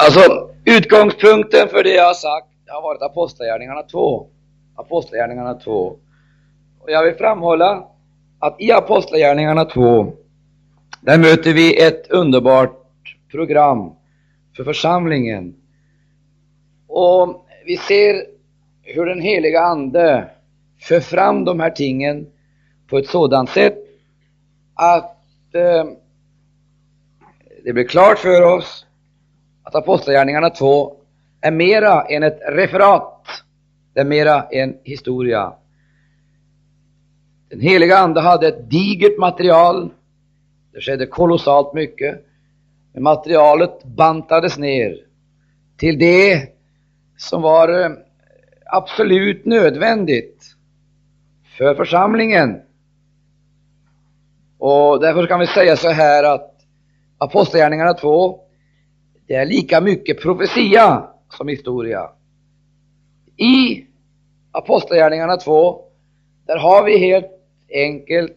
Alltså, 0.00 0.50
utgångspunkten 0.64 1.68
för 1.68 1.84
det 1.84 1.94
jag 1.94 2.06
har 2.06 2.14
sagt 2.14 2.46
har 2.66 2.82
varit 2.82 3.02
Apostlagärningarna 3.02 3.82
2. 3.82 4.26
Apostlagärningarna 4.74 5.54
2. 5.54 5.96
Och 6.80 6.90
jag 6.90 7.04
vill 7.04 7.14
framhålla 7.14 7.84
att 8.38 8.60
i 8.60 8.72
Apostlagärningarna 8.72 9.64
2, 9.64 10.12
där 11.00 11.18
möter 11.18 11.52
vi 11.52 11.82
ett 11.82 12.10
underbart 12.10 12.84
program 13.30 13.92
för 14.56 14.64
församlingen. 14.64 15.54
Och 16.86 17.46
vi 17.66 17.76
ser 17.76 18.24
hur 18.82 19.06
den 19.06 19.20
heliga 19.20 19.60
Ande 19.60 20.30
för 20.80 21.00
fram 21.00 21.44
de 21.44 21.60
här 21.60 21.70
tingen 21.70 22.26
på 22.90 22.98
ett 22.98 23.06
sådant 23.06 23.50
sätt 23.50 23.78
att 24.74 25.54
eh, 25.54 25.84
det 27.64 27.72
blir 27.72 27.88
klart 27.88 28.18
för 28.18 28.42
oss 28.42 28.84
att 29.68 29.74
Apostlagärningarna 29.74 30.50
2 30.50 30.96
är 31.40 31.50
mera 31.50 32.02
än 32.02 32.22
ett 32.22 32.40
referat, 32.48 33.26
det 33.94 34.00
är 34.00 34.04
mera 34.04 34.42
en 34.42 34.76
historia. 34.82 35.52
Den 37.48 37.60
heliga 37.60 37.98
Ande 37.98 38.20
hade 38.20 38.48
ett 38.48 38.70
digert 38.70 39.18
material, 39.18 39.90
det 40.72 40.80
skedde 40.80 41.06
kolossalt 41.06 41.74
mycket, 41.74 42.24
men 42.92 43.02
materialet 43.02 43.84
bantades 43.84 44.58
ner 44.58 44.96
till 45.76 45.98
det 45.98 46.48
som 47.16 47.42
var 47.42 47.84
eh, 47.84 47.90
absolut 48.66 49.44
nödvändigt 49.44 50.44
för 51.58 51.74
församlingen. 51.74 52.60
Och 54.58 55.00
därför 55.00 55.26
kan 55.26 55.40
vi 55.40 55.46
säga 55.46 55.76
så 55.76 55.90
här 55.90 56.24
att 56.24 56.54
Apostlagärningarna 57.18 57.94
2, 57.94 58.47
det 59.28 59.34
är 59.34 59.46
lika 59.46 59.80
mycket 59.80 60.22
profetia 60.22 61.10
som 61.30 61.48
historia. 61.48 62.10
I 63.36 63.86
Apostlagärningarna 64.52 65.36
2, 65.36 65.84
där 66.46 66.56
har 66.58 66.84
vi 66.84 66.98
helt 66.98 67.30
enkelt 67.74 68.32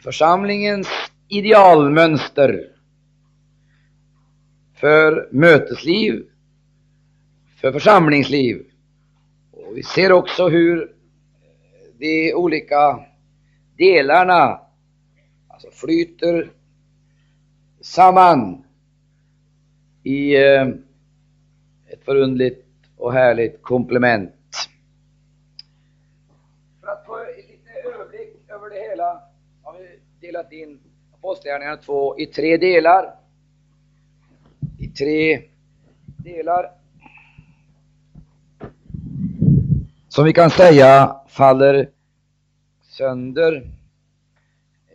församlingens 0.00 0.88
idealmönster 1.28 2.68
för 4.74 5.28
mötesliv, 5.32 6.24
för 7.60 7.72
församlingsliv. 7.72 8.66
Och 9.52 9.76
vi 9.76 9.82
ser 9.82 10.12
också 10.12 10.48
hur 10.48 10.94
de 11.98 12.34
olika 12.34 13.00
delarna 13.76 14.60
alltså 15.48 15.70
flyter 15.70 16.50
samman 17.80 18.64
i 20.02 20.36
eh, 20.36 20.68
ett 21.88 22.04
förundligt 22.04 22.66
och 22.96 23.12
härligt 23.12 23.62
komplement. 23.62 24.32
För 26.80 26.88
att 26.88 27.06
få 27.06 27.18
en 27.18 27.26
liten 27.36 27.92
överblick 27.94 28.50
över 28.50 28.70
det 28.70 28.90
hela 28.90 29.22
har 29.62 29.78
vi 29.78 29.98
delat 30.26 30.52
in 30.52 30.80
Apostlagärningarna 31.14 31.76
2 31.76 32.18
i 32.18 32.26
tre 32.26 32.56
delar. 32.56 33.14
I 34.78 34.88
tre 34.88 35.42
delar 36.16 36.70
som 40.08 40.24
vi 40.24 40.32
kan 40.32 40.50
säga 40.50 41.16
faller 41.28 41.90
sönder 42.82 43.70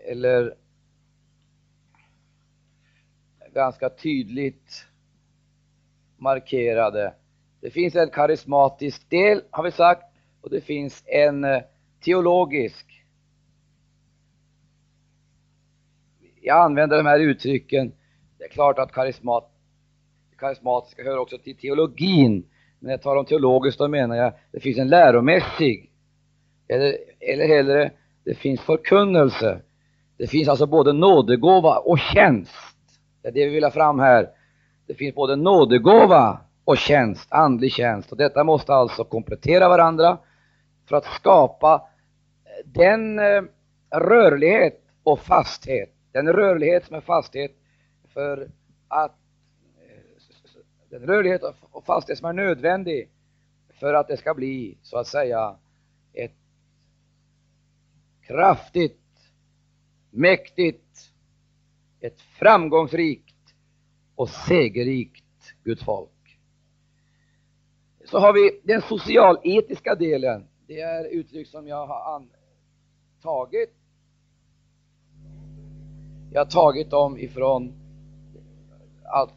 eller 0.05 0.55
ganska 3.53 3.89
tydligt 3.89 4.85
markerade. 6.17 7.13
Det 7.61 7.69
finns 7.69 7.95
en 7.95 8.09
karismatisk 8.09 9.09
del, 9.09 9.41
har 9.51 9.63
vi 9.63 9.71
sagt, 9.71 10.03
och 10.41 10.49
det 10.49 10.61
finns 10.61 11.03
en 11.05 11.43
eh, 11.43 11.61
teologisk. 12.05 13.03
Jag 16.41 16.63
använder 16.63 16.97
de 16.97 17.05
här 17.05 17.19
uttrycken. 17.19 17.93
Det 18.37 18.43
är 18.43 18.49
klart 18.49 18.79
att 18.79 18.91
karismat, 18.91 19.51
karismatiska 20.37 21.03
hör 21.03 21.17
också 21.17 21.37
till 21.37 21.57
teologin. 21.57 22.33
Men 22.79 22.87
när 22.87 22.91
jag 22.91 23.01
talar 23.01 23.19
om 23.19 23.25
teologiskt, 23.25 23.79
då 23.79 23.87
menar 23.87 24.15
jag 24.15 24.33
det 24.51 24.59
finns 24.59 24.77
en 24.77 24.89
läromässig, 24.89 25.91
eller, 26.67 26.97
eller 27.19 27.47
hellre, 27.47 27.91
det 28.23 28.33
finns 28.33 28.61
förkunnelse. 28.61 29.61
Det 30.17 30.27
finns 30.27 30.47
alltså 30.47 30.65
både 30.65 30.93
nådegåva 30.93 31.77
och 31.77 31.99
tjänst. 31.99 32.53
Det 33.21 33.27
är 33.27 33.31
det 33.31 33.45
vi 33.45 33.53
vill 33.53 33.63
ha 33.63 33.71
fram 33.71 33.99
här. 33.99 34.29
Det 34.87 34.93
finns 34.93 35.15
både 35.15 35.35
nådegåva 35.35 36.39
och 36.65 36.77
tjänst, 36.77 37.27
andlig 37.31 37.71
tjänst. 37.71 38.11
Och 38.11 38.17
detta 38.17 38.43
måste 38.43 38.73
alltså 38.73 39.03
komplettera 39.03 39.69
varandra 39.69 40.17
för 40.89 40.95
att 40.95 41.05
skapa 41.05 41.87
eh, 42.45 42.69
den 42.71 43.19
eh, 43.19 43.41
rörlighet 43.91 44.83
och 45.03 45.19
fasthet, 45.19 45.93
den 46.11 46.27
rörlighet 46.27 46.85
som 46.85 46.95
är 46.95 47.01
fasthet 47.01 47.51
för 48.13 48.51
att 48.87 49.15
eh, 49.77 50.89
den 50.89 51.01
rörlighet 51.01 51.41
och 51.71 51.85
fasthet 51.85 52.17
som 52.17 52.29
är 52.29 52.33
nödvändig 52.33 53.09
för 53.79 53.93
att 53.93 54.07
det 54.07 54.17
ska 54.17 54.33
bli 54.33 54.77
så 54.81 54.97
att 54.97 55.07
säga 55.07 55.55
ett 56.13 56.35
kraftigt, 58.21 59.01
mäktigt, 60.09 61.11
ett 61.99 62.21
framgångsrikt 62.21 63.26
och 64.17 64.29
segerrikt 64.29 65.53
Guds 65.63 65.83
folk. 65.83 66.39
Så 68.05 68.19
har 68.19 68.33
vi 68.33 68.61
den 68.63 68.81
socialetiska 68.81 69.95
delen. 69.95 70.47
Det 70.67 70.81
är 70.81 71.05
uttryck 71.05 71.47
som 71.47 71.67
jag 71.67 71.87
har 71.87 72.25
tagit. 73.21 73.73
Jag 76.31 76.41
har 76.41 76.45
tagit 76.45 76.89
dem 76.89 77.17
ifrån 77.17 77.73
allt 79.05 79.33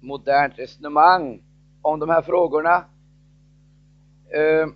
modernt 0.00 0.58
resonemang 0.58 1.42
om 1.82 1.98
de 1.98 2.08
här 2.08 2.22
frågorna. 2.22 2.84
Eh, 4.34 4.66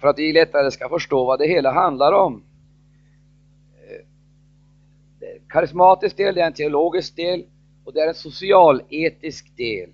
för 0.00 0.08
att 0.08 0.18
vi 0.18 0.32
lättare 0.32 0.70
ska 0.70 0.88
förstå 0.88 1.24
vad 1.24 1.38
det 1.38 1.46
hela 1.46 1.72
handlar 1.72 2.12
om 2.12 2.49
karismatisk 5.50 6.16
del, 6.16 6.34
det 6.34 6.40
är 6.40 6.46
en 6.46 6.52
teologisk 6.52 7.16
del 7.16 7.44
och 7.84 7.92
det 7.92 8.00
är 8.00 8.08
en 8.08 8.14
socialetisk 8.14 9.56
del. 9.56 9.90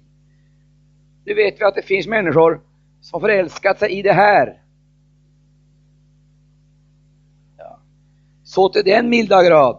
Nu 1.25 1.35
vet 1.35 1.61
vi 1.61 1.65
att 1.65 1.75
det 1.75 1.83
finns 1.83 2.07
människor 2.07 2.61
som 3.01 3.21
förälskat 3.21 3.79
sig 3.79 3.93
i 3.93 4.03
det 4.03 4.13
här. 4.13 4.63
Ja. 7.59 7.79
Så 8.45 8.69
till 8.69 8.85
den 8.85 9.09
milda 9.09 9.45
grad 9.45 9.79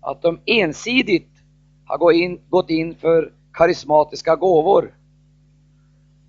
att 0.00 0.22
de 0.22 0.40
ensidigt 0.46 1.30
har 1.84 1.98
gått 1.98 2.14
in, 2.14 2.40
gått 2.48 2.70
in 2.70 2.94
för 2.94 3.32
karismatiska 3.52 4.36
gåvor. 4.36 4.94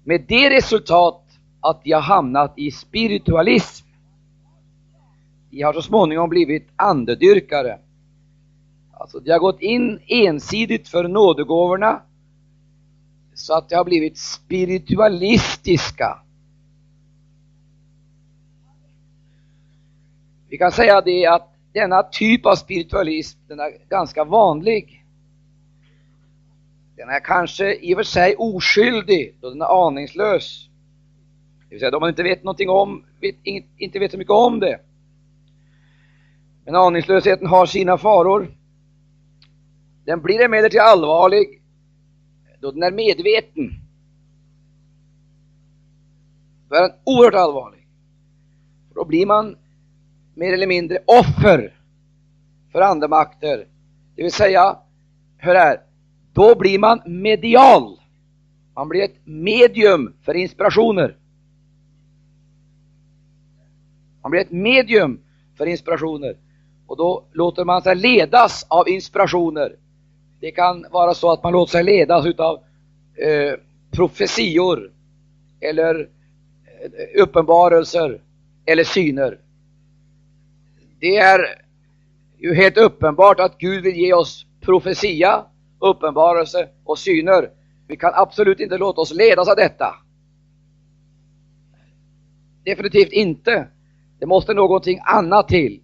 Med 0.04 0.26
det 0.28 0.50
resultat 0.50 1.24
att 1.60 1.84
de 1.84 1.92
har 1.92 2.02
hamnat 2.02 2.54
i 2.56 2.72
spiritualism. 2.72 3.88
De 5.50 5.62
har 5.62 5.74
så 5.74 5.82
småningom 5.82 6.30
blivit 6.30 6.68
andedyrkare. 6.76 7.80
Alltså 9.04 9.20
de 9.20 9.32
har 9.32 9.40
gått 9.40 9.62
in 9.62 10.00
ensidigt 10.08 10.88
för 10.88 11.08
nådegåvorna 11.08 12.02
så 13.34 13.54
att 13.54 13.70
de 13.70 13.76
har 13.76 13.86
blivit 13.86 14.18
spiritualistiska. 14.18 16.20
Vi 20.50 20.58
kan 20.58 20.72
säga 20.72 21.02
det 21.02 21.26
att 21.26 21.54
denna 21.74 22.04
typ 22.04 22.46
av 22.46 22.56
spiritualism, 22.56 23.40
den 23.48 23.60
är 23.60 23.72
ganska 23.90 24.24
vanlig. 24.24 25.06
Den 26.96 27.10
är 27.10 27.20
kanske 27.20 27.76
i 27.76 27.94
och 27.94 27.98
för 27.98 28.04
sig 28.04 28.36
oskyldig 28.36 29.36
då 29.42 29.50
den 29.50 29.62
är 29.62 29.88
aningslös. 29.88 30.70
Det 31.60 31.76
vill 31.76 31.80
säga 31.80 31.92
då 31.92 32.00
man 32.00 32.10
inte 32.10 32.24
vet 32.24 32.44
någonting 32.44 32.70
om, 32.70 33.06
vet, 33.22 33.36
inte 33.78 34.00
vet 34.00 34.12
så 34.12 34.18
mycket 34.18 34.32
om 34.32 34.60
det. 34.60 34.80
Men 36.66 36.76
aningslösheten 36.76 37.48
har 37.48 37.66
sina 37.66 37.98
faror. 37.98 38.63
Den 40.06 40.22
blir 40.22 40.42
emellertid 40.42 40.80
allvarlig 40.80 41.62
då 42.64 42.72
den 42.72 42.84
är 42.84 42.92
medveten. 42.92 43.70
Då 46.70 46.76
är 46.76 46.82
den 46.82 46.92
oerhört 47.04 47.34
allvarlig. 47.34 47.88
Då 48.96 49.06
blir 49.06 49.26
man 49.26 49.58
mer 50.34 50.54
eller 50.54 50.68
mindre 50.68 51.00
offer 51.06 51.80
för 52.72 52.82
andemakter. 52.82 53.68
Det 54.16 54.24
vill 54.24 54.32
säga, 54.32 54.78
hör 55.38 55.56
här, 55.56 55.82
då 56.34 56.56
blir 56.56 56.80
man 56.80 57.02
medial. 57.06 58.00
Man 58.76 58.90
blir 58.90 59.04
ett 59.04 59.18
medium 59.26 60.14
för 60.22 60.34
inspirationer. 60.34 61.18
Man 64.22 64.32
blir 64.32 64.42
ett 64.42 64.52
medium 64.52 65.20
för 65.58 65.66
inspirationer. 65.66 66.38
Och 66.88 66.98
då 66.98 67.26
låter 67.32 67.66
man 67.66 67.82
sig 67.82 67.96
ledas 67.96 68.66
av 68.70 68.90
inspirationer 68.90 69.76
det 70.44 70.52
kan 70.52 70.86
vara 70.92 71.14
så 71.14 71.32
att 71.32 71.44
man 71.44 71.54
låter 71.54 71.72
sig 71.72 71.84
ledas 71.84 72.26
utav 72.26 72.56
eh, 73.16 73.54
profetior 73.92 74.92
eller 75.60 76.00
eh, 76.00 77.22
uppenbarelser 77.22 78.22
eller 78.66 78.84
syner. 78.84 79.40
Det 81.00 81.18
är 81.18 81.40
ju 82.38 82.54
helt 82.54 82.78
uppenbart 82.78 83.40
att 83.40 83.58
Gud 83.58 83.84
vill 83.84 83.96
ge 83.96 84.14
oss 84.14 84.46
profetia, 84.62 85.46
uppenbarelse 85.80 86.70
och 86.84 87.00
syner. 87.00 87.50
Vi 87.88 87.98
kan 87.98 88.12
absolut 88.14 88.60
inte 88.60 88.78
låta 88.78 89.02
oss 89.02 89.14
ledas 89.14 89.48
av 89.50 89.56
detta. 89.56 89.96
Definitivt 92.64 93.12
inte. 93.12 93.68
Det 94.20 94.26
måste 94.26 94.54
någonting 94.54 95.00
annat 95.04 95.48
till. 95.48 95.82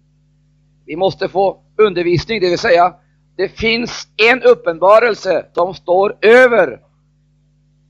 Vi 0.86 0.96
måste 0.96 1.28
få 1.28 1.62
undervisning, 1.76 2.40
det 2.40 2.48
vill 2.48 2.58
säga 2.58 2.94
det 3.40 3.48
finns 3.48 4.08
en 4.16 4.42
uppenbarelse 4.42 5.46
som 5.52 5.74
står 5.74 6.16
över 6.20 6.80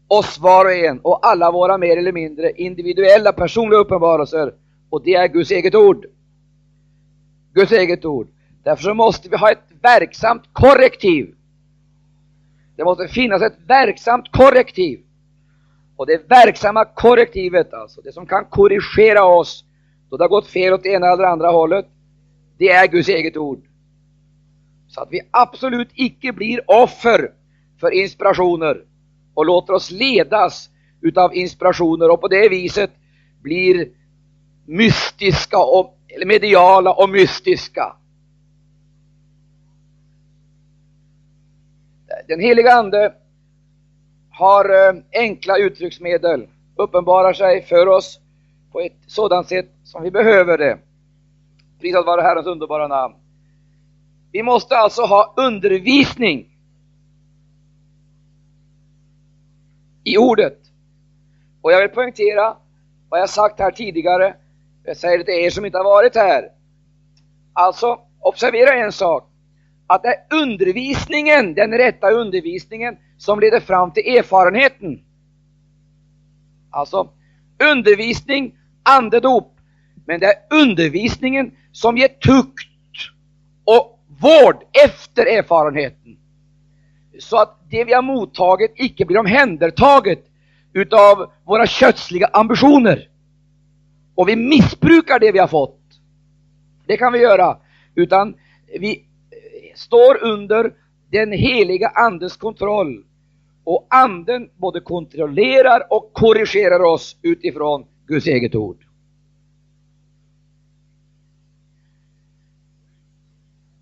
oss 0.08 0.38
var 0.38 0.64
och 0.64 0.73
en 0.73 1.00
och 1.00 1.26
alla 1.26 1.50
våra 1.50 1.79
mer 1.79 1.97
eller 1.97 2.12
mindre 2.12 2.52
individuella 2.52 3.32
personliga 3.32 3.81
uppenbarelser 3.81 4.55
och 4.91 5.02
det 5.05 5.14
är 5.14 5.29
Guds 5.29 5.50
eget 5.50 5.75
ord. 5.75 6.06
Guds 7.55 7.73
eget 7.73 8.05
ord. 8.05 8.29
Därför 8.62 8.82
så 8.82 8.94
måste 8.94 9.29
vi 9.29 9.37
ha 9.37 9.50
ett 9.50 9.64
verksamt 9.82 10.43
korrektiv. 10.52 11.35
Det 12.76 12.85
måste 12.85 13.08
finnas 13.08 13.43
ett 13.43 13.58
verksamt 13.67 14.32
korrektiv. 14.32 15.00
Och 15.97 16.06
det 16.06 16.31
verksamma 16.31 16.85
korrektivet, 16.85 17.75
alltså 17.75 18.00
det 18.00 18.12
som 18.12 18.26
kan 18.26 18.44
korrigera 18.44 19.25
oss 19.25 19.64
då 20.11 20.17
det 20.17 20.25
har 20.25 20.29
gått 20.29 20.47
fel 20.47 20.73
åt 20.73 20.82
det 20.82 20.88
ena 20.88 21.12
eller 21.12 21.25
andra 21.25 21.50
hållet, 21.50 21.87
det 22.58 22.69
är 22.70 22.87
Guds 22.87 23.08
eget 23.08 23.37
ord. 23.37 23.69
Så 24.90 25.00
att 25.00 25.08
vi 25.10 25.20
absolut 25.31 25.88
icke 25.94 26.32
blir 26.32 26.60
offer 26.66 27.32
för 27.81 27.90
inspirationer 27.90 28.84
och 29.34 29.46
låter 29.46 29.72
oss 29.72 29.90
ledas 29.90 30.70
utav 31.00 31.34
inspirationer 31.34 32.10
och 32.10 32.20
på 32.20 32.28
det 32.28 32.48
viset 32.48 32.90
blir 33.42 33.88
mystiska 34.66 35.58
och 35.58 35.96
eller 36.08 36.26
mediala 36.26 36.92
och 36.92 37.08
mystiska. 37.08 37.96
Den 42.28 42.40
heliga 42.40 42.72
Ande 42.72 43.14
har 44.31 44.64
eh, 44.64 45.02
enkla 45.12 45.58
uttrycksmedel, 45.58 46.48
uppenbarar 46.76 47.32
sig 47.32 47.62
för 47.62 47.87
oss 47.87 48.20
på 48.72 48.81
ett 48.81 48.96
sådant 49.06 49.48
sätt 49.48 49.70
som 49.84 50.02
vi 50.02 50.10
behöver 50.10 50.58
det. 50.58 50.78
Prisat 51.81 52.06
vare 52.06 52.22
Herrens 52.22 52.46
underbara 52.46 52.88
namn. 52.88 53.19
Vi 54.32 54.43
måste 54.43 54.77
alltså 54.77 55.03
ha 55.03 55.35
undervisning 55.37 56.47
i 60.05 60.19
ordet. 60.19 60.59
Och 61.61 61.73
jag 61.73 61.81
vill 61.81 61.88
poängtera 61.91 62.56
vad 63.09 63.21
jag 63.21 63.31
sagt 63.31 63.59
här 63.59 63.71
tidigare. 63.71 64.37
Jag 64.85 64.97
säger 64.97 65.19
det 65.19 65.25
till 65.25 65.35
er 65.35 65.50
som 65.50 65.67
inte 65.67 65.79
har 65.79 65.85
varit 65.85 66.15
här. 66.15 66.49
Alltså, 67.53 68.00
observera 68.21 68.73
en 68.73 68.93
sak. 68.93 69.27
Att 69.87 70.03
det 70.03 70.09
är 70.09 70.43
undervisningen, 70.43 71.55
den 71.55 71.73
rätta 71.73 72.11
undervisningen, 72.11 72.97
som 73.19 73.41
leder 73.41 73.61
fram 73.61 73.93
till 73.93 74.17
erfarenheten. 74.17 75.00
Alltså, 76.71 77.09
undervisning, 77.73 78.59
andedop. 78.83 79.56
Men 80.06 80.21
det 80.21 80.26
är 80.26 80.35
undervisningen 80.50 81.53
som 81.73 81.97
ger 81.97 82.09
tukt 82.09 82.69
vård 84.20 84.56
efter 84.84 85.26
erfarenheten. 85.26 86.17
Så 87.19 87.37
att 87.37 87.58
det 87.70 87.84
vi 87.84 87.93
har 87.93 88.02
mottagit 88.02 88.72
icke 88.76 89.05
blir 89.05 89.19
omhändertaget 89.19 90.25
utav 90.72 91.31
våra 91.44 91.67
kötsliga 91.67 92.26
ambitioner. 92.26 93.08
Och 94.14 94.28
vi 94.28 94.37
missbrukar 94.37 95.19
det 95.19 95.32
vi 95.32 95.38
har 95.38 95.49
fått. 95.49 95.81
Det 96.87 96.96
kan 96.96 97.12
vi 97.12 97.19
göra. 97.19 97.56
Utan 97.94 98.34
vi 98.81 98.96
eh, 98.96 99.76
står 99.76 100.25
under 100.25 100.73
den 101.11 101.32
heliga 101.32 101.88
andens 101.88 102.37
kontroll. 102.37 103.05
Och 103.64 103.87
Anden 103.90 104.50
både 104.56 104.81
kontrollerar 104.81 105.93
och 105.93 106.12
korrigerar 106.12 106.82
oss 106.82 107.16
utifrån 107.23 107.87
Guds 108.06 108.26
eget 108.26 108.55
ord. 108.55 108.89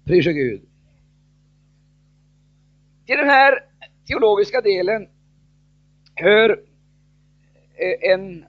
Prise 0.08 0.32
Gud. 0.32 0.62
Till 3.06 3.16
den 3.16 3.28
här 3.28 3.64
teologiska 4.06 4.60
delen 4.60 5.08
hör 6.14 6.50
eh, 7.74 8.12
en 8.12 8.44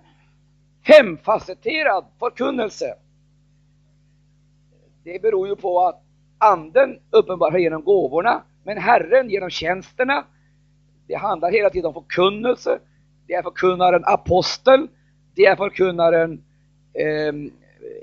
femfacetterad 0.88 2.06
förkunnelse. 2.20 2.96
Det 5.04 5.22
beror 5.22 5.48
ju 5.48 5.56
på 5.56 5.86
att 5.86 6.04
anden 6.38 7.00
uppenbarar 7.10 7.58
genom 7.58 7.84
gåvorna, 7.84 8.44
men 8.64 8.78
Herren 8.78 9.30
genom 9.30 9.50
tjänsterna. 9.50 10.26
Det 11.08 11.16
handlar 11.16 11.52
hela 11.52 11.70
tiden 11.70 11.86
om 11.86 11.94
förkunnelse. 11.94 12.80
Det 13.28 13.34
är 13.34 13.44
förkunnaren 13.44 14.04
apostel, 14.06 14.88
det 15.36 15.46
är 15.46 15.56
förkunnaren 15.56 16.44
eh, 16.94 17.34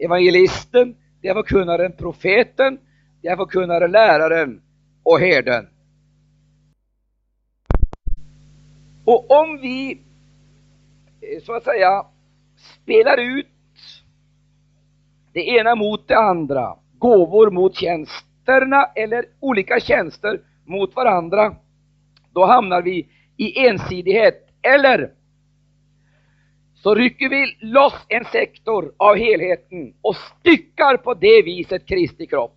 evangelisten, 0.04 0.96
det 1.20 1.28
är 1.28 1.34
förkunnaren 1.34 1.92
profeten, 1.92 2.78
det 3.26 3.30
är 3.30 3.88
läraren 3.88 4.62
och 5.02 5.20
herden. 5.20 5.68
Och 9.04 9.30
om 9.30 9.58
vi 9.60 9.92
eh, 11.20 11.42
så 11.42 11.52
att 11.52 11.64
säga 11.64 12.06
spelar 12.82 13.38
ut 13.38 13.46
det 15.32 15.48
ena 15.48 15.74
mot 15.74 16.08
det 16.08 16.18
andra, 16.18 16.76
gåvor 16.98 17.50
mot 17.50 17.74
tjänsterna 17.74 18.84
eller 18.84 19.24
olika 19.40 19.80
tjänster 19.80 20.40
mot 20.64 20.96
varandra, 20.96 21.56
då 22.32 22.44
hamnar 22.44 22.82
vi 22.82 23.08
i 23.36 23.66
ensidighet. 23.66 24.48
Eller 24.62 25.12
så 26.74 26.94
rycker 26.94 27.28
vi 27.28 27.56
loss 27.60 28.06
en 28.08 28.24
sektor 28.24 28.94
av 28.96 29.16
helheten 29.16 29.94
och 30.02 30.16
styckar 30.16 30.96
på 30.96 31.14
det 31.14 31.42
viset 31.42 31.86
Kristi 31.86 32.26
kropp. 32.26 32.56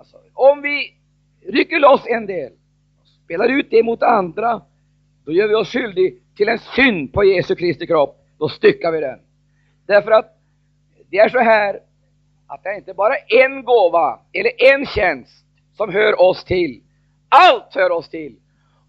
Alltså, 0.00 0.16
om 0.40 0.62
vi 0.62 0.94
rycker 1.46 1.80
loss 1.80 2.06
en 2.06 2.26
del, 2.26 2.52
spelar 3.24 3.48
ut 3.48 3.70
det 3.70 3.82
mot 3.82 4.02
andra, 4.02 4.62
då 5.24 5.32
gör 5.32 5.48
vi 5.48 5.54
oss 5.54 5.72
skyldiga 5.72 6.14
till 6.36 6.48
en 6.48 6.58
synd 6.58 7.12
på 7.12 7.24
Jesu 7.24 7.54
Kristi 7.54 7.86
kropp. 7.86 8.16
Då 8.38 8.48
styckar 8.48 8.92
vi 8.92 9.00
den. 9.00 9.18
Därför 9.86 10.10
att 10.10 10.36
det 11.10 11.18
är 11.18 11.28
så 11.28 11.38
här 11.38 11.80
att 12.46 12.62
det 12.62 12.68
är 12.68 12.76
inte 12.76 12.94
bara 12.94 13.14
en 13.16 13.64
gåva 13.64 14.20
eller 14.32 14.74
en 14.74 14.86
tjänst 14.86 15.44
som 15.76 15.92
hör 15.92 16.20
oss 16.20 16.44
till. 16.44 16.82
Allt 17.28 17.74
hör 17.74 17.90
oss 17.90 18.08
till. 18.08 18.36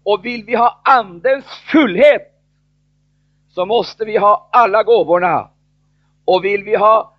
Och 0.02 0.24
vill 0.24 0.44
vi 0.44 0.54
ha 0.54 0.80
Andens 0.84 1.44
fullhet 1.72 2.32
så 3.48 3.66
måste 3.66 4.04
vi 4.04 4.16
ha 4.16 4.48
alla 4.52 4.82
gåvorna. 4.82 5.50
Och 6.24 6.44
vill 6.44 6.64
vi 6.64 6.76
ha 6.76 7.14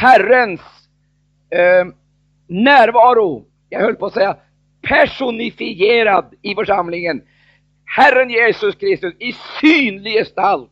Herrens 0.00 0.60
eh, 1.50 1.86
närvaro, 2.46 3.44
jag 3.70 3.80
höll 3.80 3.96
på 3.96 4.06
att 4.06 4.14
säga 4.14 4.36
personifierad 4.82 6.34
i 6.42 6.54
församlingen. 6.54 7.22
Herren 7.84 8.30
Jesus 8.30 8.74
Kristus 8.74 9.14
i 9.18 9.32
synlig 9.60 10.12
gestalt. 10.12 10.70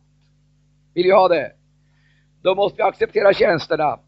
Vill 0.94 1.06
jag 1.06 1.18
ha 1.18 1.28
det? 1.28 1.52
Då 2.42 2.54
måste 2.54 2.76
vi 2.76 2.82
acceptera 2.82 3.32
tjänsterna. 3.32 3.98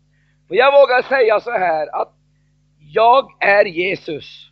För 0.48 0.54
jag 0.54 0.72
vågar 0.72 1.02
säga 1.02 1.40
så 1.40 1.50
här 1.50 2.00
att 2.00 2.14
jag 2.78 3.30
är 3.40 3.64
Jesus. 3.64 4.50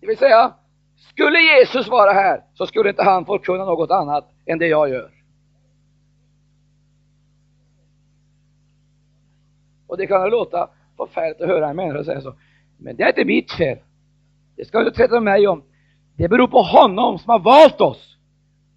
Det 0.00 0.06
vill 0.06 0.18
säga, 0.18 0.54
skulle 0.96 1.38
Jesus 1.38 1.88
vara 1.88 2.12
här 2.12 2.44
så 2.54 2.66
skulle 2.66 2.90
inte 2.90 3.02
han 3.02 3.26
få 3.26 3.38
kunna 3.38 3.64
något 3.64 3.90
annat 3.90 4.30
än 4.46 4.58
det 4.58 4.66
jag 4.66 4.88
gör. 4.88 5.15
Och 9.86 9.96
det 9.96 10.06
kan 10.06 10.30
låta 10.30 10.70
förfärligt 10.96 11.40
att 11.40 11.48
höra 11.48 11.70
en 11.70 11.76
människa 11.76 12.04
säga 12.04 12.20
så. 12.20 12.34
Men 12.78 12.96
det 12.96 13.02
är 13.02 13.08
inte 13.08 13.24
mitt 13.24 13.52
fel. 13.52 13.78
Det 14.56 14.64
ska 14.64 14.78
du 14.78 14.86
inte 14.86 14.96
träta 14.96 15.14
med 15.14 15.22
mig 15.22 15.48
om. 15.48 15.62
Det 16.16 16.28
beror 16.28 16.48
på 16.48 16.62
honom 16.62 17.18
som 17.18 17.30
har 17.30 17.38
valt 17.38 17.80
oss. 17.80 18.16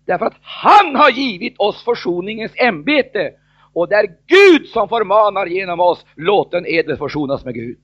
Därför 0.05 0.25
att 0.25 0.37
han 0.41 0.95
har 0.95 1.09
givit 1.09 1.55
oss 1.57 1.83
försoningens 1.83 2.51
ämbete. 2.55 3.33
Och 3.73 3.89
det 3.89 3.95
är 3.95 4.07
Gud 4.27 4.67
som 4.67 4.89
förmanar 4.89 5.45
genom 5.45 5.79
oss, 5.79 6.05
låt 6.15 6.51
den 6.51 6.65
edel 6.65 6.97
försonas 6.97 7.45
med 7.45 7.53
Gud. 7.53 7.79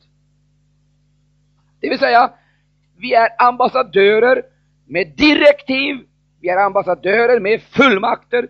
Det 1.79 1.89
vill 1.89 1.99
säga, 1.99 2.33
vi 2.97 3.13
är 3.13 3.29
ambassadörer 3.37 4.43
med 4.87 5.13
direktiv 5.17 6.05
Vi 6.45 6.49
är 6.49 6.57
ambassadörer 6.57 7.39
med 7.39 7.61
fullmakter 7.61 8.47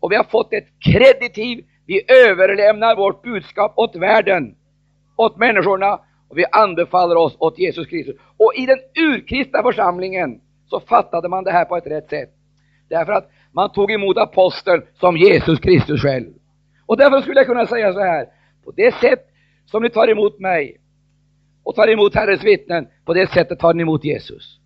och 0.00 0.12
vi 0.12 0.16
har 0.16 0.24
fått 0.24 0.52
ett 0.52 0.66
kreditiv. 0.78 1.64
Vi 1.86 2.02
överlämnar 2.26 2.96
vårt 2.96 3.22
budskap 3.22 3.72
åt 3.76 3.96
världen, 3.96 4.54
åt 5.16 5.36
människorna 5.36 6.00
och 6.28 6.38
vi 6.38 6.44
anbefaller 6.52 7.16
oss 7.16 7.36
åt 7.38 7.58
Jesus 7.58 7.86
Kristus. 7.86 8.16
Och 8.36 8.54
i 8.54 8.66
den 8.66 8.78
urkristna 8.98 9.62
församlingen 9.62 10.40
så 10.66 10.80
fattade 10.80 11.28
man 11.28 11.44
det 11.44 11.50
här 11.50 11.64
på 11.64 11.76
ett 11.76 11.86
rätt 11.86 12.08
sätt. 12.08 12.30
Därför 12.88 13.12
att 13.12 13.30
man 13.52 13.72
tog 13.72 13.92
emot 13.92 14.16
aposteln 14.16 14.82
som 14.94 15.16
Jesus 15.16 15.60
Kristus 15.60 16.02
själv. 16.02 16.32
Och 16.86 16.96
därför 16.96 17.20
skulle 17.20 17.40
jag 17.40 17.46
kunna 17.46 17.66
säga 17.66 17.92
så 17.92 18.00
här, 18.00 18.26
på 18.64 18.70
det 18.70 18.94
sätt 18.94 19.26
som 19.66 19.82
ni 19.82 19.90
tar 19.90 20.08
emot 20.08 20.38
mig 20.40 20.80
och 21.64 21.74
tar 21.74 21.88
emot 21.88 22.14
Herrens 22.14 22.44
vittnen, 22.44 22.88
på 23.04 23.14
det 23.14 23.30
sättet 23.30 23.58
tar 23.58 23.74
ni 23.74 23.82
emot 23.82 24.04
Jesus. 24.04 24.58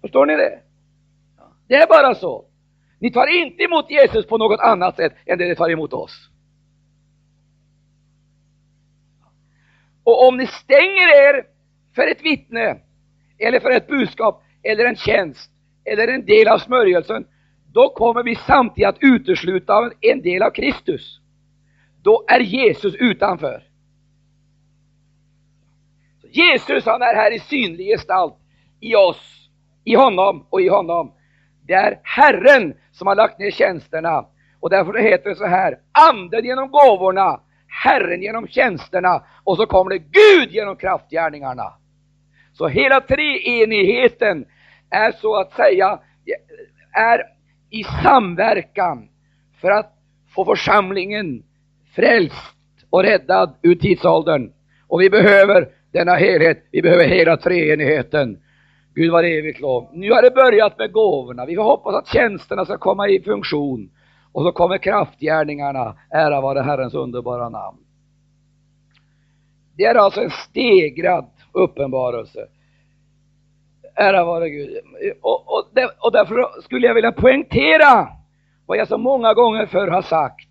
Förstår 0.00 0.26
ni 0.26 0.36
det? 0.36 0.58
Det 1.68 1.74
är 1.74 1.86
bara 1.86 2.14
så. 2.14 2.44
Ni 2.98 3.10
tar 3.10 3.26
inte 3.26 3.62
emot 3.62 3.90
Jesus 3.90 4.26
på 4.26 4.38
något 4.38 4.60
annat 4.60 4.96
sätt 4.96 5.12
än 5.26 5.38
det 5.38 5.48
ni 5.48 5.56
tar 5.56 5.70
emot 5.70 5.92
oss. 5.92 6.30
Och 10.04 10.28
om 10.28 10.36
ni 10.36 10.46
stänger 10.46 11.28
er 11.28 11.46
för 11.94 12.06
ett 12.06 12.22
vittne, 12.22 12.78
eller 13.38 13.60
för 13.60 13.70
ett 13.70 13.88
budskap, 13.88 14.42
eller 14.62 14.84
en 14.84 14.96
tjänst, 14.96 15.50
eller 15.84 16.08
en 16.08 16.24
del 16.24 16.48
av 16.48 16.58
smörjelsen, 16.58 17.26
då 17.72 17.88
kommer 17.88 18.22
vi 18.22 18.34
samtidigt 18.34 18.88
att 18.88 18.98
utesluta 19.00 19.90
en 20.00 20.22
del 20.22 20.42
av 20.42 20.50
Kristus. 20.50 21.20
Då 22.02 22.24
är 22.28 22.40
Jesus 22.40 22.94
utanför. 22.94 23.62
Jesus 26.30 26.84
han 26.84 27.02
är 27.02 27.14
här 27.14 27.34
i 27.34 27.38
synlig 27.38 27.86
gestalt, 27.86 28.34
i 28.80 28.94
oss, 28.94 29.50
i 29.84 29.94
honom 29.94 30.46
och 30.50 30.60
i 30.60 30.68
honom. 30.68 31.12
Det 31.68 31.74
är 31.74 32.00
Herren 32.02 32.74
som 32.92 33.06
har 33.06 33.14
lagt 33.14 33.38
ner 33.38 33.50
tjänsterna. 33.50 34.24
Och 34.60 34.70
därför 34.70 34.98
heter 34.98 35.30
det 35.30 35.36
så 35.36 35.46
här, 35.46 35.78
anden 35.92 36.44
genom 36.44 36.70
gåvorna, 36.70 37.40
Herren 37.66 38.22
genom 38.22 38.48
tjänsterna 38.48 39.22
och 39.44 39.56
så 39.56 39.66
kommer 39.66 39.90
det 39.90 39.98
Gud 39.98 40.50
genom 40.50 40.76
kraftgärningarna. 40.76 41.72
Så 42.52 42.68
hela 42.68 43.00
treenigheten 43.00 44.44
är 44.90 45.12
så 45.12 45.36
att 45.36 45.52
säga 45.52 45.98
är 46.92 47.22
i 47.70 47.84
samverkan 47.84 49.08
för 49.60 49.70
att 49.70 49.92
få 50.34 50.44
församlingen 50.44 51.42
frälst 51.94 52.54
och 52.90 53.02
räddad 53.02 53.54
ur 53.62 53.74
tidsåldern. 53.74 54.52
Och 54.86 55.00
vi 55.00 55.10
behöver 55.10 55.68
denna 55.92 56.14
helhet, 56.14 56.64
vi 56.72 56.82
behöver 56.82 57.04
hela 57.04 57.36
treenigheten. 57.36 58.38
Gud 58.98 59.12
var 59.12 59.22
evigt 59.22 59.60
lov. 59.60 59.88
Nu 59.92 60.12
har 60.12 60.22
det 60.22 60.30
börjat 60.30 60.78
med 60.78 60.92
gåvorna. 60.92 61.46
Vi 61.46 61.56
får 61.56 61.62
hoppas 61.62 61.94
att 61.94 62.06
tjänsterna 62.06 62.64
ska 62.64 62.78
komma 62.78 63.08
i 63.08 63.22
funktion. 63.22 63.90
Och 64.32 64.42
så 64.42 64.52
kommer 64.52 64.78
kraftgärningarna. 64.78 65.96
Ära 66.10 66.40
vare 66.40 66.60
Herrens 66.60 66.94
underbara 66.94 67.48
namn. 67.48 67.78
Det 69.76 69.84
är 69.84 69.94
alltså 69.94 70.20
en 70.20 70.30
stegrad 70.30 71.30
uppenbarelse. 71.52 72.46
Ära 73.94 74.24
vare 74.24 74.50
Gud. 74.50 74.78
Och, 75.20 75.48
och, 75.48 75.64
och 75.98 76.12
därför 76.12 76.62
skulle 76.62 76.86
jag 76.86 76.94
vilja 76.94 77.12
poängtera 77.12 78.08
vad 78.66 78.78
jag 78.78 78.88
så 78.88 78.98
många 78.98 79.34
gånger 79.34 79.66
förr 79.66 79.88
har 79.88 80.02
sagt. 80.02 80.48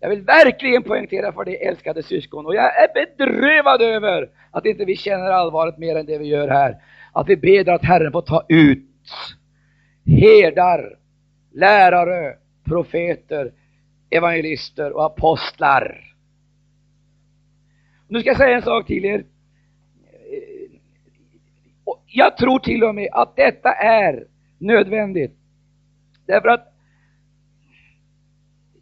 Jag 0.00 0.08
vill 0.08 0.22
verkligen 0.22 0.82
poängtera 0.82 1.32
för 1.32 1.44
det 1.44 1.66
älskade 1.66 2.02
syskon 2.02 2.46
och 2.46 2.54
jag 2.54 2.64
är 2.64 2.88
bedrövad 2.94 3.82
över 3.82 4.28
att 4.50 4.66
inte 4.66 4.84
vi 4.84 4.96
känner 4.96 5.30
allvaret 5.30 5.78
mer 5.78 5.96
än 5.96 6.06
det 6.06 6.18
vi 6.18 6.26
gör 6.26 6.48
här. 6.48 6.76
Att 7.16 7.28
vi 7.28 7.36
ber 7.36 7.68
att 7.68 7.84
Herren 7.84 8.12
får 8.12 8.22
ta 8.22 8.46
ut 8.48 8.88
herdar, 10.04 10.98
lärare, 11.52 12.36
profeter, 12.64 13.52
evangelister 14.10 14.92
och 14.92 15.04
apostlar. 15.04 16.14
Nu 18.08 18.20
ska 18.20 18.30
jag 18.30 18.36
säga 18.36 18.56
en 18.56 18.62
sak 18.62 18.86
till 18.86 19.04
er. 19.04 19.24
Jag 22.06 22.36
tror 22.36 22.58
till 22.58 22.84
och 22.84 22.94
med 22.94 23.08
att 23.12 23.36
detta 23.36 23.72
är 23.72 24.26
nödvändigt. 24.58 25.36
Därför 26.26 26.48
att 26.48 26.72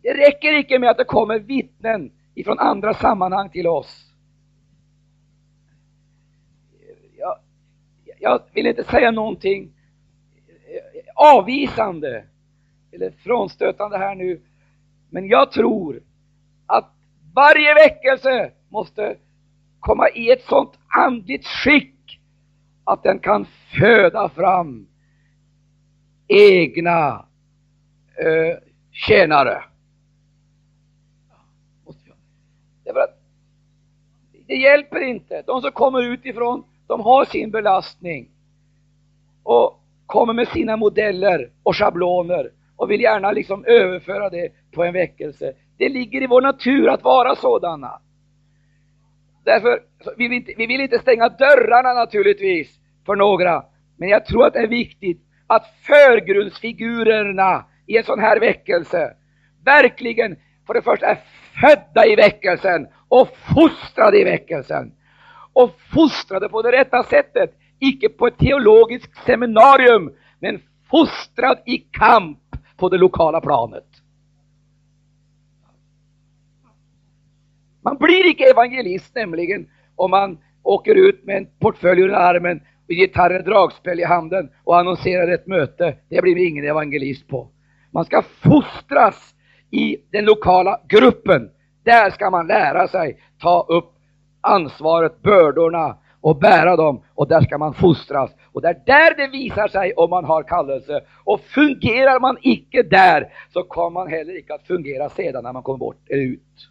det 0.03 0.15
räcker 0.15 0.59
inte 0.59 0.79
med 0.79 0.91
att 0.91 0.99
det 0.99 1.05
kommer 1.05 1.39
vittnen 1.39 2.13
ifrån 2.35 2.59
andra 2.59 2.95
sammanhang 2.95 3.51
till 3.51 3.67
oss. 3.67 4.15
Jag, 7.17 7.39
jag 8.25 8.43
vill 8.53 8.67
inte 8.67 8.85
säga 8.85 9.11
någonting 9.11 9.73
eh, 10.45 11.05
avvisande 11.15 12.25
eller 12.93 13.11
frånstötande 13.11 13.99
här 13.99 14.15
nu. 14.15 14.41
Men 15.11 15.29
jag 15.29 15.53
tror 15.53 16.03
att 16.67 16.91
varje 17.35 17.75
väckelse 17.75 18.53
måste 18.69 19.17
komma 19.81 20.09
i 20.09 20.31
ett 20.31 20.43
sådant 20.43 20.79
andligt 20.89 21.47
skick 21.47 22.21
att 22.85 23.03
den 23.03 23.19
kan 23.19 23.47
föda 23.81 24.29
fram 24.29 24.87
egna 26.29 27.27
eh, 28.17 28.59
tjänare. 28.91 29.65
Därför 32.85 33.01
att 33.01 33.19
det 34.47 34.55
hjälper 34.55 35.01
inte. 35.01 35.43
De 35.47 35.61
som 35.61 35.73
kommer 35.73 36.03
utifrån, 36.03 36.65
de 36.87 37.01
har 37.01 37.25
sin 37.25 37.51
belastning 37.51 38.29
och 39.43 39.81
kommer 40.07 40.33
med 40.33 40.49
sina 40.49 40.77
modeller 40.77 41.51
och 41.63 41.77
schabloner 41.77 42.51
och 42.77 42.91
vill 42.91 43.01
gärna 43.01 43.33
liksom 43.33 43.65
överföra 43.65 44.31
det 44.31 44.53
på 44.73 44.85
en 44.85 44.93
väckelse. 44.93 45.53
Det 45.79 45.89
ligger 45.89 46.23
i 46.23 46.27
vår 46.27 46.43
natur 46.43 46.89
att 46.89 47.05
vara 47.05 47.37
sådana. 47.37 48.01
Därför 49.45 49.81
vill 50.17 50.31
vi, 50.31 50.37
inte, 50.37 50.53
vi 50.57 50.67
vill 50.67 50.81
inte 50.81 50.99
stänga 50.99 51.29
dörrarna 51.29 51.93
naturligtvis 51.93 52.81
för 53.07 53.17
några, 53.17 53.65
men 53.97 54.09
jag 54.09 54.27
tror 54.27 54.47
att 54.47 54.53
det 54.53 54.59
är 54.59 54.67
viktigt 54.67 55.21
att 55.47 55.67
förgrundsfigurerna 55.83 57.65
i 57.87 57.97
en 57.97 58.05
sån 58.05 58.21
här 58.21 58.41
väckelse 58.41 59.15
verkligen 59.65 60.37
för 60.67 60.75
det 60.75 60.83
första 60.83 61.07
är 61.07 61.19
födda 61.61 62.07
i 62.07 62.17
väckelsen 62.17 62.87
och 63.09 63.29
fostrade 63.55 64.21
i 64.21 64.25
väckelsen. 64.25 64.93
Och 65.55 65.71
fostrade 65.95 66.49
på 66.49 66.63
det 66.63 66.73
rätta 66.73 67.03
sättet, 67.03 67.51
icke 67.79 68.09
på 68.09 68.27
ett 68.27 68.39
teologiskt 68.39 69.25
seminarium, 69.27 70.13
men 70.39 70.63
fostrad 70.91 71.59
i 71.67 71.79
kamp 71.79 72.39
på 72.77 72.89
det 72.89 72.99
lokala 72.99 73.41
planet. 73.41 73.85
Man 77.83 77.97
blir 77.99 78.31
icke 78.31 78.51
evangelist 78.51 79.15
nämligen 79.15 79.67
om 79.97 80.11
man 80.11 80.39
åker 80.63 80.95
ut 80.95 81.25
med 81.25 81.37
en 81.37 81.47
portfölj 81.59 82.03
under 82.03 82.17
armen, 82.17 82.61
och 82.85 82.93
gitarr 82.93 83.39
och 83.39 83.45
dragspel 83.45 84.01
i 84.01 84.05
handen 84.05 84.51
och 84.65 84.79
annonserar 84.79 85.35
ett 85.35 85.47
möte. 85.47 85.97
Det 86.09 86.23
blir 86.23 86.49
ingen 86.49 86.65
evangelist 86.65 87.29
på. 87.29 87.51
Man 87.91 88.05
ska 88.05 88.23
fostras 88.23 89.35
i 89.71 89.97
den 90.11 90.25
lokala 90.25 90.81
gruppen. 90.89 91.51
Där 91.85 92.11
ska 92.11 92.31
man 92.31 92.47
lära 92.47 92.89
sig 92.89 93.21
ta 93.41 93.67
upp 93.69 93.94
ansvaret, 94.45 95.23
bördorna 95.23 95.97
och 96.21 96.39
bära 96.39 96.77
dem 96.77 97.03
och 97.15 97.29
där 97.29 97.41
ska 97.41 97.59
man 97.59 97.75
fostras. 97.75 98.31
Och 98.53 98.63
det 98.63 98.69
är 98.69 98.83
där 98.87 99.17
det 99.17 99.29
visar 99.29 99.69
sig 99.69 99.93
om 99.93 100.11
man 100.11 100.25
har 100.25 100.43
kallelse. 100.43 101.01
Och 101.25 101.41
fungerar 101.41 102.21
man 102.21 102.37
icke 102.43 102.83
där 102.83 103.33
så 103.53 103.63
kommer 103.63 103.91
man 103.91 104.09
heller 104.09 104.39
icke 104.39 104.55
att 104.55 104.67
fungera 104.67 105.09
sedan 105.09 105.45
när 105.45 105.53
man 105.53 105.63
kommer 105.63 105.79
bort 105.79 106.09
eller 106.09 106.23
ut. 106.23 106.69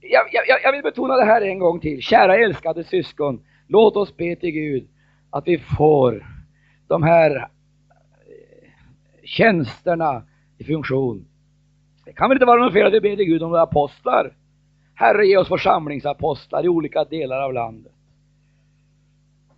Jag, 0.00 0.26
jag, 0.32 0.62
jag 0.62 0.72
vill 0.72 0.82
betona 0.82 1.16
det 1.16 1.24
här 1.24 1.42
en 1.42 1.58
gång 1.58 1.80
till. 1.80 2.02
Kära 2.02 2.36
älskade 2.36 2.84
syskon, 2.84 3.42
låt 3.66 3.96
oss 3.96 4.16
be 4.16 4.36
till 4.36 4.50
Gud 4.50 4.88
att 5.30 5.48
vi 5.48 5.58
får 5.58 6.26
de 6.86 7.02
här 7.02 7.36
eh, 7.36 7.46
tjänsterna 9.24 10.22
i 10.58 10.64
funktion. 10.64 11.29
Det 12.10 12.14
kan 12.14 12.28
väl 12.28 12.36
inte 12.36 12.46
vara 12.46 12.62
något 12.62 12.72
fel 12.72 12.86
att 12.86 12.92
vi 12.92 13.00
ber 13.00 13.16
till 13.16 13.24
Gud 13.24 13.42
om 13.42 13.54
apostlar? 13.54 14.32
Herre, 14.94 15.26
ge 15.26 15.36
oss 15.36 15.48
församlingsapostlar 15.48 16.64
i 16.64 16.68
olika 16.68 17.04
delar 17.04 17.42
av 17.42 17.52
landet. 17.52 17.92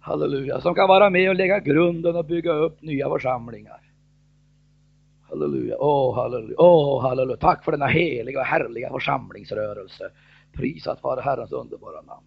Halleluja, 0.00 0.61
som 0.61 0.75
kan 0.75 0.88
vara 0.88 1.11
med 1.11 1.28
och 1.28 1.35
lägga 1.35 1.59
grunden 1.59 2.16
och 2.16 2.25
bygga 2.25 2.52
upp 2.52 2.82
nya 2.82 3.09
församlingar. 3.09 3.80
Halleluja, 5.28 5.76
åh 5.78 6.11
oh, 6.11 6.14
halleluja, 6.14 6.54
åh 6.59 6.99
oh, 6.99 7.02
halleluja. 7.02 7.37
Tack 7.37 7.64
för 7.64 7.73
denna 7.73 7.87
heliga 7.87 8.40
och 8.40 8.47
härliga 8.47 8.90
församlingsrörelse. 8.90 10.11
Prisat 10.52 11.02
vare 11.02 11.21
Herrens 11.21 11.52
underbara 11.52 12.02
namn. 12.02 12.26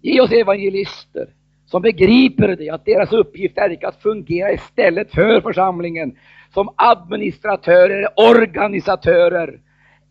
Ge 0.00 0.20
oss 0.20 0.32
evangelister 0.32 1.28
som 1.66 1.82
begriper 1.82 2.56
det, 2.56 2.70
att 2.70 2.84
deras 2.84 3.12
uppgift 3.12 3.58
är 3.58 3.70
inte 3.70 3.88
att 3.88 4.02
fungera 4.02 4.52
istället 4.52 5.10
för 5.10 5.40
församlingen 5.40 6.16
som 6.54 6.68
administratörer, 6.76 8.08
organisatörer 8.16 9.60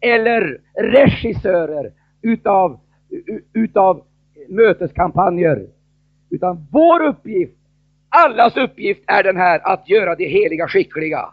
eller 0.02 0.58
regissörer 0.82 1.92
utav, 2.22 2.80
utav 3.54 4.04
möteskampanjer. 4.50 5.68
Utan 6.30 6.68
vår 6.72 7.04
uppgift, 7.04 7.58
allas 8.10 8.58
uppgift 8.58 9.04
är 9.08 9.24
den 9.24 9.38
här 9.38 9.68
att 9.74 9.90
göra 9.90 10.16
det 10.16 10.26
heliga 10.26 10.68
skickliga. 10.68 11.30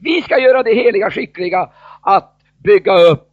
Vi 0.00 0.22
ska 0.22 0.38
göra 0.38 0.62
det 0.62 0.74
heliga 0.74 1.10
skickliga 1.10 1.70
att 2.02 2.34
bygga 2.64 2.92
upp 2.92 3.24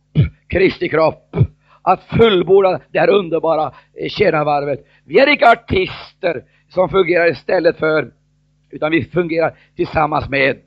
Kristi 0.47 0.89
kropp, 0.89 1.35
att 1.81 2.03
fullborda 2.03 2.79
det 2.91 2.99
här 2.99 3.09
underbara 3.09 3.71
tjänarvarvet. 4.09 4.85
Vi 5.05 5.19
är 5.19 5.27
inte 5.27 5.49
artister 5.49 6.43
som 6.69 6.89
fungerar 6.89 7.31
istället 7.31 7.77
för, 7.77 8.11
utan 8.75 8.91
vi 8.91 9.03
fungerar 9.03 9.57
tillsammans 9.75 10.29
med. 10.29 10.61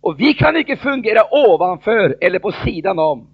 Och 0.00 0.20
vi 0.20 0.34
kan 0.34 0.56
inte 0.56 0.76
fungera 0.76 1.20
ovanför 1.30 2.16
eller 2.20 2.38
på 2.38 2.52
sidan 2.52 2.98
om. 2.98 3.28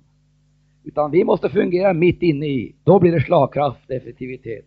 Utan 0.85 1.11
vi 1.11 1.25
måste 1.25 1.49
fungera 1.49 1.93
mitt 1.93 2.23
inne 2.23 2.47
i. 2.47 2.77
Då 2.85 3.01
blir 3.01 3.13
det 3.13 3.21
slagkraft, 3.21 3.91
effektivitet. 3.91 4.65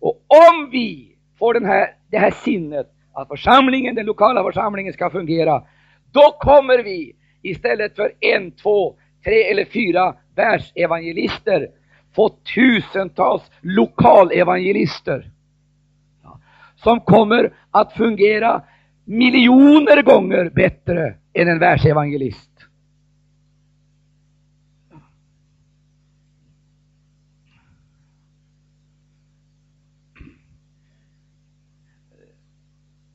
Och 0.00 0.22
om 0.28 0.70
vi 0.70 1.16
får 1.38 1.54
den 1.54 1.64
här, 1.64 1.94
det 2.10 2.18
här 2.18 2.30
sinnet 2.30 2.86
att 3.12 3.28
församlingen, 3.28 3.94
den 3.94 4.06
lokala 4.06 4.42
församlingen 4.42 4.92
ska 4.92 5.10
fungera, 5.10 5.62
då 6.12 6.36
kommer 6.40 6.82
vi 6.82 7.12
istället 7.42 7.96
för 7.96 8.12
en, 8.20 8.50
två, 8.50 8.96
tre 9.24 9.42
eller 9.42 9.64
fyra 9.64 10.16
världsevangelister 10.34 11.68
fått 12.14 12.44
tusentals 12.54 13.50
lokalevangelister 13.60 15.30
som 16.76 17.00
kommer 17.00 17.54
att 17.70 17.92
fungera 17.92 18.62
miljoner 19.04 20.02
gånger 20.02 20.50
bättre 20.50 21.14
än 21.32 21.48
en 21.48 21.58
världsevangelist. 21.58 22.48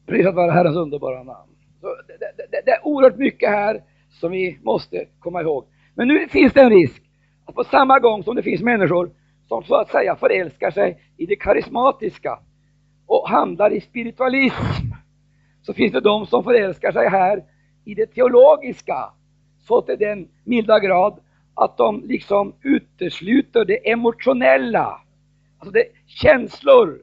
Prisat 0.06 0.36
vare 0.36 0.51
Herrens 0.51 0.77
underbara 0.77 1.24
namn. 1.24 1.51
Så 1.82 1.88
det, 1.88 2.18
det, 2.18 2.48
det, 2.51 2.62
det, 2.66 2.72
är 2.72 2.88
oerhört 2.88 3.18
mycket 3.18 3.50
här 3.50 3.84
som 4.10 4.32
vi 4.32 4.60
måste 4.63 5.06
komma 5.20 5.42
ihåg. 5.42 5.66
Men 5.96 6.08
nu 6.08 6.27
finns 6.27 6.54
det 6.54 6.62
en 6.62 6.70
risk 6.70 7.04
att 7.48 7.56
på 7.56 7.63
samma 7.63 8.00
gång 8.00 8.24
som 8.24 8.36
det 8.36 8.44
finns 8.44 8.62
människor 8.62 9.12
som 9.48 9.63
så 9.63 9.75
att 9.75 9.89
säga 9.89 10.16
förälskar 10.16 10.72
sig 10.72 11.01
i 11.18 11.25
det 11.25 11.36
karismatiska 11.36 12.39
och 13.06 13.30
handlar 13.30 13.74
i 13.74 13.82
spiritualism, 13.82 14.94
så 15.62 15.74
finns 15.74 15.94
det 15.94 16.01
de 16.01 16.25
som 16.25 16.44
förälskar 16.44 16.92
sig 16.92 17.10
här 17.10 17.44
i 17.86 17.96
det 17.96 18.06
teologiska 18.06 19.13
så 19.60 19.82
till 19.82 20.00
den 20.00 20.27
milda 20.44 20.80
grad 20.80 21.20
att 21.54 21.77
de 21.77 22.04
liksom 22.06 22.54
utesluter 22.62 23.66
det 23.66 23.92
emotionella, 23.92 25.01
alltså 25.58 25.72
det 25.72 25.86
känslor 26.06 27.01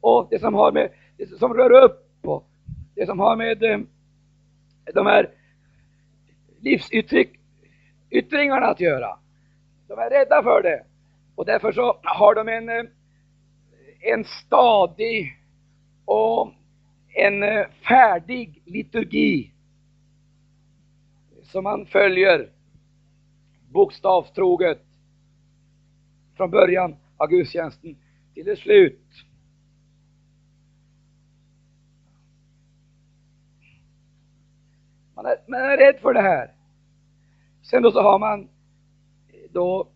och 0.00 0.28
det 0.30 0.38
som 0.38 0.54
har 0.54 0.72
med, 0.72 0.90
det 1.16 1.38
som 1.38 1.54
rör 1.54 1.84
upp 1.84 2.08
och 2.22 2.48
det 2.94 3.06
som 3.06 3.18
har 3.18 3.36
med 3.36 3.62
eh, 3.62 3.78
de 4.94 5.06
här 5.06 5.30
livsyttringarna 6.60 8.66
att 8.66 8.80
göra. 8.80 9.18
De 9.88 9.98
är 9.98 10.10
rädda 10.10 10.42
för 10.42 10.62
det 10.62 10.84
och 11.34 11.44
därför 11.44 11.72
så 11.72 12.00
har 12.02 12.34
de 12.34 12.48
en, 12.48 12.68
eh, 12.68 12.84
en 14.00 14.24
stadig 14.24 15.42
och 16.04 16.52
en 17.08 17.42
eh, 17.42 17.66
färdig 17.88 18.62
liturgi 18.64 19.52
som 21.42 21.64
man 21.64 21.86
följer 21.86 22.50
bokstavstroget 23.68 24.82
från 26.36 26.50
början 26.50 26.96
av 27.16 27.28
gudstjänsten 27.28 27.96
till 28.34 28.44
det 28.44 28.56
slut. 28.56 29.24
Man 35.14 35.26
är, 35.26 35.36
man 35.48 35.60
är 35.60 35.76
rädd 35.76 36.00
för 36.00 36.12
det 36.12 36.22
här. 36.22 36.52
Sen 37.62 37.82
då 37.82 37.90
så 37.90 38.02
har 38.02 38.18
man 38.18 38.48
då 39.58 39.88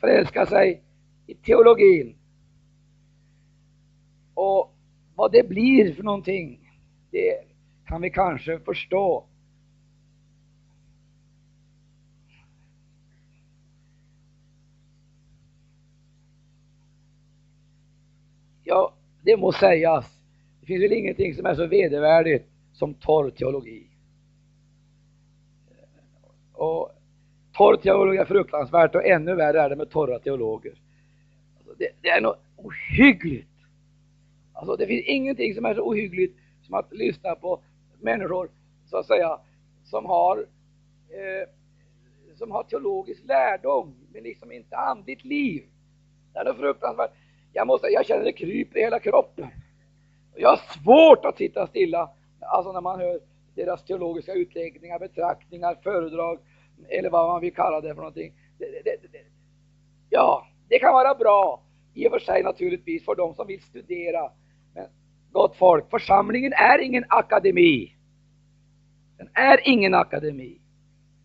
förälska 0.00 0.46
sig 0.46 0.82
i 1.26 1.34
teologin. 1.34 2.16
Och 4.34 4.74
vad 5.14 5.32
det 5.32 5.48
blir 5.48 5.94
för 5.94 6.02
någonting, 6.02 6.70
det 7.10 7.44
kan 7.86 8.00
vi 8.00 8.10
kanske 8.10 8.58
förstå. 8.58 9.24
Ja, 18.64 18.94
det 19.22 19.36
må 19.36 19.52
sägas. 19.52 20.18
Det 20.60 20.66
finns 20.66 20.82
väl 20.82 20.92
ingenting 20.92 21.34
som 21.34 21.46
är 21.46 21.54
så 21.54 21.66
vedervärdigt 21.66 22.46
som 22.72 22.94
torr 22.94 23.30
teologi. 23.30 23.85
Och 26.56 26.90
torr 27.52 27.76
teologi 27.76 28.18
är 28.18 28.24
fruktansvärt 28.24 28.94
och 28.94 29.06
ännu 29.06 29.34
värre 29.34 29.60
är 29.60 29.70
det 29.70 29.76
med 29.76 29.90
torra 29.90 30.18
teologer. 30.18 30.74
Alltså 31.58 31.74
det, 31.78 31.88
det, 32.00 32.08
är 32.08 32.20
något 32.20 32.40
ohyggligt. 32.56 33.48
Alltså 34.52 34.76
det 34.76 34.86
finns 34.86 35.04
ingenting 35.06 35.54
som 35.54 35.64
är 35.64 35.74
så 35.74 35.82
ohyggligt 35.82 36.38
som 36.62 36.74
att 36.74 36.92
lyssna 36.92 37.34
på 37.34 37.60
människor, 38.00 38.50
så 38.86 38.96
att 38.96 39.06
säga, 39.06 39.38
som 39.84 40.06
har, 40.06 40.38
eh, 41.08 41.48
som 42.36 42.50
har 42.50 42.62
teologisk 42.62 43.24
lärdom, 43.24 43.94
men 44.12 44.22
liksom 44.22 44.52
inte 44.52 44.76
andligt 44.76 45.24
liv. 45.24 45.64
Det 46.32 46.38
är 46.38 46.44
något 46.44 46.56
fruktansvärt. 46.56 47.10
Jag 47.52 47.66
måste 47.66 47.86
jag 47.86 48.06
känner 48.06 48.24
det 48.24 48.32
kryper 48.32 48.78
i 48.78 48.82
hela 48.82 48.98
kroppen. 48.98 49.46
Jag 50.34 50.48
har 50.48 50.56
svårt 50.56 51.24
att 51.24 51.36
sitta 51.36 51.66
stilla, 51.66 52.10
alltså 52.40 52.72
när 52.72 52.80
man 52.80 53.00
hör 53.00 53.20
deras 53.56 53.84
teologiska 53.84 54.32
utläggningar, 54.32 54.98
betraktningar, 54.98 55.74
föredrag, 55.82 56.38
eller 56.88 57.10
vad 57.10 57.28
man 57.28 57.40
vill 57.40 57.54
kalla 57.54 57.80
det 57.80 57.88
för 57.94 58.02
någonting. 58.02 58.32
Det, 58.58 58.64
det, 58.84 58.96
det, 59.12 59.18
ja, 60.10 60.46
det 60.68 60.78
kan 60.78 60.92
vara 60.92 61.14
bra 61.14 61.62
i 61.94 62.08
och 62.08 62.12
för 62.12 62.18
sig 62.18 62.42
naturligtvis 62.42 63.04
för 63.04 63.14
de 63.14 63.34
som 63.34 63.46
vill 63.46 63.62
studera. 63.62 64.30
Men 64.74 64.86
gott 65.32 65.56
folk, 65.56 65.90
församlingen 65.90 66.52
är 66.52 66.78
ingen 66.78 67.04
akademi. 67.08 67.96
Den 69.18 69.28
är 69.34 69.68
ingen 69.68 69.94
akademi. 69.94 70.60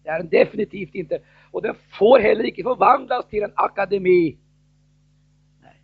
Det 0.04 0.10
är 0.10 0.17
den 0.17 0.30
definitivt 0.30 0.96
inte. 0.96 1.22
Och 1.52 1.62
den 1.62 1.76
får 2.00 2.20
heller 2.20 2.44
inte 2.44 2.63
förvandlas 2.63 3.28
till 3.28 3.44
en 3.44 3.54
akademi. 3.56 4.38
Nej, 5.62 5.82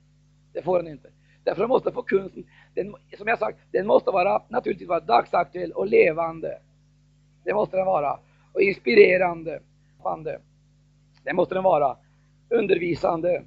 det 0.54 0.62
får 0.62 0.78
den 0.78 0.92
inte. 0.92 1.10
Därför 1.44 1.68
måste 1.68 1.92
få 1.92 2.02
kunsten, 2.02 2.46
den, 2.78 2.96
som 3.18 3.28
jag 3.28 3.40
sagt, 3.40 3.60
den 3.72 3.88
måste 3.88 4.12
vara 4.12 4.42
naturligtvis 4.50 4.90
vara 4.90 5.00
dagsaktuell 5.00 5.72
och 5.72 5.88
levande. 5.88 6.60
Det 7.44 7.54
måste 7.54 7.78
den 7.78 7.86
vara. 7.86 8.20
Och 8.54 8.62
inspirerande. 8.62 9.60
Det 11.24 11.34
måste 11.34 11.56
den 11.56 11.63
vara. 11.63 11.98
Undervisande. 12.50 13.44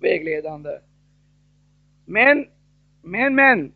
Vägledande. 0.00 0.78
Men, 2.04 2.46
men, 3.02 3.34
men. 3.34 3.72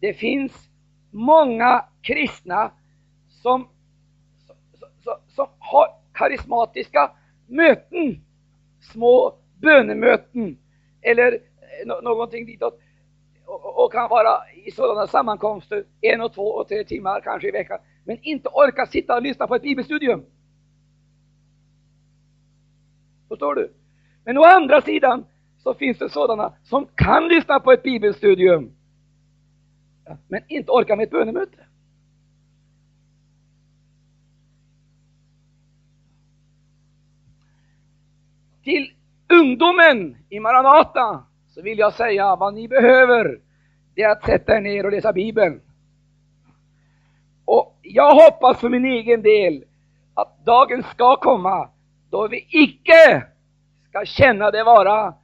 Det 0.00 0.14
finns 0.14 0.68
många 1.10 1.84
kristna 2.02 2.72
som, 3.28 3.68
som, 4.46 4.88
som, 5.02 5.14
som 5.28 5.46
har 5.58 5.86
karismatiska 6.12 7.12
möten. 7.46 8.24
Små 8.80 9.34
bönemöten 9.60 10.58
eller 11.00 11.32
eh, 11.32 12.02
någonting 12.02 12.46
ditåt. 12.46 12.81
Och, 13.52 13.84
och 13.84 13.92
kan 13.92 14.08
vara 14.08 14.48
i 14.64 14.70
sådana 14.70 15.06
sammankomster 15.06 15.84
en 16.00 16.20
och 16.20 16.32
två 16.34 16.46
och 16.46 16.68
tre 16.68 16.84
timmar 16.84 17.20
kanske 17.20 17.48
i 17.48 17.50
veckan. 17.50 17.78
Men 18.04 18.18
inte 18.22 18.48
orka 18.48 18.86
sitta 18.86 19.16
och 19.16 19.22
lyssna 19.22 19.46
på 19.46 19.54
ett 19.54 19.62
bibelstudium. 19.62 20.24
Förstår 23.28 23.54
du? 23.54 23.72
Men 24.24 24.38
å 24.38 24.42
andra 24.42 24.80
sidan 24.80 25.24
så 25.58 25.74
finns 25.74 25.98
det 25.98 26.08
sådana 26.08 26.52
som 26.62 26.86
kan 26.94 27.28
lyssna 27.28 27.60
på 27.60 27.72
ett 27.72 27.82
bibelstudium. 27.82 28.72
Men 30.28 30.42
inte 30.48 30.72
orka 30.72 30.96
med 30.96 31.04
ett 31.04 31.10
bönemöte. 31.10 31.66
Till 38.64 38.92
ungdomen 39.28 40.16
i 40.28 40.40
Maranata 40.40 41.24
så 41.54 41.62
vill 41.62 41.78
jag 41.78 41.94
säga 41.94 42.36
vad 42.36 42.54
ni 42.54 42.68
behöver, 42.68 43.38
det 43.94 44.02
är 44.02 44.10
att 44.10 44.24
sätta 44.24 44.56
er 44.56 44.60
ner 44.60 44.86
och 44.86 44.92
läsa 44.92 45.12
Bibeln. 45.12 45.60
Och 47.44 47.78
jag 47.82 48.14
hoppas 48.14 48.60
för 48.60 48.68
min 48.68 48.84
egen 48.84 49.22
del 49.22 49.64
att 50.14 50.44
dagen 50.44 50.82
ska 50.82 51.16
komma 51.16 51.68
då 52.10 52.28
vi 52.28 52.46
icke 52.50 53.26
ska 53.88 54.04
känna 54.04 54.50
det 54.50 54.64
vara 54.64 55.14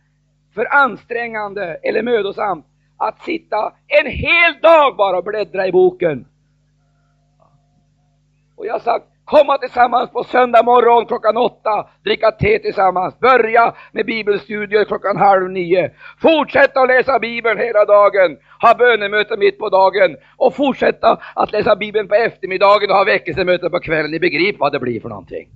för 0.55 0.75
ansträngande 0.75 1.75
eller 1.83 2.03
mödosamt 2.03 2.67
att 2.97 3.23
sitta 3.23 3.73
en 3.87 4.07
hel 4.07 4.61
dag 4.63 4.97
bara 4.97 5.19
och 5.19 5.25
bläddra 5.25 5.67
i 5.67 5.73
boken. 5.73 6.27
Och 8.57 8.67
jag 8.67 8.73
har 8.73 8.81
sagt, 8.81 9.07
komma 9.29 9.59
tillsammans 9.59 10.11
på 10.11 10.25
söndag 10.25 10.63
morgon 10.63 11.07
klockan 11.07 11.37
åtta, 11.37 11.89
dricka 12.05 12.31
te 12.31 12.59
tillsammans, 12.59 13.19
börja 13.21 13.75
med 13.93 14.07
bibelstudier 14.07 14.85
klockan 14.85 15.17
halv 15.17 15.51
nio, 15.51 15.91
fortsätta 16.19 16.81
att 16.81 16.89
läsa 16.89 17.19
bibeln 17.19 17.59
hela 17.59 17.85
dagen, 17.85 18.39
ha 18.63 18.75
bönemöte 18.75 19.37
mitt 19.37 19.59
på 19.59 19.69
dagen 19.69 20.17
och 20.37 20.55
fortsätta 20.55 21.19
att 21.35 21.53
läsa 21.53 21.77
bibeln 21.77 22.09
på 22.09 22.15
eftermiddagen 22.15 22.91
och 22.91 22.97
ha 22.97 23.05
väckelsemöte 23.05 23.71
på 23.71 23.81
kvällen. 23.81 24.11
Ni 24.11 24.21
begriper 24.21 24.59
vad 24.59 24.73
det 24.73 24.81
blir 24.81 25.01
för 25.01 25.09
någonting. 25.09 25.49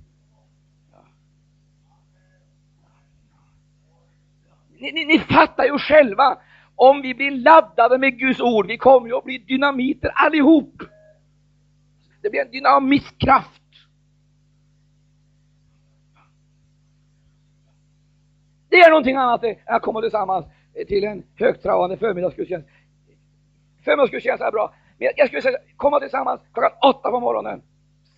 Ni, 4.77 4.91
ni, 4.91 5.05
ni 5.05 5.19
fattar 5.19 5.65
ju 5.65 5.77
själva, 5.77 6.37
om 6.75 7.01
vi 7.01 7.13
blir 7.13 7.31
laddade 7.31 7.97
med 7.97 8.19
Guds 8.19 8.41
ord, 8.41 8.67
vi 8.67 8.77
kommer 8.77 9.07
ju 9.07 9.17
att 9.17 9.23
bli 9.23 9.37
dynamiter 9.37 10.11
allihop. 10.15 10.83
Det 12.21 12.29
blir 12.29 12.41
en 12.41 12.51
dynamisk 12.51 13.19
kraft. 13.19 13.62
Det 18.73 18.79
är 18.79 18.89
någonting 18.89 19.15
annat 19.15 19.43
än 19.43 19.55
att 19.65 19.81
komma 19.81 20.01
tillsammans 20.01 20.45
till 20.87 21.03
en 21.03 21.23
högtravande 21.35 21.97
förmiddagsgudstjänst. 21.97 22.67
Förmiddagsgudstjänst 23.83 24.43
är 24.43 24.51
bra, 24.51 24.73
men 24.97 25.09
jag 25.15 25.27
skulle 25.27 25.41
säga 25.41 25.57
komma 25.75 25.99
tillsammans 25.99 26.41
klockan 26.53 26.71
åtta 26.81 27.11
på 27.11 27.19
morgonen. 27.19 27.61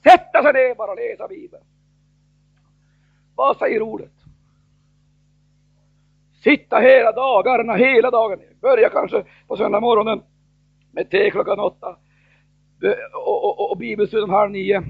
Sätta 0.04 0.44
sig 0.44 0.54
ner 0.54 0.76
bara 0.76 0.92
och 0.92 0.98
läsa 0.98 1.28
Bibeln. 1.28 1.64
Vad 3.36 3.58
säger 3.58 3.82
ordet? 3.82 4.12
Sitta 6.44 6.80
hela 6.80 7.12
dagarna, 7.12 7.76
hela 7.76 8.12
dagen. 8.12 8.40
Börja 8.62 8.90
kanske 8.90 9.24
på 9.48 9.58
söndag 9.58 9.80
morgonen 9.80 10.22
med 10.92 11.10
te 11.10 11.32
klockan 11.32 11.60
åtta. 11.60 11.98
Och, 13.14 13.44
och, 13.46 13.72
och 13.72 13.78
bibelstudium 13.78 14.30
halv 14.30 14.52
nio. 14.52 14.84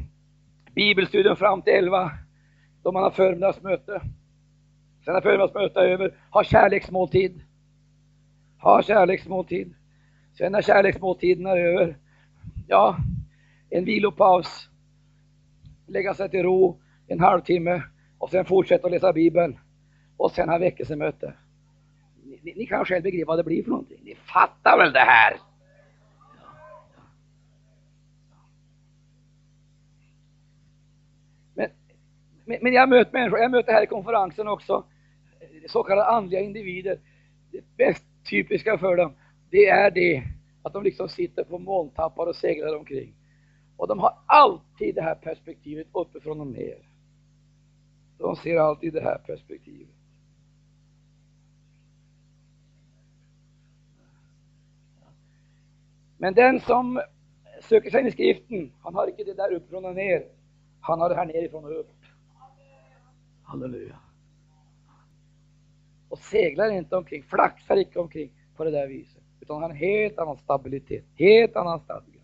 Bibelstudium 0.76 1.36
fram 1.36 1.62
till 1.62 1.74
elva. 1.74 2.12
Då 2.84 2.92
man 2.92 3.04
har 3.04 3.12
förmiddagsmöte. 3.12 4.02
Sen 5.06 5.14
har 5.14 5.22
förmiddagsmötet 5.22 5.78
över, 5.78 6.18
ha 6.32 6.44
kärleksmåltid. 6.44 7.42
Ha 8.62 8.82
kärleksmåltid. 8.82 9.74
Sen 10.38 10.52
när 10.52 10.62
kärleksmåltiden 10.62 11.46
är 11.46 11.58
över, 11.58 11.98
ja, 12.68 12.98
en 13.70 13.86
vilopaus. 13.86 14.70
Lägga 15.88 16.14
sig 16.14 16.30
till 16.30 16.44
ro 16.44 16.82
en 17.08 17.20
halvtimme 17.20 17.84
och 18.18 18.30
sen 18.30 18.46
fortsätta 18.46 18.88
att 18.88 18.92
läsa 18.92 19.14
Bibeln. 19.14 19.60
Och 20.18 20.32
sen 20.32 20.50
ha 20.50 20.58
väckelsemöte. 20.58 21.34
Ni, 22.24 22.54
ni 22.56 22.66
kan 22.66 22.86
själv 22.86 23.04
begripa 23.04 23.28
vad 23.28 23.40
det 23.40 23.44
blir 23.44 23.64
för 23.64 23.70
någonting. 23.70 24.00
Ni 24.04 24.16
fattar 24.16 24.78
väl 24.78 24.94
det 24.94 25.00
här? 25.00 25.38
Men, 32.46 32.58
men 32.62 32.74
jag 32.74 32.90
möter 32.90 33.14
människor, 33.14 33.40
jag 33.40 33.52
möter 33.52 33.74
här 33.74 33.84
i 33.84 33.88
konferensen 33.88 34.48
också, 34.48 34.84
så 35.68 35.84
kallade 35.84 36.08
andliga 36.08 36.42
individer. 36.42 37.00
Det 37.52 37.86
mest 37.86 38.06
typiska 38.30 38.78
för 38.78 38.96
dem, 38.96 39.14
det 39.50 39.66
är 39.66 39.92
det 39.92 40.24
att 40.62 40.74
de 40.74 40.84
liksom 40.84 41.10
sitter 41.10 41.44
på 41.44 41.60
molntappar 41.60 42.28
och 42.28 42.36
seglar 42.36 42.78
omkring. 42.78 43.16
Och 43.78 43.88
de 43.88 44.00
har 44.00 44.18
alltid 44.26 44.96
det 44.96 45.02
här 45.02 45.16
perspektivet 45.16 45.88
uppifrån 45.92 46.42
och 46.42 46.48
ner. 46.48 46.90
De 48.18 48.36
ser 48.36 48.58
alltid 48.58 48.94
det 48.94 49.02
här 49.02 49.18
perspektivet. 49.18 49.96
Men 56.18 56.34
den 56.34 56.60
som 56.60 57.02
söker 57.62 57.90
sig 57.90 58.02
in 58.02 58.08
i 58.08 58.12
skriften, 58.12 58.72
han 58.82 58.96
har 58.96 59.08
inte 59.08 59.24
det 59.24 59.34
där 59.34 59.54
uppifrån 59.54 59.86
och 59.86 59.96
ner. 59.96 60.28
Han 60.80 61.02
har 61.02 61.10
det 61.10 61.16
här 61.16 61.26
nerifrån 61.26 61.66
och 61.66 61.80
upp. 61.80 61.92
Halleluja. 63.44 64.00
Och 66.16 66.22
seglar 66.22 66.72
inte 66.72 66.96
omkring, 66.96 67.24
flaxar 67.24 67.76
inte 67.76 68.00
omkring 68.00 68.32
på 68.56 68.64
det 68.64 68.72
där 68.72 68.88
viset. 68.88 69.24
Utan 69.40 69.62
har 69.62 69.70
en 69.70 69.76
helt 69.76 70.18
annan 70.18 70.38
stabilitet, 70.38 71.06
helt 71.16 71.56
annan 71.56 71.80
stadga. 71.80 72.20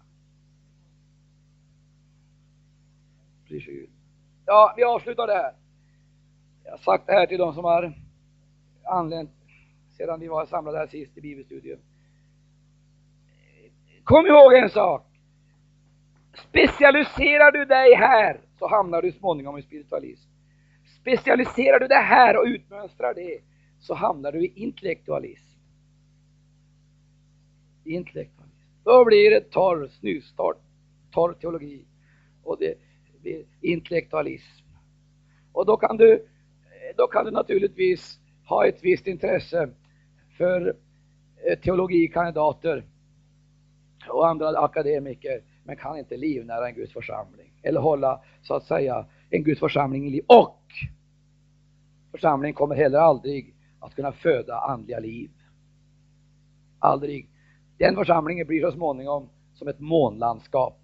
Ja, 4.45 4.73
vi 4.77 4.84
avslutar 4.84 5.27
det 5.27 5.34
här. 5.34 5.54
Jag 6.63 6.71
har 6.71 6.77
sagt 6.77 7.08
det 7.08 7.13
här 7.13 7.25
till 7.25 7.38
de 7.38 7.54
som 7.54 7.63
har 7.63 7.93
anlänt 8.84 9.32
sedan 9.97 10.19
vi 10.19 10.27
var 10.27 10.45
samlade 10.45 10.77
här 10.77 10.88
sist 10.88 11.17
i 11.17 11.21
bibelstudien. 11.21 11.80
Kom 14.04 14.27
ihåg 14.27 14.54
en 14.54 14.69
sak. 14.69 15.06
Specialiserar 16.49 17.51
du 17.51 17.65
dig 17.65 17.95
här 17.95 18.41
så 18.60 18.67
hamnar 18.67 19.01
du 19.01 19.12
småningom 19.12 19.58
i 19.58 19.62
spiritualism. 19.62 20.30
Specialiserar 21.01 21.80
du 21.80 21.88
dig 21.88 22.01
här 22.01 22.38
och 22.38 22.45
utmönstrar 22.45 23.13
det 23.13 23.50
så 23.82 23.94
hamnar 23.94 24.32
du 24.32 24.46
i 24.46 24.54
intellektualism. 24.56 25.60
Intellektualism. 27.84 28.52
Då 28.84 29.06
blir 29.06 29.32
det 29.32 29.52
torr 29.52 29.88
snustart, 29.88 30.58
torr 31.12 31.34
teologi 31.34 31.86
och 32.44 32.58
det 32.60 32.78
blir 33.22 33.46
intellektualism. 33.62 34.65
Och 35.52 35.65
då 35.65 35.78
kan 35.78 35.98
du, 35.98 36.28
då 36.98 37.08
kan 37.08 37.26
du 37.26 37.32
naturligtvis 37.32 38.20
ha 38.46 38.67
ett 38.67 38.84
visst 38.84 39.08
intresse 39.08 39.70
för 40.38 40.76
eh, 41.46 41.60
teologikandidater 41.60 42.86
och 44.10 44.28
andra 44.28 44.48
akademiker, 44.48 45.44
men 45.63 45.76
kan 45.76 45.98
inte 45.98 46.17
livnära 46.17 46.67
en 46.67 46.76
Guds 46.76 46.94
församling. 46.94 47.54
Eller 47.63 47.80
hålla, 47.80 48.24
så 48.41 48.54
att 48.54 48.63
säga, 48.63 49.06
en 49.30 49.44
Guds 49.44 49.60
församling 49.60 50.08
i 50.08 50.10
liv. 50.10 50.24
Och 50.28 50.65
församlingen 52.12 52.54
kommer 52.54 52.76
heller 52.76 53.00
aldrig 53.00 53.56
att 53.82 53.96
kunna 53.96 54.12
föda 54.12 54.60
andliga 54.60 55.00
liv. 55.00 55.32
Aldrig. 56.80 57.30
Den 57.78 57.96
församlingen 57.96 58.48
blir 58.48 58.62
så 58.62 58.72
småningom 58.72 59.30
som 59.54 59.67
ett 59.67 59.80
månlandskap. 59.80 60.80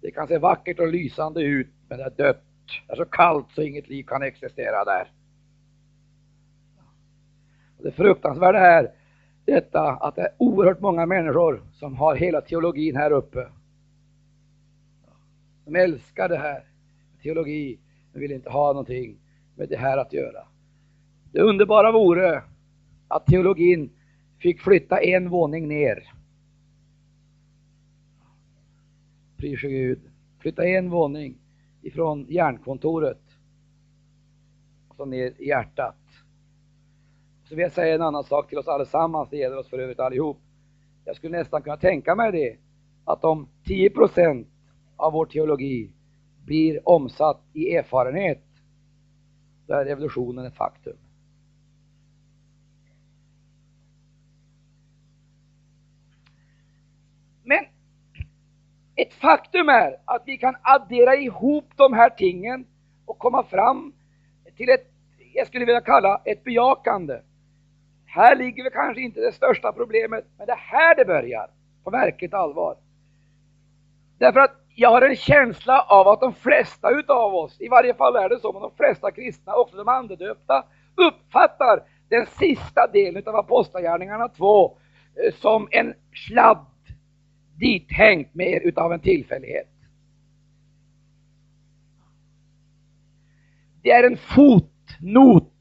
Det 0.00 0.10
kan 0.10 0.28
se 0.28 0.38
vackert 0.38 0.80
och 0.80 0.88
lysande 0.88 1.42
ut, 1.42 1.68
men 1.88 1.98
det 1.98 2.04
är 2.04 2.10
dött. 2.10 2.44
Det 2.86 2.92
är 2.92 2.96
så 2.96 3.04
kallt 3.04 3.46
så 3.54 3.62
inget 3.62 3.88
liv 3.88 4.04
kan 4.04 4.22
existera 4.22 4.84
där. 4.84 5.12
Och 7.78 7.84
det 7.84 7.92
fruktansvärda 7.92 8.58
är 8.58 8.92
detta 9.44 9.90
att 9.90 10.16
det 10.16 10.22
är 10.22 10.32
oerhört 10.38 10.80
många 10.80 11.06
människor 11.06 11.62
som 11.72 11.96
har 11.96 12.16
hela 12.16 12.40
teologin 12.40 12.96
här 12.96 13.10
uppe. 13.10 13.48
De 15.64 15.76
älskar 15.76 16.28
det 16.28 16.38
här, 16.38 16.64
teologi, 17.22 17.80
men 18.12 18.20
vill 18.20 18.32
inte 18.32 18.50
ha 18.50 18.66
någonting 18.72 19.18
med 19.54 19.68
det 19.68 19.76
här 19.76 19.98
att 19.98 20.12
göra. 20.12 20.49
Det 21.32 21.40
underbara 21.40 21.92
vore 21.92 22.42
att 23.08 23.26
teologin 23.26 23.90
fick 24.38 24.60
flytta 24.60 25.00
en 25.00 25.28
våning 25.28 25.68
ner. 25.68 26.12
Pris 29.36 29.60
Gud. 29.60 30.00
Flytta 30.38 30.64
en 30.64 30.90
våning 30.90 31.38
ifrån 31.82 32.26
hjärnkontoret 32.28 33.22
och 34.88 34.96
så 34.96 35.04
ner 35.04 35.34
i 35.38 35.48
hjärtat. 35.48 35.96
Så 37.44 37.54
vill 37.54 37.62
jag 37.62 37.72
säga 37.72 37.94
en 37.94 38.02
annan 38.02 38.24
sak 38.24 38.48
till 38.48 38.58
oss 38.58 38.68
allesammans, 38.68 39.28
det 39.30 39.36
gäller 39.36 39.58
oss 39.58 39.68
för 39.68 39.78
övrigt 39.78 40.00
allihop. 40.00 40.40
Jag 41.04 41.16
skulle 41.16 41.38
nästan 41.38 41.62
kunna 41.62 41.76
tänka 41.76 42.14
mig 42.14 42.32
det, 42.32 42.56
att 43.04 43.24
om 43.24 43.48
10% 43.64 44.46
av 44.96 45.12
vår 45.12 45.26
teologi 45.26 45.92
blir 46.44 46.88
omsatt 46.88 47.40
i 47.52 47.76
erfarenhet, 47.76 48.44
då 49.66 49.74
är 49.74 49.84
revolutionen 49.84 50.46
ett 50.46 50.56
faktum. 50.56 50.96
Men 57.42 57.64
ett 59.02 59.14
faktum 59.14 59.68
är 59.68 59.96
att 60.04 60.22
vi 60.26 60.38
kan 60.38 60.56
addera 60.62 61.16
ihop 61.16 61.64
de 61.76 61.92
här 61.92 62.10
tingen 62.10 62.66
och 63.06 63.18
komma 63.18 63.42
fram 63.42 63.92
till 64.56 64.68
ett, 64.68 64.86
jag 65.34 65.46
skulle 65.46 65.64
vilja 65.64 65.80
kalla 65.80 66.20
ett 66.24 66.44
bejakande. 66.44 67.20
Här 68.06 68.36
ligger 68.36 68.62
väl 68.62 68.72
kanske 68.72 69.02
inte 69.02 69.20
det 69.20 69.32
största 69.32 69.72
problemet, 69.72 70.24
men 70.38 70.46
det 70.46 70.52
är 70.52 70.56
här 70.56 70.94
det 70.94 71.04
börjar 71.04 71.50
på 71.84 71.90
verkligt 71.90 72.34
allvar. 72.34 72.76
Därför 74.18 74.40
att 74.40 74.56
jag 74.74 74.90
har 74.90 75.02
en 75.02 75.16
känsla 75.16 75.80
av 75.80 76.08
att 76.08 76.20
de 76.20 76.34
flesta 76.34 76.90
utav 76.90 77.34
oss, 77.34 77.60
i 77.60 77.68
varje 77.68 77.94
fall 77.94 78.16
är 78.16 78.28
det 78.28 78.40
så 78.40 78.52
med 78.52 78.62
de 78.62 78.70
flesta 78.76 79.10
kristna, 79.10 79.54
också 79.54 79.76
de 79.76 79.88
andedöpta, 79.88 80.64
uppfattar 80.94 81.82
den 82.08 82.26
sista 82.26 82.86
delen 82.86 83.22
av 83.26 83.36
Apostlagärningarna 83.36 84.28
2 84.28 84.76
eh, 85.24 85.34
som 85.34 85.68
en 85.70 85.94
sladd 86.14 86.66
dithängt 87.60 88.34
mer 88.34 88.60
utav 88.60 88.92
en 88.92 89.00
tillfällighet. 89.00 89.68
Det 93.82 93.90
är 93.90 94.04
en 94.04 94.16
fotnot 94.16 95.52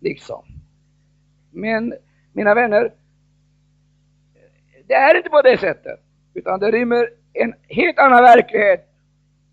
liksom. 0.00 0.44
Men 1.50 1.94
mina 2.32 2.54
vänner, 2.54 2.94
det 4.86 4.94
är 4.94 5.16
inte 5.16 5.30
på 5.30 5.42
det 5.42 5.58
sättet, 5.58 6.00
utan 6.34 6.60
det 6.60 6.70
rymmer 6.70 7.10
en 7.32 7.54
helt 7.68 7.98
annan 7.98 8.22
verklighet 8.22 8.86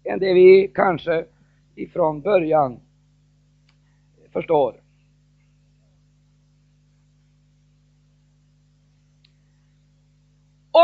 än 0.04 0.20
det 0.20 0.34
vi 0.34 0.72
kanske 0.76 1.26
ifrån 1.76 2.22
början 2.22 2.80
förstår. 4.34 4.87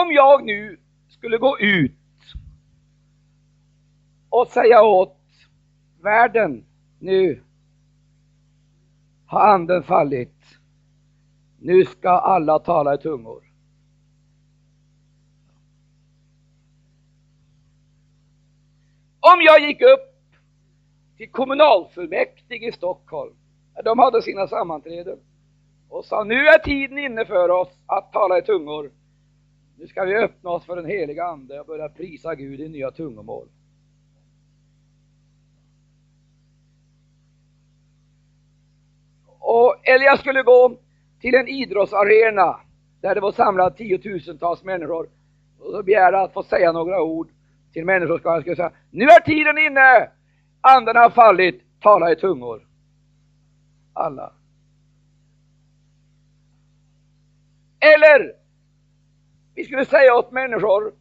Om 0.01 0.11
jag 0.11 0.45
nu 0.45 0.79
skulle 1.07 1.37
gå 1.37 1.59
ut 1.59 1.91
och 4.29 4.47
säga 4.47 4.83
åt 4.83 5.17
världen 6.01 6.65
nu 6.99 7.43
har 9.25 9.39
anden 9.47 9.83
fallit. 9.83 10.43
Nu 11.59 11.85
ska 11.85 12.09
alla 12.09 12.59
tala 12.59 12.93
i 12.93 12.97
tungor. 12.97 13.43
Om 19.19 19.41
jag 19.41 19.61
gick 19.61 19.81
upp 19.81 20.35
till 21.17 21.31
kommunalfullmäktige 21.31 22.67
i 22.67 22.71
Stockholm, 22.71 23.35
de 23.83 23.99
hade 23.99 24.21
sina 24.21 24.47
sammanträden, 24.47 25.19
och 25.89 26.05
sa 26.05 26.23
nu 26.23 26.47
är 26.47 26.59
tiden 26.59 26.97
inne 26.97 27.25
för 27.25 27.49
oss 27.49 27.77
att 27.85 28.13
tala 28.13 28.37
i 28.37 28.41
tungor. 28.41 28.91
Nu 29.75 29.87
ska 29.87 30.03
vi 30.03 30.15
öppna 30.15 30.49
oss 30.49 30.65
för 30.65 30.75
den 30.75 30.85
heliga 30.85 31.25
Ande 31.25 31.59
och 31.59 31.65
börja 31.65 31.89
prisa 31.89 32.35
Gud 32.35 32.59
i 32.59 32.69
nya 32.69 32.91
tungomål. 32.91 33.47
Och, 39.39 39.87
eller 39.87 40.05
jag 40.05 40.19
skulle 40.19 40.43
gå 40.43 40.77
till 41.19 41.35
en 41.35 41.47
idrottsarena 41.47 42.59
där 43.01 43.15
det 43.15 43.21
var 43.21 43.31
samlat 43.31 43.77
tiotusentals 43.77 44.63
människor 44.63 45.09
och 45.59 45.85
begära 45.85 46.21
att 46.21 46.33
få 46.33 46.43
säga 46.43 46.71
några 46.71 47.01
ord 47.01 47.29
till 47.73 47.85
människor. 47.85 48.21
Jag 48.23 48.41
skulle 48.41 48.55
säga, 48.55 48.71
nu 48.91 49.05
är 49.05 49.19
tiden 49.19 49.57
inne! 49.57 50.09
Anden 50.61 50.95
har 50.95 51.09
fallit, 51.09 51.61
tala 51.81 52.11
i 52.11 52.15
tungor. 52.15 52.67
Alla. 53.93 54.33
Eller 57.79 58.42
vi 59.55 59.63
skulle 59.63 59.85
säga 59.85 60.15
åt 60.15 60.31
människor 60.31 60.93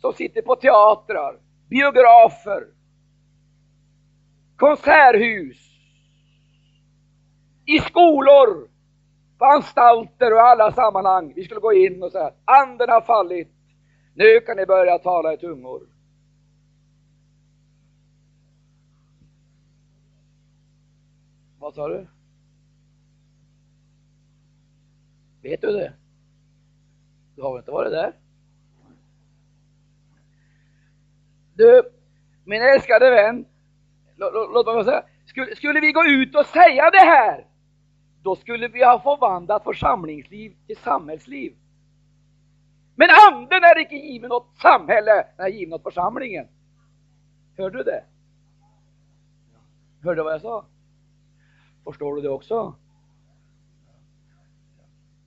som 0.00 0.12
sitter 0.12 0.42
på 0.42 0.56
teatrar, 0.56 1.38
biografer, 1.68 2.66
konserthus, 4.56 5.70
i 7.66 7.78
skolor, 7.78 8.68
på 9.38 9.44
anstalter 9.44 10.32
och 10.32 10.40
alla 10.40 10.72
sammanhang. 10.72 11.32
Vi 11.36 11.44
skulle 11.44 11.60
gå 11.60 11.72
in 11.72 12.02
och 12.02 12.12
säga, 12.12 12.32
anden 12.44 12.88
har 12.88 13.00
fallit, 13.00 13.48
nu 14.14 14.40
kan 14.40 14.56
ni 14.56 14.66
börja 14.66 14.98
tala 14.98 15.32
i 15.32 15.36
tungor. 15.36 15.88
Vad 21.58 21.74
sa 21.74 21.88
du? 21.88 22.06
Vet 25.42 25.60
du 25.60 25.72
det? 25.72 25.92
Du 27.36 27.42
har 27.42 27.52
väl 27.52 27.58
inte 27.58 27.70
varit 27.70 27.92
där? 27.92 28.12
Du, 31.54 31.82
min 32.44 32.62
älskade 32.62 33.10
vän, 33.10 33.46
låt, 34.16 34.66
mig 34.66 34.84
säga, 34.84 35.04
skulle, 35.26 35.56
skulle 35.56 35.80
vi 35.80 35.92
gå 35.92 36.04
ut 36.04 36.36
och 36.36 36.46
säga 36.46 36.90
det 36.90 36.98
här, 36.98 37.46
då 38.22 38.36
skulle 38.36 38.68
vi 38.68 38.84
ha 38.84 39.00
förvandlat 39.00 39.64
församlingsliv 39.64 40.56
till 40.66 40.76
samhällsliv. 40.76 41.56
Men 42.94 43.08
anden 43.32 43.64
är 43.64 43.80
icke 43.80 43.96
given 43.96 44.32
åt 44.32 44.56
samhälle, 44.62 45.26
den 45.36 45.46
är 45.46 45.50
given 45.50 45.72
åt 45.72 45.82
församlingen. 45.82 46.48
Hörde 47.56 47.78
du 47.78 47.84
det? 47.84 48.04
Hörde 50.02 50.20
du 50.20 50.24
vad 50.24 50.32
jag 50.32 50.40
sa? 50.40 50.66
Förstår 51.84 52.16
du 52.16 52.22
det 52.22 52.28
också? 52.28 52.74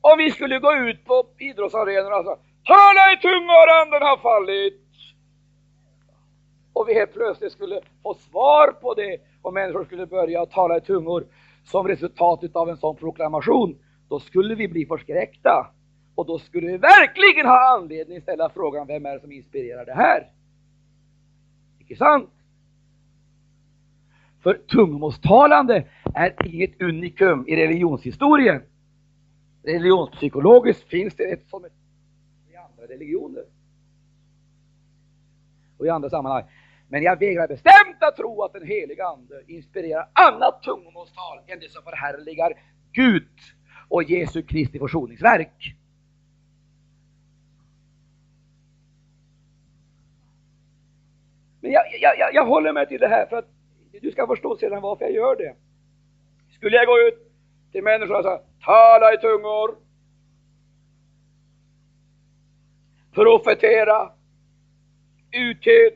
Om 0.01 0.17
vi 0.17 0.31
skulle 0.31 0.59
gå 0.59 0.73
ut 0.73 1.05
på 1.05 1.25
idrottsarenorna 1.37 2.15
och 2.15 2.25
säga 2.25 2.37
Tala 2.65 3.13
i 3.13 3.17
tungor, 3.21 3.67
anden 3.81 4.01
har 4.01 4.17
fallit! 4.17 4.83
Och 6.73 6.89
vi 6.89 6.93
helt 6.93 7.13
plötsligt 7.13 7.51
skulle 7.51 7.81
få 8.03 8.13
svar 8.13 8.71
på 8.71 8.93
det 8.93 9.17
och 9.41 9.53
människor 9.53 9.85
skulle 9.85 10.05
börja 10.05 10.45
tala 10.45 10.77
i 10.77 10.81
tungor 10.81 11.27
som 11.63 11.87
resultatet 11.87 12.55
av 12.55 12.69
en 12.69 12.77
sån 12.77 12.95
proklamation, 12.95 13.77
då 14.09 14.19
skulle 14.19 14.55
vi 14.55 14.67
bli 14.67 14.85
förskräckta. 14.85 15.67
Och 16.15 16.25
då 16.25 16.39
skulle 16.39 16.67
vi 16.67 16.77
verkligen 16.77 17.45
ha 17.45 17.75
anledning 17.75 18.17
att 18.17 18.23
ställa 18.23 18.49
frågan, 18.49 18.87
vem 18.87 19.05
är 19.05 19.13
det 19.13 19.19
som 19.19 19.31
inspirerar 19.31 19.85
det 19.85 19.93
här? 19.93 20.27
Icke 21.79 21.95
sant? 21.95 22.29
För 24.43 24.53
tungomålstalande 24.53 25.87
är 26.15 26.35
inget 26.45 26.81
unikum 26.81 27.45
i 27.47 27.55
religionshistorien. 27.55 28.61
Religionspsykologiskt 29.67 30.89
finns 30.89 31.15
det 31.15 31.23
ett 31.23 31.49
som 31.49 31.65
ett 31.65 31.71
i 32.51 32.55
andra 32.55 32.93
religioner. 32.93 33.43
Och 35.77 35.85
i 35.85 35.89
andra 35.89 36.09
sammanhang. 36.09 36.43
Men 36.87 37.03
jag 37.03 37.19
vägrar 37.19 37.47
bestämt 37.47 37.97
att 37.99 38.15
tro 38.15 38.43
att 38.43 38.53
den 38.53 38.67
heliga 38.67 39.05
Ande 39.05 39.43
inspirerar 39.47 40.09
annat 40.13 40.63
tungomålstal 40.63 41.39
än 41.47 41.59
det 41.59 41.71
som 41.71 41.83
förhärligar 41.83 42.53
Gud 42.91 43.29
och 43.87 44.03
Jesu 44.03 44.41
Kristi 44.41 44.79
försoningsverk. 44.79 45.75
Men 51.59 51.71
jag, 51.71 51.83
jag, 52.01 52.17
jag, 52.19 52.33
jag 52.33 52.45
håller 52.45 52.73
mig 52.73 52.87
till 52.87 52.99
det 52.99 53.07
här 53.07 53.25
för 53.25 53.37
att 53.37 53.49
du 54.01 54.11
ska 54.11 54.27
förstå 54.27 54.55
sedan 54.55 54.81
varför 54.81 55.05
jag 55.05 55.13
gör 55.13 55.35
det. 55.35 55.55
Skulle 56.51 56.75
jag 56.75 56.87
gå 56.87 56.99
ut 56.99 57.31
till 57.71 57.83
människor 57.83 58.17
och 58.17 58.23
säga 58.23 58.39
tala 58.67 59.13
i 59.13 59.17
tungor, 59.17 59.77
profetera, 63.11 64.11
uttyd. 65.31 65.93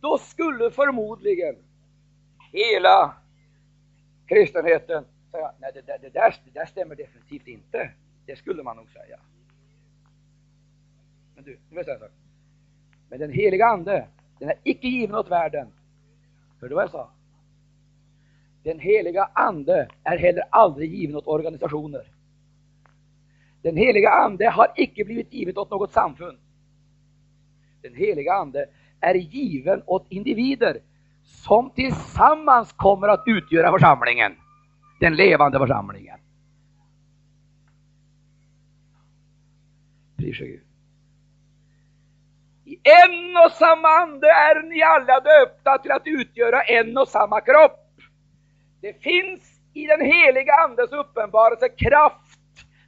då 0.00 0.18
skulle 0.18 0.70
förmodligen 0.70 1.56
hela 2.52 3.16
kristenheten 4.26 5.04
säga, 5.30 5.52
nej 5.58 5.70
det, 5.74 5.80
det, 5.80 5.98
det, 6.02 6.08
där, 6.08 6.36
det 6.44 6.50
där 6.50 6.66
stämmer 6.66 6.94
definitivt 6.94 7.48
inte. 7.48 7.90
Det 8.26 8.36
skulle 8.36 8.62
man 8.62 8.76
nog 8.76 8.90
säga. 8.90 9.18
Men 11.34 11.44
du, 11.44 11.50
nu 11.50 11.58
vill 11.68 11.76
jag 11.76 11.98
säga. 11.98 12.10
Men 13.08 13.18
den 13.18 13.32
heliga 13.32 13.66
Ande, 13.66 14.08
den 14.38 14.48
är 14.48 14.56
icke 14.62 14.86
given 14.88 15.16
åt 15.16 15.30
världen. 15.30 15.72
Hörde 16.60 16.68
du 16.68 16.74
vad 16.74 16.84
jag 16.84 16.90
sa? 16.90 17.10
Den 18.62 18.78
heliga 18.78 19.28
Ande 19.32 19.88
är 20.04 20.18
heller 20.18 20.42
aldrig 20.50 20.94
given 20.94 21.16
åt 21.16 21.26
organisationer. 21.26 22.02
Den 23.62 23.76
heliga 23.76 24.10
Ande 24.10 24.50
har 24.50 24.72
icke 24.76 25.04
blivit 25.04 25.32
given 25.32 25.58
åt 25.58 25.70
något 25.70 25.92
samfund. 25.92 26.38
Den 27.82 27.94
heliga 27.94 28.32
Ande 28.34 28.66
är 29.00 29.14
given 29.14 29.82
åt 29.86 30.06
individer 30.08 30.80
som 31.24 31.70
tillsammans 31.70 32.72
kommer 32.72 33.08
att 33.08 33.22
utgöra 33.26 33.72
församlingen. 33.72 34.32
Den 35.00 35.16
levande 35.16 35.58
församlingen. 35.58 36.18
Prisa 40.16 40.44
Gud. 40.44 40.62
I 42.64 42.78
en 42.82 43.36
och 43.46 43.52
samma 43.52 43.88
ande 43.88 44.26
är 44.26 44.62
ni 44.62 44.82
alla 44.82 45.20
döpta 45.20 45.78
till 45.78 45.90
att 45.90 46.02
utgöra 46.04 46.62
en 46.62 46.98
och 46.98 47.08
samma 47.08 47.40
kropp. 47.40 47.81
Det 48.82 49.02
finns 49.02 49.60
i 49.74 49.86
den 49.86 50.00
heliga 50.00 50.52
Andes 50.54 50.92
uppenbarelse 50.92 51.68
kraft 51.68 52.38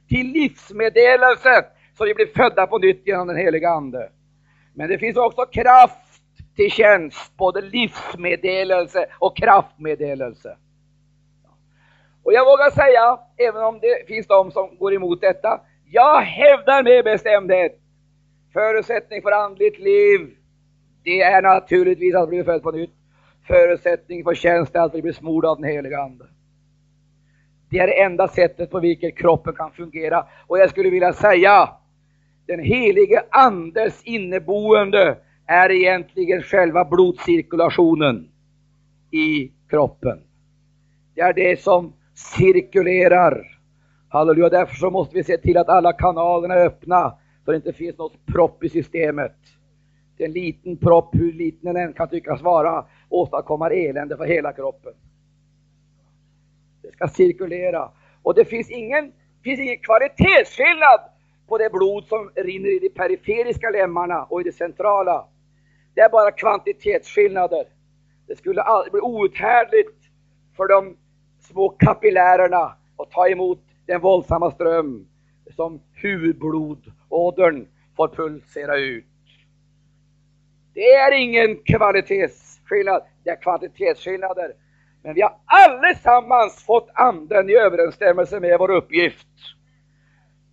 till 0.09 0.27
livsmeddelelse, 0.27 1.65
så 1.97 2.05
vi 2.05 2.13
blir 2.13 2.25
födda 2.25 2.67
på 2.67 2.77
nytt 2.77 3.07
genom 3.07 3.27
den 3.27 3.37
heliga 3.37 3.69
Ande. 3.69 4.09
Men 4.73 4.89
det 4.89 4.97
finns 4.97 5.17
också 5.17 5.45
kraft 5.45 6.21
till 6.55 6.71
tjänst, 6.71 7.37
både 7.37 7.61
livsmeddelelse 7.61 9.05
och 9.19 9.37
kraftmeddelelse. 9.37 10.57
Och 12.23 12.33
jag 12.33 12.45
vågar 12.45 12.69
säga, 12.69 13.19
även 13.37 13.63
om 13.63 13.79
det 13.79 14.07
finns 14.07 14.27
de 14.27 14.51
som 14.51 14.77
går 14.77 14.93
emot 14.93 15.21
detta, 15.21 15.61
jag 15.85 16.21
hävdar 16.21 16.83
med 16.83 17.03
bestämdhet, 17.03 17.79
förutsättning 18.53 19.21
för 19.21 19.31
andligt 19.31 19.79
liv, 19.79 20.35
det 21.03 21.21
är 21.21 21.41
naturligtvis 21.41 22.15
att 22.15 22.29
bli 22.29 22.43
född 22.43 22.63
på 22.63 22.71
nytt. 22.71 23.04
Förutsättning 23.47 24.23
för 24.23 24.33
tjänst 24.33 24.75
är 24.75 24.79
att 24.79 24.91
blir 24.91 25.13
smord 25.13 25.45
av 25.45 25.61
den 25.61 25.69
heliga 25.69 25.99
Ande. 25.99 26.25
Det 27.69 27.79
är 27.79 27.87
det 27.87 28.01
enda 28.01 28.27
sättet 28.27 28.71
på 28.71 28.79
vilket 28.79 29.17
kroppen 29.17 29.53
kan 29.53 29.71
fungera. 29.71 30.25
Och 30.47 30.59
jag 30.59 30.69
skulle 30.69 30.89
vilja 30.89 31.13
säga, 31.13 31.69
den 32.47 32.59
helige 32.59 33.23
Andes 33.29 34.03
inneboende 34.03 35.17
är 35.47 35.71
egentligen 35.71 36.41
själva 36.41 36.85
blodcirkulationen 36.85 38.29
i 39.11 39.51
kroppen. 39.69 40.19
Det 41.15 41.21
är 41.21 41.33
det 41.33 41.61
som 41.61 41.93
cirkulerar. 42.13 43.59
Halleluja, 44.09 44.49
därför 44.49 44.75
så 44.75 44.89
måste 44.89 45.15
vi 45.15 45.23
se 45.23 45.37
till 45.37 45.57
att 45.57 45.69
alla 45.69 45.93
kanalerna 45.93 46.53
är 46.53 46.65
öppna, 46.65 47.17
så 47.45 47.51
det 47.51 47.57
inte 47.57 47.73
finns 47.73 47.97
något 47.97 48.25
propp 48.25 48.63
i 48.63 48.69
systemet. 48.69 49.35
Det 50.17 50.23
är 50.23 50.27
en 50.27 50.33
liten 50.33 50.77
propp, 50.77 51.09
hur 51.15 51.33
liten 51.33 51.73
den 51.73 51.83
än 51.83 51.93
kan 51.93 52.09
tyckas 52.09 52.41
vara, 52.41 52.85
åstadkommer 53.09 53.71
elände 53.71 54.17
för 54.17 54.25
hela 54.25 54.53
kroppen. 54.53 54.93
Det 56.81 56.91
ska 56.91 57.07
cirkulera. 57.07 57.91
Och 58.21 58.35
det 58.35 58.45
finns 58.45 58.71
ingen, 58.71 59.11
finns 59.43 59.59
ingen 59.59 59.79
kvalitetsskillnad 59.79 60.99
på 61.47 61.57
det 61.57 61.71
blod 61.71 62.05
som 62.05 62.31
rinner 62.35 62.69
i 62.69 62.79
de 62.79 62.89
periferiska 62.89 63.69
lemmarna 63.69 64.23
och 64.23 64.41
i 64.41 64.43
det 64.43 64.51
centrala. 64.51 65.27
Det 65.93 66.01
är 66.01 66.09
bara 66.09 66.31
kvantitetsskillnader. 66.31 67.65
Det 68.27 68.35
skulle 68.35 68.63
bli 68.91 69.01
outhärdligt 69.01 69.97
för 70.55 70.67
de 70.67 70.97
små 71.39 71.69
kapillärerna 71.69 72.75
att 72.97 73.11
ta 73.11 73.27
emot 73.27 73.59
den 73.85 74.01
våldsamma 74.01 74.51
ström 74.51 75.07
som 75.55 75.81
huvudblodådern 75.93 77.67
får 77.95 78.07
pulsera 78.07 78.77
ut. 78.77 79.05
Det 80.73 80.93
är 80.93 81.11
ingen 81.11 81.55
kvalitets 81.55 82.44
kvalitetsskillnad, 82.67 83.03
det 83.23 83.29
är 83.29 83.41
kvantitetsskillnader. 83.41 84.53
Men 85.03 85.13
vi 85.13 85.21
har 85.21 85.37
allesammans 85.45 86.65
fått 86.65 86.89
anden 86.93 87.49
i 87.49 87.53
överensstämmelse 87.53 88.39
med 88.39 88.59
vår 88.59 88.71
uppgift. 88.71 89.27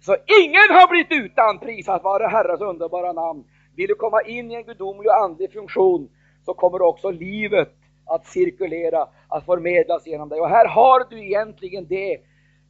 Så 0.01 0.17
ingen 0.43 0.69
har 0.71 0.89
blivit 0.89 1.25
utan, 1.25 1.59
prisat 1.59 2.05
vare 2.05 2.27
Herrens 2.27 2.61
underbara 2.61 3.13
namn. 3.13 3.45
Vill 3.77 3.89
du 3.89 3.95
komma 3.95 4.23
in 4.23 4.51
i 4.51 4.55
en 4.55 4.65
gudomlig 4.65 5.11
och 5.11 5.23
andlig 5.25 5.53
funktion 5.53 6.09
så 6.45 6.55
kommer 6.55 6.83
också 6.83 7.11
livet 7.11 7.75
att 8.07 8.27
cirkulera, 8.27 9.09
att 9.29 9.47
förmedlas 9.47 10.07
genom 10.07 10.29
dig. 10.29 10.41
Och 10.41 10.49
här 10.49 10.69
har 10.69 11.11
du 11.11 11.27
egentligen 11.27 11.87
det 11.89 12.21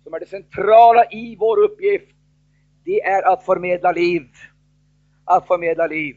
som 0.02 0.14
är 0.14 0.20
det 0.20 0.26
centrala 0.26 1.04
i 1.04 1.36
vår 1.40 1.58
uppgift. 1.64 2.16
Det 2.84 3.02
är 3.02 3.32
att 3.32 3.44
förmedla 3.44 3.92
liv. 3.92 4.22
Att 5.24 5.46
förmedla 5.46 5.86
liv. 5.86 6.16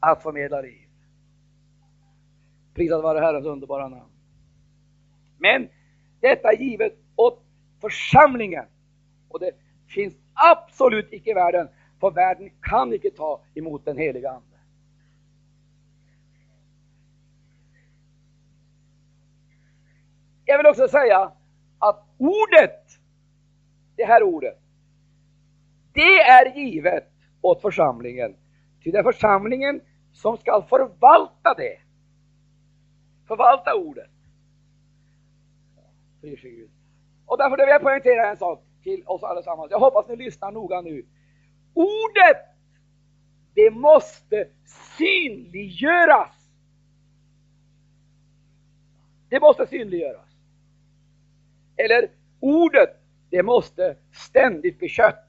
Att 0.00 0.22
förmedla 0.22 0.60
liv. 0.60 0.85
Prisad 2.76 3.02
vare 3.02 3.20
Herrens 3.20 3.46
underbara 3.46 3.88
namn. 3.88 4.10
Men 5.38 5.68
detta 6.20 6.52
är 6.52 6.56
givet 6.56 6.92
åt 7.16 7.42
församlingen. 7.80 8.64
Och 9.28 9.40
det 9.40 9.52
finns 9.88 10.14
absolut 10.34 11.12
icke 11.12 11.30
i 11.30 11.34
världen, 11.34 11.68
för 12.00 12.10
världen 12.10 12.50
kan 12.62 12.92
icke 12.92 13.10
ta 13.10 13.42
emot 13.54 13.84
den 13.84 13.96
heliga 13.96 14.30
Ande. 14.30 14.56
Jag 20.44 20.58
vill 20.58 20.66
också 20.66 20.88
säga 20.88 21.32
att 21.78 22.04
ordet, 22.18 22.80
det 23.96 24.04
här 24.04 24.22
ordet, 24.22 24.58
det 25.92 26.20
är 26.20 26.56
givet 26.56 27.12
åt 27.40 27.62
församlingen. 27.62 28.36
Ty 28.84 28.90
det 28.90 28.98
är 28.98 29.02
församlingen 29.02 29.80
som 30.12 30.36
ska 30.36 30.62
förvalta 30.62 31.54
det. 31.54 31.85
Förvalta 33.26 33.74
ordet. 33.74 34.10
Och 37.26 37.38
därför 37.38 37.56
vill 37.56 37.68
jag 37.68 37.82
poängtera 37.82 38.30
en 38.30 38.36
sak 38.36 38.64
till 38.82 39.02
oss 39.06 39.22
allesammans. 39.22 39.70
Jag 39.70 39.78
hoppas 39.78 40.08
ni 40.08 40.16
lyssnar 40.16 40.52
noga 40.52 40.80
nu. 40.80 41.06
Ordet, 41.74 42.36
det 43.54 43.70
måste 43.70 44.48
synliggöras. 44.98 46.50
Det 49.28 49.40
måste 49.40 49.66
synliggöras. 49.66 50.36
Eller 51.76 52.10
ordet, 52.40 52.90
det 53.30 53.42
måste 53.42 53.96
ständigt 54.12 54.78
bli 54.78 54.88
kött. 54.88 55.22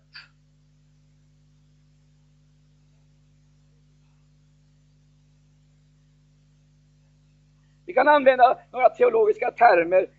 Vi 7.86 7.87
kan 7.98 8.08
använda 8.08 8.58
några 8.72 8.90
teologiska 8.90 9.52
termer 9.52 10.10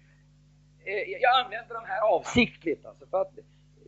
eh, 0.85 1.21
jag 1.21 1.45
använder 1.45 1.75
de 1.75 1.85
här 1.87 2.01
avsiktligt 2.01 2.87
alltså, 2.87 3.07
för 3.07 3.21
att 3.21 3.33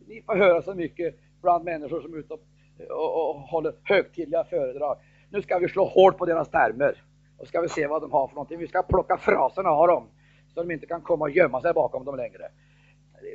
ni 0.07 0.21
får 0.21 0.35
höra 0.35 0.61
så 0.61 0.73
mycket 0.73 1.15
bland 1.41 1.65
människor 1.65 2.01
som 2.01 2.13
är 2.13 2.17
ute 2.17 2.33
och, 2.33 2.41
och, 2.89 3.29
och 3.29 3.35
håller 3.41 3.73
högtidliga 3.83 4.43
föredrag. 4.43 4.97
Nu 5.29 5.41
ska 5.41 5.57
vi 5.57 5.67
slå 5.67 5.85
hårt 5.85 6.17
på 6.17 6.25
deras 6.25 6.49
termer 6.49 7.03
och 7.37 7.47
ska 7.47 7.61
vi 7.61 7.69
se 7.69 7.87
vad 7.87 8.01
de 8.01 8.11
har 8.11 8.27
för 8.27 8.35
någonting. 8.35 8.59
Vi 8.59 8.67
ska 8.67 8.83
plocka 8.83 9.17
fraserna 9.17 9.69
av 9.69 9.87
dem 9.87 10.09
så 10.53 10.63
de 10.63 10.71
inte 10.71 10.85
kan 10.85 11.01
komma 11.01 11.25
och 11.25 11.31
gömma 11.31 11.61
sig 11.61 11.73
bakom 11.73 12.05
dem 12.05 12.17
längre. 12.17 12.51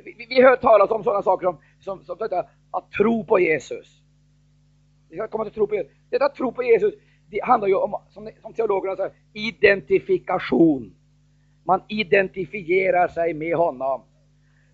Vi, 0.05 0.25
vi, 0.29 0.41
hör 0.41 0.55
talas 0.55 0.91
om 0.91 1.03
sådana 1.03 1.23
saker 1.23 1.47
som, 1.47 1.57
som, 1.79 2.05
som 2.05 2.17
detta, 2.17 2.45
att 2.71 2.91
tro 2.91 3.25
på 3.25 3.39
Jesus. 3.39 4.01
Vi 5.09 5.17
ska 5.17 5.27
komma 5.27 5.43
till 5.43 5.53
tro 5.53 5.67
på 5.67 5.75
Jesus. 5.75 5.91
Detta 6.09 6.25
att 6.25 6.35
tro 6.35 6.51
på 6.51 6.63
Jesus, 6.63 6.93
det 7.29 7.43
handlar 7.43 7.67
ju 7.67 7.75
om, 7.75 7.95
som, 8.09 8.29
som 8.41 8.53
teologerna 8.53 8.95
säger, 8.95 9.11
identifikation. 9.33 10.93
Man 11.63 11.81
identifierar 11.87 13.07
sig 13.07 13.33
med 13.33 13.55
honom. 13.55 14.01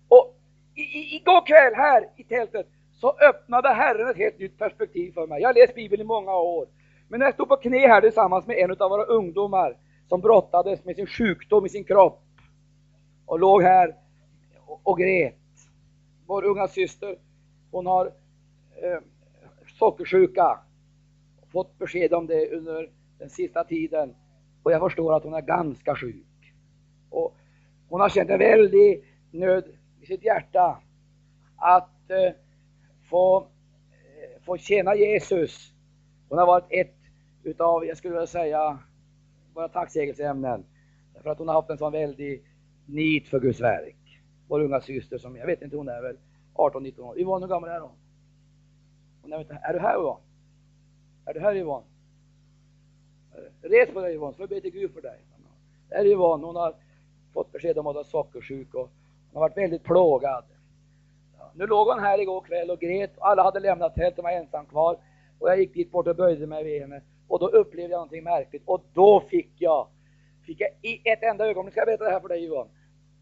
Och 0.08 0.36
i, 0.74 0.80
i, 0.82 1.16
igår 1.16 1.46
kväll 1.46 1.74
här 1.74 2.08
i 2.16 2.24
tältet 2.24 2.66
så 2.92 3.16
öppnade 3.28 3.68
Herren 3.68 4.08
ett 4.08 4.16
helt 4.16 4.38
nytt 4.38 4.58
perspektiv 4.58 5.12
för 5.12 5.26
mig. 5.26 5.42
Jag 5.42 5.48
har 5.48 5.54
läst 5.54 5.74
Bibeln 5.74 6.02
i 6.02 6.04
många 6.04 6.36
år. 6.36 6.68
Men 7.08 7.18
när 7.18 7.26
jag 7.26 7.34
stod 7.34 7.48
på 7.48 7.56
knä 7.56 7.88
här 7.88 8.00
tillsammans 8.00 8.46
med 8.46 8.58
en 8.58 8.70
av 8.70 8.90
våra 8.90 9.04
ungdomar 9.04 9.76
som 10.08 10.20
brottades 10.20 10.84
med 10.84 10.96
sin 10.96 11.06
sjukdom 11.06 11.66
i 11.66 11.68
sin 11.68 11.84
kropp 11.84 12.22
och 13.26 13.40
låg 13.40 13.62
här 13.62 13.94
och, 14.66 14.80
och 14.82 14.98
grät. 14.98 15.34
Vår 16.26 16.44
unga 16.44 16.68
syster, 16.68 17.16
hon 17.70 17.86
har 17.86 18.06
eh, 18.82 19.00
sockersjuka. 19.78 20.58
Fått 21.54 21.78
besked 21.78 22.14
om 22.14 22.26
det 22.26 22.50
under 22.50 22.90
den 23.18 23.30
sista 23.30 23.64
tiden. 23.64 24.14
Och 24.62 24.72
jag 24.72 24.80
förstår 24.80 25.16
att 25.16 25.24
hon 25.24 25.34
är 25.34 25.40
ganska 25.40 25.96
sjuk. 25.96 26.54
Och 27.10 27.36
hon 27.88 28.00
har 28.00 28.08
känt 28.08 28.30
en 28.30 28.38
väldig 28.38 29.04
nöd 29.30 29.64
i 30.00 30.06
sitt 30.06 30.24
hjärta 30.24 30.82
att 31.56 32.10
eh, 32.10 32.32
få, 33.10 33.40
eh, 33.40 34.42
få 34.42 34.56
tjäna 34.56 34.94
Jesus. 34.94 35.72
Hon 36.28 36.38
har 36.38 36.46
varit 36.46 36.66
ett 36.70 36.96
utav, 37.42 37.84
jag 37.84 37.96
skulle 37.96 38.14
vilja 38.14 38.26
säga, 38.26 38.78
våra 39.54 39.68
tacksägelseämnen. 39.68 40.64
Därför 41.14 41.30
att 41.30 41.38
hon 41.38 41.48
har 41.48 41.54
haft 41.54 41.70
en 41.70 41.78
sån 41.78 41.92
väldig 41.92 42.44
nit 42.86 43.28
för 43.28 43.40
Guds 43.40 43.60
verk. 43.60 44.22
Vår 44.48 44.60
unga 44.60 44.80
syster 44.80 45.18
som, 45.18 45.36
jag 45.36 45.46
vet 45.46 45.62
inte, 45.62 45.76
hon 45.76 45.88
är 45.88 46.02
väl 46.02 46.16
18-19 46.54 47.00
år. 47.00 47.18
Yvonne, 47.18 47.46
hur 47.46 47.50
gammal 47.50 47.70
är 47.70 47.80
hon? 47.80 47.96
hon 49.22 49.32
är, 49.32 49.58
är 49.62 49.72
du 49.72 49.78
här 49.78 50.00
Yvonne? 50.00 50.23
Är 51.26 51.34
du 51.34 51.40
här 51.40 51.56
Yvonne? 51.56 51.86
Eh, 53.34 53.68
res 53.68 53.90
på 53.90 54.00
dig 54.00 54.14
Yvonne, 54.14 54.34
så 54.36 54.42
jag 54.42 54.48
ber 54.48 54.60
till 54.60 54.70
Gud 54.70 54.94
för 54.94 55.00
dig. 55.00 55.18
Det 55.88 55.94
är 55.94 56.06
Yvonne, 56.06 56.46
hon 56.46 56.56
har 56.56 56.74
fått 57.32 57.52
besked 57.52 57.78
om 57.78 57.86
att 57.86 57.94
hon 57.94 58.04
är 58.04 58.08
sockersjuk 58.08 58.74
och 58.74 58.90
hon 59.32 59.34
har 59.34 59.40
varit 59.40 59.56
väldigt 59.56 59.82
plågad. 59.82 60.44
Ja, 61.38 61.52
nu 61.54 61.66
låg 61.66 61.88
hon 61.88 61.98
här 61.98 62.20
igår 62.20 62.40
kväll 62.40 62.70
och 62.70 62.80
grät 62.80 63.16
och 63.16 63.28
alla 63.28 63.42
hade 63.42 63.60
lämnat 63.60 63.94
tältet 63.94 64.18
och 64.18 64.24
var 64.24 64.30
ensam 64.30 64.66
kvar. 64.66 64.98
Och 65.38 65.48
jag 65.48 65.58
gick 65.58 65.74
dit 65.74 65.90
bort 65.90 66.06
och 66.06 66.16
böjde 66.16 66.46
mig 66.46 66.64
vid 66.64 66.80
henne 66.80 67.02
och 67.28 67.38
då 67.38 67.48
upplevde 67.48 67.90
jag 67.90 67.98
någonting 67.98 68.24
märkligt 68.24 68.62
och 68.64 68.84
då 68.92 69.20
fick 69.20 69.52
jag, 69.58 69.86
fick 70.46 70.60
jag 70.60 70.70
i 70.82 71.00
ett 71.04 71.22
enda 71.22 71.46
ögonblick, 71.46 71.72
ska 71.72 71.80
jag 71.80 71.86
berätta 71.86 72.04
det 72.04 72.10
här 72.10 72.20
för 72.20 72.28
dig 72.28 72.44
Yvonne? 72.44 72.70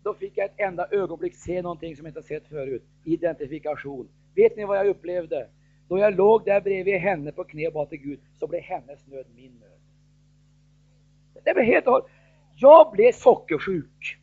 Då 0.03 0.15
fick 0.15 0.37
jag 0.37 0.45
ett 0.45 0.61
enda 0.61 0.87
ögonblick 0.91 1.35
se 1.37 1.63
någonting 1.63 1.97
som 1.97 2.07
jag 2.07 2.11
inte 2.11 2.23
sett 2.23 2.47
förut. 2.47 2.83
Identifikation. 3.05 4.09
Vet 4.35 4.57
ni 4.57 4.65
vad 4.65 4.79
jag 4.79 4.87
upplevde? 4.87 5.49
Då 5.89 5.99
jag 5.99 6.17
låg 6.17 6.45
där 6.45 6.61
bredvid 6.61 6.95
henne 6.95 7.33
på 7.33 7.45
knä 7.45 7.67
och 7.67 7.73
bad 7.73 7.89
till 7.89 7.99
Gud, 7.99 8.21
så 8.39 8.47
blev 8.47 8.63
hennes 8.63 9.07
nöd 9.07 9.27
min 9.35 9.53
nöd. 9.61 9.71
Det 11.45 11.55
blev 11.55 11.67
helt 11.67 11.87
och 11.87 11.93
hållet. 11.93 12.11
Jag 12.57 12.93
blev 12.93 13.13
sockersjuk. 13.13 14.19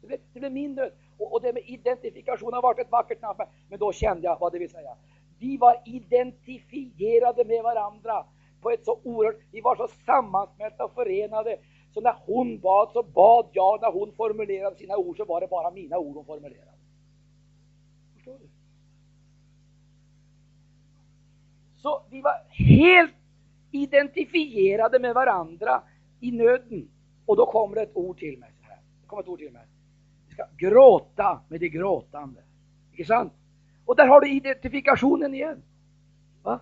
Det 0.00 0.06
blev, 0.06 0.20
det 0.32 0.40
blev 0.40 0.52
min 0.52 0.74
nöd. 0.74 0.92
Och, 1.18 1.32
och 1.32 1.42
det 1.42 1.52
med 1.52 1.62
identifikation 1.66 2.52
har 2.52 2.62
varit 2.62 2.78
ett 2.78 2.90
vackert 2.90 3.22
namn, 3.22 3.38
men 3.68 3.78
då 3.78 3.92
kände 3.92 4.26
jag 4.26 4.38
vad 4.40 4.52
det 4.52 4.58
vill 4.58 4.70
säga. 4.70 4.96
Vi 5.38 5.56
var 5.56 5.82
identifierade 5.84 7.44
med 7.44 7.62
varandra 7.62 8.26
på 8.60 8.70
ett 8.70 8.84
så 8.84 9.00
oerhört, 9.02 9.40
vi 9.50 9.60
var 9.60 9.76
så 9.76 9.88
sammansmälta 10.06 10.84
och 10.84 10.94
förenade. 10.94 11.58
Så 11.94 12.00
när 12.00 12.16
hon 12.26 12.58
bad 12.58 12.90
så 12.92 13.02
bad 13.02 13.48
jag, 13.52 13.80
när 13.80 13.92
hon 13.92 14.12
formulerade 14.12 14.76
sina 14.76 14.96
ord 14.96 15.16
så 15.16 15.24
var 15.24 15.40
det 15.40 15.46
bara 15.46 15.70
mina 15.70 15.98
ord 15.98 16.16
hon 16.16 16.24
formulerade. 16.24 16.70
Förstår 18.14 18.38
du? 18.38 18.48
Så 21.84 22.02
vi 22.10 22.20
var 22.20 22.34
helt 22.50 23.14
identifierade 23.70 24.98
med 24.98 25.14
varandra 25.14 25.82
i 26.20 26.32
nöden. 26.32 26.88
Och 27.26 27.36
då 27.36 27.46
kommer 27.46 27.74
det 27.74 27.82
ett 27.82 27.96
ord 27.96 28.18
till 28.18 28.38
mig. 28.38 28.52
Så 28.60 28.66
här. 28.66 28.78
Det 29.00 29.06
kommer 29.06 29.22
ett 29.22 29.28
ord 29.28 29.38
till 29.38 29.52
mig. 29.52 29.66
Vi 30.28 30.34
ska 30.34 30.44
gråta 30.56 31.40
med 31.48 31.60
de 31.60 31.68
gråtande. 31.68 32.42
Inte 32.90 33.04
sant? 33.04 33.32
Och 33.84 33.96
där 33.96 34.06
har 34.06 34.20
du 34.20 34.30
identifikationen 34.30 35.34
igen. 35.34 35.62
Va? 36.42 36.60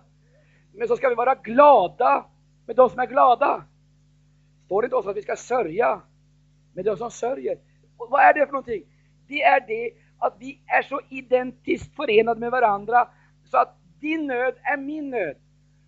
Men 0.73 0.87
så 0.87 0.95
ska 0.95 1.09
vi 1.09 1.15
vara 1.15 1.35
glada 1.35 2.25
med 2.65 2.75
de 2.75 2.89
som 2.89 2.99
är 2.99 3.07
glada. 3.07 3.63
Står 4.65 4.81
det 4.81 4.85
inte 4.85 4.95
också 4.95 5.09
att 5.09 5.17
vi 5.17 5.21
ska 5.21 5.35
sörja 5.35 6.01
med 6.73 6.85
de 6.85 6.97
som 6.97 7.11
sörjer? 7.11 7.57
Och 7.97 8.07
vad 8.09 8.21
är 8.21 8.33
det 8.33 8.45
för 8.45 8.53
någonting? 8.53 8.83
det 9.27 9.41
är 9.41 9.67
det 9.67 9.91
att 10.17 10.35
vi 10.39 10.61
är 10.65 10.81
så 10.81 10.99
identiskt 11.09 11.95
förenade 11.95 12.39
med 12.39 12.51
varandra 12.51 13.07
så 13.51 13.57
att 13.57 13.82
din 14.03 14.27
nöd 14.27 14.53
är 14.63 14.77
min 14.77 15.09
nöd. 15.09 15.35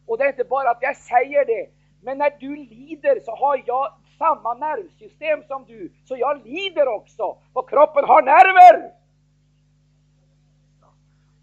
Och 0.06 0.18
det 0.18 0.24
är 0.24 0.28
inte 0.28 0.44
bara 0.44 0.70
att 0.70 0.82
jag 0.82 0.98
säger 0.98 1.46
det, 1.46 1.70
men 2.02 2.18
när 2.18 2.34
du 2.40 2.56
lider 2.56 3.20
så 3.20 3.36
har 3.36 3.64
jag 3.66 3.94
samma 4.18 4.54
nervsystem 4.54 5.44
som 5.48 5.66
du, 5.68 5.92
så 6.04 6.18
jag 6.18 6.48
lider 6.48 6.88
också. 6.88 7.38
Och 7.54 7.70
kroppen 7.70 8.06
har 8.06 8.22
nerver! 8.22 8.92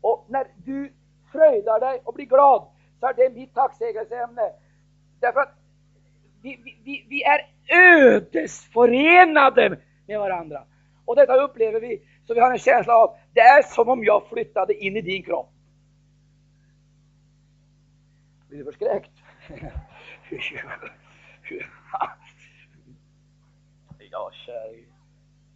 Och 0.01 0.25
när 0.29 0.47
du 0.57 0.93
fröjdar 1.33 1.81
dig 1.81 2.01
och 2.05 2.15
blir 2.15 2.27
glad, 2.27 2.67
så 3.01 3.07
är 3.07 3.15
det 3.15 3.31
mitt 3.31 3.55
tacksägelseämne. 3.55 4.53
Därför 5.21 5.41
att 5.41 5.55
vi, 6.43 6.77
vi, 6.85 7.07
vi 7.09 7.23
är 7.23 7.47
ödesförenade 7.69 9.79
med 10.07 10.19
varandra. 10.19 10.65
Och 11.05 11.17
detta 11.17 11.37
upplever 11.37 11.81
vi, 11.81 12.03
så 12.27 12.35
vi 12.35 12.41
har 12.41 12.53
en 12.53 12.59
känsla 12.59 12.97
av, 12.97 13.17
det 13.33 13.41
är 13.41 13.63
som 13.63 13.89
om 13.89 14.05
jag 14.05 14.29
flyttade 14.29 14.75
in 14.75 14.97
i 14.97 15.01
din 15.01 15.23
kropp. 15.23 15.52
Blir 18.53 18.65
du 18.65 18.65
förskräckt? 18.65 19.11
ja, 24.11 24.31
kärring. 24.33 24.87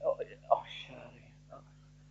Ja, 0.01 0.19
ja 0.49 0.65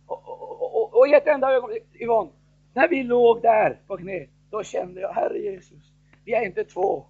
och, 0.06 0.28
och, 0.28 0.74
och, 0.76 0.98
och, 0.98 1.08
i 1.08 1.14
ett 1.14 1.26
enda 1.26 1.52
ögonblick, 1.52 1.84
Yvonne, 2.00 2.32
när 2.74 2.88
vi 2.88 3.02
låg 3.02 3.42
där 3.42 3.80
på 3.86 3.96
knä, 3.96 4.26
då 4.50 4.62
kände 4.62 5.00
jag, 5.00 5.12
Herre 5.12 5.38
Jesus, 5.38 5.92
vi 6.24 6.34
är 6.34 6.46
inte 6.46 6.64
två, 6.64 7.06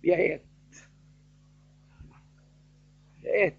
vi 0.00 0.10
är 0.10 0.34
ett. 0.34 0.42
Vi 3.22 3.28
är 3.28 3.46
ett. 3.46 3.54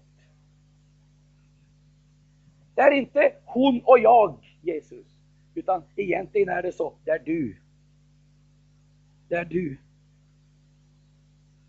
Det 2.74 2.80
är 2.80 2.90
inte 2.90 3.32
hon 3.44 3.80
och 3.84 3.98
jag, 3.98 4.58
Jesus, 4.62 5.06
utan 5.54 5.82
egentligen 5.96 6.48
är 6.48 6.62
det 6.62 6.72
så, 6.72 6.94
det 7.04 7.10
är 7.10 7.18
du. 7.18 7.56
Det 9.28 9.34
är 9.34 9.44
du. 9.44 9.78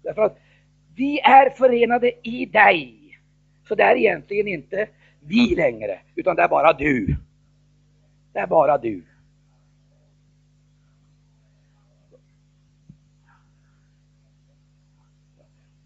Därför 0.04 0.22
att 0.22 0.40
vi 0.96 1.20
är 1.20 1.50
förenade 1.50 2.12
i 2.24 2.46
dig. 2.46 2.96
Så 3.68 3.76
det 3.76 3.84
är 3.84 3.96
egentligen 3.96 4.48
inte 4.48 4.90
vi 5.20 5.56
längre, 5.56 6.00
utan 6.16 6.36
det 6.36 6.42
är 6.42 6.48
bara 6.48 6.74
du. 6.74 7.16
Det 8.34 8.40
är 8.40 8.48
bara 8.48 8.78
du. 8.78 9.04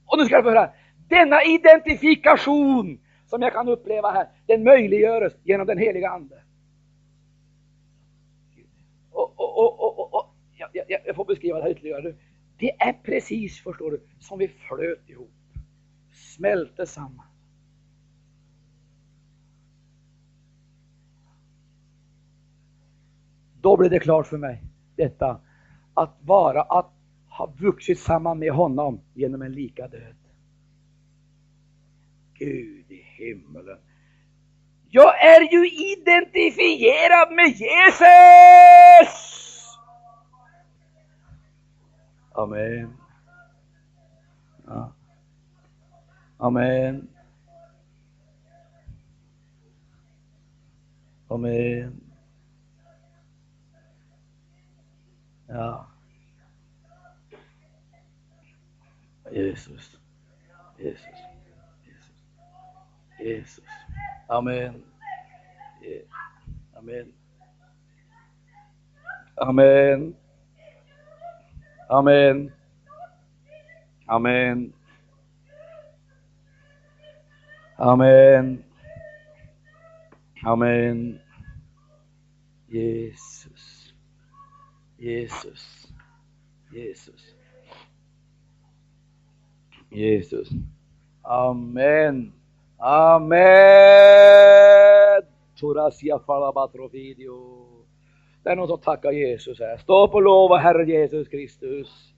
Och 0.05 0.19
nu 0.19 0.26
ska 0.26 0.38
du 0.38 0.43
få 0.43 0.49
höra, 0.49 0.69
denna 1.07 1.43
identifikation 1.43 2.99
som 3.26 3.41
jag 3.41 3.53
kan 3.53 3.67
uppleva 3.67 4.11
här, 4.11 4.28
den 4.45 4.63
möjliggörs 4.63 5.34
genom 5.43 5.67
den 5.67 5.78
heliga 5.78 6.09
Ande. 6.09 6.43
Och, 9.11 9.34
och, 9.39 9.57
och, 9.57 9.84
och 9.84 9.93
jag, 10.88 11.02
jag, 11.06 11.16
får 11.16 11.26
beskriva 11.26 11.58
det 11.58 11.64
här 11.64 11.72
ytterligare. 11.72 12.16
Det 12.58 12.72
är 12.72 12.94
precis, 12.94 13.64
förstår 13.64 13.92
du, 13.92 14.02
som 14.20 14.40
vi 14.40 14.48
flöt 14.48 15.10
ihop, 15.10 15.32
smälte 16.12 16.86
samman. 16.86 17.26
Då 23.62 23.78
blev 23.78 23.92
det 23.92 24.00
klart 24.00 24.28
för 24.28 24.38
mig, 24.38 24.64
detta, 24.96 25.42
att 25.94 26.18
vara, 26.22 26.62
att 26.62 26.92
ha 27.30 27.54
vuxit 27.60 28.00
samman 28.00 28.40
med 28.40 28.52
honom 28.52 29.02
genom 29.14 29.42
en 29.42 29.52
lika 29.52 29.88
död. 29.88 30.16
Gud 32.34 32.92
i 32.92 33.06
himmelen. 33.18 33.78
Jag 34.90 35.26
är 35.26 35.42
ju 35.52 35.70
identifierad 35.70 37.32
med 37.32 37.48
Jesus! 37.48 39.33
Amen. 42.36 42.94
Ja. 44.68 44.94
Amen. 46.40 47.10
Amen. 51.30 52.02
Ja. 55.50 55.88
Jesus. 59.32 59.98
Jesus. 60.78 61.02
Jesus. 61.84 62.12
Jesus. 63.20 63.66
Amen. 64.30 64.84
Amen. 66.76 67.14
Amen. 69.38 70.16
Amen. 71.94 72.52
Amen. 74.10 74.74
Amen. 77.80 78.64
Amen. 80.44 81.20
Jesus. 82.68 83.94
Jesus. 85.00 85.86
Jesus. 86.74 87.22
Jesus. 89.91 90.50
Amen. 91.24 92.34
Amen. 92.82 93.38
Torasia 95.56 96.18
falabatrovidio. 96.18 97.72
Det 98.44 98.50
är 98.50 98.56
någon 98.56 98.68
som 98.68 98.80
tackar 98.80 99.12
Jesus 99.12 99.60
här. 99.60 99.78
Stå 99.78 100.08
upp 100.08 100.14
och 100.14 100.22
lova 100.22 100.58
Herre 100.58 100.86
Jesus 100.86 101.28
Kristus. 101.28 102.14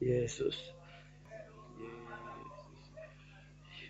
Jesus. 0.00 0.72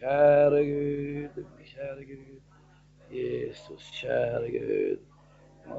Käre 0.00 0.64
Gud, 0.64 1.30
käre 1.64 2.04
Gud. 2.04 2.42
Jesus, 3.10 3.82
käre 3.92 4.48
Gud. 4.48 4.98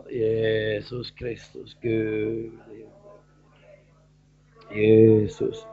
Jesus 0.10 1.12
Kristus, 1.12 1.78
Gud. 1.82 2.60
Jesus. 4.72 5.66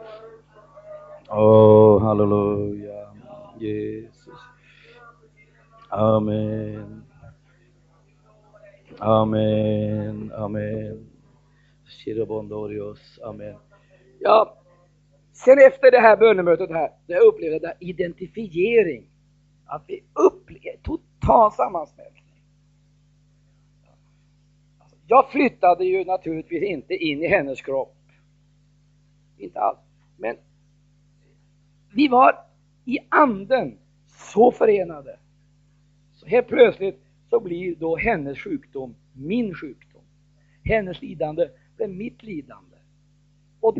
Oh, 1.28 2.03
halleluja. 2.03 3.14
Jesus. 3.59 4.39
Amen. 5.91 7.07
Amen, 9.01 10.32
amen. 10.32 11.07
Shirabondorios, 11.84 13.18
amen. 13.22 13.57
Ja, 14.20 14.57
sen 15.32 15.59
efter 15.59 15.90
det 15.90 15.99
här 15.99 16.16
bönemötet 16.16 16.70
här, 16.70 16.90
där 17.07 17.14
jag 17.14 17.24
upplevde 17.24 17.66
jag 17.66 17.74
identifiering. 17.80 19.11
Att 19.66 19.84
vi 19.86 20.05
upplevde 20.12 20.78
total 20.82 21.53
sammansmältning. 21.53 22.24
Jag 25.07 25.30
flyttade 25.30 25.84
ju 25.84 26.05
naturligtvis 26.05 26.62
inte 26.62 26.94
in 26.94 27.22
i 27.22 27.26
hennes 27.26 27.62
kropp. 27.62 27.96
Inte 29.38 29.61
alls. 29.61 29.78
Men 30.16 30.36
vi 31.94 32.09
var 32.09 32.38
i 32.84 32.99
anden 33.09 33.78
så 34.07 34.53
förenade. 34.53 35.18
Så 36.14 36.26
helt 36.26 36.49
plötsligt 36.49 37.07
så 37.31 37.41
blir 37.41 37.76
då 37.76 37.97
hennes 37.97 38.39
sjukdom 38.39 38.95
min 39.12 39.55
sjukdom. 39.55 40.03
Hennes 40.64 41.03
lidande 41.03 41.49
blir 41.76 41.89
mitt 41.89 42.22
lidande. 42.22 42.76
Och 43.61 43.79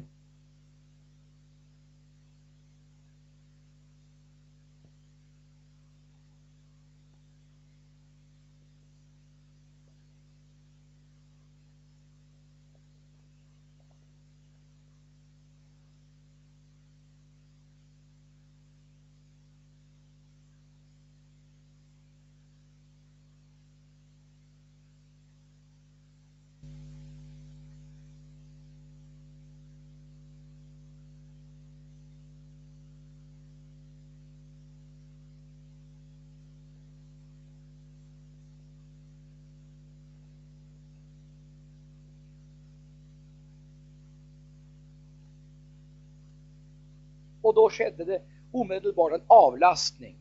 då 47.59 47.71
skedde 47.71 48.05
det 48.05 48.21
omedelbart 48.53 49.13
en 49.13 49.23
avlastning. 49.27 50.17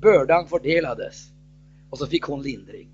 Bördan 0.00 0.48
fördelades. 0.48 1.30
Och 1.90 1.98
så 1.98 2.06
fick 2.06 2.24
hon 2.24 2.42
lindring. 2.42 2.88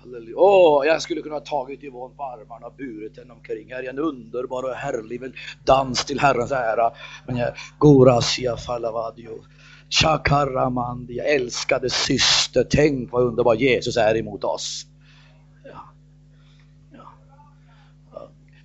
Halleluja. 0.00 0.36
Åh, 0.36 0.86
jag 0.86 1.02
skulle 1.02 1.22
kunna 1.22 1.40
tagit 1.40 1.84
Yvonne 1.84 2.14
på 2.16 2.22
armarna 2.22 2.66
och 2.66 2.74
burit 2.76 3.18
henne 3.18 3.32
omkring. 3.32 3.72
Här 3.72 3.82
är 3.82 3.88
en 3.88 3.98
underbar 3.98 4.62
och 4.62 4.74
härlig 4.74 5.22
dans 5.64 6.04
till 6.04 6.20
Herrens 6.20 6.52
ära. 6.52 6.92
Men 7.26 7.36
jag, 7.36 7.54
Gorasia 7.78 8.56
Falavadio. 8.56 9.44
Chakaramandi, 9.90 11.18
älskade 11.18 11.90
syster, 11.90 12.66
tänk 12.70 13.12
vad 13.12 13.22
underbar 13.22 13.54
Jesus 13.54 13.96
är 13.96 14.16
emot 14.16 14.44
oss. 14.44 14.86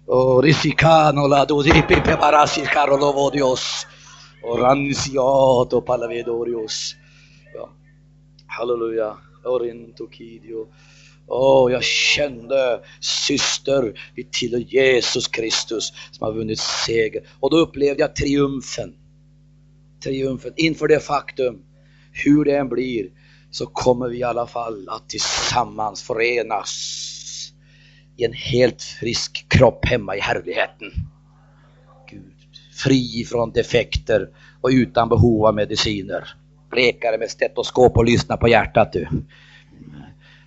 Ja. 0.10 0.16
Och 0.16 0.44
Risicano 0.44 1.28
la 1.28 1.46
dosipi 1.46 2.02
preparasi 2.02 2.62
carolovodios. 2.62 3.88
Och 4.44 4.60
Ransiato 4.60 5.82
palavedorios. 5.82 6.96
Ja. 7.54 7.70
Halleluja. 8.48 9.18
Orintokidio. 9.44 10.68
Åh, 11.28 11.66
oh, 11.66 11.72
jag 11.72 11.84
kände 11.84 12.80
syster, 13.00 13.94
vi 14.16 14.24
tillhör 14.24 14.60
Jesus 14.60 15.28
Kristus 15.28 15.94
som 16.12 16.26
har 16.26 16.34
vunnit 16.34 16.60
seger. 16.60 17.22
Och 17.40 17.52
då 17.52 17.58
upplevde 17.58 18.02
jag 18.02 18.16
triumfen. 18.16 18.94
Triumfen 20.04 20.54
inför 20.56 20.88
det 20.88 21.00
faktum, 21.00 21.62
hur 22.12 22.46
det 22.46 22.58
än 22.58 22.70
blir, 22.70 23.06
så 23.52 23.66
kommer 23.66 24.08
vi 24.10 24.18
i 24.18 24.24
alla 24.24 24.48
fall 24.48 24.90
att 24.90 25.10
tillsammans 25.10 26.04
förenas 26.04 26.70
i 28.20 28.26
en 28.26 28.34
helt 28.34 28.82
frisk 28.82 29.46
kropp 29.50 29.86
hemma 29.86 30.16
i 30.16 30.20
härligheten. 30.20 30.92
Gud, 32.10 32.34
fri 32.74 33.26
från 33.30 33.52
defekter 33.52 34.30
och 34.62 34.70
utan 34.70 35.10
behov 35.10 35.46
av 35.46 35.56
mediciner. 35.56 36.30
Blekare 36.70 37.18
med 37.18 37.30
stetoskop 37.30 37.98
och 37.98 38.06
lyssna 38.06 38.38
på 38.38 38.48
hjärtat 38.48 38.94
du. 38.94 39.08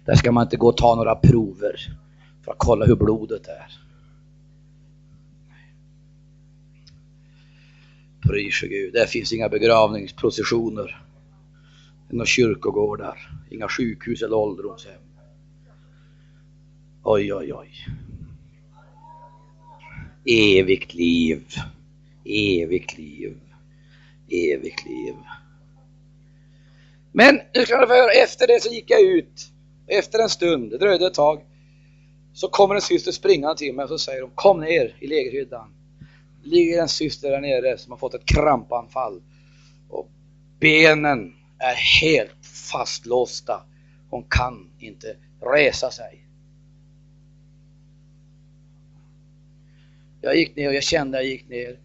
Där 0.05 0.15
ska 0.15 0.33
man 0.33 0.43
inte 0.43 0.57
gå 0.57 0.69
och 0.69 0.77
ta 0.77 0.95
några 0.95 1.15
prover 1.15 1.77
för 2.45 2.53
att 2.53 2.59
kolla 2.59 2.87
hur 2.87 2.97
blodet 2.97 3.47
är. 3.47 3.67
Prise 8.29 8.67
Gud. 8.67 8.93
Där 8.93 9.07
finns 9.07 9.33
inga 9.33 9.49
begravningsprocessioner. 9.49 11.03
Inga 12.13 12.25
kyrkogårdar. 12.25 13.31
Inga 13.51 13.69
sjukhus 13.69 14.23
eller 14.23 14.37
ålderdomshem. 14.37 15.12
Oj, 17.05 17.35
oj, 17.35 17.53
oj. 17.53 17.71
Evigt 20.25 20.95
liv. 20.95 21.45
Evigt 22.25 22.99
liv. 22.99 23.41
Evigt 24.29 24.85
liv. 24.87 25.15
Men 27.13 27.41
nu 27.55 27.67
ska 27.67 27.81
du 27.81 27.87
få 27.87 27.93
höra, 27.93 28.13
efter 28.13 28.47
det 28.47 28.63
så 28.63 28.69
gick 28.69 28.91
jag 28.91 29.01
ut 29.01 29.53
efter 29.87 30.19
en 30.19 30.29
stund, 30.29 30.71
det 30.71 30.79
dröjde 30.79 31.07
ett 31.07 31.15
tag, 31.15 31.43
så 32.33 32.49
kommer 32.49 32.75
en 32.75 32.81
syster 32.81 33.13
springande 33.13 33.57
till 33.57 33.75
mig 33.75 33.83
och 33.83 33.89
så 33.89 33.99
säger 33.99 34.23
hon 34.23 34.31
Kom 34.35 34.61
ner 34.61 34.97
i 35.01 35.07
lägerhyddan. 35.07 35.75
ligger 36.43 36.83
en 36.83 36.89
syster 36.89 37.31
där 37.31 37.41
nere 37.41 37.79
som 37.79 37.93
har 37.93 37.99
fått 37.99 38.15
ett 38.15 38.27
krampanfall. 38.27 39.23
Och 39.89 40.11
benen 40.61 41.35
är 41.59 41.75
helt 42.03 42.47
fastlåsta. 42.73 43.63
Hon 44.11 44.25
kan 44.29 44.71
inte 44.79 45.17
resa 45.41 45.91
sig. 45.91 46.27
Jag 50.25 50.37
gick 50.37 50.57
ner 50.57 50.69
och 50.69 50.75
jag 50.75 50.83
kände 50.83 51.19
jag 51.19 51.27
gick 51.27 51.49
ner. 51.49 51.79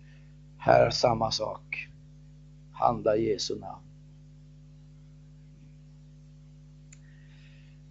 Här 0.58 0.90
samma 0.90 1.32
sak. 1.32 1.88
Handla 2.72 3.16
i 3.16 3.32
Jesu 3.32 3.60
namn. 3.60 3.84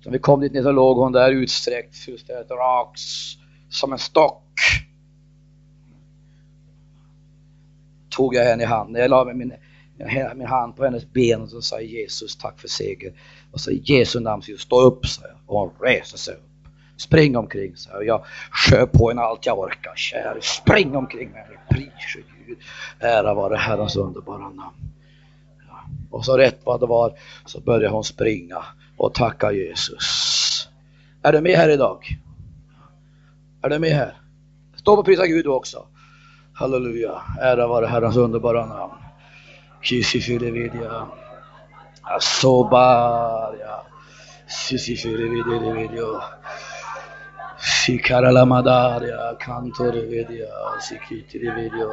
När 0.05 0.13
vi 0.13 0.19
kom 0.19 0.41
dit 0.41 0.53
ner 0.53 0.63
så 0.63 0.73
låg 0.73 0.97
hon 0.97 1.13
där 1.13 1.33
utsträckt, 1.33 1.97
fullständigt 1.97 2.51
rakt 2.51 3.01
som 3.69 3.93
en 3.93 3.99
stock. 3.99 4.43
Tog 8.09 8.35
jag 8.35 8.45
henne 8.45 8.63
i 8.63 8.67
handen, 8.67 9.03
jag 9.03 9.11
la 9.11 9.25
min, 9.25 9.53
min 10.37 10.47
hand 10.47 10.77
på 10.77 10.85
hennes 10.85 11.13
ben 11.13 11.43
och 11.43 11.51
så 11.51 11.63
sa 11.63 11.81
Jesus 11.81 12.37
tack 12.37 12.61
för 12.61 12.69
seger. 12.69 13.13
Och 13.51 13.61
så 13.61 13.71
i 13.71 13.83
Jesu 13.85 14.21
namn, 14.21 14.43
så 14.43 14.57
stå 14.57 14.81
upp, 14.81 15.07
sa 15.07 15.23
jag. 15.23 15.37
Och 15.47 15.61
hon 15.61 15.73
reste 15.81 16.19
sig 16.19 16.35
upp. 16.35 16.56
Spring 16.97 17.37
omkring, 17.37 17.77
så 17.77 17.91
jag. 18.03 18.25
Jag 18.71 18.93
på 18.93 19.09
henne 19.09 19.23
allt 19.23 19.47
jag 19.47 19.59
orkar. 19.59 19.93
kär. 19.97 20.39
spring 20.41 20.97
omkring 20.97 21.31
med 21.31 21.49
mig, 21.49 21.59
Pris 21.71 22.25
Gud. 22.47 22.59
Ära 23.01 23.35
vare 23.35 23.57
Herrens 23.57 23.97
underbara 23.97 24.39
namn. 24.39 24.93
Ja. 25.69 25.91
Och 26.11 26.25
så 26.25 26.37
rätt 26.37 26.61
vad 26.65 26.81
det 26.81 26.87
var 26.87 27.13
så 27.45 27.61
började 27.61 27.95
hon 27.95 28.05
springa 28.05 28.65
och 28.97 29.15
tacka 29.15 29.53
Jesus. 29.53 30.69
Är 31.23 31.33
du 31.33 31.41
med 31.41 31.57
här 31.57 31.69
idag? 31.69 32.19
Är 33.63 33.69
du 33.69 33.79
med 33.79 33.91
här? 33.91 34.21
Stå 34.77 34.95
och 34.95 35.05
prisa 35.05 35.27
Gud 35.27 35.47
också. 35.47 35.87
Halleluja. 36.53 37.23
Ära 37.41 37.67
vare 37.67 37.87
Herrens 37.87 38.17
underbara 38.17 38.67
namn. 38.67 38.93
Kisi 39.83 40.21
fidevidya. 40.21 41.07
Asobaria. 42.03 43.77
Sisi 44.49 44.97
fidevidya 47.67 48.33
video. 48.33 48.43
Sikarala 48.43 48.45
madaria. 48.47 49.39
Kantore 49.39 50.03
vidya. 50.09 50.81
Sikitiri 50.81 51.51
video. 51.55 51.91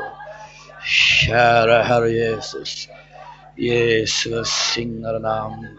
Kära 0.84 1.84
Herre 1.84 2.12
Jesus. 2.12 2.88
Jesus 3.58 4.50
signar 4.50 5.20
namn. 5.22 5.78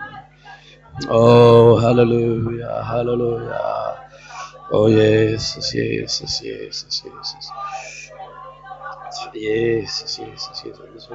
Oh, 1.08 1.76
halleluja, 1.76 2.82
halleluja. 2.84 3.60
Oh, 4.70 4.88
Jesus, 4.88 5.72
Jesus, 5.72 6.40
Jesus, 6.40 7.02
Jesus. 7.02 7.50
Jesus, 9.34 10.16
Jesus, 10.16 10.62
Jesus. 10.62 11.10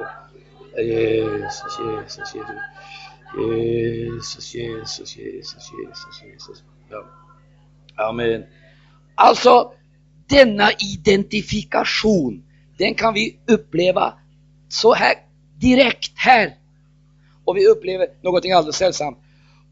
Jesus, 0.76 1.76
Jesus, 1.76 2.32
Jesus. 2.32 2.60
Jesus, 3.34 4.52
Jesus, 4.52 5.14
Jesus, 5.14 5.70
Jesus, 5.70 6.20
Jesus. 6.20 6.62
Ja. 6.90 7.00
Amen. 7.98 8.46
Alltså, 9.22 9.72
denna 10.28 10.70
identifikation, 10.72 12.42
den 12.78 12.94
kan 12.94 13.14
vi 13.14 13.38
uppleva 13.46 14.14
så 14.68 14.94
här 14.94 15.14
direkt 15.58 16.12
här. 16.14 16.54
Och 17.44 17.56
vi 17.56 17.66
upplever 17.66 18.06
någonting 18.22 18.52
alldeles 18.52 18.76
sällsamt. 18.76 19.18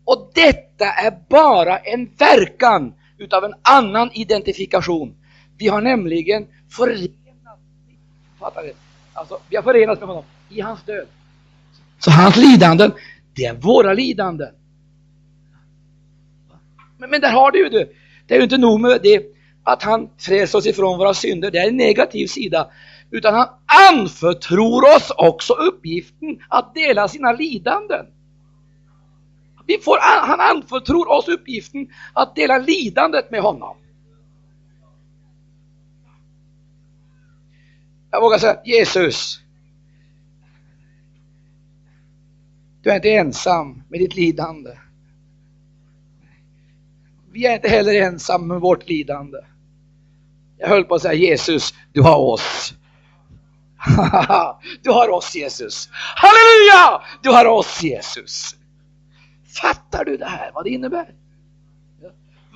Och 0.05 0.31
detta 0.35 0.85
är 0.85 1.19
bara 1.29 1.79
en 1.79 2.11
verkan 2.19 2.95
utav 3.19 3.45
en 3.45 3.55
annan 3.63 4.11
identifikation. 4.13 5.15
Vi 5.59 5.69
har 5.69 5.81
nämligen 5.81 6.47
förenats, 6.71 7.15
Alltså, 9.13 9.39
vi 9.49 9.57
har 9.57 9.63
förenats 9.63 10.01
med 10.01 10.09
honom 10.09 10.25
i 10.49 10.61
hans 10.61 10.83
död. 10.83 11.07
Så 11.99 12.11
hans 12.11 12.37
lidanden, 12.37 12.93
det 13.35 13.45
är 13.45 13.55
våra 13.55 13.93
lidanden. 13.93 14.55
Men, 16.99 17.11
men 17.11 17.21
där 17.21 17.33
har 17.33 17.51
du 17.51 17.59
ju 17.59 17.69
det. 17.69 17.89
Det 18.27 18.35
är 18.35 18.39
ju 18.39 18.45
inte 18.45 18.59
nog 18.59 18.81
med 18.81 19.01
det 19.03 19.38
att 19.69 19.83
han 19.83 20.11
frälser 20.19 20.59
oss 20.59 20.67
ifrån 20.67 20.99
våra 20.99 21.15
synder, 21.15 21.51
det 21.51 21.59
är 21.59 21.69
en 21.69 21.77
negativ 21.77 22.27
sida. 22.27 22.71
Utan 23.11 23.35
han 23.35 23.49
anförtror 23.93 24.97
oss 24.97 25.11
också 25.17 25.53
uppgiften 25.53 26.39
att 26.49 26.75
dela 26.75 27.09
sina 27.09 27.33
lidanden. 27.33 28.07
Vi 29.67 29.79
får, 29.79 29.99
han 30.27 30.41
anförtror 30.41 31.09
oss 31.09 31.29
uppgiften 31.29 31.89
att 32.13 32.35
dela 32.37 32.59
lidandet 32.59 33.31
med 33.31 33.41
honom. 33.41 33.77
Jag 38.11 38.21
vågar 38.21 38.39
säga 38.39 38.61
Jesus, 38.65 39.41
du 42.83 42.91
är 42.91 42.97
inte 42.97 43.11
ensam 43.11 43.83
med 43.89 44.01
ditt 44.01 44.17
lidande. 44.17 44.71
Vi 47.33 47.47
är 47.47 47.55
inte 47.55 47.69
heller 47.69 47.95
ensamma 47.95 48.45
med 48.45 48.61
vårt 48.61 48.89
lidande. 48.89 49.39
Jag 50.59 50.69
höll 50.69 50.85
på 50.85 50.95
att 50.95 51.03
säga 51.03 51.15
Jesus, 51.15 51.75
du 51.93 52.03
har 52.03 52.17
oss. 52.17 52.75
du 54.83 54.91
har 54.91 55.09
oss 55.09 55.37
Jesus. 55.37 55.89
Halleluja! 55.93 57.03
Du 57.23 57.31
har 57.31 57.45
oss 57.45 57.83
Jesus. 57.83 58.57
Fattar 59.63 60.05
du 60.05 60.17
det 60.17 60.27
här, 60.27 60.51
vad 60.55 60.65
det 60.65 60.71
innebär? 60.71 61.15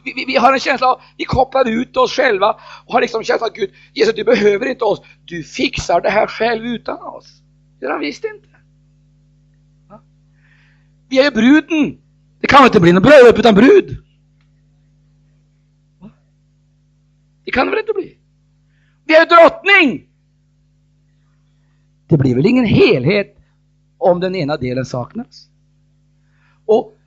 Vi, 0.05 0.13
vi, 0.17 0.25
vi, 0.25 0.37
har 0.37 0.53
en 0.53 0.61
känsla 0.61 0.87
av, 0.87 1.01
vi 1.17 1.25
kopplar 1.25 1.69
ut 1.69 1.97
oss 1.97 2.13
själva 2.13 2.57
och 2.87 2.93
har 2.93 3.01
liksom 3.01 3.23
känslan 3.23 3.51
av 3.51 3.57
Gud, 3.57 3.71
Jesus 3.93 4.15
du 4.15 4.25
behöver 4.25 4.67
inte 4.67 4.85
oss, 4.85 5.03
du 5.25 5.43
fixar 5.43 6.01
det 6.01 6.11
här 6.11 6.27
själv 6.27 6.65
utan 6.65 7.03
oss. 7.03 7.43
Det 7.81 7.87
har 7.87 7.93
han 7.93 8.01
visst 8.01 8.25
inte. 8.25 8.49
Ja. 9.89 10.03
Vi 11.09 11.19
är 11.19 11.25
ju 11.25 11.31
bruden, 11.31 11.99
det 12.41 12.47
kan 12.47 12.65
inte 12.65 12.81
bli 12.81 12.93
något 12.93 13.03
bröllop 13.03 13.39
utan 13.39 13.55
brud. 13.55 13.97
Va? 15.99 16.11
Det 17.45 17.51
kan 17.51 17.66
det 17.66 17.70
väl 17.70 17.80
inte 17.80 17.93
bli? 17.93 18.18
Vi 19.05 19.16
är 19.16 19.20
ju 19.20 19.26
drottning! 19.26 20.09
Det 22.07 22.18
blir 22.18 22.34
väl 22.34 22.47
ingen 22.47 22.64
helhet 22.64 23.36
om 23.99 24.20
den 24.20 24.34
ena 24.34 24.57
delen 24.57 24.84
saknas? 24.84 25.49
Och 26.66 26.99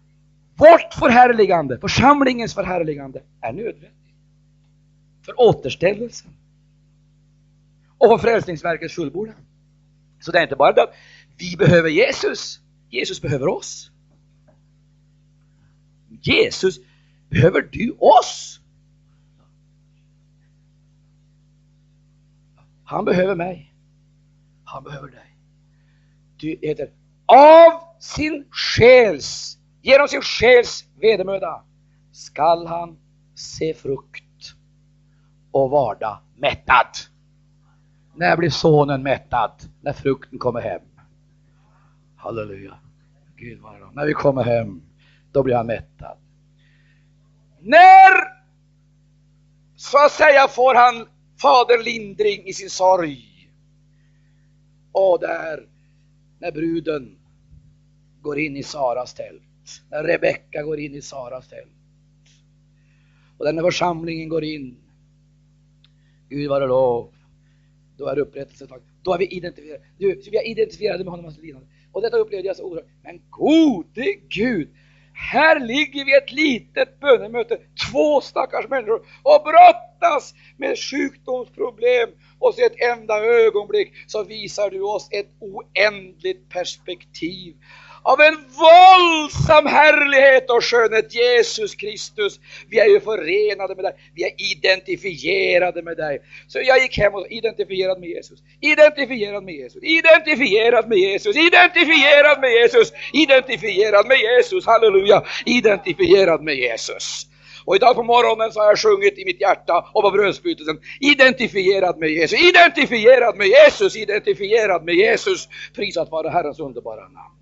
Vårt 0.56 0.94
förhärligande, 0.94 1.80
församlingens 1.80 2.54
förhärligande, 2.54 3.22
är 3.42 3.54
nödvändigt. 3.54 3.92
För 5.26 5.40
återställelsen. 5.40 6.32
Och 7.98 8.10
för 8.10 8.18
frälsningsverkets 8.18 8.96
fullbordan. 8.96 9.36
Så 10.20 10.32
det 10.32 10.40
är 10.40 10.44
inte 10.44 10.56
bara 10.56 10.72
det 10.72 10.84
att 10.84 10.96
vi 11.38 11.56
behöver 11.58 11.90
Jesus, 11.90 12.60
Jesus 12.90 13.22
behöver 13.22 13.48
oss. 13.48 13.92
Jesus 16.22 16.80
behöver 17.30 17.70
du 17.72 17.96
oss. 18.00 18.60
Han 22.86 23.06
behöver 23.06 23.36
mig. 23.36 23.74
Han 24.64 24.84
behöver 24.84 25.08
dig. 25.08 25.38
Du 26.38 26.60
heter 26.62 26.90
av 27.26 27.72
sin 28.00 28.46
själs, 28.52 29.58
genom 29.82 30.08
sin 30.08 30.22
själs 30.22 30.86
vedermöda 31.02 31.64
skall 32.12 32.68
han 32.68 32.98
se 33.36 33.74
frukt 33.74 34.56
och 35.52 35.70
varda 35.70 36.22
mättad. 36.36 36.88
När 38.16 38.38
blir 38.38 38.50
sonen 38.50 39.04
mättad? 39.04 39.52
När 39.82 39.94
frukten 39.94 40.40
kommer 40.40 40.62
hem. 40.62 40.82
Halleluja. 42.16 42.80
Gud 43.36 43.62
vare 43.62 43.92
När 43.94 44.06
vi 44.06 44.14
kommer 44.14 44.44
hem, 44.44 44.82
då 45.32 45.44
blir 45.44 45.56
han 45.56 45.68
mättad. 45.68 46.18
När, 47.60 48.12
så 49.76 50.06
att 50.06 50.12
säga, 50.12 50.48
får 50.48 50.76
han 50.76 51.08
Fader 51.42 51.84
lindring 51.84 52.48
i 52.48 52.54
sin 52.54 52.70
sorg. 52.70 53.26
Och 54.92 55.20
där, 55.20 55.70
när 56.40 56.52
bruden 56.52 57.18
går 58.22 58.40
in 58.40 58.58
i 58.58 58.64
Saras 58.64 59.14
tält, 59.14 59.42
när 59.92 60.04
Rebecka 60.04 60.64
går 60.64 60.80
in 60.80 60.96
i 60.96 61.02
Saras 61.02 61.50
tält 61.50 61.76
och 63.38 63.56
när 63.56 63.64
församlingen 63.64 64.30
går 64.30 64.44
in, 64.44 64.78
Gud 66.30 66.50
vare 66.50 66.68
lov, 66.68 67.14
då 67.98 68.08
är 68.08 68.20
upprättelsen 68.20 68.68
Då 69.02 69.14
är 69.14 69.18
vi 69.18 69.28
identifierade. 69.28 69.84
Du, 69.98 70.22
vi 70.32 70.38
är 70.38 70.48
identifierade 70.48 71.04
med 71.04 71.12
honom 71.12 71.26
och 71.26 71.32
hans 71.32 71.44
lidande. 71.44 71.68
Och 71.92 72.02
detta 72.02 72.18
upplevde 72.18 72.48
jag 72.48 72.56
så 72.56 72.64
oerhört. 72.64 72.90
Men 73.04 73.22
gode 73.30 74.14
Gud, 74.30 74.70
här 75.16 75.60
ligger 75.60 76.06
vi 76.06 76.18
ett 76.18 76.32
litet 76.32 77.00
bönemöte, 77.00 77.58
två 77.92 78.22
stackars 78.22 78.70
människor 78.70 79.02
och 79.24 79.44
brottas 79.44 80.34
med 80.58 80.80
sjukdomsproblem 80.80 82.10
och 82.40 82.54
så 82.54 82.66
ett 82.66 82.82
enda 82.82 83.20
ögonblick 83.26 83.94
så 84.08 84.24
visar 84.24 84.70
du 84.70 84.82
oss 84.82 85.08
ett 85.12 85.30
oändligt 85.40 86.50
perspektiv 86.50 87.56
av 88.06 88.22
en 88.22 88.36
våldsam 88.36 89.66
härlighet 89.66 90.50
och 90.50 90.64
skönhet. 90.64 91.16
Jesus 91.16 91.76
Kristus, 91.76 92.40
vi 92.70 92.80
är 92.80 92.86
ju 92.86 93.00
förenade 93.00 93.76
med 93.76 93.86
dig, 93.86 93.94
vi 94.16 94.24
är 94.24 94.32
identifierade 94.52 95.82
med 95.82 95.98
dig. 95.98 96.22
Så 96.48 96.60
jag 96.60 96.82
gick 96.82 96.98
hem 96.98 97.14
och 97.14 97.28
identifierad 97.30 98.00
med 98.00 98.10
Jesus, 98.10 98.40
identifierad 98.62 99.44
med 99.44 99.54
Jesus, 99.56 99.84
identifierad 99.84 100.90
med 100.90 100.98
Jesus, 100.98 101.36
identifierad 101.36 102.40
med 102.40 102.52
Jesus, 102.52 102.94
identifierad 103.14 104.08
med 104.08 104.18
Jesus, 104.18 104.66
halleluja, 104.66 105.24
identifierad 105.46 106.44
med 106.44 106.56
Jesus. 106.56 107.28
Och 107.66 107.76
idag 107.76 107.96
på 107.96 108.04
morgonen 108.04 108.52
så 108.52 108.60
har 108.60 108.68
jag 108.68 108.80
sjungit 108.80 109.18
i 109.18 109.26
mitt 109.26 109.42
hjärta 109.42 109.86
och 109.94 110.04
på 110.04 110.12
brödsbytelsen, 110.12 110.78
identifierad 111.00 111.98
med 111.98 112.10
Jesus, 112.10 112.40
identifierad 112.40 113.38
med 113.38 113.48
Jesus, 113.48 113.96
identifierad 113.96 114.86
med 114.86 114.96
Jesus. 114.96 115.48
Prisat 115.76 116.12
vare 116.12 116.30
Herrens 116.30 116.60
underbara 116.60 117.02
namn. 117.02 117.35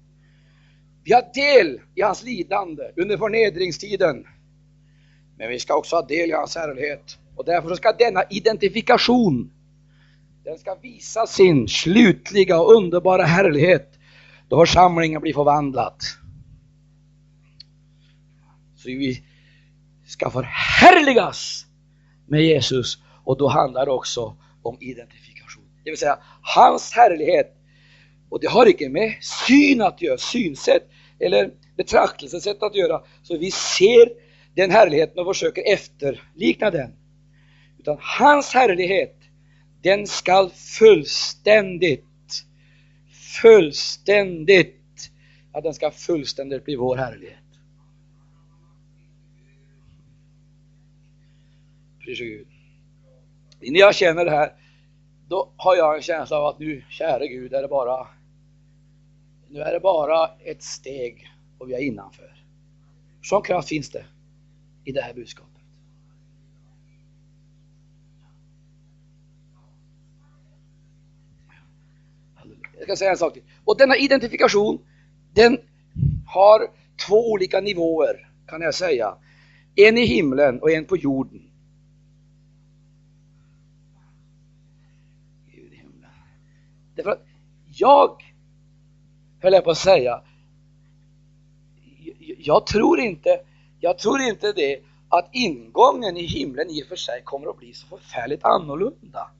Vi 1.03 1.13
har 1.13 1.33
del 1.33 1.81
i 1.95 2.01
hans 2.01 2.23
lidande 2.23 2.83
under 2.97 3.17
förnedringstiden. 3.17 4.25
Men 5.37 5.49
vi 5.49 5.59
ska 5.59 5.75
också 5.75 5.95
ha 5.95 6.05
del 6.05 6.29
i 6.29 6.33
hans 6.33 6.55
härlighet. 6.55 7.17
Och 7.35 7.45
därför 7.45 7.75
ska 7.75 7.91
denna 7.91 8.23
identifikation, 8.29 9.51
den 10.43 10.57
ska 10.57 10.75
visa 10.75 11.27
sin 11.27 11.67
slutliga 11.67 12.61
och 12.61 12.73
underbara 12.73 13.23
härlighet 13.23 13.99
då 14.47 14.65
församlingen 14.65 15.21
blir 15.21 15.33
förvandlad. 15.33 15.95
Så 18.75 18.89
vi 18.89 19.23
ska 20.05 20.29
förhärligas 20.29 21.65
med 22.27 22.41
Jesus 22.41 22.97
och 23.23 23.37
då 23.37 23.47
handlar 23.47 23.85
det 23.85 23.91
också 23.91 24.37
om 24.61 24.77
identifikation. 24.79 25.63
Det 25.83 25.89
vill 25.89 25.99
säga 25.99 26.19
hans 26.41 26.91
härlighet 26.91 27.57
och 28.29 28.39
det 28.39 28.47
har 28.47 28.65
inte 28.65 28.89
med 28.89 29.13
syn 29.47 29.81
att 29.81 30.01
göra, 30.01 30.17
synsätt 30.17 30.89
eller 31.25 31.51
betraktelsesätt 31.77 32.63
att 32.63 32.75
göra. 32.75 33.03
Så 33.23 33.37
vi 33.37 33.51
ser 33.51 34.09
den 34.55 34.71
härligheten 34.71 35.19
och 35.19 35.35
försöker 35.35 35.73
efterlikna 35.73 36.71
den. 36.71 36.93
Utan 37.79 37.97
hans 37.99 38.53
härlighet, 38.53 39.15
den 39.81 40.07
skall 40.07 40.49
fullständigt, 40.49 42.05
fullständigt, 43.41 45.11
ja 45.53 45.61
den 45.61 45.73
ska 45.73 45.91
fullständigt 45.91 46.65
bli 46.65 46.75
vår 46.75 46.95
härlighet. 46.95 47.37
Pris 51.99 52.19
Gud. 52.19 52.47
När 53.59 53.79
jag 53.79 53.95
känner 53.95 54.25
det 54.25 54.31
här, 54.31 54.53
då 55.27 55.53
har 55.57 55.75
jag 55.75 55.95
en 55.95 56.01
känsla 56.01 56.37
av 56.37 56.45
att 56.45 56.59
nu, 56.59 56.83
käre 56.89 57.27
Gud, 57.27 57.53
är 57.53 57.61
det 57.61 57.67
bara 57.67 58.07
nu 59.53 59.61
är 59.61 59.73
det 59.73 59.79
bara 59.79 60.29
ett 60.39 60.63
steg 60.63 61.31
och 61.57 61.69
vi 61.69 61.73
är 61.73 61.79
innanför. 61.79 62.45
Sån 63.21 63.41
kraft 63.41 63.67
finns 63.67 63.89
det 63.89 64.05
i 64.83 64.91
det 64.91 65.01
här 65.01 65.13
budskapet. 65.13 65.61
Jag 72.73 72.83
ska 72.83 72.95
säga 72.95 73.11
en 73.11 73.17
sak 73.17 73.33
till. 73.33 73.43
Och 73.63 73.77
denna 73.77 73.97
identifikation, 73.97 74.79
den 75.33 75.57
har 76.27 76.67
två 77.07 77.31
olika 77.31 77.61
nivåer 77.61 78.29
kan 78.47 78.61
jag 78.61 78.75
säga. 78.75 79.17
En 79.75 79.97
i 79.97 80.05
himlen 80.05 80.59
och 80.59 80.71
en 80.71 80.85
på 80.85 80.97
jorden. 80.97 81.49
Därför 86.95 87.11
att 87.11 87.25
jag 87.67 88.32
höll 89.43 89.53
jag 89.53 89.63
på 89.63 89.71
att 89.71 89.77
säga. 89.77 90.21
Jag 92.37 92.65
tror 92.65 92.99
inte, 92.99 93.39
jag 93.79 93.97
tror 93.97 94.21
inte 94.21 94.51
det 94.51 94.79
att 95.09 95.29
ingången 95.31 96.17
i 96.17 96.25
himlen 96.25 96.69
i 96.69 96.83
och 96.83 96.87
för 96.87 96.95
sig 96.95 97.21
kommer 97.23 97.49
att 97.49 97.57
bli 97.57 97.73
så 97.73 97.87
förfärligt 97.87 98.43
annorlunda. 98.43 99.31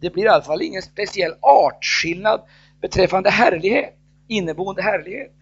Det 0.00 0.10
blir 0.10 0.24
i 0.24 0.28
alla 0.28 0.42
fall 0.42 0.62
ingen 0.62 0.82
speciell 0.82 1.34
artskillnad 1.40 2.42
beträffande 2.80 3.30
härlighet, 3.30 3.94
inneboende 4.28 4.82
härlighet. 4.82 5.34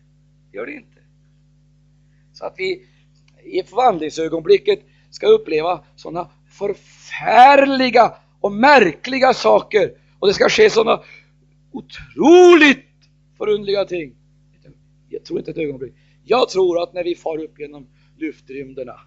Det 0.50 0.56
gör 0.56 0.66
det 0.66 0.72
inte. 0.72 1.00
Så 2.32 2.44
att 2.44 2.54
vi 2.56 2.86
i 3.44 3.62
förvandlingsögonblicket 3.62 4.80
ska 5.10 5.26
uppleva 5.26 5.84
sådana 5.96 6.30
förfärliga 6.48 8.14
och 8.40 8.52
märkliga 8.52 9.34
saker 9.34 9.92
och 10.18 10.28
det 10.28 10.34
ska 10.34 10.48
ske 10.48 10.70
sådana 10.70 11.02
otroligt 11.72 12.93
förundliga 13.39 13.85
ting. 13.85 14.14
Jag 15.09 15.24
tror 15.24 15.39
inte 15.39 15.51
ett 15.51 15.59
ögonblick. 15.59 15.95
Jag 16.24 16.49
tror 16.49 16.82
att 16.82 16.95
när 16.95 17.05
vi 17.05 17.14
far 17.14 17.39
upp 17.39 17.61
genom 17.61 17.87
luftrymderna, 18.16 19.01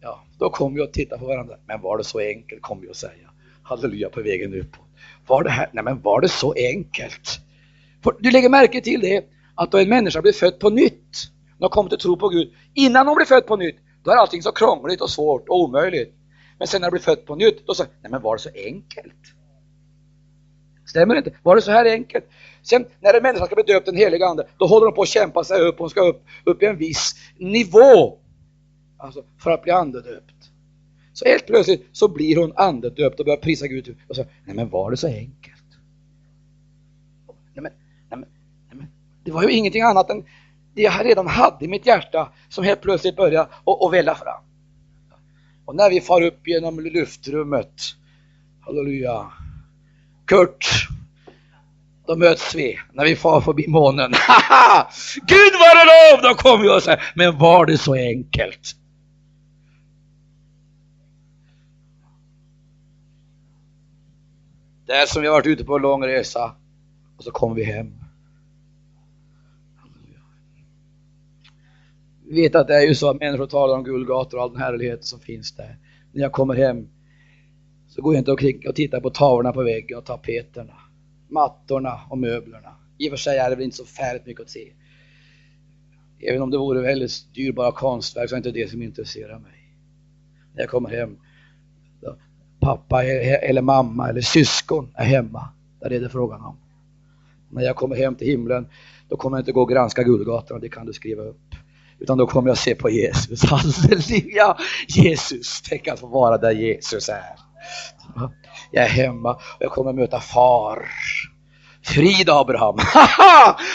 ja, 0.00 0.24
då 0.38 0.50
kommer 0.50 0.76
vi 0.76 0.82
att 0.82 0.92
titta 0.92 1.18
på 1.18 1.26
varandra. 1.26 1.56
Men 1.66 1.80
var 1.80 1.98
det 1.98 2.04
så 2.04 2.18
enkelt, 2.18 2.62
kommer 2.62 2.82
vi 2.82 2.90
att 2.90 2.96
säga. 2.96 3.30
Halleluja 3.62 4.08
på 4.08 4.22
vägen 4.22 4.54
uppåt. 4.54 4.86
Var 5.26 5.44
det 5.44 5.50
här, 5.50 5.70
nej 5.72 5.84
men 5.84 6.00
var 6.00 6.20
det 6.20 6.28
så 6.28 6.52
enkelt? 6.52 7.40
För 8.04 8.16
du 8.20 8.30
lägger 8.30 8.48
märke 8.48 8.80
till 8.80 9.00
det, 9.00 9.24
att 9.54 9.70
då 9.70 9.78
en 9.78 9.88
människa 9.88 10.22
blir 10.22 10.32
född 10.32 10.58
på 10.58 10.70
nytt, 10.70 11.30
när 11.58 11.66
hon 11.66 11.70
kommer 11.70 11.90
till 11.90 11.98
tro 11.98 12.16
på 12.16 12.28
Gud, 12.28 12.52
innan 12.74 13.06
hon 13.06 13.16
blir 13.16 13.26
född 13.26 13.46
på 13.46 13.56
nytt, 13.56 13.76
då 14.04 14.10
är 14.10 14.16
allting 14.16 14.42
så 14.42 14.52
krångligt 14.52 15.00
och 15.00 15.10
svårt 15.10 15.48
och 15.48 15.60
omöjligt. 15.60 16.14
Men 16.58 16.68
sen 16.68 16.80
när 16.80 16.88
hon 16.88 16.92
blir 16.92 17.02
född 17.02 17.26
på 17.26 17.34
nytt, 17.34 17.66
då 17.66 17.74
säger 17.74 17.92
nej 18.02 18.10
men 18.10 18.22
var 18.22 18.36
det 18.36 18.42
så 18.42 18.50
enkelt? 18.54 19.34
Stämmer 20.86 21.14
det 21.14 21.18
inte? 21.18 21.32
Var 21.42 21.56
det 21.56 21.62
så 21.62 21.70
här 21.70 21.84
enkelt? 21.84 22.24
Sen 22.62 22.86
när 23.00 23.14
en 23.14 23.22
människa 23.22 23.46
ska 23.46 23.54
bli 23.54 23.64
döpt 23.64 23.86
den 23.86 23.96
helige 23.96 24.26
Ande, 24.26 24.46
då 24.58 24.66
håller 24.66 24.86
hon 24.86 24.94
på 24.94 25.02
att 25.02 25.08
kämpa 25.08 25.44
sig 25.44 25.60
upp, 25.60 25.78
hon 25.78 25.90
ska 25.90 26.00
upp, 26.00 26.22
upp 26.44 26.62
i 26.62 26.66
en 26.66 26.76
viss 26.76 27.14
nivå. 27.36 28.18
Alltså 28.96 29.24
för 29.38 29.50
att 29.50 29.62
bli 29.62 29.72
andedöpt. 29.72 30.50
Så 31.12 31.24
helt 31.24 31.46
plötsligt 31.46 31.86
så 31.92 32.08
blir 32.08 32.36
hon 32.36 32.52
andedöpt 32.56 33.20
och 33.20 33.26
börjar 33.26 33.36
prisa 33.36 33.66
Gud 33.66 33.96
och 34.08 34.16
säger, 34.16 34.30
nej 34.44 34.56
men 34.56 34.68
var 34.68 34.90
det 34.90 34.96
så 34.96 35.06
enkelt? 35.06 35.62
Nej 37.54 37.62
men, 37.62 37.72
nej 38.10 38.18
men, 38.18 38.28
nej 38.68 38.76
men, 38.76 38.86
det 39.24 39.30
var 39.30 39.42
ju 39.42 39.52
ingenting 39.52 39.82
annat 39.82 40.10
än 40.10 40.24
det 40.74 40.82
jag 40.82 41.06
redan 41.06 41.26
hade 41.26 41.64
i 41.64 41.68
mitt 41.68 41.86
hjärta 41.86 42.32
som 42.48 42.64
helt 42.64 42.80
plötsligt 42.80 43.16
började 43.16 43.48
och, 43.64 43.84
och 43.84 43.94
välla 43.94 44.14
fram. 44.14 44.42
Och 45.64 45.76
när 45.76 45.90
vi 45.90 46.00
far 46.00 46.22
upp 46.22 46.48
genom 46.48 46.80
luftrummet, 46.80 47.80
halleluja, 48.60 49.32
Kurt, 50.24 50.88
då 52.06 52.16
möts 52.16 52.54
vi 52.54 52.78
när 52.92 53.04
vi 53.04 53.16
far 53.16 53.40
förbi 53.40 53.68
månen. 53.68 54.10
Gud 55.26 55.52
vare 55.52 55.84
lov! 55.84 56.22
Då 56.22 56.34
kommer 56.34 56.64
vi 56.64 56.78
och 56.78 56.82
säger, 56.82 57.02
men 57.14 57.38
var 57.38 57.66
det 57.66 57.78
så 57.78 57.94
enkelt? 57.94 58.76
Det 64.86 64.92
är 64.92 65.06
som 65.06 65.22
vi 65.22 65.28
har 65.28 65.34
varit 65.34 65.46
ute 65.46 65.64
på 65.64 65.76
en 65.76 65.82
lång 65.82 66.04
resa 66.04 66.54
och 67.16 67.24
så 67.24 67.30
kommer 67.30 67.54
vi 67.54 67.64
hem. 67.64 67.92
Vi 72.26 72.42
vet 72.42 72.54
att 72.54 72.66
det 72.66 72.74
är 72.74 72.86
ju 72.86 72.94
så 72.94 73.10
att 73.10 73.20
människor 73.20 73.46
talar 73.46 73.74
om 73.74 73.84
guldgator 73.84 74.38
och 74.38 74.44
all 74.44 74.52
den 74.52 74.62
härlighet 74.62 75.04
som 75.04 75.20
finns 75.20 75.56
där. 75.56 75.78
När 76.12 76.22
jag 76.22 76.32
kommer 76.32 76.54
hem 76.54 76.88
så 77.88 78.02
går 78.02 78.14
jag 78.14 78.20
inte 78.20 78.30
omkring 78.30 78.68
och 78.68 78.74
tittar 78.74 79.00
på 79.00 79.10
tavlorna 79.10 79.52
på 79.52 79.62
väggen 79.62 79.98
och 79.98 80.04
tapeterna, 80.04 80.74
mattorna 81.32 82.00
och 82.10 82.18
möblerna. 82.18 82.76
I 82.98 83.08
och 83.08 83.10
för 83.10 83.16
sig 83.16 83.38
är 83.38 83.50
det 83.50 83.56
väl 83.56 83.64
inte 83.64 83.76
så 83.76 83.84
färdigt 83.84 84.26
mycket 84.26 84.42
att 84.42 84.50
se. 84.50 84.72
Även 86.28 86.42
om 86.42 86.50
det 86.50 86.58
vore 86.58 86.82
väldigt 86.82 87.34
dyrbara 87.34 87.72
konstverk 87.72 88.28
så 88.30 88.36
är 88.36 88.40
det 88.40 88.48
inte 88.48 88.60
det 88.60 88.70
som 88.70 88.82
intresserar 88.82 89.38
mig. 89.38 89.74
När 90.54 90.60
jag 90.60 90.70
kommer 90.70 90.90
hem, 90.90 91.16
pappa 92.60 93.04
eller 93.04 93.62
mamma 93.62 94.08
eller 94.08 94.20
syskon 94.20 94.92
är 94.94 95.04
hemma. 95.04 95.48
Där 95.80 95.92
är 95.92 96.00
det 96.00 96.08
frågan 96.08 96.40
om. 96.40 96.56
När 97.50 97.62
jag 97.62 97.76
kommer 97.76 97.96
hem 97.96 98.14
till 98.14 98.26
himlen, 98.26 98.66
då 99.08 99.16
kommer 99.16 99.36
jag 99.36 99.42
inte 99.42 99.52
gå 99.52 99.62
och 99.62 99.68
granska 99.68 100.02
guldgatorna, 100.02 100.60
det 100.60 100.68
kan 100.68 100.86
du 100.86 100.92
skriva 100.92 101.22
upp. 101.22 101.54
Utan 101.98 102.18
då 102.18 102.26
kommer 102.26 102.48
jag 102.48 102.58
se 102.58 102.74
på 102.74 102.90
Jesus. 102.90 103.44
Halleluja! 103.50 104.56
Jesus, 104.88 105.62
tänk 105.62 105.88
att 105.88 106.00
få 106.00 106.06
vara 106.06 106.38
där 106.38 106.50
Jesus 106.50 107.08
är. 107.08 107.36
Jag 108.72 108.84
är 108.84 108.88
hemma 108.88 109.30
och 109.32 109.56
jag 109.58 109.72
kommer 109.72 109.92
möta 109.92 110.20
far. 110.20 110.88
Frid 111.84 112.30
Abraham! 112.30 112.78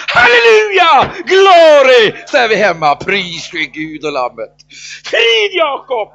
Halleluja! 0.08 1.14
Glory! 1.26 2.24
Så 2.28 2.38
är 2.38 2.50
vi 2.50 2.56
hemma. 2.56 2.96
Pris 2.96 3.50
för 3.50 3.74
Gud 3.74 4.06
och 4.06 4.12
Lammet. 4.12 4.56
Frid 5.04 5.52
Jakob! 5.54 6.10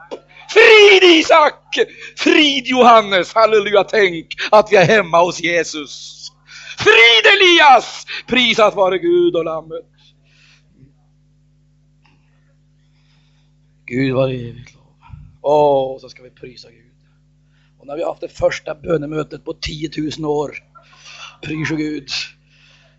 Frid 0.49 1.03
Isak! 1.03 1.79
Frid 2.17 2.67
Johannes! 2.67 3.35
Halleluja! 3.35 3.85
Tänk 3.85 4.27
att 4.51 4.73
vi 4.73 4.77
är 4.77 4.85
hemma 4.85 5.23
hos 5.23 5.41
Jesus. 5.41 6.29
Frid 6.79 7.33
Elias! 7.35 8.07
Prisat 8.27 8.75
vare 8.75 8.99
Gud 8.99 9.37
och 9.37 9.45
Lammet. 9.45 9.87
Gud 13.87 14.15
var 14.15 14.29
evigt 14.29 14.75
lov. 14.75 14.83
Åh, 15.43 15.99
så 16.01 16.09
ska 16.09 16.23
vi 16.23 16.31
prisa 16.31 16.71
Gud. 16.71 16.92
Och 17.83 17.89
när 17.89 17.97
vi 17.97 18.03
har 18.03 18.11
haft 18.11 18.21
det 18.21 18.29
första 18.29 18.75
bönemötet 18.75 19.45
på 19.45 19.53
10 19.53 19.91
000 20.19 20.31
år, 20.31 20.55
pris 21.43 21.71
och 21.71 21.79
Gud, 21.79 22.09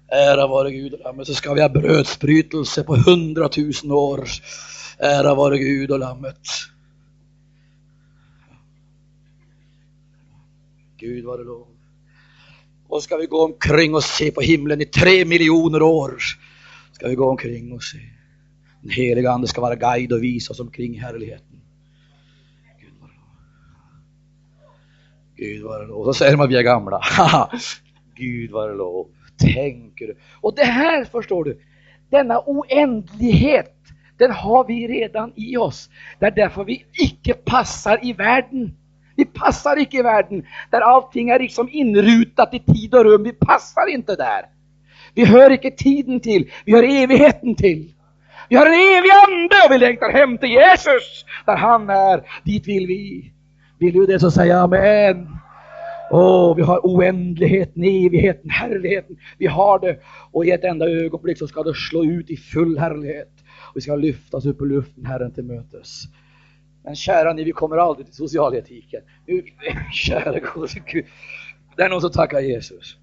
ära 0.07 0.47
vare 0.47 0.71
Gud 0.71 0.93
och 0.93 0.99
Lammet, 0.99 1.27
så 1.27 1.33
ska 1.33 1.53
vi 1.53 1.61
ha 1.61 1.69
brödsbrytelse 1.69 2.83
på 2.83 2.95
100 2.95 3.49
000 3.83 3.91
år. 3.91 4.27
Ära 4.99 5.35
vare 5.35 5.57
Gud 5.57 5.91
och 5.91 5.99
Lammet. 5.99 6.47
Gud 10.97 11.25
vare 11.25 11.43
lov. 11.43 11.67
Och 12.87 13.03
ska 13.03 13.17
vi 13.17 13.25
gå 13.25 13.45
omkring 13.45 13.95
och 13.95 14.03
se 14.03 14.31
på 14.31 14.41
himlen 14.41 14.81
i 14.81 14.85
tre 14.85 15.25
miljoner 15.25 15.81
år. 15.81 16.17
Ska 16.91 17.07
vi 17.07 17.15
gå 17.15 17.29
omkring 17.29 17.71
och 17.71 17.83
se. 17.83 17.99
Den 18.81 18.91
heliga 18.91 19.31
Ande 19.31 19.47
ska 19.47 19.61
vara 19.61 19.75
guide 19.75 20.11
och 20.11 20.23
visa 20.23 20.53
oss 20.53 20.59
omkring 20.59 20.99
härligheten. 20.99 21.61
Gud 22.81 22.93
var 22.99 23.07
det 23.07 23.13
lov. 23.13 23.23
Gud 25.35 25.63
var 25.63 25.79
det 25.79 25.87
lov. 25.87 26.05
Så 26.05 26.13
säger 26.13 26.37
man 26.37 26.43
att 26.43 26.51
vi 26.51 26.57
är 26.57 26.63
gamla. 26.63 27.01
Gud 28.15 28.51
var 28.51 28.69
det 28.69 28.75
lov. 28.75 29.07
Tänker 29.37 30.07
du? 30.07 30.17
Och 30.41 30.55
det 30.55 30.63
här 30.63 31.05
förstår 31.05 31.43
du, 31.43 31.59
denna 32.11 32.39
oändlighet, 32.45 33.75
den 34.17 34.31
har 34.31 34.67
vi 34.67 34.87
redan 34.87 35.33
i 35.35 35.57
oss. 35.57 35.89
Det 36.19 36.25
är 36.25 36.31
därför 36.31 36.63
vi 36.63 36.85
icke 36.93 37.33
passar 37.33 38.05
i 38.05 38.13
världen. 38.13 38.77
Vi 39.15 39.25
passar 39.25 39.79
icke 39.79 39.97
i 39.97 40.01
världen 40.01 40.45
där 40.69 40.81
allting 40.81 41.29
är 41.29 41.39
liksom 41.39 41.69
inrutat 41.71 42.53
i 42.53 42.59
tid 42.59 42.95
och 42.95 43.03
rum. 43.03 43.23
Vi 43.23 43.33
passar 43.33 43.87
inte 43.87 44.15
där. 44.15 44.45
Vi 45.13 45.25
hör 45.25 45.51
icke 45.51 45.71
tiden 45.71 46.19
till, 46.19 46.51
vi 46.65 46.71
hör 46.71 46.83
evigheten 46.83 47.55
till. 47.55 47.93
Vi 48.49 48.55
har 48.55 48.65
en 48.65 48.73
evig 48.73 49.11
ande 49.27 49.55
och 49.65 49.71
vi 49.71 49.77
längtar 49.77 50.11
hem 50.11 50.37
till 50.37 50.49
Jesus, 50.49 51.25
där 51.45 51.55
han 51.55 51.89
är. 51.89 52.23
Dit 52.43 52.67
vill 52.67 52.87
vi. 52.87 53.32
Vill 53.83 53.93
du 53.93 54.05
det 54.05 54.19
så 54.19 54.31
säg 54.31 54.51
amen. 54.51 55.27
Åh, 56.11 56.51
oh, 56.51 56.55
vi 56.55 56.61
har 56.61 56.79
oändligheten, 56.83 57.83
evigheten, 57.83 58.49
härligheten. 58.49 59.17
Vi 59.37 59.47
har 59.47 59.79
det 59.79 59.99
och 60.31 60.45
i 60.45 60.51
ett 60.51 60.63
enda 60.63 60.89
ögonblick 60.89 61.37
så 61.37 61.47
ska 61.47 61.63
det 61.63 61.73
slå 61.73 62.05
ut 62.05 62.29
i 62.29 62.37
full 62.37 62.77
härlighet. 62.77 63.31
Vi 63.75 63.81
ska 63.81 63.95
lyftas 63.95 64.45
upp 64.45 64.61
i 64.61 64.65
luften 64.65 65.05
Herren 65.05 65.31
till 65.31 65.43
mötes. 65.43 66.03
Men 66.83 66.95
kära 66.95 67.33
ni, 67.33 67.43
vi 67.43 67.51
kommer 67.51 67.77
aldrig 67.77 68.05
till 68.05 68.15
socialetiken. 68.15 69.01
Kära 69.93 70.39
gode 70.39 70.67
Gud. 70.85 71.05
Det 71.75 71.83
är 71.83 71.89
någon 71.89 72.01
som 72.01 72.11
tackar 72.11 72.39
Jesus. 72.39 72.97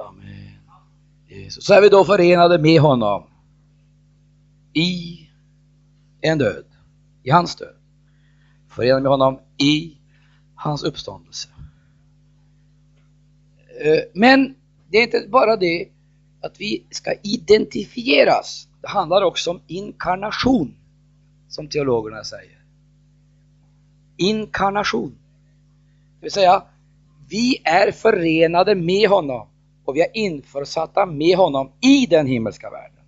Amen. 0.00 0.50
Jesus. 1.40 1.64
Så 1.64 1.74
är 1.74 1.80
vi 1.80 1.88
då 1.88 2.04
förenade 2.04 2.58
med 2.58 2.80
honom 2.80 3.26
i 4.72 5.18
en 6.20 6.38
död 6.38 6.64
i 7.22 7.30
hans 7.30 7.56
död. 7.56 7.74
Förenade 8.68 9.02
med 9.02 9.10
honom 9.10 9.40
i 9.56 9.96
hans 10.54 10.82
uppståndelse. 10.82 11.48
Eh, 13.84 14.02
men 14.14 14.54
det 14.90 14.98
är 14.98 15.02
inte 15.02 15.28
bara 15.28 15.56
det 15.56 15.88
att 16.40 16.60
vi 16.60 16.86
ska 16.90 17.14
identifieras. 17.22 18.68
Det 18.80 18.88
handlar 18.88 19.22
också 19.22 19.50
om 19.50 19.60
inkarnation, 19.66 20.76
som 21.48 21.68
teologerna 21.68 22.24
säger. 22.24 22.64
Inkarnation. 24.16 25.18
Det 26.20 26.24
vill 26.24 26.32
säga, 26.32 26.62
vi 27.28 27.62
är 27.64 27.92
förenade 27.92 28.74
med 28.74 29.08
honom 29.08 29.49
och 29.84 29.96
vi 29.96 30.00
är 30.00 30.16
införsatta 30.16 31.06
med 31.06 31.36
honom 31.36 31.72
i 31.80 32.06
den 32.06 32.26
himmelska 32.26 32.70
världen. 32.70 33.04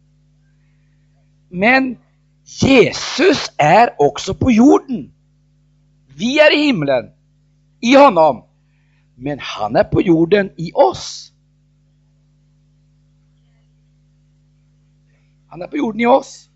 Men 1.48 1.96
Jesus 2.44 3.52
är 3.56 3.94
också 3.98 4.34
på 4.34 4.50
jorden. 4.50 5.12
Vi 6.16 6.40
är 6.40 6.54
i 6.54 6.66
himlen, 6.66 7.10
i 7.80 7.96
honom. 7.96 8.44
Men 9.14 9.38
han 9.40 9.76
är 9.76 9.84
på 9.84 10.02
jorden 10.02 10.50
i 10.56 10.72
oss. 10.72 11.32
Han 15.48 15.62
är 15.62 15.66
på 15.66 15.76
jorden 15.76 16.00
i 16.00 16.06
oss. 16.06 16.48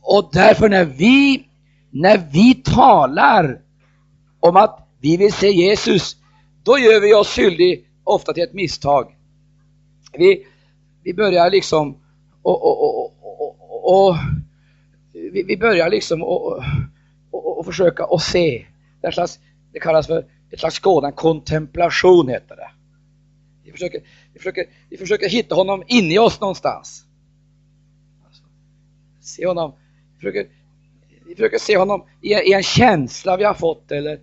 Och 0.00 0.30
därför 0.32 0.68
när 0.68 0.84
vi, 0.84 1.48
när 1.90 2.18
vi 2.32 2.54
talar 2.54 3.60
om 4.40 4.56
att 4.56 4.88
vi 5.00 5.16
vill 5.16 5.32
se 5.32 5.50
Jesus, 5.50 6.16
då 6.66 6.78
gör 6.78 7.00
vi 7.00 7.14
oss 7.14 7.28
skyldig 7.28 7.88
ofta 8.04 8.32
till 8.32 8.42
ett 8.42 8.52
misstag. 8.52 9.16
Vi, 10.12 10.46
vi 11.02 11.14
börjar 11.14 11.50
liksom 11.50 11.96
och, 12.42 12.62
och, 12.62 13.06
och, 13.22 14.08
och 14.08 14.16
vi, 15.12 15.42
vi, 15.42 15.56
börjar 15.56 15.90
liksom 15.90 16.22
och, 16.22 16.62
och, 17.30 17.58
och 17.58 17.66
försöka 17.66 18.04
att 18.04 18.22
se. 18.22 18.66
Det, 19.00 19.12
slags, 19.12 19.40
det 19.72 19.80
kallas 19.80 20.06
för 20.06 20.26
ett 20.50 20.60
slags 20.60 20.76
skådan, 20.76 21.12
kontemplation 21.12 22.28
heter 22.28 22.56
det. 22.56 22.70
Vi 23.64 23.72
försöker, 23.72 24.00
vi, 24.32 24.38
försöker, 24.38 24.64
vi 24.90 24.96
försöker 24.96 25.28
hitta 25.28 25.54
honom 25.54 25.82
inne 25.86 26.14
i 26.14 26.18
oss 26.18 26.40
någonstans. 26.40 27.04
Alltså, 28.26 28.42
se 29.20 29.46
honom, 29.46 29.72
vi 30.14 30.18
försöker, 30.18 30.46
vi 31.26 31.34
försöker 31.34 31.58
se 31.58 31.78
honom 31.78 32.04
i, 32.20 32.32
i 32.32 32.52
en 32.52 32.62
känsla 32.62 33.36
vi 33.36 33.44
har 33.44 33.54
fått 33.54 33.92
eller 33.92 34.20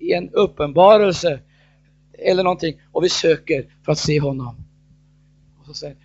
i 0.00 0.12
en 0.12 0.30
uppenbarelse 0.30 1.40
eller 2.18 2.42
någonting 2.42 2.80
och 2.92 3.04
vi 3.04 3.08
söker 3.08 3.66
för 3.84 3.92
att 3.92 3.98
se 3.98 4.20
honom. 4.20 4.56
Och 5.60 5.66
så 5.66 5.74
säger 5.74 5.96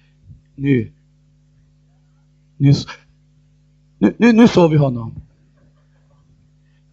nu 0.55 0.91
nu, 2.59 2.73
nu, 3.97 4.13
nu, 4.17 4.33
nu 4.33 4.47
såg 4.47 4.71
vi 4.71 4.77
honom. 4.77 5.21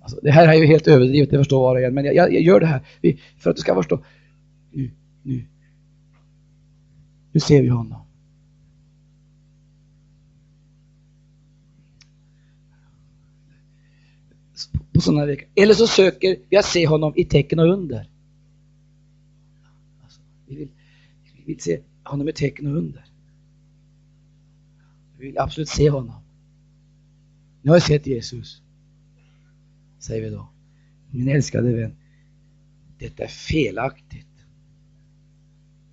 Alltså, 0.01 0.21
det 0.23 0.31
här 0.31 0.49
är 0.49 0.55
ju 0.55 0.67
helt 0.67 0.89
överdrivet, 0.89 1.31
det 1.31 1.39
förstår 1.39 1.61
var 1.61 1.75
och 1.75 1.81
en, 1.81 1.95
men 1.95 2.05
jag, 2.05 2.15
jag, 2.15 2.33
jag 2.33 2.43
gör 2.43 2.61
det 2.61 2.67
här 2.67 2.83
för 3.39 3.51
att 3.51 3.57
du 3.57 3.61
ska 3.61 3.75
förstå. 3.75 4.05
Nu, 4.73 4.91
nu. 5.23 5.47
Nu 7.33 7.41
ser 7.41 7.63
vi 7.63 7.69
honom. 7.69 8.01
På 14.93 15.01
sådana 15.01 15.27
veckor. 15.27 15.49
Eller 15.55 15.75
så 15.75 15.87
söker 15.87 16.37
vi 16.49 16.57
att 16.57 16.65
se 16.65 16.87
honom 16.87 17.13
i 17.17 17.25
tecken 17.25 17.59
och 17.59 17.73
under. 17.73 18.09
Vi 20.47 20.57
vill, 20.57 20.69
vi 21.37 21.43
vill 21.45 21.61
se 21.61 21.81
honom 22.05 22.29
i 22.29 22.33
tecken 22.33 22.67
och 22.67 22.77
under. 22.77 23.05
Vi 25.19 25.27
vill 25.27 25.39
absolut 25.39 25.69
se 25.69 25.91
honom. 25.91 26.23
Nu 27.63 27.71
har 27.71 27.77
jag 27.77 27.83
sett 27.83 28.07
Jesus. 28.07 28.63
Säger 29.99 30.23
vi 30.23 30.31
då. 30.31 30.53
Min 31.11 31.29
älskade 31.29 31.73
vän, 31.73 31.97
detta 32.99 33.25
är 33.25 33.29
felaktigt. 33.29 34.27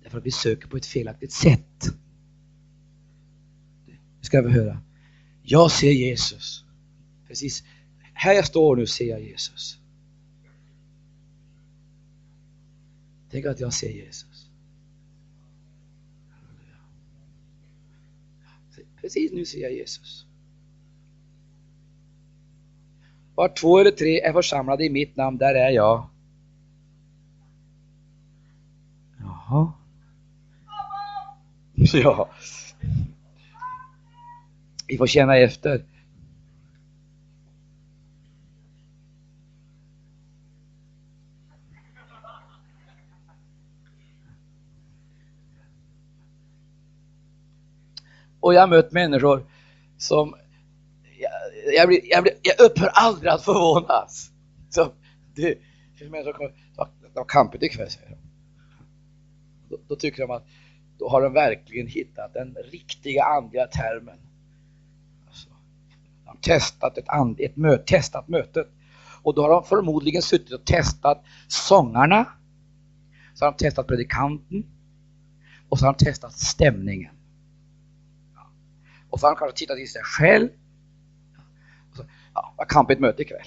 Därför 0.02 0.18
att 0.18 0.26
vi 0.26 0.30
söker 0.30 0.68
på 0.68 0.76
ett 0.76 0.86
felaktigt 0.86 1.32
sätt. 1.32 1.84
Nu 3.86 4.22
ska 4.22 4.42
vi 4.42 4.50
höra. 4.50 4.82
Jag 5.42 5.70
ser 5.70 5.92
Jesus. 5.92 6.64
Precis 7.28 7.64
här 8.14 8.34
jag 8.34 8.46
står 8.46 8.76
nu 8.76 8.86
ser 8.86 9.04
jag 9.04 9.22
Jesus. 9.22 9.78
Tänk 13.30 13.46
att 13.46 13.60
jag 13.60 13.72
ser 13.72 13.90
Jesus. 13.90 14.33
Precis 19.04 19.32
nu 19.32 19.44
ser 19.44 19.58
jag 19.58 19.72
Jesus. 19.72 20.26
Var 23.34 23.48
två 23.48 23.78
eller 23.78 23.90
tre 23.90 24.20
är 24.20 24.32
församlade 24.32 24.84
i 24.84 24.90
mitt 24.90 25.16
namn, 25.16 25.38
där 25.38 25.54
är 25.54 25.70
jag. 25.70 26.08
Jaha. 29.18 29.72
Ja. 31.92 32.30
Vi 34.88 34.96
får 34.96 35.06
känna 35.06 35.36
efter. 35.36 35.84
Och 48.44 48.54
jag 48.54 48.60
har 48.60 48.68
mött 48.68 48.92
människor 48.92 49.46
som, 49.96 50.34
jag, 51.20 51.74
jag, 51.74 51.88
blir, 51.88 52.00
jag, 52.04 52.22
blir, 52.22 52.34
jag 52.42 52.66
upphör 52.66 52.90
aldrig 52.94 53.32
att 53.32 53.44
förvånas. 53.44 54.30
Så, 54.70 54.92
det 55.34 55.58
finns 55.98 56.10
människor 56.10 56.32
som 56.32 56.38
kommer, 56.38 56.52
det 57.02 57.14
var 57.14 57.24
kampigt 57.24 57.62
ikväll 57.62 57.90
säger 57.90 58.08
de. 58.08 58.16
Då, 59.68 59.80
då, 59.88 59.96
tycker 59.96 60.22
de 60.22 60.30
att 60.30 60.46
då 60.98 61.08
har 61.08 61.22
de 61.22 61.32
verkligen 61.32 61.86
hittat 61.86 62.34
den 62.34 62.56
riktiga 62.72 63.24
andliga 63.24 63.66
termen. 63.66 64.18
Alltså, 65.26 65.48
de 66.24 66.28
har 66.28 66.36
testat 66.36 66.98
ett, 66.98 67.08
and, 67.08 67.40
ett 67.40 67.56
möte, 67.56 67.84
testat 67.86 68.28
mötet. 68.28 68.68
Och 69.22 69.34
då 69.34 69.42
har 69.42 69.50
de 69.50 69.64
förmodligen 69.64 70.22
suttit 70.22 70.52
och 70.52 70.64
testat 70.64 71.24
sångarna, 71.48 72.26
så 73.34 73.44
har 73.44 73.52
de 73.52 73.56
testat 73.58 73.86
predikanten 73.86 74.64
och 75.68 75.78
så 75.78 75.86
har 75.86 75.92
de 75.92 76.04
testat 76.04 76.32
stämningen. 76.32 77.13
Och 79.14 79.20
så 79.20 79.26
har 79.26 79.30
han 79.30 79.38
kanske 79.38 79.58
tittat 79.58 79.78
i 79.78 79.86
sig 79.86 80.02
själv. 80.04 80.48
Och 81.90 81.96
så, 81.96 82.04
ja, 82.34 82.54
vad 82.56 82.68
kampigt 82.68 83.00
möte 83.00 83.22
ikväll. 83.22 83.46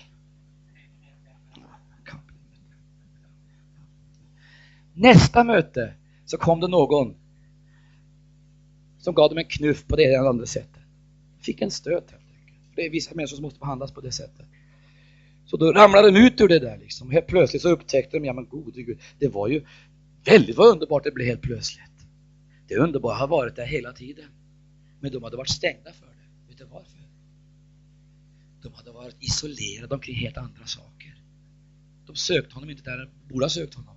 Nästa 4.93 5.43
möte 5.43 5.93
så 6.25 6.37
kom 6.37 6.59
det 6.59 6.67
någon 6.67 7.15
som 8.97 9.13
gav 9.13 9.29
dem 9.29 9.37
en 9.37 9.45
knuff 9.45 9.87
på 9.87 9.95
det 9.95 10.03
ena 10.03 10.19
eller 10.19 10.29
andra 10.29 10.45
sättet. 10.45 10.81
Fick 11.41 11.61
en 11.61 11.71
stöt 11.71 12.11
helt 12.11 12.23
enkelt. 12.31 12.59
För 12.69 12.75
det 12.75 12.85
är 12.85 12.89
vissa 12.89 13.15
människor 13.15 13.35
som 13.35 13.43
måste 13.43 13.59
behandlas 13.59 13.91
på 13.91 14.01
det 14.01 14.11
sättet. 14.11 14.45
Så 15.45 15.57
då 15.57 15.71
ramlade 15.71 16.11
de 16.11 16.19
ut 16.19 16.41
ur 16.41 16.47
det 16.47 16.59
där 16.59 16.77
liksom. 16.77 17.11
Helt 17.11 17.27
plötsligt 17.27 17.61
så 17.61 17.69
upptäckte 17.69 18.17
de, 18.17 18.25
ja 18.25 18.33
men 18.33 18.47
gode 18.47 18.81
gud, 18.81 18.99
det 19.19 19.27
var 19.27 19.47
ju 19.47 19.65
väldigt 20.25 20.57
vad 20.57 20.67
underbart 20.67 21.03
det 21.03 21.11
blev 21.11 21.27
helt 21.27 21.41
plötsligt. 21.41 22.07
Det 22.67 22.75
underbara 22.75 23.15
har 23.15 23.27
varit 23.27 23.55
där 23.55 23.65
hela 23.65 23.93
tiden. 23.93 24.25
Men 25.07 25.13
de 25.13 25.23
hade 25.23 25.37
varit 25.37 25.49
stängda 25.49 25.93
för 25.93 26.05
det. 26.05 26.47
Vet 26.47 26.57
du 26.57 26.65
varför? 26.65 26.99
De 28.61 28.73
hade 28.73 28.91
varit 28.91 29.15
isolerade 29.19 29.95
omkring 29.95 30.15
helt 30.15 30.37
andra 30.37 30.65
saker. 30.65 31.23
De 32.05 32.15
sökte 32.15 32.53
honom 32.55 32.69
inte 32.69 32.83
där 32.83 32.97
de 32.97 33.33
borde 33.33 33.45
ha 33.45 33.49
sökt 33.49 33.73
honom. 33.73 33.95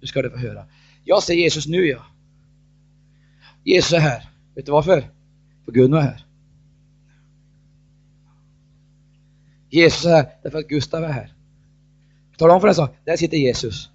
Nu 0.00 0.06
ska 0.06 0.22
du 0.22 0.30
få 0.30 0.36
höra. 0.36 0.66
Jag 1.04 1.22
ser 1.22 1.34
Jesus 1.34 1.66
nu 1.66 1.86
ja. 1.86 2.06
Jesus 3.64 3.92
är 3.92 3.98
här. 3.98 4.28
Vet 4.54 4.66
du 4.66 4.72
varför? 4.72 5.10
För 5.64 5.72
Gud 5.72 5.94
är 5.94 6.00
här. 6.00 6.26
Jesus 9.68 10.04
är 10.04 10.10
här 10.10 10.28
därför 10.42 10.58
att 10.58 10.68
Gustav 10.68 11.04
är 11.04 11.12
här. 11.12 11.34
Tala 12.38 12.54
om 12.54 12.60
för 12.60 12.68
en 12.68 12.74
sak, 12.74 12.96
där 13.04 13.16
sitter 13.16 13.36
Jesus. 13.36 13.90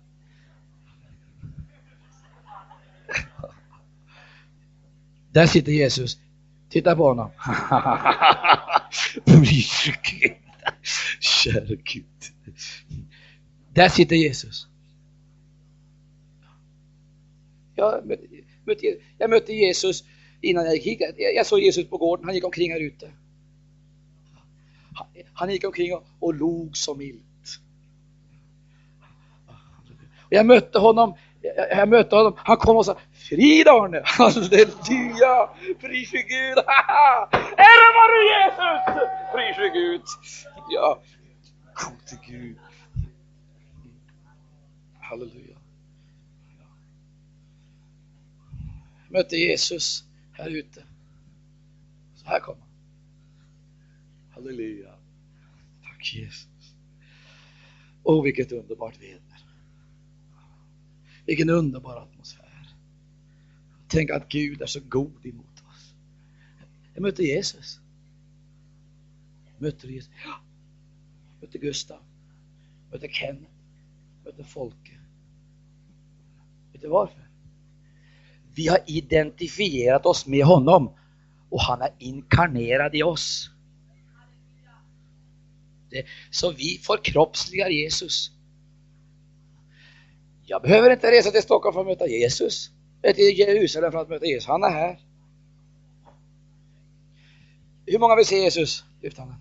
Där 5.36 5.48
sitter 5.48 5.72
Jesus. 5.72 6.18
Titta 6.70 6.96
på 6.96 7.04
honom. 7.04 7.32
Kära 11.20 11.76
Gud. 11.84 12.06
Där 13.74 13.90
sitter 13.90 14.16
Jesus. 14.16 14.68
Jag 17.76 18.06
mötte, 18.64 18.98
jag 19.18 19.30
mötte 19.30 19.54
Jesus 19.54 20.04
innan 20.42 20.66
jag 20.66 20.76
gick 20.76 20.86
hit. 20.86 21.16
Jag 21.36 21.46
såg 21.46 21.60
Jesus 21.60 21.90
på 21.90 21.98
gården, 21.98 22.26
han 22.26 22.36
gick 22.36 22.46
omkring 22.46 22.72
här 22.72 22.80
ute. 22.80 23.12
Han 25.34 25.50
gick 25.52 25.64
omkring 25.64 25.94
och, 25.94 26.04
och 26.20 26.34
log 26.34 26.78
så 26.78 26.96
milt. 26.96 27.22
Jag 30.30 30.46
mötte 30.46 30.80
honom 30.80 31.16
jag 31.70 31.90
mötte 31.90 32.16
honom, 32.16 32.34
han 32.38 32.58
kom 32.58 32.78
och 32.78 32.86
sa 32.86 32.98
Frid 33.14 33.68
Arne! 33.68 34.02
Halleluja! 34.06 35.50
Pris 35.82 36.10
för 36.10 36.18
Gud! 36.18 36.58
Ära 37.58 37.88
vare 37.98 38.24
Jesus! 38.24 39.04
Pris 39.34 39.56
för 39.56 39.74
Gud! 39.74 40.02
Ja, 40.70 41.02
gode 41.74 42.22
Gud. 42.28 42.58
Halleluja. 45.00 45.58
Jag 49.04 49.12
mötte 49.12 49.36
Jesus 49.36 50.04
här 50.32 50.50
ute. 50.50 50.84
Så 52.16 52.26
här 52.26 52.40
kom 52.40 52.56
han. 52.60 52.70
Halleluja. 54.34 54.96
Tack 55.84 56.14
Jesus. 56.14 56.76
Åh, 58.04 58.24
vilket 58.24 58.52
underbart 58.52 59.02
väder. 59.02 59.25
Vilken 61.26 61.50
underbar 61.50 62.02
atmosfär. 62.02 62.70
Tänk 63.88 64.10
att 64.10 64.30
Gud 64.30 64.62
är 64.62 64.66
så 64.66 64.80
god 64.80 65.26
emot 65.26 65.64
oss. 65.70 65.94
Jag 66.94 67.02
mötte 67.02 67.24
Jesus. 67.24 67.80
Jag 69.54 69.62
mötte 69.62 69.88
Jesus. 69.88 70.12
Ja. 70.26 70.42
Jag 71.30 71.48
mötte 71.48 71.58
Gustav. 71.58 72.00
Jag 72.84 73.02
mötte 73.02 73.14
Kenneth. 73.14 73.52
Jag 74.24 74.38
mötte 74.38 74.50
Folke. 74.50 75.00
Vet 76.72 76.82
du 76.82 76.88
varför? 76.88 77.30
Vi 78.56 78.68
har 78.68 78.80
identifierat 78.86 80.06
oss 80.06 80.26
med 80.26 80.46
honom 80.46 80.92
och 81.50 81.62
han 81.62 81.82
är 81.82 81.94
inkarnerad 82.00 82.96
i 82.96 83.04
oss. 83.04 83.50
Det, 85.90 86.06
så 86.32 86.52
vi 86.52 86.80
förkroppsligar 86.84 87.70
Jesus. 87.70 88.32
Jag 90.46 90.62
behöver 90.62 90.90
inte 90.90 91.12
resa 91.12 91.32
till 91.32 91.42
Stockholm 91.42 91.74
för 91.74 91.82
att 91.82 91.88
möta 91.88 92.08
Jesus. 92.08 92.72
Eller 93.02 93.14
till 93.14 93.40
Jerusalem 93.40 93.92
för 93.92 94.00
att 94.00 94.10
möta 94.10 94.26
Jesus. 94.26 94.48
Han 94.48 94.64
är 94.64 94.70
här. 94.70 95.00
Hur 97.86 98.00
många 98.00 98.16
vill 98.16 98.26
se 98.26 98.38
Jesus? 98.40 98.86
Lyft 99.02 99.18
handen. 99.18 99.38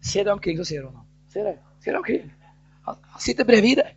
Se 0.00 0.24
dig 0.24 0.32
omkring 0.32 0.56
så 0.56 0.64
ser 0.64 0.80
du 0.80 0.86
honom. 0.86 1.06
Se 1.32 1.42
det. 1.42 1.58
Se 1.84 1.90
dig 1.90 1.98
omkring. 1.98 2.34
Han, 2.82 2.96
han 3.02 3.20
sitter 3.20 3.44
bredvid 3.44 3.78
dig. 3.78 3.96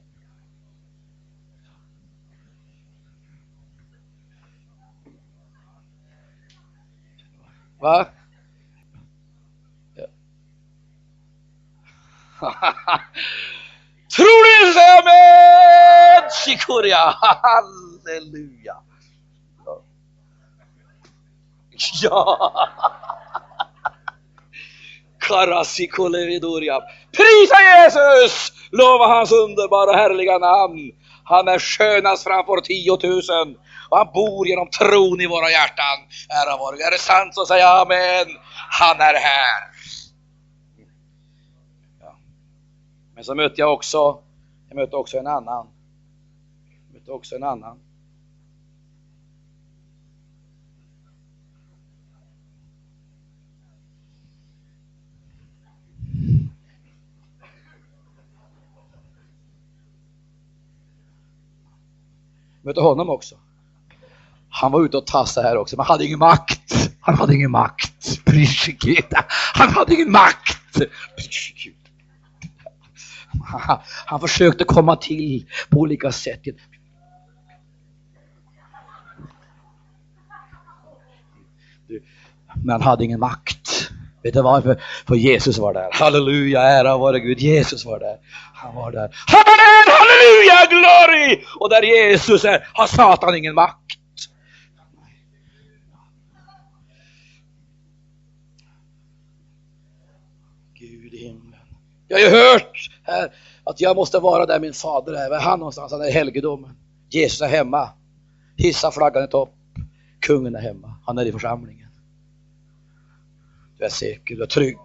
Va? 7.79 8.07
Ja. 9.95 10.05
Tror 14.15 14.43
du 14.43 14.67
inte 14.67 14.79
amen? 14.79 15.05
med! 15.05 15.34
Halleluja. 17.21 18.75
Ja. 22.01 22.51
Karasikolevidoria. 25.19 26.81
Prisa 27.11 27.55
Jesus! 27.61 28.51
Lova 28.71 29.07
hans 29.07 29.31
underbara 29.31 29.89
och 29.89 29.95
härliga 29.95 30.37
namn. 30.37 30.91
Han 31.23 31.47
är 31.47 31.59
skönast 31.59 32.23
framför 32.23 32.61
tiotusen 32.61 33.55
och 33.89 33.97
han 33.97 34.07
bor 34.13 34.47
genom 34.47 34.69
tron 34.69 35.21
i 35.21 35.27
våra 35.27 35.49
hjärtan. 35.49 35.97
Ära 36.29 36.57
vare 36.57 36.75
Är 36.75 36.91
det 36.91 36.97
sant 36.97 37.35
så 37.35 37.45
säg 37.45 37.61
amen. 37.61 38.27
Han 38.69 38.99
är 38.99 39.13
här. 39.13 39.75
Men 43.15 43.23
så 43.23 43.35
mötte 43.35 43.61
jag 43.61 43.73
också, 43.73 44.19
jag 44.69 44.75
mötte 44.75 44.95
också 44.95 45.17
en 45.17 45.27
annan 45.27 45.67
mötte 47.05 47.11
också 47.11 47.35
en 47.35 47.43
annan. 47.43 47.79
Mötte 62.61 62.81
honom 62.81 63.09
också. 63.09 63.35
Han 64.49 64.71
var 64.71 64.85
ute 64.85 64.97
och 64.97 65.07
tassade 65.07 65.47
här 65.47 65.57
också, 65.57 65.77
men 65.77 65.85
hade 65.85 66.05
ingen 66.05 66.19
makt. 66.19 66.91
Han 67.01 67.15
hade 67.15 67.35
ingen 67.35 67.51
makt. 67.51 68.21
Han 69.53 69.69
hade 69.69 69.93
ingen 69.93 70.11
makt. 70.11 70.81
Han 74.05 74.19
försökte 74.19 74.63
komma 74.63 74.95
till 74.95 75.45
på 75.69 75.79
olika 75.79 76.11
sätt. 76.11 76.41
Men 82.63 82.69
han 82.69 82.81
hade 82.81 83.03
ingen 83.03 83.19
makt. 83.19 83.89
Vet 84.23 84.33
du 84.33 84.41
varför? 84.41 84.81
För 85.07 85.15
Jesus 85.15 85.57
var 85.57 85.73
där. 85.73 85.89
Halleluja, 85.91 86.61
ära 86.61 86.97
vare 86.97 87.19
Gud. 87.19 87.39
Jesus 87.39 87.85
var 87.85 87.99
där. 87.99 88.17
Han 88.53 88.75
var 88.75 88.91
där. 88.91 89.15
Amen, 89.33 89.87
halleluja, 89.97 90.65
glory! 90.69 91.45
Och 91.59 91.69
där 91.69 91.81
Jesus 91.81 92.45
är 92.45 92.67
har 92.73 92.87
Satan 92.87 93.35
ingen 93.35 93.55
makt. 93.55 93.79
Gud 100.79 101.13
i 101.13 101.17
himlen. 101.17 101.59
Jag 102.07 102.17
har 102.17 102.23
ju 102.23 102.29
hört 102.29 102.89
här 103.03 103.33
att 103.63 103.81
jag 103.81 103.95
måste 103.95 104.19
vara 104.19 104.45
där 104.45 104.59
min 104.59 104.73
fader 104.73 105.13
är. 105.13 105.29
Var 105.29 105.37
är 105.37 105.41
han 105.41 105.59
någonstans? 105.59 105.91
Han 105.91 106.01
är 106.01 106.07
i 106.07 106.11
helgedomen. 106.11 106.71
Jesus 107.09 107.41
är 107.41 107.47
hemma. 107.47 107.89
Hissa 108.57 108.91
flaggan 108.91 109.23
i 109.23 109.27
topp. 109.27 109.53
Kungen 110.19 110.55
är 110.55 110.61
hemma. 110.61 110.95
Han 111.05 111.17
är 111.17 111.25
i 111.25 111.31
församlingen. 111.31 111.84
Du 113.77 113.85
är 113.85 113.89
säker, 113.89 114.35
du 114.35 114.43
är 114.43 114.47
trygg. 114.47 114.79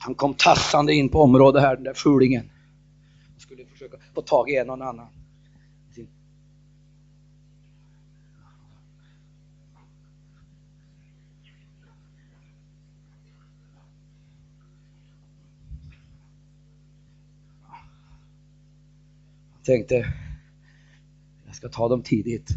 Han 0.00 0.14
kom 0.14 0.34
tassande 0.34 0.94
in 0.94 1.08
på 1.08 1.22
området 1.22 1.62
här, 1.62 1.74
den 1.74 1.84
där 1.84 1.94
fulingen. 1.94 2.50
Han 3.30 3.40
skulle 3.40 3.66
försöka 3.66 3.96
få 4.14 4.22
tag 4.22 4.50
i 4.50 4.56
en 4.56 4.70
och 4.70 4.86
annan. 4.86 5.08
tänkte 19.62 20.14
jag 21.46 21.54
ska 21.54 21.68
ta 21.68 21.88
dem 21.88 22.02
tidigt 22.02 22.48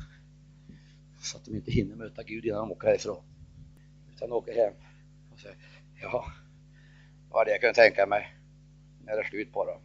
så 1.24 1.38
att 1.38 1.46
de 1.46 1.56
inte 1.56 1.72
hinner 1.72 1.96
möta 1.96 2.24
Gud 2.24 2.46
innan 2.46 2.60
de 2.60 2.72
åker 2.72 2.88
härifrån. 2.88 3.24
Utan 4.16 4.32
åker 4.32 4.56
hem 4.56 4.74
och 5.34 5.40
säger, 5.40 5.58
ja, 6.02 6.26
vad 7.30 7.40
var 7.40 7.46
det 7.46 7.52
jag 7.52 7.62
kunde 7.62 7.74
tänka 7.74 8.06
mig 8.06 8.36
när 9.06 9.14
det 9.14 9.22
är 9.22 9.30
slut 9.30 9.54
på 9.54 9.66
dem. 9.66 9.82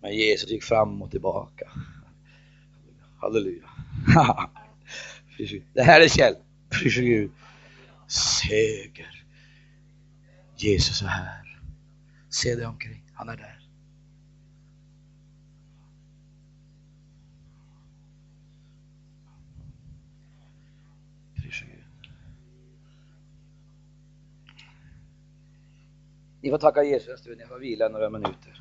Men 0.00 0.16
Jesus 0.16 0.50
gick 0.50 0.62
fram 0.62 1.02
och 1.02 1.10
tillbaka. 1.10 1.70
Halleluja. 3.16 3.70
Det 5.72 5.82
här 5.82 6.00
är 6.00 6.08
Kjell. 6.08 6.36
Seger. 8.08 9.24
Jesus 10.56 11.02
är 11.02 11.06
här. 11.06 11.60
Se 12.28 12.54
dig 12.54 12.66
omkring, 12.66 13.04
han 13.14 13.28
är 13.28 13.36
där. 13.36 13.61
Ni 26.42 26.50
får 26.50 26.58
tacka 26.58 26.82
Jesus 26.82 27.08
en 27.08 27.18
stund, 27.18 27.40
jag 27.40 27.48
får 27.48 27.58
vila 27.58 27.88
några 27.88 28.10
minuter. 28.10 28.60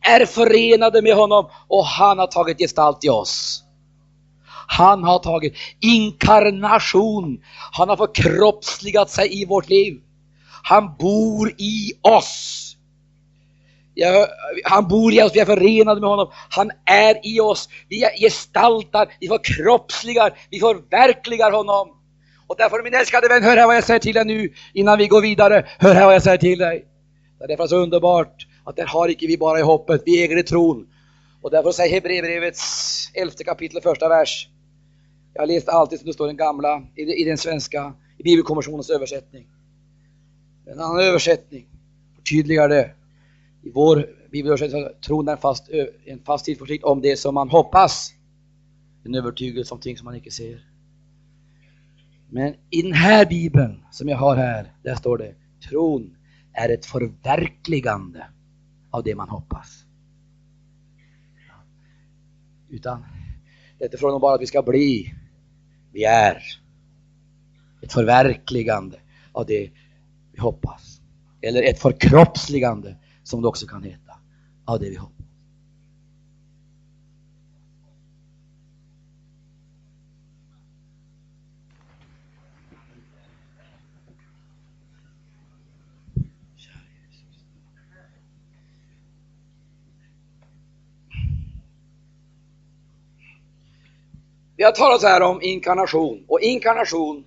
Är 0.00 0.26
förenade 0.26 1.02
med 1.02 1.14
honom 1.14 1.50
och 1.68 1.84
han 1.84 2.18
har 2.18 2.26
tagit 2.26 2.58
gestalt 2.58 3.04
i 3.04 3.08
oss. 3.08 3.64
Han 4.68 5.04
har 5.04 5.18
tagit 5.18 5.54
inkarnation. 5.80 7.42
Han 7.72 7.88
har 7.88 7.96
förkroppsligat 7.96 9.10
sig 9.10 9.42
i 9.42 9.44
vårt 9.44 9.68
liv. 9.68 10.00
Han 10.62 10.96
bor 10.98 11.54
i 11.58 11.92
oss. 12.02 12.64
Jag, 13.94 14.28
han 14.64 14.88
bor 14.88 15.12
i 15.12 15.22
oss, 15.22 15.34
vi 15.34 15.40
är 15.40 15.44
förenade 15.44 16.00
med 16.00 16.10
honom. 16.10 16.30
Han 16.50 16.70
är 16.84 17.26
i 17.26 17.40
oss. 17.40 17.68
Vi 17.88 18.04
gestaltar, 18.20 19.12
vi 19.20 19.28
förkroppsligar, 19.28 20.38
vi 20.50 20.60
förverkligar 20.60 21.52
honom. 21.52 21.97
Och 22.48 22.56
därför 22.58 22.82
min 22.82 22.94
älskade 22.94 23.28
vän, 23.28 23.42
hör 23.42 23.56
här 23.56 23.66
vad 23.66 23.76
jag 23.76 23.84
säger 23.84 24.00
till 24.00 24.14
dig 24.14 24.24
nu 24.24 24.52
innan 24.72 24.98
vi 24.98 25.06
går 25.06 25.22
vidare. 25.22 25.66
Hör 25.78 25.94
här 25.94 26.04
vad 26.04 26.14
jag 26.14 26.22
säger 26.22 26.38
till 26.38 26.58
dig. 26.58 26.86
Det 27.38 27.44
är 27.44 27.48
därför 27.48 27.66
så 27.66 27.76
underbart 27.76 28.46
att 28.64 28.76
där 28.76 28.86
har 28.86 29.08
icke 29.08 29.26
vi 29.26 29.38
bara 29.38 29.58
i 29.58 29.62
hoppet, 29.62 30.02
vi 30.06 30.22
äger 30.22 30.38
i 30.38 30.42
tron. 30.42 30.86
Och 31.42 31.50
därför 31.50 31.72
säger 31.72 31.94
Hebreerbrevets 31.94 33.10
elfte 33.14 33.44
kapitel, 33.44 33.82
första 33.82 34.08
vers. 34.08 34.48
Jag 35.34 35.42
har 35.42 35.46
läst 35.46 35.68
alltid 35.68 35.98
som 35.98 36.06
det 36.06 36.12
står 36.12 36.26
i 36.26 36.30
den 36.30 36.36
gamla, 36.36 36.82
i 36.96 37.24
den 37.24 37.38
svenska, 37.38 37.92
i 38.18 38.22
Bibelkommissionens 38.22 38.90
översättning. 38.90 39.46
En 40.66 40.80
annan 40.80 41.00
översättning 41.00 41.66
förtydligar 42.16 42.68
det. 42.68 42.90
I 43.62 43.70
vår 43.70 44.06
bibelöversättning 44.30 44.88
tron 45.06 45.28
är 45.28 45.32
en 45.32 45.38
fast, 45.38 45.70
en 46.04 46.22
fast 46.24 46.44
tillförsikt 46.44 46.84
om 46.84 47.00
det 47.00 47.16
som 47.16 47.34
man 47.34 47.48
hoppas. 47.48 48.12
En 49.04 49.14
övertygelse 49.14 49.74
om 49.74 49.80
ting 49.80 49.96
som 49.96 50.04
man 50.04 50.14
inte 50.14 50.30
ser. 50.30 50.64
Men 52.30 52.54
i 52.70 52.82
den 52.82 52.92
här 52.92 53.26
bibeln 53.26 53.84
som 53.90 54.08
jag 54.08 54.16
har 54.16 54.36
här, 54.36 54.72
där 54.82 54.94
står 54.94 55.18
det 55.18 55.34
tron 55.68 56.16
är 56.52 56.68
ett 56.68 56.86
förverkligande 56.86 58.26
av 58.90 59.04
det 59.04 59.14
man 59.14 59.28
hoppas. 59.28 59.84
Utan 62.68 63.04
det 63.78 63.84
är 63.84 63.86
inte 63.86 63.96
frågan 63.96 64.14
om 64.14 64.20
bara 64.20 64.34
att 64.34 64.40
vi 64.40 64.46
ska 64.46 64.62
bli, 64.62 65.14
vi 65.92 66.04
är. 66.04 66.42
Ett 67.82 67.92
förverkligande 67.92 69.00
av 69.32 69.46
det 69.46 69.70
vi 70.32 70.40
hoppas. 70.40 71.00
Eller 71.40 71.62
ett 71.62 71.78
förkroppsligande 71.78 72.96
som 73.22 73.42
det 73.42 73.48
också 73.48 73.66
kan 73.66 73.82
heta, 73.82 74.12
av 74.64 74.80
det 74.80 74.90
vi 74.90 74.96
hoppas. 74.96 75.17
Vi 94.58 94.64
har 94.64 94.72
talat 94.72 95.02
här 95.02 95.22
om 95.22 95.42
inkarnation 95.42 96.24
och 96.28 96.40
inkarnation 96.40 97.24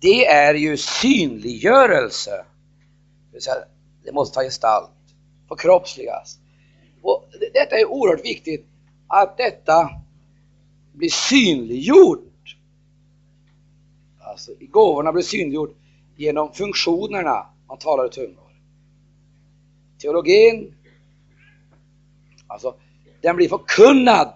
det 0.00 0.26
är 0.26 0.54
ju 0.54 0.76
synliggörelse. 0.76 2.44
Det 3.32 3.40
säga, 3.40 3.56
det 4.04 4.12
måste 4.12 4.34
ta 4.34 4.42
gestalt, 4.42 4.90
förkroppsligas. 5.48 6.38
Och 7.02 7.24
detta 7.52 7.78
är 7.78 7.84
oerhört 7.84 8.24
viktigt 8.24 8.66
att 9.06 9.36
detta 9.36 9.90
blir 10.92 11.08
synliggjort. 11.08 12.56
Alltså 14.20 14.52
gåvorna 14.60 15.12
blir 15.12 15.22
synliggjort 15.22 15.76
genom 16.16 16.52
funktionerna 16.52 17.46
man 17.68 17.78
talar 17.78 18.06
i 18.06 18.10
tungor. 18.10 18.52
Teologin, 19.98 20.74
alltså 22.46 22.74
den 23.20 23.36
blir 23.36 23.48
förkunnad 23.48 24.32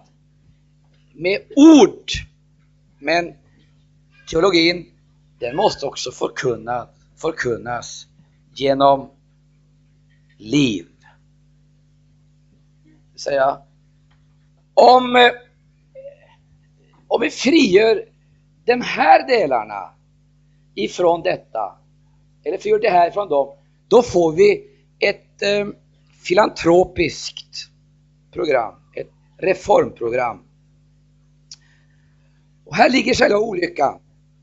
med 1.21 1.41
ord. 1.57 2.11
Men 2.99 3.35
teologin, 4.31 4.87
den 5.39 5.57
måste 5.57 5.87
också 5.87 6.11
förkunna, 6.11 6.89
förkunnas 7.17 8.07
genom 8.55 9.11
liv. 10.39 10.87
Säga, 13.17 13.59
om, 14.75 15.31
om 17.09 17.21
vi 17.21 17.31
frigör 17.31 18.05
de 18.65 18.81
här 18.81 19.29
delarna 19.29 19.95
ifrån 20.75 21.23
detta, 21.23 21.79
eller 22.45 22.59
frigör 22.59 22.79
det 22.79 22.91
här 22.91 23.09
ifrån 23.09 23.29
dem, 23.29 23.57
då 23.89 24.03
får 24.03 24.33
vi 24.33 24.65
ett 24.99 25.43
eh, 25.43 25.67
filantropiskt 26.23 27.71
program, 28.33 28.75
ett 28.95 29.11
reformprogram 29.39 30.43
och 32.71 32.77
här 32.77 32.91
ligger 32.91 33.15
själva 33.15 33.39
olyckan. 33.39 33.99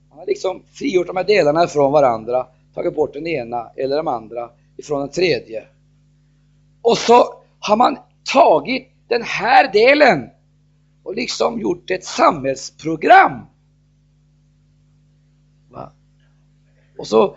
Man 0.10 0.20
har 0.20 0.26
liksom 0.26 0.64
frigjort 0.74 1.08
de 1.08 1.18
här 1.18 1.24
delarna 1.24 1.68
från 1.68 1.92
varandra, 1.92 2.48
tagit 2.74 2.96
bort 2.96 3.14
den 3.14 3.28
ena 3.28 3.72
eller 3.76 3.98
de 3.98 4.08
andra 4.08 4.50
ifrån 4.78 5.00
den 5.00 5.10
tredje. 5.10 5.64
Och 6.82 6.98
så 6.98 7.34
har 7.60 7.78
man 7.78 7.98
tagit 8.34 8.88
den 9.08 9.22
här 9.24 9.72
delen 9.74 10.30
och 11.04 11.16
liksom 11.16 11.62
gjort 11.62 11.92
ett 11.92 12.04
samhällsprogram. 12.04 13.46
Va? 15.70 15.92
Och 16.98 17.08
så 17.08 17.36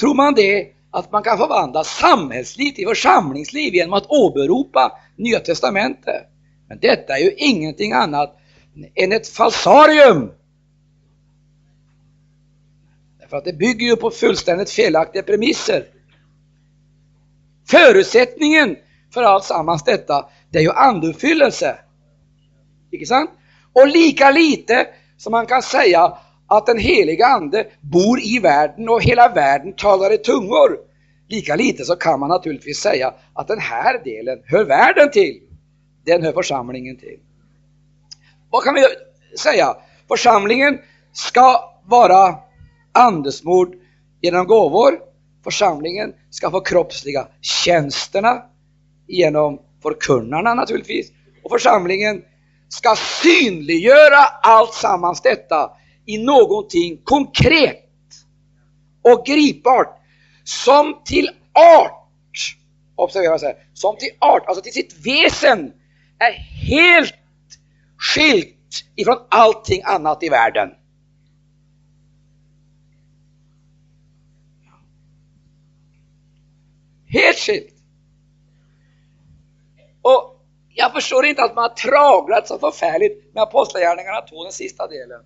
tror 0.00 0.14
man 0.14 0.34
det 0.34 0.72
att 0.90 1.12
man 1.12 1.22
kan 1.22 1.38
förvandla 1.38 1.84
samhällsliv 1.84 2.72
till 2.72 2.88
församlingsliv 2.88 3.74
genom 3.74 3.92
att 3.92 4.06
åberopa 4.10 4.98
Nya 5.16 5.40
Testamentet. 5.40 6.26
Men 6.68 6.78
detta 6.78 7.18
är 7.18 7.22
ju 7.22 7.32
ingenting 7.36 7.92
annat 7.92 8.39
än 8.94 9.12
ett 9.12 9.28
falsarium. 9.28 10.30
Därför 13.20 13.36
att 13.36 13.44
det 13.44 13.52
bygger 13.52 13.86
ju 13.86 13.96
på 13.96 14.10
fullständigt 14.10 14.70
felaktiga 14.70 15.22
premisser. 15.22 15.86
Förutsättningen 17.68 18.76
för 19.14 19.22
allt 19.22 19.44
sammans 19.44 19.84
detta, 19.84 20.28
det 20.50 20.58
är 20.58 20.62
ju 20.62 20.72
anduppfyllelse. 20.72 21.78
Icke 22.90 23.06
sant? 23.06 23.30
Och 23.72 23.88
lika 23.88 24.30
lite 24.30 24.86
som 25.16 25.30
man 25.30 25.46
kan 25.46 25.62
säga 25.62 26.18
att 26.46 26.66
den 26.66 26.78
heliga 26.78 27.26
Ande 27.26 27.66
bor 27.80 28.20
i 28.20 28.38
världen 28.38 28.88
och 28.88 29.02
hela 29.02 29.28
världen 29.28 29.72
talar 29.72 30.12
i 30.12 30.18
tungor, 30.18 30.78
lika 31.28 31.56
lite 31.56 31.84
så 31.84 31.96
kan 31.96 32.20
man 32.20 32.28
naturligtvis 32.28 32.78
säga 32.78 33.14
att 33.32 33.48
den 33.48 33.58
här 33.58 34.04
delen 34.04 34.42
hör 34.46 34.64
världen 34.64 35.10
till. 35.10 35.40
Den 36.04 36.22
hör 36.22 36.32
församlingen 36.32 36.96
till. 36.96 37.18
Vad 38.50 38.64
kan 38.64 38.74
vi 38.74 38.84
säga? 39.38 39.76
Församlingen 40.08 40.78
ska 41.12 41.74
vara 41.84 42.38
andesmord 42.92 43.74
genom 44.20 44.46
gåvor. 44.46 44.98
Församlingen 45.44 46.12
ska 46.30 46.50
få 46.50 46.60
kroppsliga 46.60 47.28
tjänsterna 47.40 48.42
genom 49.08 49.60
förkunnarna 49.82 50.54
naturligtvis. 50.54 51.12
Och 51.44 51.50
församlingen 51.50 52.22
ska 52.68 52.96
synliggöra 52.96 54.24
allt 54.42 54.74
sammans 54.74 55.22
detta 55.22 55.70
i 56.06 56.18
någonting 56.18 57.00
konkret 57.04 57.84
och 59.02 59.26
gripbart 59.26 59.96
som 60.44 61.02
till 61.04 61.30
art, 61.78 62.06
observera 62.96 63.38
så 63.38 63.46
här, 63.46 63.54
som 63.74 63.96
till 63.96 64.10
art, 64.18 64.44
alltså 64.46 64.62
till 64.62 64.72
sitt 64.72 65.06
väsen 65.06 65.72
är 66.18 66.32
helt 66.32 67.14
skilt 68.00 68.84
ifrån 68.96 69.16
allting 69.28 69.82
annat 69.84 70.22
i 70.22 70.28
världen. 70.28 70.70
Helt 77.06 77.38
skilt. 77.38 77.74
Och 80.02 80.46
jag 80.68 80.92
förstår 80.92 81.26
inte 81.26 81.42
att 81.42 81.54
man 81.54 81.62
har 81.62 81.68
traglat 81.68 82.48
så 82.48 82.58
förfärligt 82.58 83.34
med 83.34 83.42
Apostlagärningarna 83.42 84.20
2, 84.20 84.42
den 84.42 84.52
sista 84.52 84.86
delen. 84.86 85.20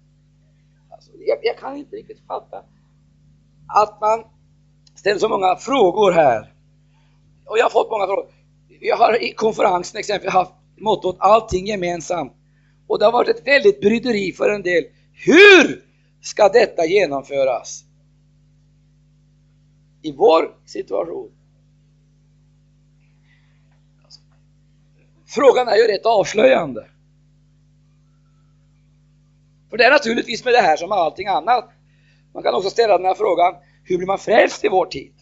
Alltså, 0.91 1.11
jag, 1.19 1.39
jag, 1.43 1.59
kan 1.59 1.77
inte 1.77 1.97
riktigt 1.97 2.27
fatta 2.27 2.63
att 3.69 4.01
man 4.01 4.25
ställer 4.95 5.19
så 5.19 5.29
många 5.29 5.57
frågor 5.57 6.13
här. 6.13 6.53
Och 7.47 7.59
jag 7.59 7.65
har 7.65 7.71
fått 7.71 7.91
många 7.91 8.07
frågor. 8.07 8.27
Jag 8.81 8.97
har 8.97 9.23
i 9.23 9.33
konferensen 9.33 9.99
exempel 9.99 10.31
haft 10.31 10.53
mottot 10.81 11.17
allting 11.19 11.67
gemensamt. 11.67 12.33
Och 12.95 13.01
det 13.01 13.05
har 13.05 13.13
varit 13.13 13.29
ett 13.29 13.47
väldigt 13.47 13.81
bryderi 13.81 14.33
för 14.33 14.51
en 14.51 14.63
del. 14.63 14.85
Hur 15.13 15.85
ska 16.21 16.49
detta 16.49 16.87
genomföras? 16.87 17.85
I 20.03 20.13
vår 20.13 20.57
situation. 20.65 21.31
Frågan 25.27 25.69
är 25.69 25.77
ju 25.77 25.83
rätt 25.83 26.07
avslöjande. 26.07 26.87
För 29.71 29.77
det 29.77 29.85
är 29.85 29.91
naturligtvis 29.91 30.45
med 30.45 30.55
det 30.55 30.61
här 30.61 30.77
som 30.77 30.89
med 30.89 30.99
allting 30.99 31.27
annat. 31.27 31.71
Man 32.33 32.43
kan 32.43 32.55
också 32.55 32.71
ställa 32.71 32.99
den 32.99 33.07
här 33.07 33.15
frågan, 33.15 33.55
hur 33.85 33.97
blir 33.97 34.07
man 34.07 34.19
frälst 34.19 34.65
i 34.65 34.69
vår 34.69 34.87
tid? 34.87 35.15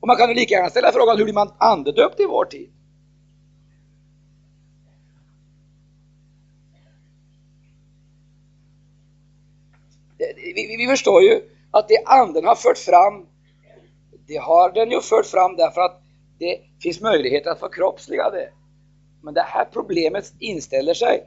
Och 0.00 0.06
man 0.06 0.16
kan 0.16 0.28
ju 0.28 0.34
lika 0.34 0.54
gärna 0.54 0.70
ställa 0.70 0.92
frågan, 0.92 1.16
hur 1.16 1.24
blir 1.24 1.34
man 1.34 1.54
andedöpt 1.58 2.20
i 2.20 2.26
vår 2.26 2.44
tid? 2.44 2.72
Vi, 10.54 10.76
vi, 10.78 10.86
förstår 10.86 11.22
ju 11.22 11.40
att 11.70 11.88
det 11.88 12.04
anden 12.06 12.44
har 12.44 12.54
fört 12.54 12.78
fram, 12.78 13.26
det 14.26 14.36
har 14.36 14.72
den 14.72 14.90
ju 14.90 15.00
fört 15.00 15.26
fram 15.26 15.56
därför 15.56 15.80
att 15.80 16.02
det 16.38 16.58
finns 16.82 17.00
möjlighet 17.00 17.46
att 17.46 17.60
förkroppsliga 17.60 18.30
det. 18.30 18.48
Men 19.22 19.34
det 19.34 19.42
här 19.42 19.64
problemet 19.64 20.32
inställer 20.38 20.94
sig 20.94 21.22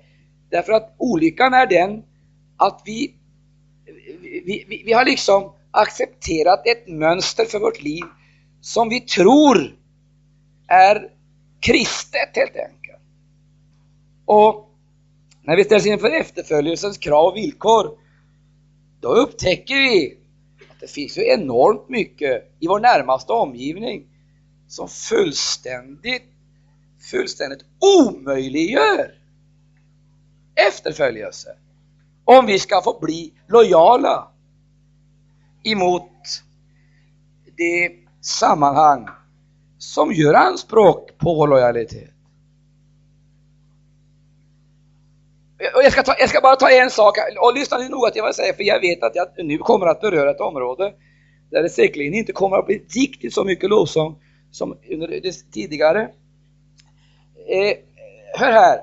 därför 0.50 0.74
att 0.74 0.96
olyckan 0.98 1.54
är 1.54 1.68
den 1.68 2.04
att 2.58 2.82
vi, 2.86 3.16
vi, 4.22 4.66
vi, 4.68 4.84
vi 4.86 4.94
har 4.94 5.06
liksom 5.06 5.54
accepterat 5.72 6.68
ett 6.68 6.88
mönster 6.88 7.46
för 7.46 7.60
vårt 7.60 7.82
liv 7.82 8.04
som 8.62 8.90
vi 8.90 9.00
tror 9.00 9.76
är 10.68 11.10
kristet 11.60 12.30
helt 12.36 12.56
enkelt. 12.56 13.02
Och 14.26 14.70
när 15.42 15.56
vi 15.56 15.64
ställs 15.64 15.86
inför 15.86 16.10
efterföljelsens 16.10 16.98
krav 16.98 17.26
och 17.26 17.38
villkor, 17.38 17.98
då 19.02 19.14
upptäcker 19.14 19.76
vi 19.76 20.18
att 20.72 20.80
det 20.80 20.88
finns 20.88 21.18
ju 21.18 21.28
enormt 21.28 21.90
mycket 21.90 22.56
i 22.60 22.68
vår 22.68 22.80
närmaste 22.80 23.34
omgivning 23.34 24.08
som 24.68 24.88
fullständigt 24.88 26.24
fullständigt 27.12 27.66
omöjliggör 28.00 29.14
efterföljelse 30.68 31.50
om 32.26 32.46
vi 32.46 32.60
ska 32.60 32.82
få 32.82 33.00
bli 33.02 33.34
lojala 33.48 34.28
emot 35.64 36.12
det 37.58 37.92
sammanhang 38.22 39.08
som 39.78 40.12
gör 40.12 40.34
anspråk 40.34 41.18
på 41.18 41.36
vår 41.36 41.48
lojalitet. 41.48 42.14
Jag 45.62 45.92
ska, 45.92 46.04
ta, 46.04 46.16
jag 46.20 46.30
ska 46.30 46.42
bara 46.42 46.56
ta 46.56 46.70
en 46.70 46.90
sak, 46.90 47.18
och 47.42 47.54
lyssna 47.54 47.78
nu 47.78 47.90
noga 47.90 48.12
till 48.12 48.22
vad 48.22 48.28
jag 48.28 48.36
säger, 48.36 48.54
för 48.54 48.64
jag 48.64 48.80
vet 48.80 49.04
att 49.04 49.16
jag 49.16 49.28
nu 49.38 49.58
kommer 49.58 49.86
att 49.88 50.02
beröra 50.02 50.32
ett 50.32 50.40
område 50.40 50.94
där 51.52 51.64
det 51.64 51.70
säkerligen 51.70 52.14
inte 52.14 52.32
kommer 52.32 52.58
att 52.58 52.66
bli 52.66 52.86
riktigt 52.96 53.34
så 53.34 53.44
mycket 53.44 53.70
lovsång 53.70 54.16
som 54.52 54.78
under 54.92 55.08
det 55.08 55.52
tidigare. 55.52 56.02
Eh, 57.50 57.78
hör 58.34 58.52
här. 58.52 58.80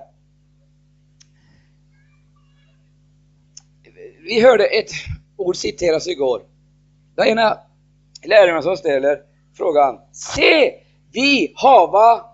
Vi 4.25 4.41
hörde 4.41 4.67
ett 4.67 4.91
ord 5.37 5.57
citeras 5.57 6.09
igår. 6.09 6.43
Det 7.17 7.23
är 7.23 7.27
ena 7.27 7.59
läraren 8.25 8.63
som 8.63 8.77
ställer 8.77 9.19
frågan. 9.57 9.99
Se, 10.13 10.75
vi 11.13 11.53
hava 11.57 12.25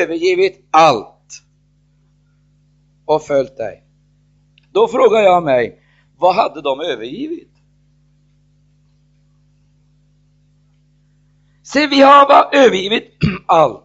övergivit 0.00 0.68
allt 0.70 1.42
och 3.04 3.22
följt 3.22 3.56
dig. 3.56 3.84
Då 4.72 4.88
frågar 4.88 5.20
jag 5.20 5.44
mig, 5.44 5.82
vad 6.16 6.34
hade 6.34 6.62
de 6.62 6.80
övergivit? 6.80 7.52
Se, 11.62 11.86
vi 11.86 12.02
har 12.02 12.54
övergivit 12.54 13.16
allt 13.46 13.84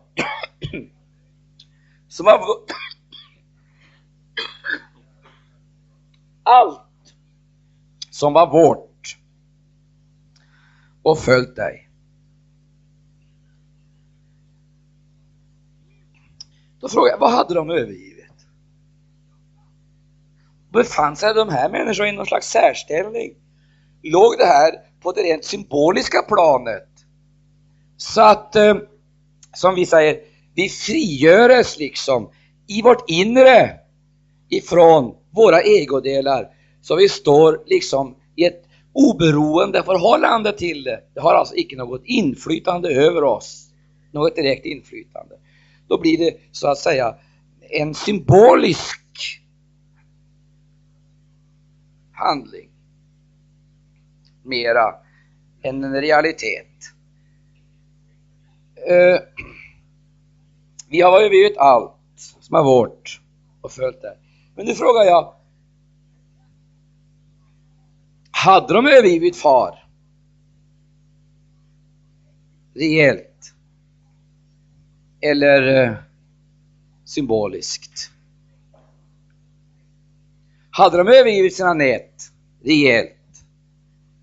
som 2.08 2.26
har 2.26 2.40
allt 6.44 6.82
som 8.10 8.34
var 8.34 8.52
vårt 8.52 9.18
och 11.02 11.20
följt 11.20 11.56
dig. 11.56 11.90
Då 16.80 16.90
frågar 16.90 17.12
jag, 17.12 17.20
vad 17.20 17.32
hade 17.32 17.54
de 17.54 17.70
övergivit? 17.70 18.17
Befann 20.78 21.16
sig 21.16 21.34
de 21.34 21.50
här 21.50 21.70
människorna 21.70 22.10
i 22.10 22.12
någon 22.12 22.26
slags 22.26 22.48
särställning? 22.48 23.34
Låg 24.04 24.38
det 24.38 24.46
här 24.46 24.72
på 25.04 25.12
det 25.12 25.22
rent 25.22 25.46
symboliska 25.46 26.22
planet? 26.22 26.88
Så 27.98 28.22
att, 28.22 28.56
eh, 28.56 28.76
som 29.56 29.76
vi 29.76 29.86
säger, 29.86 30.20
vi 30.56 30.70
frigöres 30.70 31.78
liksom 31.78 32.32
i 32.68 32.82
vårt 32.82 33.10
inre 33.10 33.72
ifrån 34.50 35.16
våra 35.32 35.62
egodelar 35.62 36.48
så 36.82 36.96
vi 36.96 37.10
står 37.10 37.64
liksom 37.66 38.16
i 38.36 38.46
ett 38.46 38.64
oberoende 38.94 39.84
förhållande 39.84 40.54
till 40.54 40.84
det. 40.84 41.00
Det 41.14 41.20
har 41.20 41.34
alltså 41.34 41.56
icke 41.56 41.76
något 41.76 42.02
inflytande 42.06 42.90
över 42.90 43.24
oss, 43.24 43.68
något 44.12 44.36
direkt 44.36 44.66
inflytande. 44.66 45.36
Då 45.88 46.00
blir 46.00 46.18
det 46.18 46.34
så 46.52 46.68
att 46.68 46.78
säga 46.78 47.16
en 47.70 47.94
symbolisk 47.94 49.07
handling 52.18 52.70
mera 54.44 54.96
än 55.62 55.84
en 55.84 56.02
realitet. 56.02 56.68
Eh, 58.88 59.20
vi 60.90 61.02
har 61.02 61.22
övergivit 61.22 61.58
allt 61.58 61.94
som 62.40 62.56
är 62.56 62.64
vårt 62.64 63.22
och 63.62 63.72
följt 63.72 64.02
det. 64.02 64.18
Men 64.56 64.66
nu 64.66 64.74
frågar 64.74 65.04
jag, 65.04 65.34
hade 68.32 68.74
de 68.74 68.88
övergivit 68.88 69.38
far? 69.38 69.84
Rejält? 72.74 73.54
Eller 75.22 75.84
eh, 75.84 75.94
symboliskt? 77.06 78.12
Hade 80.78 80.98
de 80.98 81.08
övergivit 81.08 81.56
sina 81.56 81.74
nät 81.74 82.32
rejält 82.62 83.46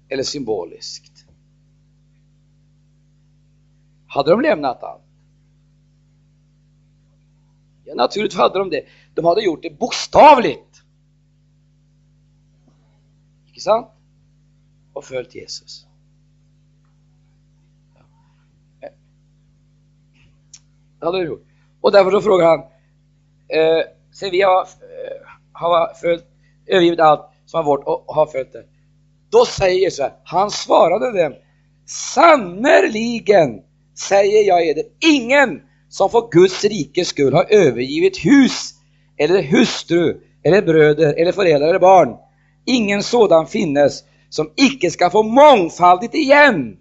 eller 0.08 0.22
symboliskt? 0.22 1.26
Hade 4.06 4.30
de 4.30 4.40
lämnat 4.40 4.82
allt? 4.82 5.02
Ja, 7.84 7.94
naturligtvis 7.94 8.38
hade 8.38 8.58
de 8.58 8.70
det. 8.70 8.84
De 9.14 9.24
hade 9.24 9.42
gjort 9.42 9.62
det 9.62 9.78
bokstavligt. 9.78 10.82
Inte 13.46 13.60
sant? 13.60 13.88
Och 14.92 15.04
följt 15.04 15.34
Jesus. 15.34 15.86
Det 20.98 21.06
hade 21.06 21.18
de 21.18 21.26
gjort. 21.26 21.46
Och 21.80 21.92
därför 21.92 22.10
så 22.10 22.20
frågar 22.20 22.46
han, 22.46 22.60
eh, 23.48 23.84
sen 24.12 24.30
vi 24.30 24.42
har, 24.42 24.60
eh, 24.60 25.28
har 25.52 25.94
följt, 25.94 26.33
övergivit 26.66 27.00
allt 27.00 27.30
som 27.46 27.58
har 27.58 27.64
vårt 27.64 27.84
och 27.86 28.04
har 28.14 28.26
följt 28.26 28.52
det. 28.52 28.64
Då 29.30 29.44
säger 29.44 29.78
Jesus, 29.80 30.06
han 30.24 30.50
svarade 30.50 31.22
dem, 31.22 31.34
sannerligen 31.86 33.60
säger 33.98 34.48
jag 34.48 34.66
er 34.66 34.74
det, 34.74 35.06
ingen 35.08 35.60
som 35.88 36.10
för 36.10 36.30
Guds 36.30 36.64
rikes 36.64 37.08
skull 37.08 37.32
har 37.32 37.46
övergivit 37.50 38.24
hus 38.24 38.74
eller 39.16 39.42
hustru 39.42 40.20
eller 40.44 40.62
bröder 40.62 41.14
eller 41.14 41.32
föräldrar 41.32 41.68
eller 41.68 41.78
barn. 41.78 42.16
Ingen 42.66 43.02
sådan 43.02 43.46
finnes 43.46 44.04
som 44.28 44.50
icke 44.56 44.90
ska 44.90 45.10
få 45.10 45.22
mångfaldigt 45.22 46.14
igen 46.14 46.76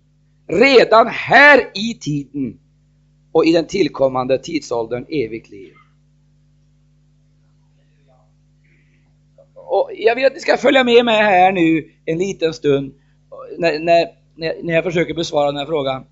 redan 0.47 1.07
här 1.07 1.71
i 1.73 1.93
tiden 1.93 2.59
och 3.31 3.45
i 3.45 3.51
den 3.51 3.67
tillkommande 3.67 4.37
tidsåldern 4.37 5.05
evigt 5.09 5.49
liv. 5.49 5.73
Och 9.73 9.89
jag 9.93 10.15
vill 10.15 10.25
att 10.25 10.33
ni 10.33 10.39
ska 10.39 10.57
följa 10.57 10.83
med 10.83 11.05
mig 11.05 11.15
här 11.15 11.51
nu 11.51 11.89
en 12.05 12.17
liten 12.17 12.53
stund 12.53 12.93
när, 13.57 13.79
när, 13.79 14.07
när 14.63 14.73
jag 14.73 14.83
försöker 14.83 15.13
besvara 15.13 15.45
den 15.45 15.57
här 15.57 15.65
frågan. 15.65 16.03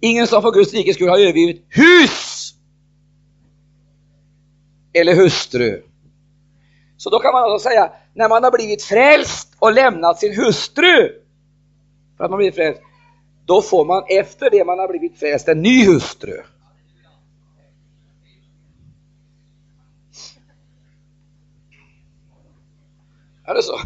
Ingen 0.00 0.26
som 0.26 0.42
för 0.42 0.50
Guds 0.50 0.74
rike 0.74 0.94
skulle 0.94 1.10
ha 1.10 1.18
övergivit 1.18 1.66
hus 1.68 2.52
eller 4.92 5.14
hustru. 5.14 5.82
Så 6.96 7.10
då 7.10 7.18
kan 7.18 7.32
man 7.32 7.42
alltså 7.42 7.68
säga, 7.68 7.92
när 8.14 8.28
man 8.28 8.44
har 8.44 8.50
blivit 8.50 8.82
frälst 8.82 9.56
och 9.58 9.72
lämnat 9.72 10.18
sin 10.18 10.36
hustru, 10.36 11.12
för 12.16 12.24
att 12.24 12.30
man 12.30 12.38
blivit 12.38 12.54
frälst, 12.54 12.80
då 13.46 13.62
får 13.62 13.84
man 13.84 14.04
efter 14.08 14.50
det 14.50 14.64
man 14.64 14.78
har 14.78 14.88
blivit 14.88 15.18
frälst 15.18 15.48
en 15.48 15.62
ny 15.62 15.86
hustru. 15.86 16.42
Är 23.46 23.54
det 23.54 23.62
så? 23.62 23.78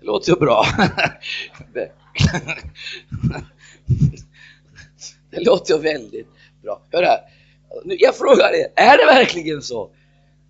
Det 0.00 0.06
låter 0.06 0.32
ju 0.32 0.38
bra. 0.38 0.64
Det 5.30 5.40
låter 5.40 5.74
ju 5.74 5.80
väldigt 5.80 6.28
bra. 6.62 6.82
Hör 6.92 7.02
här. 7.02 7.18
Jag 7.84 8.16
frågar 8.16 8.54
er, 8.54 8.66
är 8.76 8.98
det 8.98 9.04
verkligen 9.06 9.62
så? 9.62 9.90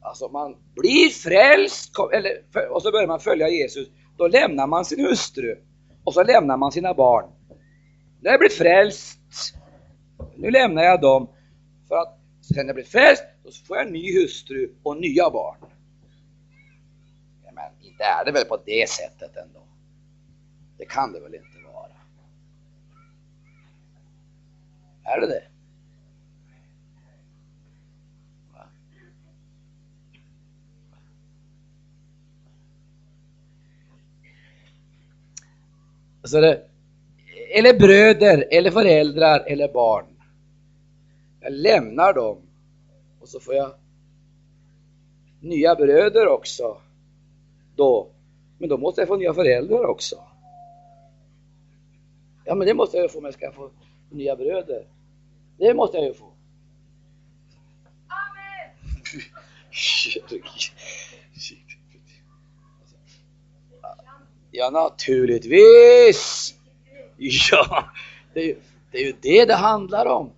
Alltså 0.00 0.28
man 0.28 0.56
blir 0.76 1.08
frälst 1.08 1.92
eller, 2.12 2.32
och 2.70 2.82
så 2.82 2.90
börjar 2.90 3.06
man 3.06 3.20
följa 3.20 3.48
Jesus. 3.48 3.88
Då 4.16 4.28
lämnar 4.28 4.66
man 4.66 4.84
sin 4.84 5.04
hustru 5.04 5.56
och 6.04 6.14
så 6.14 6.22
lämnar 6.22 6.56
man 6.56 6.72
sina 6.72 6.94
barn. 6.94 7.30
När 8.20 8.30
jag 8.30 8.40
blir 8.40 8.50
frälst, 8.50 9.18
nu 10.36 10.50
lämnar 10.50 10.82
jag 10.82 11.00
dem 11.00 11.28
för 11.88 11.96
att 11.96 12.18
sen 12.42 12.56
när 12.56 12.64
jag 12.64 12.74
blir 12.74 12.84
frälst, 12.84 13.24
då 13.44 13.50
får 13.66 13.76
jag 13.76 13.86
en 13.86 13.92
ny 13.92 14.20
hustru 14.20 14.70
och 14.82 14.96
nya 14.96 15.30
barn. 15.30 15.56
Men 17.58 17.72
inte 17.88 18.04
är 18.04 18.24
det 18.24 18.32
väl 18.32 18.44
på 18.44 18.62
det 18.66 18.90
sättet 18.90 19.36
ändå? 19.36 19.62
Det 20.76 20.84
kan 20.84 21.12
det 21.12 21.20
väl 21.20 21.34
inte? 21.34 21.48
vara? 21.72 21.92
Är 25.04 25.20
det 25.20 25.26
det? 25.26 25.42
Alltså 36.22 36.40
det, 36.40 36.62
eller 37.54 37.78
bröder, 37.78 38.48
eller 38.50 38.70
föräldrar, 38.70 39.40
eller 39.46 39.72
barn. 39.72 40.06
Jag 41.40 41.52
lämnar 41.52 42.12
dem 42.12 42.42
och 43.20 43.28
så 43.28 43.40
får 43.40 43.54
jag 43.54 43.74
nya 45.40 45.74
bröder 45.74 46.26
också. 46.26 46.80
Då. 47.78 48.10
Men 48.58 48.68
då 48.68 48.76
måste 48.76 49.00
jag 49.00 49.08
få 49.08 49.16
nya 49.16 49.34
föräldrar 49.34 49.84
också. 49.84 50.16
Ja, 52.44 52.54
men 52.54 52.66
det 52.66 52.74
måste 52.74 52.96
jag 52.96 53.12
få 53.12 53.18
om 53.18 53.24
jag 53.24 53.34
ska 53.34 53.52
få 53.52 53.70
nya 54.10 54.36
bröder. 54.36 54.86
Det 55.58 55.74
måste 55.74 55.96
jag 55.96 56.06
ju 56.06 56.14
få. 56.14 56.32
Amen! 58.08 58.70
Ja, 64.50 64.70
naturligtvis! 64.70 66.54
Ja, 67.16 67.84
det 68.34 68.40
är, 68.40 68.46
ju, 68.46 68.56
det 68.90 68.98
är 68.98 69.06
ju 69.06 69.14
det 69.22 69.44
det 69.44 69.54
handlar 69.54 70.06
om. 70.06 70.32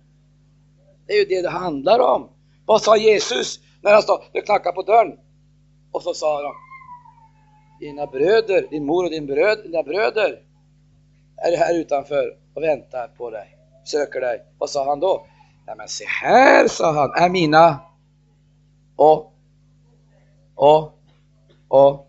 Det 1.07 1.13
är 1.13 1.17
ju 1.17 1.25
det 1.25 1.41
det 1.41 1.49
handlar 1.49 1.99
om. 1.99 2.29
Vad 2.65 2.81
sa 2.81 2.97
Jesus 2.97 3.59
när 3.81 3.93
han 3.93 4.01
stod 4.01 4.19
och 4.33 4.45
knackade 4.45 4.75
på 4.75 4.81
dörren? 4.81 5.17
Och 5.91 6.03
så 6.03 6.13
sa 6.13 6.41
de, 6.41 6.53
dina 7.81 8.05
bröder, 8.07 8.67
din 8.69 8.85
mor 8.85 9.03
och 9.03 9.11
din 9.11 9.25
bröd, 9.25 9.59
dina 9.63 9.83
bröder 9.83 10.43
är 11.37 11.57
här 11.57 11.79
utanför 11.79 12.37
och 12.53 12.63
väntar 12.63 13.07
på 13.07 13.29
dig 13.29 13.57
söker 13.83 14.21
dig. 14.21 14.43
Vad 14.57 14.69
sa 14.69 14.89
han 14.89 14.99
då? 14.99 15.27
Nej 15.67 15.75
men 15.77 15.87
se 15.87 16.05
här, 16.05 16.67
sa 16.67 16.93
han, 16.93 17.23
är 17.25 17.29
mina 17.29 17.79
och, 18.95 19.33
och, 20.55 20.99
och. 21.67 22.07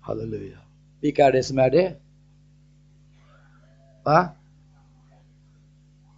Halleluja. 0.00 0.58
Vilka 1.00 1.26
är 1.26 1.32
det 1.32 1.42
som 1.42 1.58
är 1.58 1.70
det? 1.70 1.96
Va? 4.04 4.28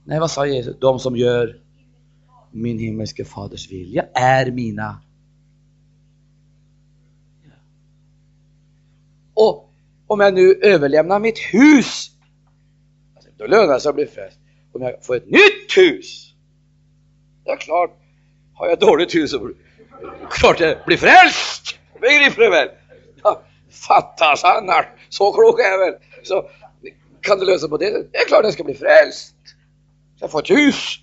Nej, 0.04 0.20
vad 0.20 0.30
sa 0.30 0.46
Jesus? 0.46 0.76
De 0.80 0.98
som 0.98 1.16
gör 1.16 1.60
min 2.50 2.78
himmelske 2.78 3.24
faders 3.24 3.70
vilja 3.70 4.06
är 4.14 4.50
mina. 4.50 5.00
Och 9.38 9.70
om 10.06 10.20
jag 10.20 10.34
nu 10.34 10.54
överlämnar 10.62 11.18
mitt 11.18 11.38
hus 11.38 12.10
alltså, 13.16 13.30
då 13.36 13.46
lönar 13.46 13.74
det 13.74 13.80
sig 13.80 13.88
att 13.88 13.94
bli 13.94 14.06
frälst. 14.06 14.38
Om 14.72 14.82
jag 14.82 15.04
får 15.04 15.16
ett 15.16 15.26
nytt 15.26 15.76
hus, 15.76 16.34
det 17.44 17.50
är 17.50 17.56
klart, 17.56 17.90
har 18.54 18.68
jag 18.68 18.78
dåligt 18.78 19.14
hus 19.14 19.30
så 19.30 19.50
klart 20.30 20.60
jag 20.60 20.76
blir 20.86 20.96
frälst. 20.96 21.78
Begriper 22.00 22.42
du 22.42 22.50
väl? 22.50 22.68
Ja, 23.22 23.42
fattas 23.88 24.44
annars, 24.44 24.86
så 25.08 25.32
klok 25.32 25.60
är 25.60 25.70
jag 25.70 25.78
väl. 25.78 25.94
Så 26.22 26.50
kan 27.20 27.38
du 27.38 27.46
lösa 27.46 27.68
på 27.68 27.76
det 27.76 27.90
Det 28.12 28.18
är 28.18 28.28
klart 28.28 28.44
jag 28.44 28.52
ska 28.52 28.64
bli 28.64 28.74
frälst. 28.74 29.34
Så 30.16 30.24
jag 30.24 30.30
får 30.30 30.42
ett 30.42 30.50
hus, 30.50 30.98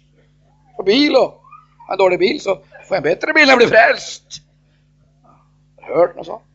får 0.75 0.83
bil 0.83 1.15
och 1.15 1.41
har 1.87 1.93
en 1.93 1.97
dålig 1.97 2.19
bil 2.19 2.41
så 2.41 2.55
får 2.55 2.65
jag 2.89 2.97
en 2.97 3.03
bättre 3.03 3.33
bil 3.33 3.43
när 3.43 3.51
jag 3.51 3.57
blir 3.57 3.67
frälst. 3.67 4.23
Har 5.81 5.89
du 5.89 5.95
hört 5.95 6.15
något 6.15 6.25
sånt? 6.25 6.55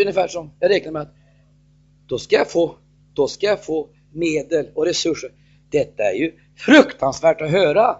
Ungefär 0.00 0.28
som 0.28 0.50
jag 0.60 0.70
räknar 0.70 0.92
med 0.92 1.02
att 1.02 1.14
då 2.06 2.18
ska 2.18 2.36
jag 2.36 2.50
få, 2.50 2.76
då 3.14 3.28
ska 3.28 3.46
jag 3.46 3.64
få 3.64 3.88
medel 4.12 4.66
och 4.74 4.86
resurser. 4.86 5.30
Detta 5.70 6.02
är 6.02 6.14
ju 6.14 6.32
fruktansvärt 6.56 7.40
att 7.40 7.50
höra. 7.50 7.96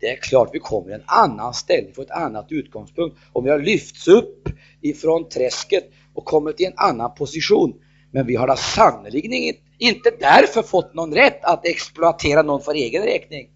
det 0.00 0.08
är 0.08 0.16
klart 0.16 0.50
vi 0.52 0.58
kommer 0.58 0.90
i 0.90 0.94
en 0.94 1.02
annan 1.06 1.54
ställning, 1.54 1.94
får 1.94 2.02
ett 2.02 2.10
annat 2.10 2.46
utgångspunkt. 2.48 3.16
Om 3.32 3.44
vi 3.44 3.50
har 3.50 3.58
lyfts 3.58 4.08
upp 4.08 4.48
ifrån 4.80 5.28
träsket 5.28 5.90
och 6.14 6.24
kommit 6.24 6.60
i 6.60 6.64
en 6.64 6.72
annan 6.76 7.14
position. 7.14 7.74
Men 8.10 8.26
vi 8.26 8.36
har 8.36 8.46
da 8.46 8.56
sannerligen 8.56 9.54
inte 9.78 10.10
därför 10.20 10.62
fått 10.62 10.94
någon 10.94 11.14
rätt 11.14 11.44
att 11.44 11.66
exploatera 11.66 12.42
någon 12.42 12.60
för 12.60 12.74
egen 12.74 13.02
räkning. 13.02 13.50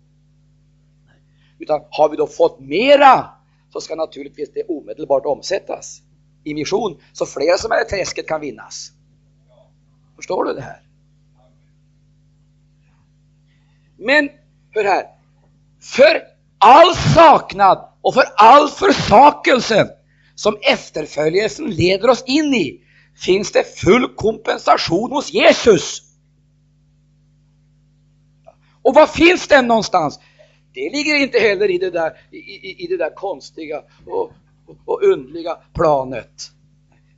Utan 1.58 1.80
har 1.90 2.08
vi 2.08 2.16
då 2.16 2.26
fått 2.26 2.60
mera 2.60 3.26
så 3.72 3.80
ska 3.80 3.94
naturligtvis 3.94 4.52
det 4.54 4.62
omedelbart 4.62 5.26
omsättas 5.26 6.02
i 6.46 6.54
mission 6.54 7.00
så 7.12 7.26
flera 7.26 7.58
som 7.58 7.72
är 7.72 7.82
i 7.82 7.88
träsket 7.88 8.28
kan 8.28 8.40
vinnas. 8.40 8.92
Förstår 10.16 10.44
du 10.44 10.52
det 10.52 10.60
här? 10.60 10.80
Men 13.98 14.30
hör 14.70 14.84
här, 14.84 15.06
för 15.80 16.22
all 16.58 16.94
saknad 16.94 17.88
och 18.00 18.14
för 18.14 18.24
all 18.36 18.68
försakelse 18.68 19.90
som 20.34 20.58
efterföljelsen 20.62 21.70
leder 21.70 22.10
oss 22.10 22.24
in 22.26 22.54
i 22.54 22.80
finns 23.24 23.52
det 23.52 23.78
full 23.78 24.14
kompensation 24.16 25.12
hos 25.12 25.32
Jesus. 25.32 26.02
Och 28.82 28.94
var 28.94 29.06
finns 29.06 29.48
den 29.48 29.66
någonstans? 29.66 30.20
Det 30.72 30.90
ligger 30.90 31.14
inte 31.14 31.38
heller 31.38 31.70
i 31.70 31.78
det 31.78 31.90
där, 31.90 32.12
i, 32.30 32.36
i, 32.36 32.84
i 32.84 32.86
det 32.86 32.96
där 32.96 33.14
konstiga 33.14 33.82
och, 34.06 34.32
och, 34.84 35.02
undliga 35.02 35.58
planet. 35.74 36.50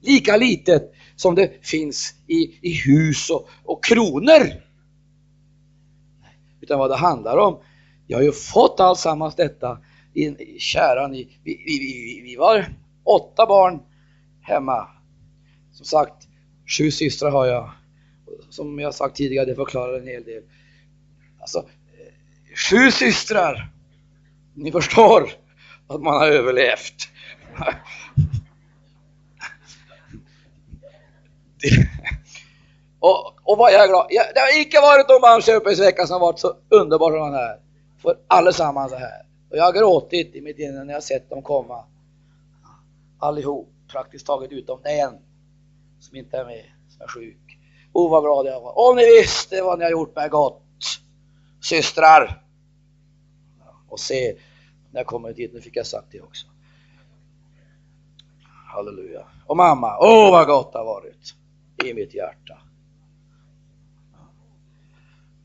Lika 0.00 0.36
litet 0.36 0.92
som 1.16 1.34
det 1.34 1.66
finns 1.66 2.14
i, 2.26 2.58
i 2.62 2.72
hus 2.72 3.30
och, 3.30 3.48
och 3.64 3.84
kronor. 3.84 4.52
Utan 6.60 6.78
vad 6.78 6.90
det 6.90 6.96
handlar 6.96 7.36
om, 7.36 7.60
jag 8.06 8.18
har 8.18 8.22
ju 8.22 8.32
fått 8.32 8.80
alltsammans 8.80 9.34
detta 9.34 9.78
i, 10.14 10.26
i 10.26 10.58
käran. 10.58 11.14
I, 11.14 11.28
vi, 11.44 11.62
vi, 11.66 11.78
vi, 11.78 12.20
vi 12.24 12.36
var 12.36 12.66
åtta 13.04 13.46
barn 13.46 13.80
hemma. 14.40 14.88
Som 15.72 15.86
sagt, 15.86 16.28
sju 16.78 16.90
systrar 16.90 17.30
har 17.30 17.46
jag. 17.46 17.70
Som 18.50 18.78
jag 18.78 18.94
sagt 18.94 19.16
tidigare, 19.16 19.46
det 19.46 19.54
förklarar 19.54 19.98
en 19.98 20.06
hel 20.06 20.24
del. 20.24 20.42
Alltså, 21.40 21.58
eh, 21.58 22.54
sju 22.54 22.90
systrar. 22.90 23.70
Ni 24.54 24.72
förstår 24.72 25.30
att 25.86 26.02
man 26.02 26.14
har 26.14 26.26
överlevt. 26.26 27.08
och, 32.98 33.34
och 33.44 33.58
vad 33.58 33.72
jag 33.72 33.84
är 33.84 33.88
glad. 33.88 34.06
Jag, 34.10 34.26
det 34.34 34.40
har 34.40 34.60
icke 34.60 34.80
varit 34.80 35.08
någon 35.08 35.20
Malmköpingsvecka 35.20 36.06
som 36.06 36.20
varit 36.20 36.38
så 36.38 36.56
underbar 36.68 37.10
som 37.10 37.20
den 37.20 37.34
här. 37.34 37.60
För 38.02 38.16
allesammans 38.26 38.92
så 38.92 38.98
här. 38.98 39.26
Och 39.50 39.56
jag 39.56 39.64
har 39.64 39.72
gråtit 39.72 40.34
i 40.34 40.40
mitt 40.40 40.58
inre 40.58 40.84
när 40.84 40.94
jag 40.94 41.02
sett 41.02 41.30
dem 41.30 41.42
komma. 41.42 41.84
Allihop, 43.18 43.68
praktiskt 43.92 44.26
taget 44.26 44.52
utom 44.52 44.80
en 44.84 45.18
som 46.00 46.16
inte 46.16 46.36
är 46.36 46.44
med, 46.44 46.64
som 46.88 47.02
är 47.02 47.08
sjuk. 47.08 47.58
Oh 47.92 48.10
vad 48.10 48.22
glad 48.22 48.46
jag 48.46 48.60
var. 48.60 48.78
Om 48.78 48.96
ni 48.96 49.04
visste 49.04 49.62
vad 49.62 49.78
ni 49.78 49.84
har 49.84 49.90
gjort 49.90 50.16
mig 50.16 50.28
gott, 50.28 50.62
systrar. 51.60 52.42
Och 53.88 54.00
se, 54.00 54.36
när 54.90 55.00
jag 55.00 55.06
kommer 55.06 55.32
dit, 55.32 55.52
nu 55.54 55.60
fick 55.60 55.76
jag 55.76 55.86
sagt 55.86 56.06
det 56.10 56.20
också. 56.20 56.46
Halleluja. 58.68 59.26
Och 59.46 59.56
mamma, 59.56 59.98
åh 60.00 60.28
oh, 60.28 60.30
vad 60.30 60.46
gott 60.46 60.72
det 60.72 60.78
har 60.78 60.84
varit 60.84 61.34
i 61.84 61.94
mitt 61.94 62.14
hjärta. 62.14 62.58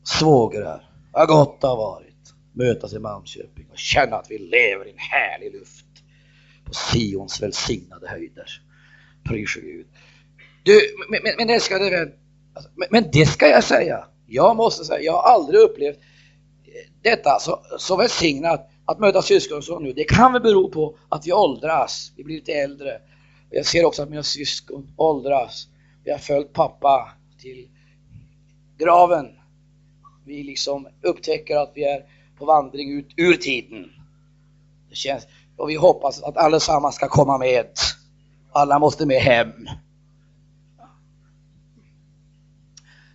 Svågrar, 0.02 0.90
vad 1.12 1.28
gott 1.28 1.60
det 1.60 1.66
har 1.66 1.76
varit. 1.76 2.34
Mötas 2.52 2.92
i 2.92 2.98
Malmköping 2.98 3.66
och 3.70 3.78
känna 3.78 4.16
att 4.16 4.30
vi 4.30 4.38
lever 4.38 4.86
i 4.86 4.90
en 4.90 4.98
härlig 4.98 5.52
luft 5.52 5.86
på 6.64 6.74
Sions 6.74 7.42
välsignade 7.42 8.08
höjder. 8.08 8.46
Prysa 9.28 9.60
Gud. 9.60 9.86
Du, 10.62 10.80
men, 11.10 11.20
men, 11.22 11.32
men 11.38 11.50
älskade 11.50 11.90
vän, 11.90 12.12
alltså, 12.54 12.70
men, 12.76 12.88
men 12.90 13.10
det 13.12 13.26
ska 13.26 13.48
jag 13.48 13.64
säga. 13.64 14.06
Jag 14.26 14.56
måste 14.56 14.84
säga, 14.84 15.00
jag 15.00 15.12
har 15.12 15.22
aldrig 15.22 15.60
upplevt 15.60 15.98
detta 17.02 17.38
så, 17.40 17.60
så 17.78 17.96
välsignat 17.96 18.70
att 18.84 18.98
möta 18.98 19.22
syskon 19.22 19.62
som 19.62 19.82
nu. 19.82 19.92
Det 19.92 20.04
kan 20.04 20.32
väl 20.32 20.42
bero 20.42 20.70
på 20.70 20.98
att 21.08 21.26
vi 21.26 21.32
åldras, 21.32 22.12
vi 22.16 22.24
blir 22.24 22.34
lite 22.34 22.52
äldre. 22.52 23.00
Jag 23.56 23.66
ser 23.66 23.84
också 23.84 24.02
att 24.02 24.10
mina 24.10 24.22
syskon 24.22 24.92
åldras. 24.96 25.68
Vi 26.04 26.10
har 26.10 26.18
följt 26.18 26.52
pappa 26.52 27.12
till 27.38 27.68
graven. 28.78 29.26
Vi 30.24 30.42
liksom 30.42 30.88
upptäcker 31.02 31.56
att 31.56 31.72
vi 31.74 31.84
är 31.84 32.04
på 32.38 32.44
vandring 32.44 32.92
ut 32.92 33.08
ur 33.16 33.34
tiden. 33.34 33.90
Det 34.88 34.94
känns, 34.94 35.26
och 35.56 35.70
vi 35.70 35.74
hoppas 35.74 36.22
att 36.22 36.36
allesammans 36.36 36.94
ska 36.94 37.08
komma 37.08 37.38
med. 37.38 37.66
Alla 38.52 38.78
måste 38.78 39.06
med 39.06 39.20
hem. 39.20 39.52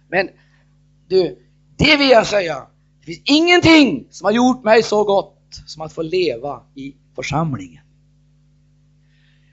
Men 0.07 0.29
du, 1.07 1.39
det 1.77 1.97
vill 1.97 2.09
jag 2.09 2.27
säga. 2.27 2.67
Det 2.99 3.05
finns 3.05 3.21
ingenting 3.25 4.07
som 4.09 4.25
har 4.25 4.31
gjort 4.31 4.63
mig 4.63 4.83
så 4.83 5.03
gott 5.03 5.61
som 5.67 5.81
att 5.81 5.93
få 5.93 6.01
leva 6.01 6.63
i 6.75 6.95
församlingen. 7.15 7.83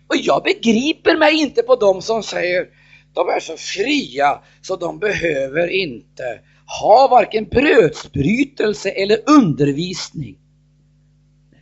Och 0.08 0.16
jag 0.16 0.42
begriper 0.42 1.16
mig 1.16 1.40
inte 1.42 1.62
på 1.62 1.76
dem 1.76 2.02
som 2.02 2.22
säger 2.22 2.66
de 3.12 3.28
är 3.28 3.40
så 3.40 3.56
fria 3.56 4.40
så 4.62 4.76
de 4.76 4.98
behöver 4.98 5.68
inte 5.68 6.40
ha 6.80 7.08
varken 7.10 7.44
brödsbrytelse 7.44 8.90
eller 8.90 9.18
undervisning. 9.26 10.38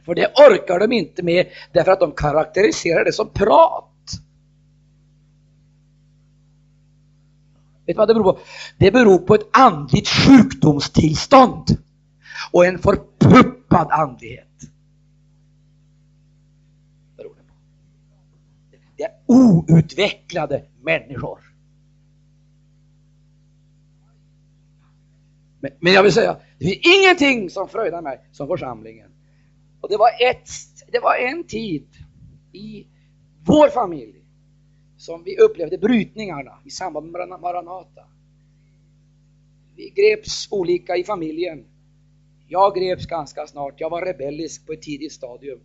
För 0.04 0.14
det 0.14 0.26
orkar 0.26 0.78
de 0.78 0.92
inte 0.92 1.22
med 1.22 1.46
därför 1.72 1.92
att 1.92 2.00
de 2.00 2.12
karaktäriserar 2.12 3.04
det 3.04 3.12
som 3.12 3.28
prat. 3.28 3.90
Vet 7.86 7.96
du 7.96 7.98
vad 7.98 8.08
det 8.08 8.14
beror 8.14 8.32
på? 8.32 8.38
Det 8.78 8.90
beror 8.90 9.18
på 9.18 9.34
ett 9.34 9.48
andligt 9.52 10.08
sjukdomstillstånd 10.08 11.64
och 12.52 12.66
en 12.66 12.78
förpuppad 12.78 13.90
andlighet. 13.90 14.53
Det 18.96 19.02
är 19.02 19.12
outvecklade 19.26 20.64
människor. 20.82 21.38
Men, 25.60 25.72
men 25.80 25.92
jag 25.92 26.02
vill 26.02 26.12
säga, 26.12 26.36
det 26.58 26.64
finns 26.64 26.98
ingenting 27.00 27.50
som 27.50 27.68
fröjdar 27.68 28.02
mig 28.02 28.20
som 28.32 28.48
församlingen. 28.48 29.10
Och 29.80 29.88
det 29.88 29.96
var, 29.96 30.10
ett, 30.30 30.48
det 30.92 31.00
var 31.00 31.14
en 31.14 31.44
tid 31.44 31.86
i 32.52 32.86
vår 33.46 33.68
familj 33.68 34.24
som 34.96 35.22
vi 35.24 35.38
upplevde 35.38 35.78
brytningarna 35.78 36.58
i 36.64 36.70
samband 36.70 37.10
med 37.10 37.28
Maranata. 37.28 38.04
Vi 39.76 39.90
greps 39.90 40.48
olika 40.50 40.96
i 40.96 41.04
familjen. 41.04 41.64
Jag 42.48 42.74
greps 42.74 43.06
ganska 43.06 43.46
snart. 43.46 43.80
Jag 43.80 43.90
var 43.90 44.02
rebellisk 44.02 44.66
på 44.66 44.72
ett 44.72 44.82
tidigt 44.82 45.12
stadium 45.12 45.60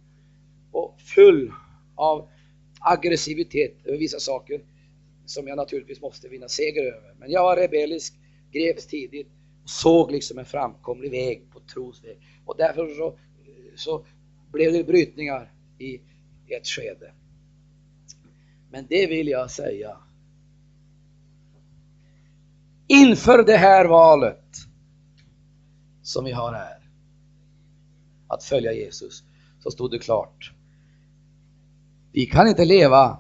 och 0.72 1.02
full 1.02 1.52
av 1.96 2.30
aggressivitet 2.80 3.86
över 3.86 3.98
vissa 3.98 4.20
saker 4.20 4.62
som 5.26 5.48
jag 5.48 5.58
naturligtvis 5.58 6.02
måste 6.02 6.28
vinna 6.28 6.48
seger 6.48 6.84
över. 6.84 7.14
Men 7.20 7.32
jag 7.32 7.44
var 7.44 7.58
rebellisk, 7.58 8.14
greps 8.52 8.88
tidigt 8.88 9.28
och 9.64 9.70
såg 9.70 10.12
liksom 10.12 10.38
en 10.38 10.46
framkomlig 10.46 11.12
väg 11.12 11.52
på 11.52 11.60
tros 11.60 12.04
väg. 12.04 12.18
Och 12.46 12.56
därför 12.58 12.88
så, 12.88 13.18
så 13.76 14.06
blev 14.52 14.74
det 14.74 14.84
brytningar 14.84 15.54
i 15.78 16.02
ett 16.48 16.68
skede. 16.68 17.14
Men 18.72 18.86
det 18.90 19.08
vill 19.08 19.28
jag 19.28 19.52
säga. 19.52 19.98
Inför 22.88 23.44
det 23.44 23.58
här 23.58 23.86
valet 23.86 24.56
som 26.02 26.26
vi 26.26 26.32
har 26.32 26.54
här, 26.54 26.90
att 28.28 28.44
följa 28.44 28.74
Jesus, 28.74 29.24
så 29.60 29.72
stod 29.72 29.92
det 29.92 30.00
klart. 30.00 30.54
Vi 32.20 32.26
kan 32.26 32.48
inte 32.48 32.66
leva 32.66 33.18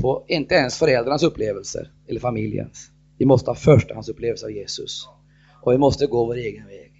på 0.00 0.24
inte 0.28 0.54
ens 0.54 0.78
föräldrarnas 0.78 1.22
upplevelser 1.22 1.90
eller 2.08 2.20
familjens. 2.20 2.90
Vi 3.18 3.24
måste 3.24 3.50
ha 3.50 3.54
förstahandsupplevelser 3.54 4.46
av 4.46 4.52
Jesus 4.52 5.08
och 5.62 5.72
vi 5.72 5.78
måste 5.78 6.06
gå 6.06 6.26
vår 6.26 6.36
egen 6.36 6.66
väg. 6.66 6.92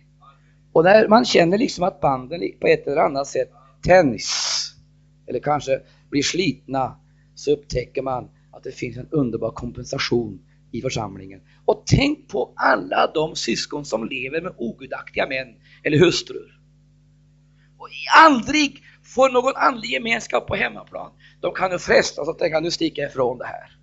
Och 0.73 0.85
när 0.85 1.09
man 1.09 1.25
känner 1.25 1.59
liksom 1.59 1.85
att 1.85 2.01
banden 2.01 2.41
på 2.61 2.67
ett 2.67 2.87
eller 2.87 2.97
annat 2.97 3.27
sätt 3.27 3.51
tänds 3.83 4.31
eller 5.27 5.41
kanske 5.41 5.81
blir 6.11 6.23
slitna 6.23 6.97
så 7.35 7.53
upptäcker 7.53 8.03
man 8.03 8.29
att 8.53 8.63
det 8.63 8.73
finns 8.73 8.97
en 8.97 9.09
underbar 9.11 9.51
kompensation 9.51 10.39
i 10.73 10.81
församlingen. 10.81 11.41
Och 11.65 11.83
tänk 11.87 12.29
på 12.29 12.53
alla 12.57 13.13
de 13.15 13.37
syskon 13.37 13.85
som 13.85 14.09
lever 14.09 14.41
med 14.41 14.53
ogudaktiga 14.57 15.27
män 15.27 15.55
eller 15.85 15.99
hustrur. 15.99 16.61
Och 17.79 17.89
aldrig 18.17 18.84
får 19.05 19.31
någon 19.31 19.56
andlig 19.56 19.90
gemenskap 19.90 20.47
på 20.47 20.55
hemmaplan. 20.55 21.10
De 21.40 21.55
kan 21.55 21.70
nu 21.70 21.78
frestas 21.78 22.28
att 22.28 22.39
tänka, 22.39 22.60
nu 22.60 22.70
sticker 22.70 23.02
jag 23.02 23.10
ifrån 23.10 23.39
det 23.39 23.47
här. 23.47 23.78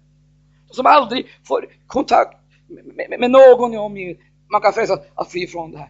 De 0.67 0.73
som 0.73 0.85
aldrig 0.85 1.27
får 1.47 1.65
kontakt 1.87 2.37
med, 2.67 3.09
med, 3.09 3.19
med 3.19 3.31
någon 3.31 3.73
i 3.73 3.77
omgivningen, 3.77 4.21
man 4.51 4.61
kan 4.61 4.73
frestas 4.73 4.99
att 5.15 5.31
fly 5.31 5.41
ifrån 5.41 5.71
det 5.71 5.77
här. 5.77 5.89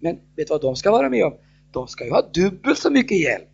Men 0.00 0.14
vet 0.14 0.46
du 0.46 0.54
vad 0.54 0.60
de 0.60 0.76
ska 0.76 0.90
vara 0.90 1.08
med 1.08 1.24
om? 1.24 1.32
de 1.72 1.88
ska 1.88 2.04
ju 2.04 2.10
ha 2.10 2.22
dubbelt 2.22 2.78
så 2.78 2.90
mycket 2.90 3.20
hjälp 3.20 3.48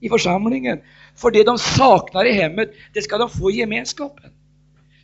i 0.00 0.08
församlingen. 0.08 0.80
För 1.16 1.30
det 1.30 1.44
de 1.44 1.58
saknar 1.58 2.24
i 2.24 2.32
hemmet, 2.32 2.70
det 2.94 3.02
ska 3.02 3.18
de 3.18 3.30
få 3.30 3.50
i 3.50 3.54
gemenskapen. 3.54 4.30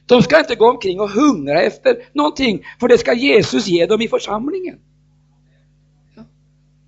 De 0.06 0.22
ska 0.22 0.38
inte 0.38 0.54
gå 0.54 0.70
omkring 0.70 1.00
och 1.00 1.10
hungra 1.10 1.62
efter 1.62 1.96
någonting, 2.12 2.64
för 2.80 2.88
det 2.88 2.98
ska 2.98 3.14
Jesus 3.14 3.66
ge 3.66 3.86
dem 3.86 4.00
i 4.00 4.08
församlingen. 4.08 4.78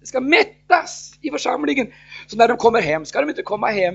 Det 0.00 0.06
ska 0.06 0.20
mättas 0.20 1.18
i 1.20 1.30
församlingen. 1.30 1.86
Så 2.30 2.36
när 2.36 2.48
de 2.48 2.56
kommer 2.56 2.82
hem 2.82 3.04
ska 3.04 3.20
de 3.20 3.30
inte 3.30 3.42
komma 3.42 3.66
hem 3.66 3.94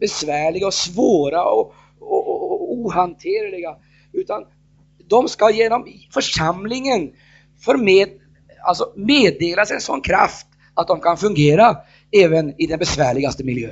besvärliga 0.00 0.66
och 0.66 0.74
svåra 0.74 1.44
och, 1.44 1.74
och, 2.00 2.28
och, 2.28 2.52
och 2.52 2.72
ohanterliga, 2.72 3.76
utan 4.12 4.44
de 5.08 5.28
ska 5.28 5.50
genom 5.50 5.86
församlingen 6.12 7.12
förmed, 7.64 8.08
alltså 8.66 8.92
meddelas 8.96 9.70
en 9.70 9.80
sån 9.80 10.00
kraft 10.00 10.46
att 10.74 10.88
de 10.88 11.00
kan 11.00 11.16
fungera 11.16 11.76
även 12.12 12.60
i 12.60 12.66
den 12.66 12.78
besvärligaste 12.78 13.44
miljö. 13.44 13.70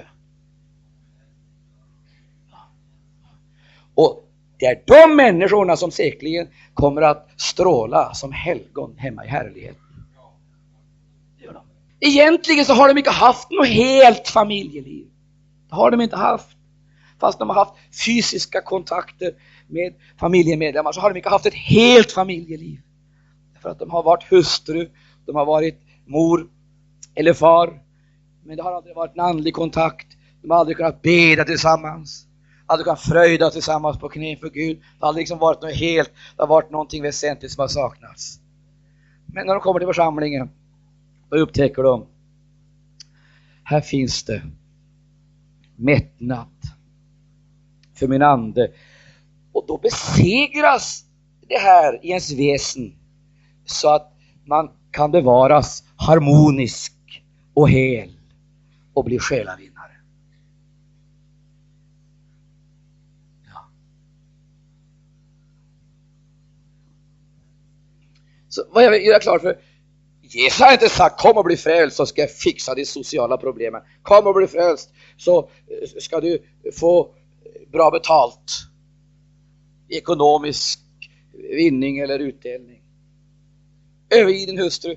Och 3.95 4.25
det 4.59 4.67
är 4.67 4.83
de 4.87 5.17
människorna 5.17 5.77
som 5.77 5.91
säkerligen 5.91 6.49
kommer 6.75 7.03
att 7.03 7.29
stråla 7.37 8.15
som 8.15 8.33
helgon 8.33 8.95
hemma 8.99 9.25
i 9.25 9.29
härligheten. 9.29 9.84
Egentligen 12.07 12.65
så 12.65 12.75
har 12.75 12.89
de 12.89 12.99
inte 12.99 13.11
haft 13.11 13.51
något 13.51 13.69
helt 13.69 14.29
familjeliv. 14.29 15.07
Det 15.69 15.75
har 15.75 15.91
de 15.91 16.01
inte 16.01 16.17
haft. 16.17 16.57
Fast 17.21 17.39
de 17.39 17.49
har 17.49 17.57
haft 17.57 17.75
fysiska 18.07 18.63
kontakter 18.63 19.33
med 19.69 19.95
familjemedlemmar 20.21 20.93
så 20.93 21.01
har 21.01 21.11
de 21.11 21.17
inte 21.17 21.29
haft 21.29 21.47
ett 21.47 21.55
helt 21.55 22.13
familjeliv. 22.13 22.81
För 23.63 23.69
att 23.69 23.79
de 23.79 23.91
har 23.91 24.03
varit 24.03 24.23
hustru, 24.31 24.91
de 25.27 25.37
har 25.37 25.47
varit 25.47 25.81
mor 26.07 26.47
eller 27.15 27.33
far. 27.33 27.81
Men 28.45 28.57
det 28.57 28.63
har 28.63 28.73
aldrig 28.73 28.97
varit 28.97 29.15
en 29.15 29.21
andlig 29.21 29.55
kontakt. 29.55 30.07
De 30.43 30.51
har 30.51 30.59
aldrig 30.59 30.77
kunnat 30.77 31.03
beda 31.03 31.45
tillsammans. 31.45 32.27
Aldrig 32.67 32.85
kunnat 32.85 33.01
fröjda 33.01 33.51
tillsammans 33.51 33.99
på 33.99 34.09
knä 34.09 34.37
för 34.37 34.51
Gud. 34.51 34.77
Det 34.77 34.85
har 35.01 35.09
aldrig 35.09 35.23
liksom 35.23 35.39
varit 35.39 35.63
något 35.63 35.75
helt, 35.75 36.13
det 36.37 36.43
har 36.43 36.49
varit 36.49 36.71
någonting 36.71 37.03
väsentligt 37.03 37.53
som 37.53 37.61
har 37.61 37.69
saknats. 37.69 38.39
Men 39.27 39.47
när 39.47 39.55
de 39.55 39.61
kommer 39.61 39.81
till 39.81 39.87
församlingen, 39.87 40.51
då 41.35 41.41
upptäcker 41.41 41.83
de, 41.83 42.07
här 43.65 43.81
finns 43.81 44.25
det 44.25 44.43
mättnad 45.77 46.49
för 47.95 48.09
min 48.09 48.23
ande. 48.23 48.73
Och 49.53 49.65
då 49.69 49.79
besegras 49.79 51.05
det 51.49 51.59
här 51.59 52.05
i 52.05 52.09
ens 52.09 52.33
väsen 52.33 52.95
så 53.65 53.95
att 53.95 54.13
man 54.45 54.71
kan 54.91 55.11
bevaras 55.11 55.85
harmonisk 55.97 56.93
och 57.55 57.71
hel 57.71 58.11
och 58.95 59.05
bli 59.05 59.19
själavinnare. 59.19 59.93
Ja. 63.47 63.71
Så 68.49 68.65
vad 68.71 68.85
jag 68.85 68.91
vill 68.91 69.07
göra 69.07 69.21
klart 69.21 69.43
för 69.43 69.59
Jesus 70.35 70.61
har 70.61 70.73
inte 70.73 70.89
sagt 70.89 71.21
kom 71.21 71.37
och 71.39 71.45
bli 71.45 71.57
frälst 71.57 71.97
så 71.97 72.07
ska 72.07 72.21
jag 72.21 72.31
fixa 72.31 72.75
de 72.75 72.85
sociala 72.85 73.37
problemen. 73.37 73.83
Kom 74.03 74.27
och 74.27 74.35
bli 74.35 74.47
frälst 74.47 74.91
så 75.17 75.39
eh, 75.39 75.89
ska 76.01 76.21
du 76.21 76.43
få 76.79 77.15
bra 77.73 77.91
betalt. 77.91 78.53
Ekonomisk 79.89 80.81
vinning 81.33 81.99
eller 81.99 82.19
utdelning. 82.19 82.83
Överge 84.11 84.47
din 84.47 84.59
hustru, 84.59 84.97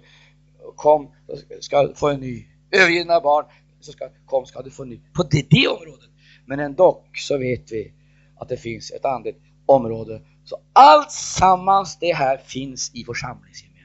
kom, 0.76 1.12
ska 1.60 1.94
få 1.96 2.10
en 2.10 2.20
ny. 2.20 2.46
Överge 2.72 3.00
dina 3.00 3.22
barn, 3.22 3.46
så 3.82 3.92
ska, 3.92 4.10
kom 4.26 4.46
ska 4.46 4.62
du 4.62 4.72
få 4.72 4.84
en 4.84 4.90
ny. 4.90 5.00
På 5.14 5.24
det, 5.24 5.50
det 5.50 5.68
området. 5.68 6.10
Men 6.46 6.60
ändå 6.60 7.04
så 7.14 7.38
vet 7.38 7.72
vi 7.72 7.94
att 8.40 8.50
det 8.50 8.58
finns 8.58 8.92
ett 8.92 9.06
annat 9.06 9.36
område. 9.66 10.22
Så 10.44 10.58
allt 10.74 11.12
sammans 11.12 11.98
det 12.00 12.14
här 12.14 12.38
finns 12.38 12.92
i 12.94 13.04
församlingsgemenskapen. 13.04 13.77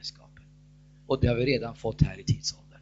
Och 1.07 1.20
det 1.20 1.27
har 1.27 1.35
vi 1.35 1.47
redan 1.47 1.74
fått 1.74 2.03
här 2.03 2.20
i 2.20 2.24
tidsåldern. 2.24 2.81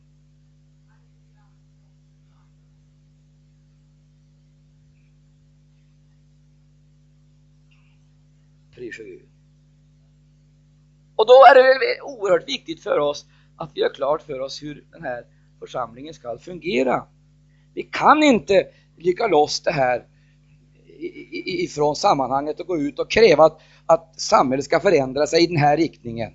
Pris 8.75 9.01
och 11.17 11.27
då 11.27 11.33
är 11.33 11.55
det 11.55 12.01
oerhört 12.03 12.49
viktigt 12.49 12.83
för 12.83 12.99
oss 12.99 13.27
att 13.57 13.71
vi 13.75 13.83
har 13.83 13.95
klart 13.95 14.23
för 14.23 14.41
oss 14.41 14.63
hur 14.63 14.85
den 14.93 15.03
här 15.03 15.25
församlingen 15.59 16.15
ska 16.15 16.39
fungera. 16.39 17.07
Vi 17.75 17.83
kan 17.83 18.23
inte 18.23 18.67
lycka 18.97 19.27
loss 19.27 19.61
det 19.61 19.73
här 19.73 20.07
ifrån 21.45 21.97
sammanhanget 21.97 22.61
och 22.61 22.67
gå 22.67 22.79
ut 22.79 22.99
och 22.99 23.11
kräva 23.11 23.45
att, 23.45 23.61
att 23.87 24.21
samhället 24.21 24.65
ska 24.65 24.81
förändra 24.81 25.27
sig 25.27 25.45
i 25.45 25.47
den 25.47 25.57
här 25.57 25.77
riktningen. 25.77 26.33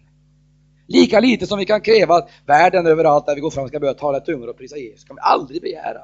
Lika 0.88 1.20
lite 1.20 1.48
som 1.48 1.60
vi 1.60 1.66
kan 1.66 1.82
kräva 1.82 2.16
att 2.16 2.30
världen 2.46 2.88
överallt 2.88 3.26
där 3.26 3.36
vi 3.36 3.42
går 3.42 3.52
fram 3.52 3.68
ska 3.68 3.80
börja 3.80 3.94
tala 3.94 4.20
tungor 4.20 4.50
och 4.50 4.58
prisa 4.58 4.78
Jesus, 4.78 5.02
det 5.02 5.08
kan 5.08 5.16
vi 5.16 5.22
aldrig 5.22 5.62
begära. 5.62 6.02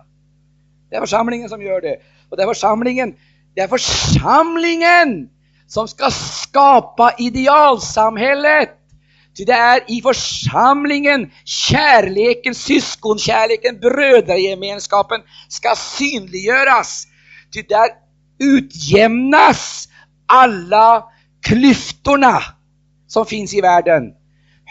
Det 0.90 0.96
är 0.96 1.00
församlingen 1.00 1.50
som 1.50 1.62
gör 1.62 1.82
det. 1.82 1.98
Och 2.30 2.38
det 2.38 2.44
är 2.44 2.48
församlingen, 2.48 3.16
det 3.56 3.62
är 3.62 3.68
församlingen 3.68 5.30
som 5.68 5.88
ska 5.88 6.12
skapa 6.12 7.16
idealsamhället. 7.18 8.70
Ty 9.38 9.46
det 9.46 9.54
är 9.54 9.82
i 9.88 10.02
församlingen 10.02 11.32
kärleken, 11.46 12.56
syskonkärleken, 12.56 13.80
brödragemenskapen 13.80 15.22
ska 15.50 15.76
synliggöras. 15.76 17.08
Ty 17.54 17.62
där 17.62 17.90
utjämnas 18.40 19.88
alla 20.26 21.04
klyftorna 21.42 22.40
som 23.08 23.26
finns 23.26 23.54
i 23.54 23.62
världen. 23.62 24.04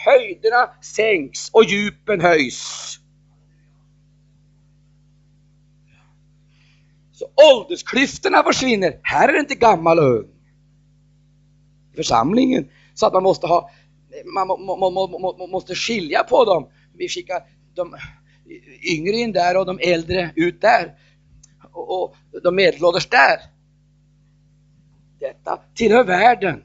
Höjderna 0.05 0.69
sänks 0.81 1.49
och 1.49 1.63
djupen 1.63 2.21
höjs. 2.21 2.97
Så 7.11 7.25
åldersklyftorna 7.53 8.43
försvinner. 8.43 8.99
Här 9.03 9.29
är 9.29 9.33
det 9.33 9.39
inte 9.39 9.55
gammal 9.55 9.99
och 9.99 10.05
ung 10.05 10.31
församlingen. 11.95 12.69
Så 12.93 13.05
att 13.05 13.13
man 13.13 13.23
måste 13.23 13.47
ha, 13.47 13.69
man 14.35 14.47
må, 14.47 14.57
må, 14.91 15.07
må, 15.37 15.47
måste 15.47 15.75
skilja 15.75 16.23
på 16.23 16.45
dem. 16.45 16.69
Vi 16.93 17.09
skickar 17.09 17.43
de 17.75 17.95
yngre 18.91 19.15
in 19.15 19.31
där 19.31 19.57
och 19.57 19.65
de 19.65 19.79
äldre 19.79 20.31
ut 20.35 20.61
där. 20.61 20.95
Och, 21.71 22.03
och 22.03 22.15
de 22.43 22.55
medelålders 22.55 23.09
där. 23.09 23.39
Detta 25.19 25.59
tillhör 25.75 26.03
världen. 26.03 26.63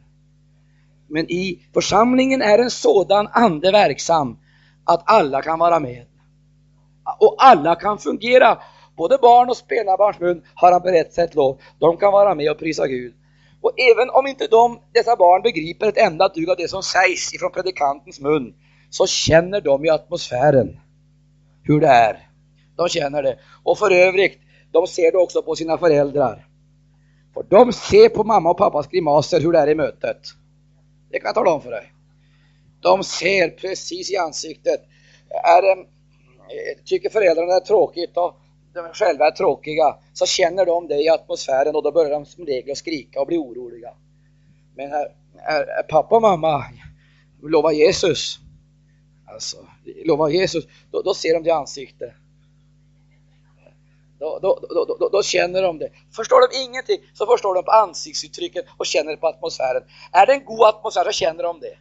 Men 1.09 1.31
i 1.31 1.63
församlingen 1.75 2.43
är 2.43 2.59
en 2.59 2.71
sådan 2.71 3.29
ande 3.33 3.73
verksam 3.73 4.39
att 4.85 5.03
alla 5.07 5.43
kan 5.43 5.59
vara 5.59 5.81
med. 5.81 6.07
Och 7.21 7.37
alla 7.39 7.75
kan 7.75 7.99
fungera. 7.99 8.59
Både 8.97 9.19
barn 9.19 9.51
och 9.51 9.57
spelarbarnsmun 9.57 10.43
har 10.55 10.73
han 10.73 10.83
berett 10.83 11.13
sig 11.13 11.25
ett 11.25 11.35
lov. 11.35 11.61
De 11.79 11.97
kan 11.97 12.13
vara 12.13 12.35
med 12.35 12.51
och 12.51 12.59
prisa 12.59 12.87
Gud. 12.87 13.15
Och 13.61 13.73
även 13.81 14.11
om 14.11 14.27
inte 14.27 14.47
de, 14.47 14.79
dessa 14.93 15.17
barn 15.17 15.43
begriper 15.43 15.87
ett 15.87 15.99
enda 15.99 16.29
dugg 16.29 16.51
av 16.51 16.57
det 16.57 16.69
som 16.69 16.83
sägs 16.83 17.35
ifrån 17.35 17.53
predikantens 17.53 18.21
mun, 18.21 18.55
så 18.91 19.07
känner 19.07 19.61
de 19.61 19.85
i 19.85 19.91
atmosfären 19.91 20.81
hur 21.63 21.81
det 21.81 21.89
är. 21.89 22.29
De 22.77 22.89
känner 22.89 23.23
det. 23.23 23.39
Och 23.65 23.79
för 23.79 23.91
övrigt, 23.91 24.39
de 24.73 24.87
ser 24.87 25.13
det 25.13 25.19
också 25.19 25.43
på 25.43 25.55
sina 25.55 25.79
föräldrar. 25.79 26.47
För 27.35 27.43
de 27.43 27.73
ser 27.73 28.09
på 28.09 28.25
mamma 28.25 28.51
och 28.51 28.59
pappas 28.59 28.87
grimaser 28.87 29.41
hur 29.41 29.53
det 29.53 29.59
är 29.59 29.69
i 29.69 29.75
mötet. 29.75 30.21
Det 31.17 31.21
kan 31.21 31.29
jag 31.29 31.35
tala 31.35 31.51
om 31.51 31.63
för 31.63 31.71
dig. 31.71 31.93
De 32.81 33.05
ser 33.05 33.51
precis 33.51 34.11
i 34.11 34.17
ansiktet. 34.17 34.81
Är, 35.45 35.71
eh, 35.71 35.85
tycker 36.85 37.11
föräldrarna 37.11 37.47
det 37.47 37.55
är 37.55 37.61
tråkigt 37.61 38.17
och 38.17 38.37
de 38.75 38.93
själva 38.93 39.27
är 39.27 39.31
tråkiga, 39.31 39.97
så 40.13 40.27
känner 40.27 40.67
de 40.67 40.89
det 40.89 41.03
i 41.03 41.09
atmosfären 41.09 41.77
och 41.77 41.83
då 41.83 41.93
börjar 41.93 42.11
de 42.11 42.27
som 42.27 42.47
regel 42.47 42.71
att 42.71 42.79
skrika 42.79 43.21
och 43.21 43.27
bli 43.27 43.37
oroliga. 43.37 43.91
Men 44.75 44.93
är, 44.93 45.07
är, 45.39 45.61
är 45.61 45.83
pappa 45.83 46.15
och 46.15 46.23
mamma 46.23 46.65
lovar 47.43 47.73
Jesus, 47.73 48.39
alltså 49.27 49.57
lovar 50.05 50.29
Jesus, 50.29 50.65
då, 50.91 51.03
då 51.03 51.15
ser 51.15 51.35
de 51.35 51.43
det 51.43 51.49
i 51.49 51.53
ansiktet. 51.53 52.13
Då, 54.19 54.39
då, 54.43 54.59
då, 54.99 55.09
då, 55.09 55.23
känner 55.23 55.63
de 55.63 55.79
det. 55.79 55.91
Förstår 56.17 56.41
de 56.49 56.59
ingenting 56.59 56.99
så 57.13 57.27
förstår 57.27 57.55
de 57.55 57.65
på 57.65 57.71
ansiktsuttrycket 57.71 58.65
och 58.77 58.87
känner 58.87 59.11
det 59.11 59.17
på 59.17 59.27
atmosfären. 59.27 59.83
Är 60.13 60.27
det 60.27 60.33
en 60.33 60.45
god 60.45 60.67
atmosfär 60.67 61.05
så 61.05 61.13
känner 61.13 61.43
de 61.43 61.61
det. 61.61 61.79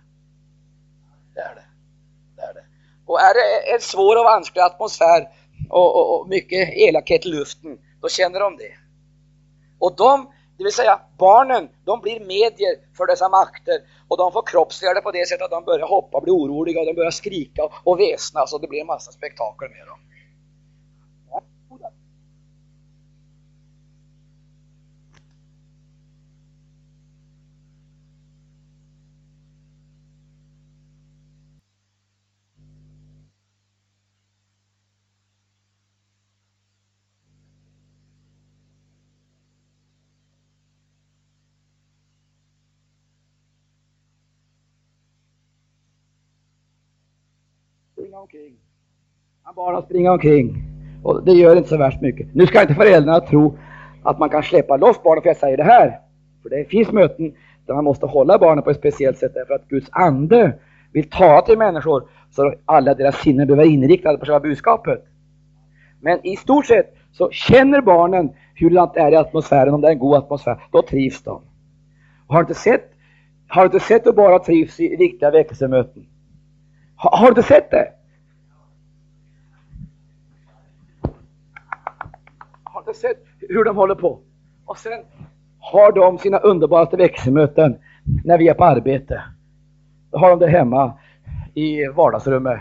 Det 1.33 1.39
är 1.39 1.55
det. 1.55 1.65
det, 2.35 2.41
är 2.41 2.53
det. 2.53 2.63
Och 3.05 3.21
är 3.21 3.33
det 3.33 3.73
en 3.73 3.81
svår 3.81 4.15
och 4.15 4.23
vansklig 4.23 4.61
atmosfär 4.61 5.29
och, 5.69 5.95
och, 5.95 6.19
och 6.19 6.29
mycket 6.29 6.69
elakhet 6.73 7.25
i 7.25 7.29
luften, 7.29 7.77
då 8.01 8.09
känner 8.09 8.39
de 8.39 8.57
det. 8.57 8.73
Och 9.79 9.95
de 9.95 10.31
Det 10.57 10.63
vill 10.63 10.73
säga 10.73 10.99
barnen, 11.17 11.69
de 11.85 12.01
blir 12.01 12.19
medier 12.19 12.75
för 12.97 13.05
dessa 13.07 13.29
makter 13.29 13.79
och 14.07 14.17
de 14.17 14.31
får 14.31 14.43
kroppsliga 14.45 14.93
det 14.93 15.01
på 15.01 15.11
det 15.11 15.27
sättet 15.27 15.45
att 15.45 15.51
de 15.51 15.63
börjar 15.63 15.87
hoppa, 15.87 16.21
bli 16.21 16.31
oroliga 16.31 16.79
och 16.79 16.85
de 16.85 16.93
börjar 16.93 17.11
skrika 17.11 17.69
och 17.83 17.99
väsnas 17.99 18.53
och 18.53 18.61
det 18.61 18.67
blir 18.67 18.81
en 18.81 18.87
massa 18.87 19.11
spektakel 19.11 19.69
med 19.69 19.87
dem. 19.87 19.99
Springa 48.15 48.21
omkring. 48.21 48.57
Han 49.43 49.55
bara 49.55 49.81
springa 49.81 50.11
omkring. 50.11 50.63
Och 51.03 51.25
det 51.25 51.31
gör 51.31 51.55
inte 51.55 51.69
så 51.69 51.77
värst 51.77 52.01
mycket. 52.01 52.35
Nu 52.35 52.47
ska 52.47 52.61
inte 52.61 52.73
föräldrarna 52.73 53.19
tro 53.19 53.57
att 54.03 54.19
man 54.19 54.29
kan 54.29 54.43
släppa 54.43 54.77
loss 54.77 55.03
barnen 55.03 55.21
för 55.21 55.29
jag 55.29 55.37
säger 55.37 55.57
det 55.57 55.63
här. 55.63 55.99
För 56.43 56.49
det 56.49 56.65
finns 56.65 56.91
möten 56.91 57.33
där 57.65 57.73
man 57.73 57.83
måste 57.83 58.05
hålla 58.05 58.37
barnen 58.37 58.63
på 58.63 58.69
ett 58.69 58.77
speciellt 58.77 59.17
sätt 59.17 59.33
därför 59.33 59.53
att 59.53 59.67
Guds 59.67 59.89
ande 59.91 60.59
vill 60.93 61.09
tala 61.09 61.41
till 61.41 61.57
människor 61.57 62.09
så 62.31 62.47
att 62.47 62.53
alla 62.65 62.93
deras 62.93 63.15
sinnen 63.15 63.47
behöver 63.47 63.63
vara 63.63 63.73
inriktade 63.73 64.17
på 64.17 64.25
själva 64.25 64.39
budskapet. 64.39 65.05
Men 66.01 66.25
i 66.25 66.35
stort 66.35 66.65
sett 66.65 66.95
så 67.11 67.29
känner 67.31 67.81
barnen 67.81 68.29
hur 68.55 68.69
det 68.69 68.99
är 68.99 69.11
i 69.11 69.15
atmosfären, 69.15 69.73
om 69.73 69.81
det 69.81 69.87
är 69.87 69.91
en 69.91 69.99
god 69.99 70.15
atmosfär, 70.15 70.63
då 70.71 70.81
trivs 70.81 71.23
de. 71.23 71.41
Har 72.27 72.35
du 72.35 72.41
inte 72.41 72.53
sett, 72.53 72.91
har 73.47 73.61
du 73.61 73.65
inte 73.65 73.79
sett 73.79 74.05
hur 74.05 74.13
bara 74.13 74.39
trivs 74.39 74.79
i 74.79 74.95
riktiga 74.95 75.31
väckelsemöten? 75.31 76.05
Har, 76.95 77.17
har, 77.17 77.25
du 77.25 77.29
inte 77.29 77.43
sett 77.43 77.71
det? 77.71 77.87
Har 82.85 82.89
inte 82.91 82.99
sett 82.99 83.23
hur 83.39 83.63
de 83.63 83.75
håller 83.75 83.95
på? 83.95 84.19
Och 84.65 84.77
sen 84.77 85.03
har 85.59 85.91
de 85.91 86.17
sina 86.17 86.37
underbaraste 86.37 86.97
växelmöten 86.97 87.77
när 88.23 88.37
vi 88.37 88.47
är 88.47 88.53
på 88.53 88.65
arbete. 88.65 89.23
Då 90.11 90.17
har 90.17 90.29
de 90.29 90.39
det 90.39 90.47
hemma 90.47 90.93
i 91.53 91.87
vardagsrummet. 91.87 92.59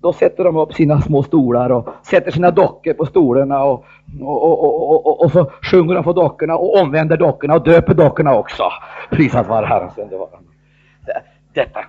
Då 0.00 0.12
sätter 0.12 0.44
de 0.44 0.56
upp 0.56 0.74
sina 0.74 1.00
små 1.00 1.22
stolar 1.22 1.70
och 1.70 1.88
sätter 2.02 2.30
sina 2.30 2.50
dockor 2.50 2.92
på 2.92 3.06
stolarna 3.06 3.64
och, 3.64 3.84
och, 4.20 5.06
och, 5.06 5.24
och, 5.24 5.32
så 5.32 5.50
sjunger 5.62 5.94
de 5.94 6.04
på 6.04 6.12
dockorna 6.12 6.56
och 6.56 6.80
omvänder 6.80 7.16
dockorna 7.16 7.54
och 7.54 7.64
döper 7.64 7.94
dockorna 7.94 8.34
också. 8.34 8.62
Prisat 9.10 9.48
vare 9.48 9.66
Herrens 9.66 9.98
underbara 9.98 10.38
Detta, 11.52 11.80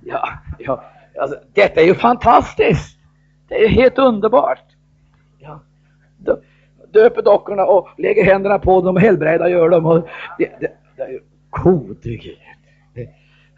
ja, 0.00 0.28
ja, 0.58 0.84
Alltså, 1.20 1.38
detta 1.54 1.80
är 1.80 1.84
ju 1.84 1.94
fantastiskt! 1.94 2.98
Det 3.48 3.64
är 3.64 3.68
helt 3.68 3.98
underbart! 3.98 4.64
Ja. 5.38 5.60
Döper 6.92 7.22
dockorna 7.22 7.64
och 7.64 7.88
lägger 7.96 8.24
händerna 8.24 8.58
på 8.58 8.80
dem 8.80 8.96
och 8.96 9.02
helbrägda 9.02 9.48
gör 9.48 9.68
dem. 9.68 9.86
Och 9.86 10.08
det, 10.38 10.60
det, 10.60 10.72
det 10.96 11.02
är 11.02 11.20
gode 11.50 11.94
Gud! 12.02 12.38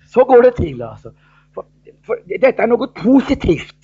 Så 0.07 0.25
går 0.25 0.43
det 0.43 0.51
till 0.51 0.83
alltså. 0.83 1.13
För, 1.55 1.65
för, 2.07 2.23
detta 2.41 2.63
är 2.63 2.67
något 2.67 2.95
positivt 2.95 3.77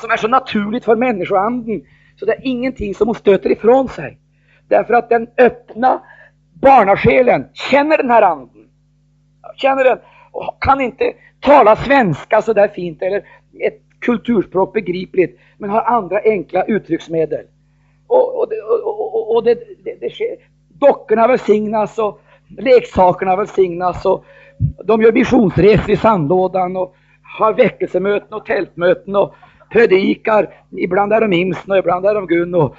som 0.00 0.10
är 0.10 0.16
så 0.16 0.28
naturligt 0.28 0.84
för 0.84 0.96
människoanden 0.96 1.82
så 2.16 2.26
det 2.26 2.32
är 2.32 2.46
ingenting 2.46 2.94
som 2.94 3.08
hon 3.08 3.14
stöter 3.14 3.50
ifrån 3.50 3.88
sig. 3.88 4.18
Därför 4.68 4.94
att 4.94 5.08
den 5.08 5.28
öppna 5.38 6.02
barnasjälen 6.54 7.48
känner 7.52 7.96
den 7.96 8.10
här 8.10 8.22
anden. 8.22 8.68
Känner 9.56 9.84
den 9.84 9.98
och 10.32 10.62
kan 10.62 10.80
inte 10.80 11.12
tala 11.40 11.76
svenska 11.76 12.42
så 12.42 12.52
där 12.52 12.68
fint 12.68 13.02
eller 13.02 13.18
ett 13.60 13.80
kulturspråk 14.00 14.72
begripligt, 14.72 15.40
men 15.58 15.70
har 15.70 15.82
andra 15.82 16.20
enkla 16.24 16.64
uttrycksmedel. 16.64 17.46
Och, 18.10 18.38
och, 18.38 18.52
och, 19.14 19.36
och 19.36 19.44
det, 19.44 19.54
det, 19.84 19.94
det 20.00 20.10
sker. 20.10 20.36
Dockorna 20.68 21.26
välsignas 21.26 21.98
och 21.98 22.20
leksakerna 22.58 23.36
välsignas 23.36 24.06
och 24.06 24.24
de 24.84 25.02
gör 25.02 25.12
missionsresor 25.12 25.90
i 25.90 25.96
sandlådan 25.96 26.76
och 26.76 26.94
har 27.38 27.52
väckelsemöten 27.52 28.32
och 28.32 28.46
tältmöten 28.46 29.16
och 29.16 29.34
predikar. 29.72 30.54
Ibland 30.70 31.12
är 31.12 31.20
de 31.20 31.32
Imsen 31.32 31.70
och 31.70 31.78
ibland 31.78 32.06
är 32.06 32.14
de 32.14 32.26
Gun. 32.26 32.54
Och 32.54 32.76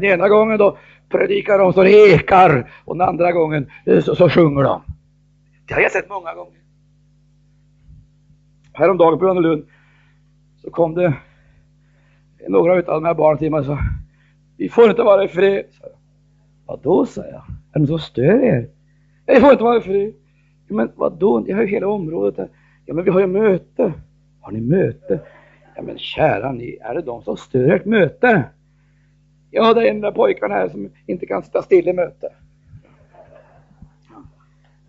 den 0.00 0.04
ena 0.04 0.28
gången 0.28 0.58
då 0.58 0.76
predikar 1.08 1.58
de 1.58 1.72
så 1.72 1.82
det 1.82 2.12
ekar 2.12 2.70
och 2.84 2.96
den 2.96 3.08
andra 3.08 3.32
gången 3.32 3.70
eh, 3.86 4.00
så, 4.00 4.14
så 4.14 4.28
sjunger 4.28 4.62
de. 4.62 4.82
Det 5.68 5.74
har 5.74 5.80
jag 5.80 5.92
sett 5.92 6.08
många 6.08 6.34
gånger 6.34 6.60
häromdagen 8.72 9.18
på 9.18 9.24
Grönelund 9.24 9.66
så 10.62 10.70
kom 10.70 10.94
det 10.94 11.14
några 12.48 12.72
av 12.72 12.82
de 12.82 13.04
här 13.04 13.14
barnen 13.14 13.38
till 13.38 13.50
mig 13.50 13.60
och 13.60 13.66
sa 13.66 13.78
vi 14.60 14.68
får 14.68 14.90
inte 14.90 15.02
vara 15.02 15.24
i 15.24 15.28
fred. 15.28 15.64
Vadå, 16.66 17.06
sa 17.06 17.24
jag. 17.24 17.42
Är 17.72 17.80
de 17.80 17.86
som 17.86 17.98
stör 17.98 18.44
er? 18.44 18.68
Vi 19.26 19.40
får 19.40 19.52
inte 19.52 19.64
vara 19.64 19.76
i 19.76 19.80
fred. 19.80 20.14
Men 20.68 20.92
vadå, 20.96 21.40
ni 21.40 21.52
har 21.52 21.62
ju 21.62 21.68
hela 21.68 21.88
området 21.88 22.38
här. 22.38 22.48
Ja, 22.86 22.94
men 22.94 23.04
vi 23.04 23.10
har 23.10 23.20
ju 23.20 23.26
möte. 23.26 23.92
Har 24.40 24.52
ni 24.52 24.60
möte? 24.60 25.20
Ja, 25.76 25.82
men 25.82 25.98
kära 25.98 26.52
ni, 26.52 26.78
är 26.80 26.94
det 26.94 27.02
de 27.02 27.22
som 27.22 27.36
stör 27.36 27.68
ert 27.68 27.84
möte? 27.84 28.44
Ja, 29.50 29.74
det 29.74 29.88
är 29.88 29.90
en 29.90 30.04
av 30.04 30.12
pojkarna 30.12 30.54
här 30.54 30.68
som 30.68 30.90
inte 31.06 31.26
kan 31.26 31.42
sitta 31.42 31.62
still 31.62 31.88
i 31.88 31.92
möte. 31.92 32.28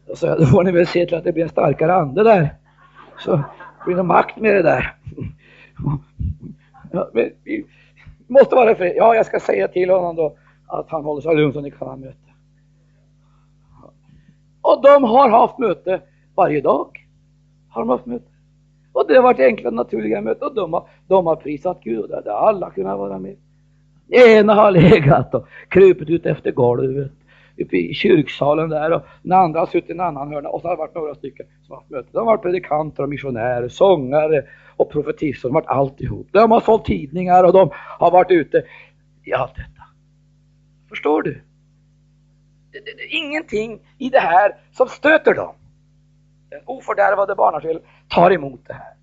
Då 0.08 0.16
sa 0.16 0.28
jag, 0.28 0.40
då 0.40 0.46
får 0.46 0.64
ni 0.64 0.72
väl 0.72 0.88
se 0.88 1.06
till 1.06 1.18
att 1.18 1.24
det 1.24 1.32
blir 1.32 1.44
en 1.44 1.50
starkare 1.50 1.94
ande 1.94 2.24
där. 2.24 2.56
Så 3.20 3.44
blir 3.86 3.96
det 3.96 4.04
makt 4.04 4.38
med 4.38 4.56
det 4.56 4.62
där. 4.62 4.96
Ja, 6.92 7.10
men 7.14 7.32
måste 8.32 8.56
vara 8.56 8.76
fri. 8.76 8.94
Ja, 8.98 9.16
jag 9.16 9.26
ska 9.26 9.40
säga 9.40 9.68
till 9.68 9.90
honom 9.90 10.16
då 10.16 10.36
att 10.68 10.90
han 10.90 11.04
håller 11.04 11.22
sig 11.22 11.36
lugn 11.36 11.54
så 11.54 11.62
ni 11.62 11.72
kan 11.72 11.88
ha 11.88 11.96
möte. 11.96 12.18
Och 14.62 14.82
de 14.82 15.04
har 15.04 15.30
haft 15.30 15.60
möte 15.60 16.02
varje 16.36 16.62
dag. 16.62 17.08
Har 17.70 17.82
de 17.82 17.90
haft 17.90 18.06
möte. 18.06 18.26
Och 18.94 19.08
det 19.08 19.16
har 19.16 19.24
varit 19.24 19.40
enkla 19.40 19.70
naturliga 19.70 20.22
möten 20.22 20.48
och 20.48 20.56
de 20.56 20.74
har, 20.74 20.88
de 21.08 21.26
har 21.26 21.36
prisat 21.36 21.80
Gud 21.84 22.00
och 22.00 22.24
där 22.24 22.32
alla 22.32 22.70
kunnat 22.70 22.98
vara 22.98 23.20
med. 23.20 23.36
ena 24.10 24.54
har 24.54 24.72
legat 24.72 25.36
och 25.36 25.48
krupit 25.70 26.10
ut 26.10 26.26
efter 26.26 26.52
golvet 26.52 27.12
i 27.74 27.94
kyrksalen 27.94 28.70
där 28.70 28.92
och 28.92 29.02
den 29.24 29.32
andra 29.32 29.60
har 29.60 29.68
suttit 29.68 29.90
i 29.90 29.94
en 29.94 30.00
annan 30.00 30.34
hörna 30.34 30.50
och 30.50 30.62
så 30.62 30.68
har 30.68 30.76
det 30.76 30.80
varit 30.80 30.96
några 30.96 31.16
stycken 31.16 31.46
som 31.62 31.74
har 31.74 31.78
haft 31.78 31.90
möte. 31.90 32.10
De 32.12 32.18
har 32.18 32.26
varit 32.26 32.42
predikanter 32.42 33.04
och 33.04 33.10
missionärer, 33.10 33.68
sångare 33.68 34.44
och 34.76 34.92
profetisser, 34.92 35.50
de 35.50 35.56
har 35.56 35.62
varit 35.62 35.70
alltihop. 35.70 36.28
De 36.32 36.52
har 36.52 36.60
sålt 36.60 36.86
tidningar 36.86 37.44
och 37.44 37.54
de 37.54 37.70
har 37.74 38.12
varit 38.12 38.32
ute 38.32 38.64
i 39.24 39.34
allt 39.34 39.56
detta. 39.56 39.84
Förstår 40.90 41.22
du? 41.22 41.42
Det, 42.72 42.80
det, 42.80 42.94
det 42.98 43.04
är 43.04 43.18
ingenting 43.18 43.80
i 43.98 44.10
det 44.10 44.20
här 44.20 44.56
som 44.72 44.88
stöter 44.88 45.34
dem. 45.34 45.56
Den 46.50 46.62
ofördärvade 46.66 47.36
barnasjälen 47.36 47.82
tar 48.08 48.32
emot 48.32 48.62
det 48.68 48.74
här. 48.74 48.94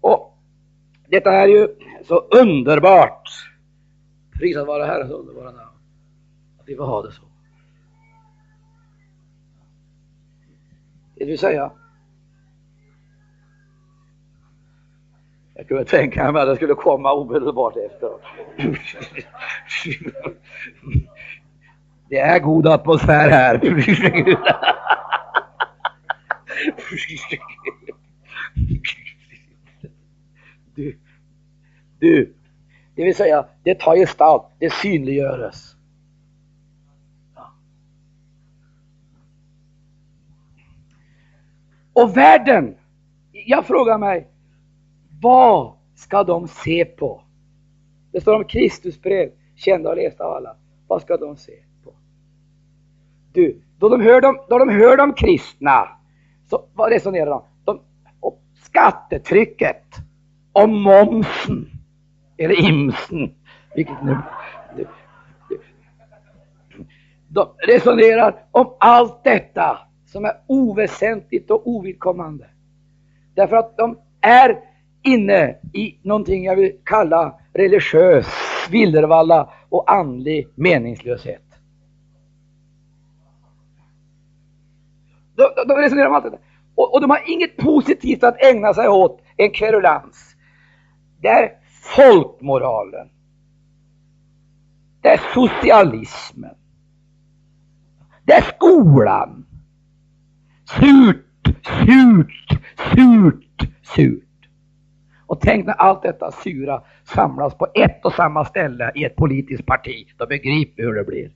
Och 0.00 0.36
detta 1.08 1.32
är 1.32 1.46
ju 1.46 1.68
så 2.04 2.18
underbart. 2.18 3.28
Prisad 4.38 4.66
vare 4.66 4.84
Herrens 4.84 5.12
underbara 5.12 5.50
namn. 5.50 5.76
Att 6.60 6.68
vi 6.68 6.76
får 6.76 6.86
ha 6.86 7.02
det 7.02 7.12
så. 7.12 7.22
Det 11.16 11.24
vill 11.24 11.38
säga, 11.38 11.72
jag 15.54 15.68
kunde 15.68 15.84
tänka 15.84 16.32
mig 16.32 16.42
att 16.42 16.48
det 16.48 16.56
skulle 16.56 16.74
komma 16.74 17.12
omedelbart 17.12 17.76
efter. 17.76 18.10
Det 22.08 22.18
är 22.18 22.38
god 22.38 22.66
atmosfär 22.66 23.30
här. 23.30 23.58
Du, 30.74 30.98
du, 31.98 32.34
det 32.94 33.04
vill 33.04 33.14
säga, 33.14 33.46
det 33.62 33.80
tar 33.80 33.96
gestalt, 33.96 34.42
det 34.58 34.72
synliggöres. 34.72 35.75
Och 41.96 42.16
världen, 42.16 42.74
jag 43.32 43.66
frågar 43.66 43.98
mig, 43.98 44.28
vad 45.20 45.72
ska 45.94 46.24
de 46.24 46.48
se 46.48 46.84
på? 46.84 47.22
Det 48.12 48.20
står 48.20 48.34
om 48.34 48.44
Kristusbrev, 48.44 49.30
kända 49.54 49.90
och 49.90 49.96
lästa 49.96 50.24
av 50.24 50.32
alla. 50.32 50.56
Vad 50.86 51.02
ska 51.02 51.16
de 51.16 51.36
se 51.36 51.52
på? 51.84 51.94
Du, 53.32 53.62
då 53.78 53.88
de 53.88 54.00
hör 54.00 54.20
de, 54.20 54.38
då 54.48 54.58
de, 54.58 54.68
hör 54.68 54.96
de 54.96 55.12
kristna, 55.12 55.88
så 56.50 56.64
vad 56.74 56.92
resonerar 56.92 57.30
de? 57.30 57.42
de 57.64 57.80
om 58.20 58.34
skattetrycket, 58.54 59.94
om 60.52 60.82
momsen, 60.82 61.70
eller 62.36 62.60
imsen, 62.70 63.34
vilket 63.74 64.02
nu. 64.02 64.16
De 67.28 67.48
resonerar 67.66 68.44
om 68.50 68.74
allt 68.78 69.24
detta 69.24 69.78
som 70.16 70.24
är 70.24 70.36
oväsentligt 70.46 71.50
och 71.50 71.66
ovidkommande. 71.68 72.46
Därför 73.34 73.56
att 73.56 73.76
de 73.76 73.98
är 74.20 74.60
inne 75.02 75.56
i 75.72 75.98
någonting 76.02 76.44
jag 76.44 76.56
vill 76.56 76.72
kalla 76.84 77.40
religiös 77.52 78.26
villervalla 78.70 79.52
och 79.68 79.92
andlig 79.92 80.48
meningslöshet. 80.54 81.42
De, 85.34 85.42
de, 85.56 85.68
de 85.68 85.78
resonerar 85.78 86.06
om 86.06 86.14
allt 86.14 86.24
detta. 86.24 86.38
Och, 86.74 86.94
och, 86.94 87.00
de 87.00 87.10
har 87.10 87.22
inget 87.26 87.56
positivt 87.56 88.24
att 88.24 88.44
ägna 88.44 88.74
sig 88.74 88.88
åt 88.88 89.22
en 89.36 89.50
kverulans. 89.50 90.36
Det 91.20 91.28
är 91.28 91.52
folkmoralen. 91.96 93.08
Det 95.00 95.08
är 95.08 95.20
socialismen. 95.34 96.54
Det 98.24 98.32
är 98.32 98.42
skolan. 98.42 99.46
Surt, 100.66 101.24
surt, 101.64 102.60
surt, 102.94 103.70
surt. 103.82 104.22
Och 105.26 105.40
tänk 105.40 105.66
när 105.66 105.72
allt 105.72 106.02
detta 106.02 106.32
sura 106.32 106.82
samlas 107.04 107.58
på 107.58 107.66
ett 107.74 108.04
och 108.04 108.12
samma 108.12 108.44
ställe 108.44 108.92
i 108.94 109.04
ett 109.04 109.16
politiskt 109.16 109.66
parti. 109.66 110.06
Då 110.16 110.26
begriper 110.26 110.82
vi 110.82 110.82
hur 110.82 110.94
det 110.94 111.04
blir. 111.04 111.32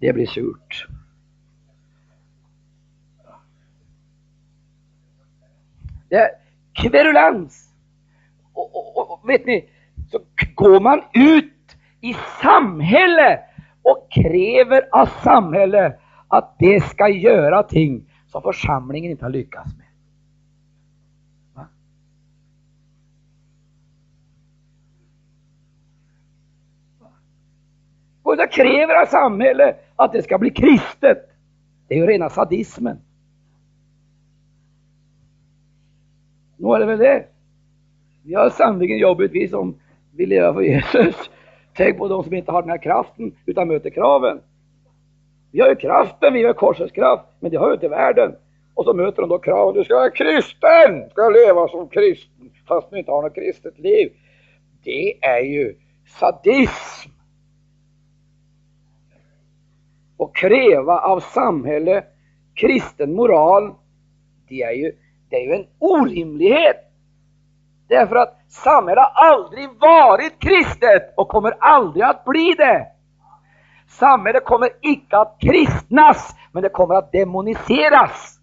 Det 0.00 0.12
blir 0.12 0.26
surt. 0.26 0.86
Det 6.08 6.16
är 6.16 6.30
kverulans. 6.72 7.67
Och, 8.58 8.96
och, 8.96 9.10
och, 9.10 9.28
vet 9.28 9.46
ni, 9.46 9.68
så 10.10 10.20
går 10.54 10.80
man 10.80 11.02
ut 11.14 11.76
i 12.00 12.14
samhället 12.42 13.40
och 13.82 14.06
kräver 14.10 14.88
av 14.92 15.06
samhället 15.06 16.00
att 16.28 16.56
det 16.58 16.84
ska 16.84 17.08
göra 17.08 17.62
ting 17.62 18.10
som 18.26 18.42
församlingen 18.42 19.10
inte 19.10 19.24
har 19.24 19.30
lyckats 19.30 19.76
med. 19.76 19.86
Va? 21.54 21.68
Och 28.22 28.36
det 28.36 28.46
kräver 28.46 29.02
av 29.02 29.06
samhället 29.06 29.92
att 29.96 30.12
det 30.12 30.22
ska 30.22 30.38
bli 30.38 30.50
kristet. 30.50 31.18
Det 31.88 31.94
är 31.94 31.98
ju 31.98 32.06
rena 32.06 32.30
sadismen. 32.30 33.00
Nu 36.56 36.68
är 36.68 36.78
det 36.78 36.86
väl 36.86 36.98
det. 36.98 37.37
Vi 38.28 38.34
har 38.34 38.50
sannerligen 38.50 38.98
jobbet 38.98 39.30
vi 39.30 39.48
som 39.48 39.80
vill 40.16 40.28
leva 40.28 40.54
för 40.54 40.60
Jesus. 40.60 41.30
Tänk 41.74 41.98
på 41.98 42.08
de 42.08 42.24
som 42.24 42.34
inte 42.34 42.52
har 42.52 42.62
den 42.62 42.70
här 42.70 42.82
kraften 42.82 43.36
utan 43.46 43.68
möter 43.68 43.90
kraven. 43.90 44.40
Vi 45.52 45.60
har 45.60 45.68
ju 45.68 45.74
kraften, 45.74 46.34
vi 46.34 46.44
har 46.44 46.52
korsets 46.52 46.92
kraft, 46.92 47.24
men 47.40 47.50
det 47.50 47.56
har 47.56 47.68
ju 47.68 47.74
inte 47.74 47.88
världen. 47.88 48.34
Och 48.74 48.84
så 48.84 48.94
möter 48.94 49.22
de 49.22 49.28
då 49.28 49.38
kraven, 49.38 49.74
du 49.74 49.84
ska 49.84 49.94
vara 49.94 50.10
kristen, 50.10 51.10
ska 51.10 51.28
leva 51.28 51.68
som 51.68 51.88
kristen, 51.88 52.50
fast 52.68 52.90
du 52.90 52.98
inte 52.98 53.10
har 53.10 53.22
något 53.22 53.34
kristet 53.34 53.78
liv. 53.78 54.12
Det 54.84 55.24
är 55.24 55.40
ju 55.40 55.74
sadism. 56.06 57.10
Och 60.16 60.36
kräva 60.36 60.98
av 60.98 61.20
samhället 61.20 62.04
kristen 62.54 63.14
moral, 63.14 63.74
det 64.48 64.62
är 64.62 64.72
ju, 64.72 64.92
det 65.30 65.36
är 65.36 65.46
ju 65.46 65.52
en 65.52 65.66
orimlighet. 65.78 66.87
Därför 67.88 68.16
att 68.16 68.38
samhället 68.48 69.04
har 69.04 69.32
aldrig 69.32 69.68
varit 69.80 70.38
kristet 70.38 71.14
och 71.16 71.28
kommer 71.28 71.54
aldrig 71.60 72.04
att 72.04 72.24
bli 72.24 72.54
det. 72.58 72.86
Samhället 73.86 74.44
kommer 74.44 74.70
icke 74.80 75.16
att 75.18 75.36
kristnas, 75.40 76.36
men 76.52 76.62
det 76.62 76.68
kommer 76.68 76.94
att 76.94 77.12
demoniseras. 77.12 78.38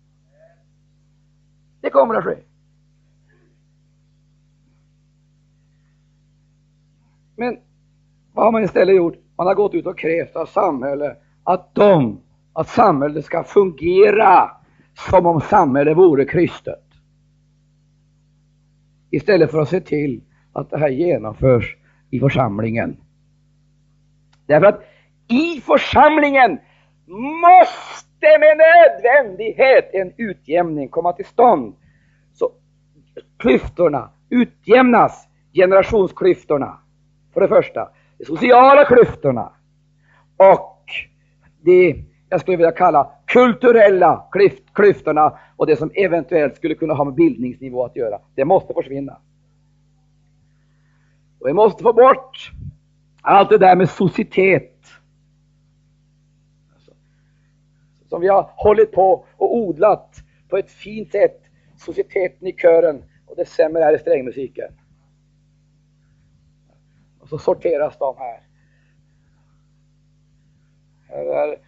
Det 1.81 1.89
kommer 1.89 2.15
att 2.15 2.23
ske. 2.23 2.37
Men 7.37 7.57
vad 8.33 8.45
har 8.45 8.51
man 8.51 8.63
istället 8.63 8.95
gjort? 8.95 9.15
Man 9.37 9.47
har 9.47 9.55
gått 9.55 9.73
ut 9.73 9.85
och 9.85 9.99
krävt 9.99 10.35
av 10.35 10.45
samhället 10.45 11.21
att 11.43 11.75
de, 11.75 12.21
att 12.53 12.67
samhället 12.67 13.25
ska 13.25 13.43
fungera 13.43 14.51
som 15.11 15.25
om 15.25 15.41
samhället 15.41 15.97
vore 15.97 16.25
kristet 16.25 16.84
istället 19.15 19.51
för 19.51 19.61
att 19.61 19.69
se 19.69 19.81
till 19.81 20.21
att 20.53 20.69
det 20.69 20.77
här 20.77 20.89
genomförs 20.89 21.77
i 22.09 22.19
församlingen. 22.19 22.97
Därför 24.45 24.67
att 24.67 24.81
i 25.27 25.61
församlingen 25.61 26.59
måste 27.41 28.39
med 28.39 28.57
nödvändighet 28.57 29.89
en 29.93 30.13
utjämning 30.17 30.89
komma 30.89 31.13
till 31.13 31.25
stånd. 31.25 31.75
Så 32.33 32.51
klyftorna 33.39 34.09
utjämnas, 34.29 35.27
generationsklyftorna, 35.53 36.79
för 37.33 37.41
det 37.41 37.47
första. 37.47 37.89
De 38.17 38.25
sociala 38.25 38.85
klyftorna 38.85 39.51
och 40.37 40.83
de, 41.61 42.05
jag 42.29 42.41
skulle 42.41 42.57
vilja 42.57 42.71
kalla 42.71 43.11
kulturella 43.25 44.27
klyftorna 44.73 45.39
och 45.55 45.67
det 45.67 45.75
som 45.75 45.91
eventuellt 45.95 46.55
skulle 46.55 46.75
kunna 46.75 46.93
ha 46.93 47.03
med 47.03 47.13
bildningsnivå 47.13 47.85
att 47.85 47.95
göra. 47.95 48.21
Det 48.35 48.45
måste 48.45 48.73
försvinna. 48.73 49.17
Och 51.39 51.47
vi 51.47 51.53
måste 51.53 51.83
få 51.83 51.93
bort 51.93 52.51
allt 53.21 53.49
det 53.49 53.57
där 53.57 53.75
med 53.75 53.89
societet. 53.89 54.85
Alltså, 56.73 56.91
som 58.09 58.21
vi 58.21 58.27
har 58.27 58.49
hållit 58.55 58.91
på 58.91 59.25
och 59.37 59.55
odlat 59.57 60.15
på 60.49 60.57
ett 60.57 60.71
fint 60.71 61.11
sätt. 61.11 61.41
Societeten 61.77 62.47
i 62.47 62.53
kören 62.53 63.03
och 63.25 63.35
det 63.35 63.45
sämre 63.45 63.83
här 63.83 63.95
i 63.95 63.99
strängmusiken. 63.99 64.71
Och 67.19 67.29
så 67.29 67.37
sorteras 67.37 67.97
de 67.97 68.15
här. 68.17 68.41
Här 71.07 71.25
är 71.25 71.64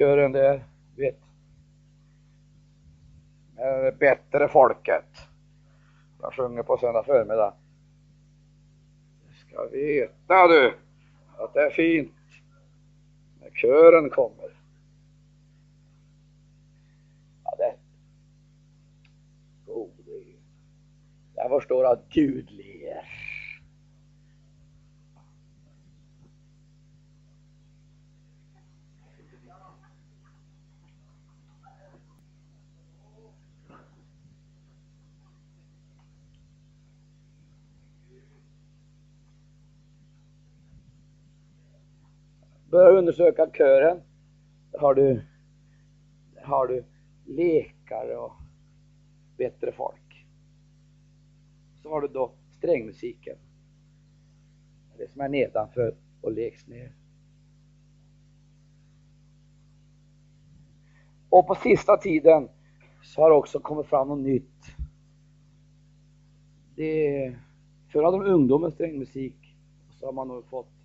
kören 0.00 0.32
där, 0.32 0.64
vet 0.96 1.16
det 3.56 3.98
bättre 3.98 4.48
folket. 4.48 5.04
Jag 6.20 6.34
sjunger 6.34 6.62
på 6.62 6.76
söndag 6.76 7.02
förmiddag. 7.02 7.54
Du 9.28 9.34
ska 9.34 9.64
veta 9.66 10.46
du 10.48 10.74
att 11.38 11.54
det 11.54 11.60
är 11.60 11.70
fint 11.70 12.14
när 13.40 13.50
kören 13.50 14.10
kommer. 14.10 14.50
Ja, 17.44 17.54
det 17.58 17.74
gode 19.66 20.24
Jag 21.34 21.50
förstår 21.50 21.84
att 21.84 22.08
Gud 22.08 22.50
ler. 22.50 23.19
Börja 42.70 42.98
undersöka 42.98 43.50
kören. 43.50 44.00
Där 44.72 44.78
har 44.78 44.94
du, 44.94 45.22
har 46.42 46.66
du 46.66 46.84
lekare 47.24 48.16
och 48.16 48.32
bättre 49.36 49.72
folk. 49.72 50.26
Så 51.82 51.90
har 51.90 52.00
du 52.00 52.08
då 52.08 52.32
strängmusiken. 52.58 53.36
Det 54.98 55.10
som 55.10 55.20
är 55.20 55.28
nedanför 55.28 55.94
och 56.20 56.32
leks 56.32 56.66
ner. 56.66 56.92
Och 61.28 61.46
på 61.46 61.54
sista 61.54 61.96
tiden 61.96 62.48
så 63.02 63.20
har 63.20 63.30
det 63.30 63.36
också 63.36 63.60
kommit 63.60 63.86
fram 63.86 64.08
något 64.08 64.24
nytt. 64.24 64.76
Det 66.74 67.36
förr 67.88 68.02
hade 68.02 68.16
de 68.16 68.26
ungdomens 68.26 68.74
strängmusik 68.74 69.56
och 69.88 69.94
så 69.94 70.06
har 70.06 70.12
man 70.12 70.28
nog 70.28 70.44
fått 70.44 70.79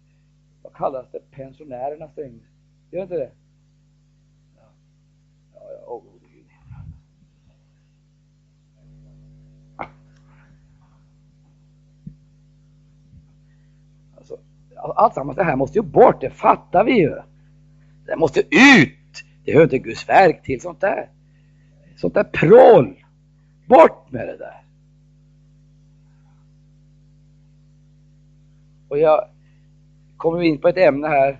vad 0.65 0.73
kallas 0.73 1.11
det? 1.11 1.31
Pensionärernas 1.31 2.15
dygn. 2.15 2.43
Gör 2.91 3.01
inte 3.01 3.15
det? 3.15 3.31
Ja, 4.55 4.61
ja, 5.53 5.59
ja 5.71 5.87
oh, 5.87 6.03
gode 6.03 6.25
Gud. 6.33 6.45
Alltså, 14.17 14.37
alltsammans 14.77 15.37
det 15.37 15.43
här 15.43 15.55
måste 15.55 15.77
ju 15.77 15.83
bort, 15.83 16.21
det 16.21 16.29
fattar 16.29 16.83
vi 16.83 16.99
ju. 16.99 17.15
Det 18.05 18.15
måste 18.15 18.39
ut! 18.39 19.23
Det 19.43 19.53
hör 19.53 19.63
inte 19.63 19.79
Guds 19.79 20.09
verk 20.09 20.43
till, 20.43 20.61
sånt 20.61 20.81
där. 20.81 21.09
Sånt 21.95 22.13
där 22.13 22.23
prål. 22.23 23.03
Bort 23.65 24.11
med 24.11 24.27
det 24.27 24.37
där! 24.37 24.61
Och 28.87 28.99
jag 28.99 29.34
kommer 30.17 30.39
vi 30.39 30.47
in 30.47 30.57
på 30.57 30.67
ett 30.67 30.77
ämne 30.77 31.07
här 31.07 31.39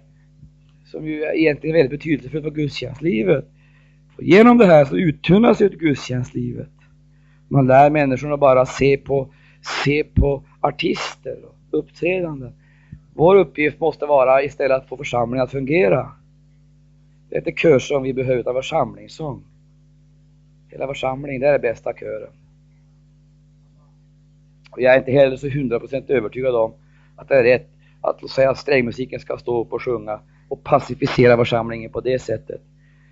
som 0.85 1.07
ju 1.07 1.23
egentligen 1.23 1.76
är 1.76 1.80
väldigt 1.80 1.99
betydelsefullt 1.99 2.43
för 2.43 2.52
gudstjänstlivet. 2.52 3.45
Och 4.18 4.23
genom 4.23 4.57
det 4.57 4.65
här 4.65 4.85
så 4.85 4.97
uttunnas 4.97 5.61
ju 5.61 5.69
gudstjänstlivet. 5.69 6.69
Man 7.47 7.68
lär 7.68 7.89
människorna 7.89 8.38
bara 8.38 8.65
se 8.65 8.97
på, 8.97 9.34
se 9.85 10.03
på 10.03 10.43
artister 10.61 11.38
och 11.45 11.80
uppträdanden. 11.80 12.53
Vår 13.14 13.35
uppgift 13.35 13.80
måste 13.80 14.06
vara 14.06 14.43
istället 14.43 14.77
att 14.77 14.89
få 14.89 14.97
församlingen 14.97 15.43
att 15.43 15.52
fungera. 15.52 16.11
Det 17.30 17.35
är 17.35 17.39
inte 17.39 17.61
körsång 17.61 18.03
vi 18.03 18.14
behöver 18.14 18.39
utan 18.39 18.53
församlingssång. 18.53 19.43
Hela 20.69 20.88
församlingen, 20.88 21.41
det 21.41 21.47
är 21.47 21.52
den 21.52 21.61
bästa 21.61 21.93
kören. 21.93 22.31
Och 24.72 24.81
jag 24.81 24.93
är 24.93 24.99
inte 24.99 25.11
heller 25.11 25.38
så 25.38 25.47
100% 25.47 26.11
övertygad 26.11 26.56
om 26.56 26.73
att 27.15 27.27
det 27.27 27.35
är 27.35 27.43
rätt 27.43 27.74
att 28.10 28.22
låt 28.22 28.32
säga 28.32 28.56
strängmusiken 28.56 29.19
ska 29.19 29.38
stå 29.38 29.61
upp 29.61 29.73
och 29.73 29.82
sjunga 29.82 30.19
och 30.49 30.64
pacificera 30.64 31.38
församlingen 31.38 31.91
på 31.91 32.02
det 32.02 32.19
sättet. 32.19 32.61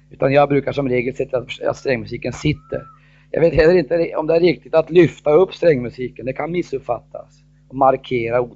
Utan 0.09 0.33
jag 0.33 0.49
brukar 0.49 0.71
som 0.71 0.89
regel 0.89 1.15
se 1.15 1.25
till 1.25 1.67
att 1.67 1.77
strängmusiken 1.77 2.33
sitter. 2.33 2.85
Jag 3.31 3.41
vet 3.41 3.53
heller 3.53 3.75
inte 3.75 4.15
om 4.15 4.27
det 4.27 4.35
är 4.35 4.39
riktigt 4.39 4.73
att 4.73 4.89
lyfta 4.89 5.31
upp 5.31 5.53
strängmusiken, 5.53 6.25
det 6.25 6.33
kan 6.33 6.51
missuppfattas 6.51 7.43
och 7.69 7.75
markera 7.75 8.47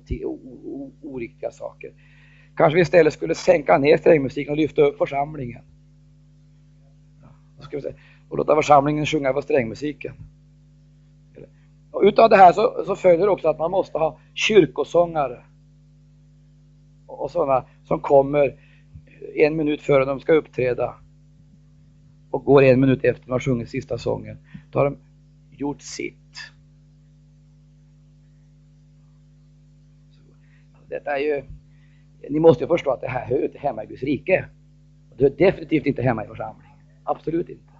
oriktiga 1.01 1.51
saker. 1.51 1.91
Kanske 2.55 2.75
vi 2.75 2.81
istället 2.81 3.13
skulle 3.13 3.35
sänka 3.35 3.77
ner 3.77 3.97
strängmusiken 3.97 4.51
och 4.51 4.57
lyfta 4.57 4.81
upp 4.81 4.97
församlingen. 4.97 5.61
Och 8.29 8.37
låta 8.37 8.55
församlingen 8.55 9.05
sjunga 9.05 9.33
på 9.33 9.41
strängmusiken. 9.41 10.13
Och 11.91 12.01
utav 12.03 12.29
det 12.29 12.37
här 12.37 12.53
så, 12.53 12.83
så 12.85 12.95
följer 12.95 13.27
också 13.27 13.47
att 13.47 13.59
man 13.59 13.71
måste 13.71 13.97
ha 13.97 14.19
kyrkosångare 14.33 15.43
och 17.17 17.31
sådana 17.31 17.65
som 17.83 17.99
kommer 17.99 18.59
en 19.35 19.55
minut 19.55 19.81
före 19.81 20.05
de 20.05 20.19
ska 20.19 20.33
uppträda 20.33 20.95
och 22.31 22.45
går 22.45 22.63
en 22.63 22.79
minut 22.79 23.03
efter 23.03 23.25
de 23.25 23.31
har 23.31 23.39
sjungit 23.39 23.69
sista 23.69 23.97
sången. 23.97 24.37
Då 24.71 24.79
har 24.79 24.85
de 24.85 24.97
gjort 25.51 25.81
sitt. 25.81 26.51
Detta 30.89 31.17
är 31.17 31.21
ju, 31.21 31.43
ni 32.29 32.39
måste 32.39 32.63
ju 32.63 32.67
förstå 32.67 32.91
att 32.91 33.01
det 33.01 33.07
här 33.07 33.25
hör 33.25 33.45
inte 33.45 33.57
hemma 33.57 33.83
i 33.83 33.87
Guds 33.87 34.03
rike. 34.03 34.45
Det 35.17 35.23
hör 35.23 35.29
definitivt 35.37 35.85
inte 35.85 36.01
hemma 36.01 36.23
i 36.23 36.27
församling. 36.27 36.71
Absolut 37.03 37.49
inte. 37.49 37.73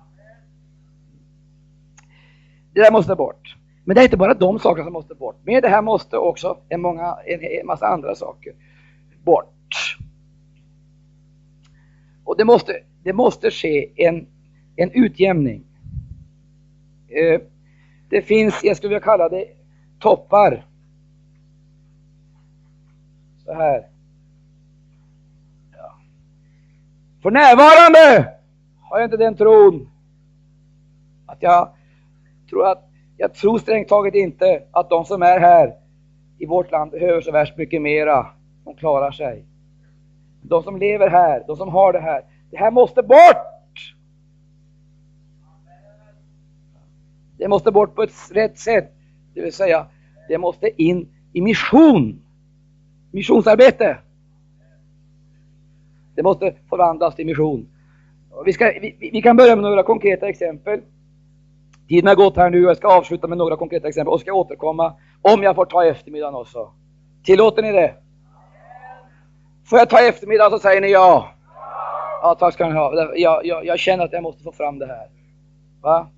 Det 2.74 2.82
där 2.82 2.92
måste 2.92 3.16
bort. 3.16 3.56
Men 3.84 3.96
det 3.96 4.02
är 4.02 4.04
inte 4.04 4.18
bara 4.18 4.34
de 4.34 4.60
sakerna 4.60 4.86
som 4.86 4.94
måste 4.94 5.16
bort. 5.16 5.36
Med 5.44 5.64
det 5.64 5.70
här 5.70 5.82
måste 5.82 6.18
också 6.18 6.58
en, 6.70 6.82
många, 6.82 7.18
en, 7.26 7.40
en 7.44 7.66
massa 7.66 7.88
andra 7.88 8.16
saker 8.16 8.54
bort. 9.28 9.98
Och 12.24 12.38
det 12.38 12.46
måste, 12.46 12.74
det 13.04 13.14
måste 13.14 13.52
ske 13.52 14.06
en, 14.08 14.28
en 14.76 14.92
utjämning. 14.92 15.64
Eh, 17.08 17.42
det 18.10 18.22
finns, 18.22 18.64
jag 18.64 18.78
skulle 18.78 18.90
vilja 18.90 19.06
kalla 19.06 19.30
det 19.30 19.46
toppar. 20.00 20.66
Så 23.46 23.54
här. 23.54 23.88
Ja. 25.74 26.00
För 27.22 27.32
närvarande 27.32 28.34
har 28.82 29.00
jag 29.00 29.06
inte 29.06 29.18
den 29.18 29.36
tron 29.36 29.90
att 31.26 31.42
jag 31.42 31.74
tror 32.50 32.68
att 32.68 32.90
jag 33.18 33.34
tror 33.34 33.58
strängt 33.58 33.88
taget 33.88 34.16
inte 34.16 34.64
att 34.72 34.90
de 34.90 35.06
som 35.06 35.22
är 35.22 35.40
här 35.40 35.74
i 36.38 36.46
vårt 36.46 36.72
land 36.72 36.92
behöver 36.92 37.22
så 37.22 37.32
värst 37.32 37.58
mycket 37.58 37.82
mera. 37.82 38.37
De 38.68 38.76
klarar 38.76 39.12
sig. 39.12 39.46
De 40.42 40.64
som 40.64 40.78
lever 40.78 41.10
här, 41.10 41.44
de 41.48 41.56
som 41.56 41.70
har 41.70 41.94
det 41.94 42.00
här. 42.00 42.24
Det 42.52 42.58
här 42.58 42.72
måste 42.72 43.04
bort! 43.04 43.96
Det 47.38 47.48
måste 47.48 47.72
bort 47.72 47.96
på 47.96 48.04
ett 48.04 48.12
rätt 48.32 48.60
sätt. 48.60 48.94
Det 49.34 49.42
vill 49.42 49.54
säga, 49.54 49.88
det 50.28 50.38
måste 50.38 50.84
in 50.84 51.08
i 51.34 51.42
mission. 51.42 52.22
Missionsarbete. 53.12 53.98
Det 56.16 56.24
måste 56.24 56.56
förvandlas 56.70 57.16
till 57.16 57.26
mission. 57.26 57.68
Vi, 58.46 58.54
ska, 58.54 58.66
vi, 58.66 59.10
vi 59.14 59.22
kan 59.22 59.38
börja 59.38 59.56
med 59.56 59.64
några 59.64 59.84
konkreta 59.84 60.30
exempel. 60.30 60.82
Tiden 61.88 62.08
har 62.08 62.16
gått 62.16 62.38
här 62.38 62.50
nu 62.50 62.64
och 62.64 62.70
jag 62.70 62.78
ska 62.78 62.98
avsluta 62.98 63.28
med 63.28 63.38
några 63.38 63.56
konkreta 63.56 63.88
exempel 63.88 64.14
och 64.14 64.20
ska 64.20 64.34
återkomma 64.34 64.94
om 65.22 65.44
jag 65.44 65.56
får 65.56 65.66
ta 65.66 65.86
eftermiddagen 65.86 66.36
också. 66.36 66.72
Tillåter 67.24 67.62
ni 67.62 67.72
det? 67.72 68.07
Får 69.70 69.80
jag 69.80 69.90
ta 69.90 70.00
eftermiddag 70.00 70.50
så 70.50 70.60
säger 70.60 70.82
ni 70.82 70.92
ja. 70.92 71.34
Ja, 72.22 72.36
tack 72.40 72.54
ska 72.54 72.68
ni 72.68 72.74
ha. 72.74 73.16
Jag, 73.16 73.46
jag, 73.46 73.66
jag 73.66 73.80
känner 73.80 74.06
att 74.06 74.14
jag 74.14 74.24
måste 74.24 74.44
få 74.44 74.52
fram 74.52 74.80
det 74.80 74.88
här. 74.88 75.08
Va? 75.82 76.10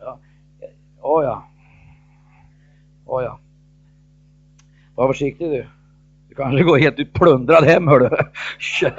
Ja. 0.00 0.18
Oh, 1.02 1.24
ja. 1.24 1.48
Oh, 3.06 3.22
ja. 3.22 3.38
Var 4.94 5.08
försiktig 5.08 5.50
du. 5.50 5.66
Du 6.28 6.34
kanske 6.34 6.62
går 6.62 6.78
helt 6.78 6.98
utplundrad 6.98 7.64
hem 7.64 7.88
hördu. 7.88 8.08
du. 8.80 8.92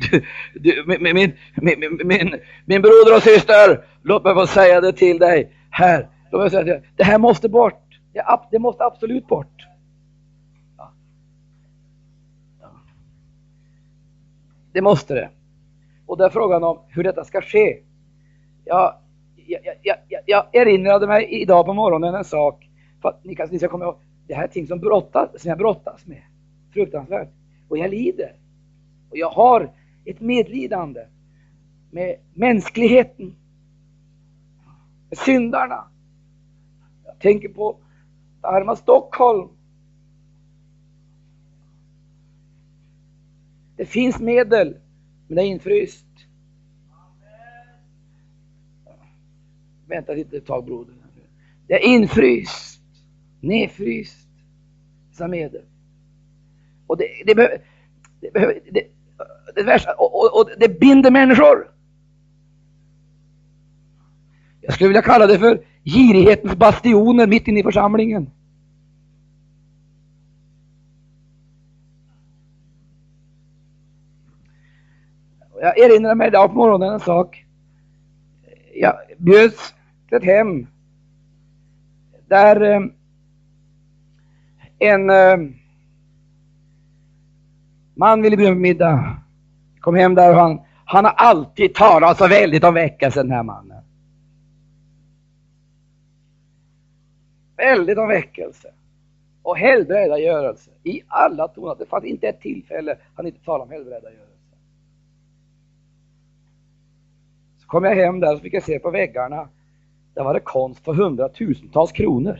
du, 0.00 0.22
du 0.54 0.84
min, 0.86 1.02
min, 1.02 1.32
min, 1.54 2.00
min, 2.04 2.40
min 2.64 2.82
broder 2.82 3.16
och 3.16 3.22
syster, 3.22 3.84
låt 4.02 4.24
mig 4.24 4.34
få 4.34 4.46
säga 4.46 4.80
det 4.80 4.92
till 4.92 5.18
dig 5.18 5.52
här. 5.70 6.08
Låt 6.30 6.40
mig 6.40 6.50
säga 6.50 6.64
det, 6.64 6.82
det 6.96 7.04
här 7.04 7.18
måste 7.18 7.48
bort. 7.48 7.82
Det 8.50 8.58
måste 8.58 8.84
absolut 8.84 9.26
bort. 9.26 9.71
Det 14.72 14.82
måste 14.82 15.14
det. 15.14 15.30
Och 16.06 16.16
då 16.16 16.24
är 16.24 16.30
frågan 16.30 16.64
om 16.64 16.78
hur 16.88 17.04
detta 17.04 17.24
ska 17.24 17.40
ske. 17.40 17.78
Jag, 18.64 18.94
jag, 19.46 19.60
jag, 19.82 19.96
jag, 20.08 20.22
jag 20.26 20.54
erinrade 20.54 21.06
mig 21.06 21.28
idag 21.42 21.66
på 21.66 21.74
morgonen 21.74 22.14
en 22.14 22.24
sak, 22.24 22.68
för 23.02 23.08
att 23.08 23.24
ni, 23.24 23.34
kanske, 23.34 23.52
ni 23.52 23.58
ska 23.58 23.68
komma 23.68 23.84
ihåg, 23.84 23.98
det 24.26 24.34
här 24.34 24.44
är 24.44 24.48
ting 24.48 24.66
som, 24.66 24.78
brottas, 24.78 25.42
som 25.42 25.48
jag 25.48 25.58
brottas 25.58 26.06
med. 26.06 26.22
Fruktansvärt. 26.72 27.28
Och 27.68 27.78
jag 27.78 27.90
lider. 27.90 28.36
Och 29.10 29.18
jag 29.18 29.30
har 29.30 29.72
ett 30.04 30.20
medlidande 30.20 31.00
med 31.90 32.16
mänskligheten, 32.34 33.36
med 35.08 35.18
syndarna. 35.18 35.84
Jag 37.04 37.18
tänker 37.18 37.48
på 37.48 37.76
arma 38.40 38.76
Stockholm. 38.76 39.48
Det 43.82 43.86
finns 43.86 44.20
medel, 44.20 44.76
men 45.26 45.36
det 45.36 45.42
är 45.42 45.46
infryst. 45.46 46.06
Vänta 49.86 50.12
lite 50.12 50.36
ett 50.36 50.46
tag 50.46 50.64
broder. 50.64 50.94
Det 51.66 51.74
är 51.74 51.86
infryst, 51.86 52.82
nedfryst, 53.40 54.28
dessa 55.10 55.28
medel. 55.28 55.62
Och 56.86 56.96
det, 56.96 57.04
det, 57.26 57.34
behöver, 57.34 57.60
det, 58.20 58.32
behöver, 58.32 58.60
det, 58.72 58.84
det, 59.54 59.62
värsta, 59.62 59.94
och, 59.94 60.14
och, 60.14 60.40
och 60.40 60.50
det 60.58 60.80
binder 60.80 61.10
människor. 61.10 61.70
Jag 64.60 64.74
skulle 64.74 64.88
vilja 64.88 65.02
kalla 65.02 65.26
det 65.26 65.38
för 65.38 65.64
girighetens 65.84 66.56
bastioner 66.56 67.26
mitt 67.26 67.48
inne 67.48 67.60
i 67.60 67.62
församlingen. 67.62 68.30
Jag 75.62 75.78
erinrar 75.78 76.14
mig 76.14 76.28
idag 76.28 76.48
på 76.48 76.54
morgonen 76.54 76.92
en 76.92 77.00
sak. 77.00 77.44
Jag 78.74 78.94
bjöds 79.18 79.74
till 80.08 80.16
ett 80.16 80.24
hem 80.24 80.66
där 82.28 82.60
eh, 82.60 82.80
en 84.78 85.10
eh, 85.10 85.36
man 87.94 88.22
ville 88.22 88.36
bjuda 88.36 88.52
på 88.52 88.58
middag. 88.58 89.16
Kom 89.80 89.94
hem 89.94 90.14
där 90.14 90.30
och 90.30 90.40
han, 90.40 90.60
han 90.84 91.04
har 91.04 91.12
alltid 91.12 91.74
talat 91.74 92.18
så 92.18 92.28
väldigt 92.28 92.64
om 92.64 92.74
väckelsen 92.74 93.26
den 93.26 93.36
här 93.36 93.42
mannen. 93.42 93.84
Väldigt 97.56 97.98
om 97.98 98.08
väckelse 98.08 98.68
och 99.42 99.58
helbrägdagörelse 99.58 100.70
i 100.82 101.02
alla 101.08 101.48
toner. 101.48 101.76
Det 101.78 101.86
fanns 101.86 102.04
inte 102.04 102.28
ett 102.28 102.40
tillfälle 102.40 102.96
han 103.14 103.26
inte 103.26 103.44
talade 103.44 103.64
om 103.64 103.70
helbrägdagörelse. 103.70 104.31
Kom 107.72 107.84
jag 107.84 107.94
hem 107.94 108.20
där 108.20 108.34
och 108.34 108.40
fick 108.40 108.54
jag 108.54 108.62
se 108.62 108.78
på 108.78 108.90
väggarna. 108.90 109.48
Där 110.14 110.24
var 110.24 110.34
det 110.34 110.40
konst 110.40 110.84
för 110.84 110.94
hundratusentals 110.94 111.92
kronor. 111.92 112.36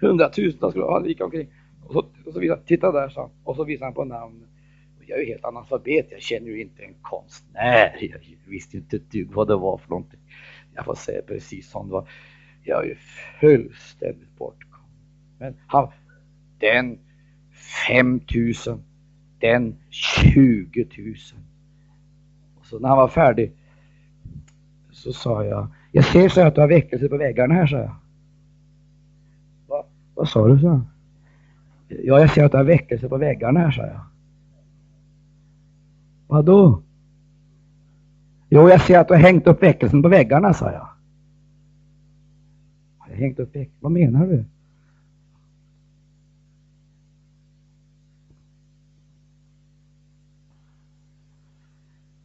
Hundratusentals 0.00 0.74
kronor. 0.74 0.92
Han 0.92 1.04
gick 1.04 1.20
omkring. 1.20 1.48
Och 1.86 1.92
så, 1.92 1.98
och 1.98 2.32
så 2.32 2.40
visade, 2.40 2.62
titta 2.62 2.92
där 2.92 3.08
sa 3.08 3.20
han. 3.20 3.30
Och 3.44 3.56
så 3.56 3.64
visade 3.64 3.86
han 3.86 3.94
på 3.94 4.04
namn. 4.04 4.46
Jag 5.06 5.18
är 5.18 5.22
ju 5.22 5.28
helt 5.28 5.44
analfabet. 5.44 6.06
Jag 6.10 6.22
känner 6.22 6.46
ju 6.46 6.62
inte 6.62 6.82
en 6.82 6.94
konstnär. 7.02 7.96
Jag 8.00 8.20
visste 8.46 8.76
ju 8.76 8.82
inte 8.82 8.96
ett 8.96 9.10
dugg 9.10 9.32
vad 9.32 9.48
det 9.48 9.56
var 9.56 9.78
för 9.78 9.90
någonting. 9.90 10.20
Jag 10.74 10.84
får 10.84 10.94
säga 10.94 11.22
precis 11.22 11.70
som 11.70 11.86
det 11.86 11.92
var. 11.92 12.08
Jag 12.64 12.84
är 12.84 12.88
ju 12.88 12.96
fullständigt 13.40 14.38
bortkommen. 14.38 14.88
Men 15.38 15.56
han, 15.66 15.92
den 16.58 16.98
5000, 17.88 18.82
den 19.40 19.76
20 19.90 20.86
000. 20.98 21.16
Så 22.70 22.78
när 22.78 22.88
han 22.88 22.98
var 22.98 23.08
färdig 23.08 23.52
så 24.90 25.12
sa 25.12 25.44
jag, 25.44 25.66
jag 25.92 26.04
ser 26.04 26.28
så 26.28 26.40
att 26.40 26.54
du 26.54 26.60
har 26.60 26.68
väckelse 26.68 27.08
på 27.08 27.16
väggarna 27.16 27.54
här, 27.54 27.66
sa 27.66 27.76
jag. 27.76 27.94
Va? 29.68 29.84
Vad 30.14 30.28
sa 30.28 30.48
du, 30.48 30.58
sa 30.58 30.80
Ja, 31.88 32.20
jag 32.20 32.30
ser 32.30 32.44
att 32.44 32.52
du 32.52 32.56
har 32.56 32.64
väckelse 32.64 33.08
på 33.08 33.16
väggarna 33.16 33.60
här, 33.60 33.70
sa 33.70 33.86
jag. 33.86 34.00
Vadå? 36.26 36.82
Jo, 38.48 38.68
jag 38.68 38.80
ser 38.80 38.98
att 38.98 39.08
du 39.08 39.14
har 39.14 39.20
hängt 39.20 39.46
upp 39.46 39.62
väckelsen 39.62 40.02
på 40.02 40.08
väggarna, 40.08 40.54
sa 40.54 40.72
jag. 40.72 40.88
Har 42.98 43.10
jag 43.10 43.16
hängt 43.16 43.38
upp 43.38 43.56
väckelsen? 43.56 43.78
Vad 43.80 43.92
menar 43.92 44.26
du? 44.26 44.44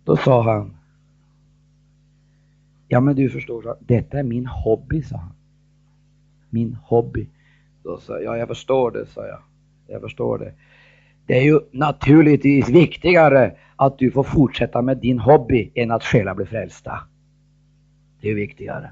Då 0.06 0.18
sa 0.18 0.44
han, 0.44 0.78
ja 2.88 3.00
men 3.00 3.16
du 3.16 3.30
förstår, 3.30 3.78
detta 3.80 4.20
är 4.20 4.24
min 4.24 4.46
hobby, 4.46 5.02
sa 5.02 5.18
han. 5.18 5.34
Min 6.50 6.74
hobby. 6.74 7.30
Då 7.84 7.98
sa 7.98 8.14
jag, 8.14 8.24
ja 8.24 8.38
jag 8.38 8.48
förstår 8.48 8.92
det, 8.92 9.06
sa 9.06 9.28
jag. 9.28 9.40
Jag 9.88 10.02
förstår 10.02 10.38
det. 10.38 10.54
Det 11.26 11.38
är 11.38 11.44
ju 11.44 11.60
naturligtvis 11.72 12.70
viktigare 12.70 13.56
att 13.76 13.98
du 13.98 14.12
får 14.12 14.24
fortsätta 14.24 14.82
med 14.82 14.98
din 14.98 15.20
hobby 15.20 15.72
än 15.76 15.92
att 15.92 16.04
själva 16.04 16.36
bli 16.36 16.46
frälsta. 16.46 17.00
Det 18.22 18.30
är 18.30 18.36
viktigare. 18.36 18.92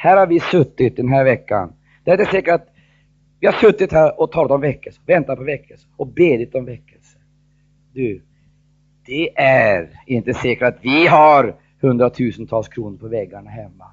Här 0.00 0.16
har 0.16 0.26
vi 0.26 0.40
suttit 0.40 0.96
den 0.96 1.08
här 1.08 1.24
veckan. 1.24 1.72
Det 2.04 2.10
är 2.10 2.24
säkert 2.24 2.54
att 2.54 2.68
vi 3.40 3.46
har 3.46 3.54
suttit 3.54 3.92
här 3.92 4.20
och 4.20 4.32
talat 4.32 4.50
om 4.50 4.60
väckelse, 4.60 5.00
väntat 5.06 5.38
på 5.38 5.44
väckelse 5.44 5.86
och 5.96 6.06
bedit 6.06 6.54
om 6.54 6.64
väckelse. 6.64 7.18
Du, 7.92 8.22
det 9.06 9.38
är 9.38 9.88
inte 10.06 10.34
säkert 10.34 10.62
att 10.62 10.78
vi 10.80 11.06
har 11.06 11.54
hundratusentals 11.80 12.68
kronor 12.68 12.98
på 12.98 13.08
väggarna 13.08 13.50
hemma. 13.50 13.84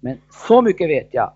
Men 0.00 0.18
så 0.30 0.62
mycket 0.62 0.88
vet 0.88 1.08
jag. 1.12 1.32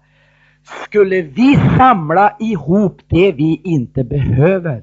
Skulle 0.85 1.23
vi 1.23 1.57
samla 1.79 2.37
ihop 2.41 3.03
det 3.09 3.33
vi 3.33 3.61
inte 3.65 4.05
behöver, 4.05 4.83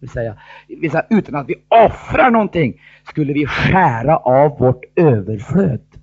vill 0.00 0.10
säga, 0.10 0.38
vill 0.68 0.90
säga 0.90 1.06
utan 1.10 1.34
att 1.34 1.48
vi 1.48 1.54
offrar 1.68 2.30
någonting, 2.30 2.80
skulle 3.08 3.32
vi 3.32 3.46
skära 3.46 4.16
av 4.16 4.58
vårt 4.58 4.84
överflöd. 4.96 5.97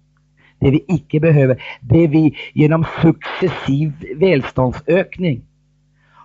Det 0.59 0.71
vi 0.71 0.85
icke 0.87 1.19
behöver, 1.19 1.63
det 1.81 2.07
vi 2.07 2.35
genom 2.53 2.85
successiv 3.01 3.91
välståndsökning 4.15 5.41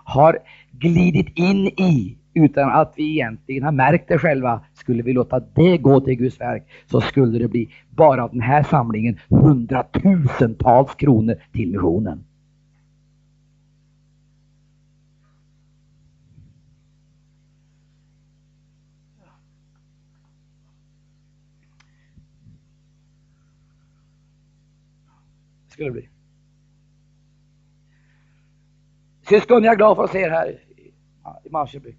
har 0.03 0.37
glidit 0.71 1.37
in 1.37 1.67
i 1.67 2.17
utan 2.33 2.69
att 2.69 2.93
vi 2.97 3.11
egentligen 3.11 3.63
har 3.63 3.71
märkt 3.71 4.07
det 4.07 4.17
själva. 4.17 4.61
Skulle 4.73 5.03
vi 5.03 5.13
låta 5.13 5.39
det 5.39 5.77
gå 5.77 6.01
till 6.01 6.15
Guds 6.15 6.39
verk 6.39 6.63
så 6.91 7.01
skulle 7.01 7.39
det 7.39 7.47
bli 7.47 7.69
bara 7.89 8.23
av 8.23 8.31
den 8.31 8.41
här 8.41 8.63
samlingen 8.63 9.19
hundratusentals 9.29 10.95
kronor 10.95 11.35
till 11.53 11.71
missionen. 11.71 12.23
Skulle 25.81 25.89
det 25.89 26.01
bli. 26.01 26.09
Syskon, 29.29 29.63
jag 29.63 29.73
är 29.73 29.77
glad 29.77 29.95
för 29.95 30.03
att 30.03 30.11
se 30.11 30.19
er 30.19 30.29
här 30.29 30.59
i 31.45 31.49
Marköping. 31.49 31.95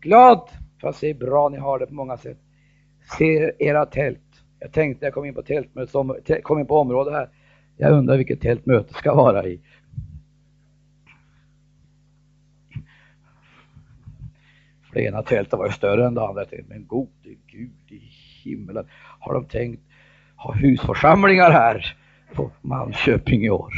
Glad 0.00 0.50
för 0.80 0.88
att 0.88 0.96
se 0.96 1.06
hur 1.06 1.18
bra 1.18 1.48
ni 1.48 1.58
har 1.58 1.78
det 1.78 1.86
på 1.86 1.94
många 1.94 2.16
sätt. 2.16 2.38
Se 3.18 3.52
era 3.58 3.86
tält. 3.86 4.44
Jag 4.58 4.72
tänkte 4.72 5.04
när 5.04 5.06
jag 5.06 5.14
kom 5.14 5.24
in 5.24 5.34
på 5.34 5.42
tältmötet, 5.42 6.44
kom 6.44 6.58
in 6.58 6.66
på 6.66 6.78
området 6.78 7.12
här. 7.12 7.28
Jag 7.76 7.92
undrar 7.92 8.16
vilket 8.16 8.40
tält 8.40 8.66
mötet 8.66 8.96
ska 8.96 9.14
vara 9.14 9.46
i. 9.46 9.60
Det 14.92 15.02
ena 15.02 15.22
tältet 15.22 15.58
var 15.58 15.66
ju 15.66 15.72
större 15.72 16.06
än 16.06 16.14
det 16.14 16.28
andra. 16.28 16.44
Men 16.68 16.86
gode 16.86 17.34
Gud 17.46 17.92
i 17.92 17.98
himmelen, 18.44 18.86
har 19.18 19.34
de 19.34 19.44
tänkt 19.44 19.82
ha 20.36 20.52
husförsamlingar 20.54 21.50
här 21.50 21.99
på 22.34 22.50
Malmköping 22.62 23.44
i 23.44 23.50
år? 23.50 23.72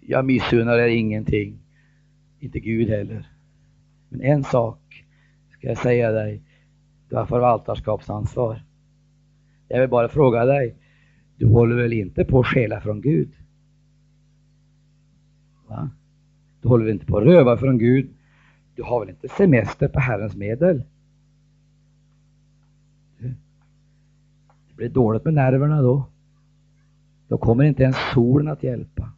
Jag 0.00 0.24
missunnar 0.24 0.78
er 0.78 0.88
ingenting. 0.88 1.58
Inte 2.40 2.60
Gud 2.60 2.88
heller. 2.88 3.28
Men 4.08 4.20
en 4.20 4.44
sak 4.44 5.04
ska 5.50 5.68
jag 5.68 5.78
säga 5.78 6.12
dig. 6.12 6.42
Du 7.08 7.16
har 7.16 7.26
förvaltarskapsansvar. 7.26 8.62
Jag 9.68 9.80
vill 9.80 9.90
bara 9.90 10.08
fråga 10.08 10.44
dig. 10.44 10.76
Du 11.36 11.46
håller 11.46 11.76
väl 11.76 11.92
inte 11.92 12.24
på 12.24 12.40
att 12.40 12.46
stjäla 12.46 12.80
från 12.80 13.00
Gud? 13.00 13.32
Va? 15.68 15.90
Du 16.60 16.68
håller 16.68 16.84
väl 16.84 16.94
inte 16.94 17.06
på 17.06 17.18
att 17.18 17.24
röva 17.24 17.56
från 17.56 17.78
Gud? 17.78 18.10
Du 18.74 18.82
har 18.82 19.00
väl 19.00 19.10
inte 19.10 19.28
semester 19.28 19.88
på 19.88 20.00
Herrens 20.00 20.36
medel? 20.36 20.82
Det 24.72 24.76
blir 24.76 24.88
dåligt 24.88 25.24
med 25.24 25.34
nerverna 25.34 25.82
då. 25.82 26.04
Då 27.28 27.38
kommer 27.38 27.64
inte 27.64 27.82
ens 27.82 27.96
solen 28.14 28.48
att 28.48 28.62
hjälpa. 28.62 29.12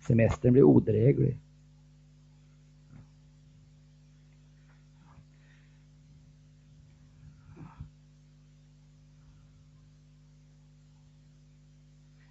Semestern 0.00 0.52
blir 0.52 0.62
odräglig. 0.62 1.38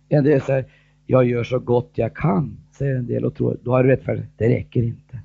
En 0.09 0.23
del 0.23 0.41
säger, 0.41 0.65
jag 1.05 1.25
gör 1.25 1.43
så 1.43 1.59
gott 1.59 1.91
jag 1.95 2.15
kan, 2.15 2.57
säger 2.71 2.95
en 2.95 3.07
del 3.07 3.25
och 3.25 3.35
tror, 3.35 3.57
då 3.63 3.71
har 3.71 3.83
du 3.83 3.89
rättfärdigt. 3.89 4.27
Det 4.37 4.49
räcker 4.49 4.83
inte. 4.83 5.19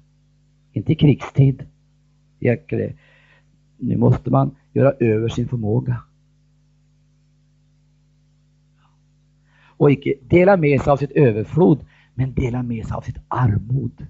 Inte 0.73 0.93
i 0.93 0.95
krigstid. 0.95 1.67
Räcker 2.41 2.79
det. 2.79 2.95
Nu 3.77 3.97
måste 3.97 4.31
man 4.31 4.57
göra 4.73 4.93
över 4.93 5.29
sin 5.29 5.49
förmåga. 5.49 6.03
Och 9.81 9.91
icke 9.91 10.15
dela 10.23 10.57
med 10.57 10.81
sig 10.81 10.91
av 10.91 10.97
sitt 10.97 11.11
överflod, 11.11 11.87
men 12.15 12.35
dela 12.35 12.63
med 12.63 12.87
sig 12.87 12.95
av 12.95 13.01
sitt 13.01 13.17
armod. 13.29 14.07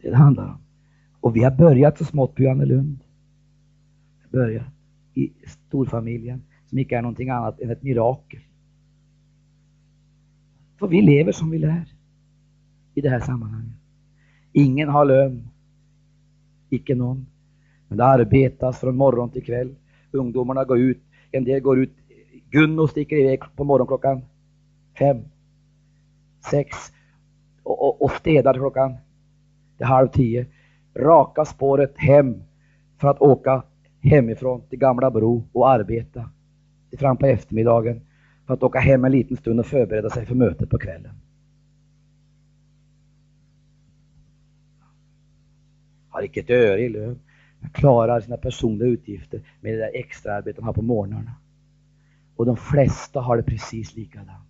Det 0.00 0.10
det 0.10 0.16
handlar 0.16 0.48
om. 0.48 0.58
Och 1.20 1.36
vi 1.36 1.44
har 1.44 1.50
börjat 1.50 1.98
så 1.98 2.04
smått 2.04 2.34
på 2.34 2.42
Johannelund. 2.42 2.98
Börjat 4.30 4.66
i 5.14 5.32
storfamiljen 5.46 6.42
som 6.66 6.78
inte 6.78 6.94
är 6.94 7.02
någonting 7.02 7.30
annat 7.30 7.60
än 7.60 7.70
ett 7.70 7.82
mirakel. 7.82 8.40
För 10.78 10.88
vi 10.88 11.02
lever 11.02 11.32
som 11.32 11.50
vi 11.50 11.58
lär 11.58 11.94
i 12.94 13.00
det 13.00 13.10
här 13.10 13.20
sammanhanget. 13.20 13.83
Ingen 14.56 14.88
har 14.88 15.04
lön, 15.04 15.48
icke 16.70 16.94
någon. 16.94 17.26
Men 17.88 17.98
det 17.98 18.04
arbetas 18.04 18.80
från 18.80 18.96
morgon 18.96 19.30
till 19.30 19.44
kväll. 19.44 19.74
Ungdomarna 20.10 20.64
går 20.64 20.78
ut, 20.78 21.02
en 21.30 21.44
del 21.44 21.60
går 21.60 21.78
ut, 21.78 21.92
Gunno 22.50 22.88
sticker 22.88 23.16
iväg 23.16 23.40
på 23.56 23.64
morgonklockan 23.64 24.22
fem, 24.98 25.18
sex 26.50 26.68
och, 27.62 27.82
och, 27.82 28.02
och 28.02 28.10
städar 28.10 28.54
klockan 28.54 28.96
till 29.76 29.86
halv 29.86 30.08
tio. 30.08 30.46
Raka 30.96 31.44
spåret 31.44 31.94
hem 31.96 32.42
för 33.00 33.08
att 33.08 33.20
åka 33.20 33.62
hemifrån 34.00 34.62
till 34.68 34.78
Gamla 34.78 35.10
Bro 35.10 35.48
och 35.52 35.70
arbeta 35.70 36.30
fram 36.98 37.16
på 37.16 37.26
eftermiddagen 37.26 38.00
för 38.46 38.54
att 38.54 38.62
åka 38.62 38.78
hem 38.78 39.04
en 39.04 39.12
liten 39.12 39.36
stund 39.36 39.60
och 39.60 39.66
förbereda 39.66 40.10
sig 40.10 40.26
för 40.26 40.34
mötet 40.34 40.70
på 40.70 40.78
kvällen. 40.78 41.12
har 46.14 46.22
inte 46.22 46.40
ett 46.40 46.50
öre 46.50 46.80
i 46.80 46.88
lön. 46.88 47.20
De 47.60 47.68
Klarar 47.68 48.20
sina 48.20 48.36
personliga 48.36 48.88
utgifter 48.88 49.42
med 49.60 49.72
det 49.72 49.78
där 49.78 49.90
extraarbetet 49.94 50.56
de 50.56 50.64
har 50.64 50.72
på 50.72 50.82
morgnarna. 50.82 51.34
Och 52.36 52.46
de 52.46 52.56
flesta 52.56 53.20
har 53.20 53.36
det 53.36 53.42
precis 53.42 53.96
likadant. 53.96 54.48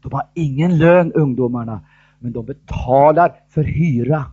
De 0.00 0.12
har 0.12 0.28
ingen 0.34 0.78
lön 0.78 1.12
ungdomarna, 1.12 1.86
men 2.18 2.32
de 2.32 2.46
betalar 2.46 3.34
för 3.48 3.64
hyra. 3.64 4.24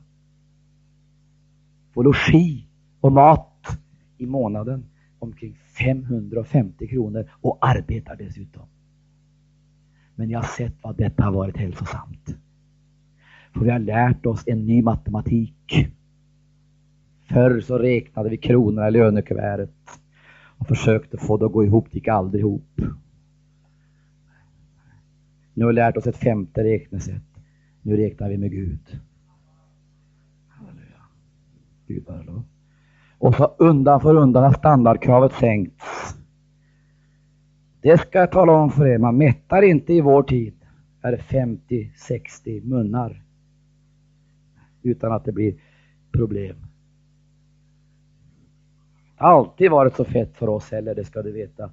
På 1.94 2.04
logi 2.04 2.68
och 3.02 3.12
mat 3.12 3.80
i 4.18 4.26
månaden 4.26 4.86
omkring 5.20 5.56
550 5.56 6.88
kronor 6.88 7.30
och 7.42 7.58
arbetar 7.62 8.16
dessutom. 8.16 8.68
Men 10.16 10.30
jag 10.30 10.40
har 10.40 10.48
sett 10.48 10.74
vad 10.82 10.98
detta 10.98 11.24
har 11.24 11.32
varit 11.32 11.58
hälsosamt. 11.58 12.36
För 13.54 13.60
vi 13.60 13.70
har 13.70 13.80
lärt 13.80 14.26
oss 14.26 14.44
en 14.48 14.66
ny 14.66 14.82
matematik. 14.82 15.88
Förr 17.30 17.62
så 17.62 17.78
räknade 17.78 18.30
vi 18.30 18.38
kronorna 18.38 18.88
i 18.88 18.92
lönekuvertet 18.92 19.74
och 20.58 20.68
försökte 20.68 21.18
få 21.18 21.38
det 21.38 21.46
att 21.46 21.52
gå 21.52 21.64
ihop, 21.64 21.88
det 21.92 21.98
gick 21.98 22.08
aldrig 22.08 22.42
ihop. 22.42 22.82
Nu 25.54 25.64
har 25.64 25.72
vi 25.72 25.76
lärt 25.76 25.98
oss 25.98 26.08
ett 26.08 26.18
femte 26.18 26.64
räknesätt. 26.64 27.24
Nu 27.82 27.98
räknar 27.98 28.30
vi 28.30 28.38
med 28.38 28.52
Gud. 28.52 29.00
Halleluja. 30.48 31.02
Gud 31.88 32.06
vare 32.08 32.24
lov. 32.24 32.44
Och 33.18 33.36
så 33.36 33.56
undan 33.58 34.02
för 34.02 34.16
undan 34.16 34.44
har 34.44 34.54
standardkravet 34.54 35.34
sänkts. 35.34 36.16
Det 37.84 37.98
ska 37.98 38.20
jag 38.20 38.32
tala 38.32 38.52
om 38.52 38.72
för 38.72 38.88
er, 38.88 38.98
man 38.98 39.18
mättar 39.18 39.62
inte 39.62 39.94
i 39.94 40.02
vår 40.02 40.24
tid. 40.24 40.54
Är 41.02 41.18
50-60 41.18 42.66
munnar. 42.66 43.24
Utan 44.82 45.12
att 45.12 45.26
det 45.26 45.32
blir 45.32 45.56
problem. 46.12 46.56
Det 49.18 49.24
har 49.24 49.32
alltid 49.32 49.72
varit 49.72 49.96
så 49.96 50.06
fett 50.06 50.38
för 50.38 50.50
oss 50.50 50.72
heller, 50.72 50.96
det 50.96 51.04
ska 51.04 51.22
du 51.22 51.32
veta. 51.32 51.72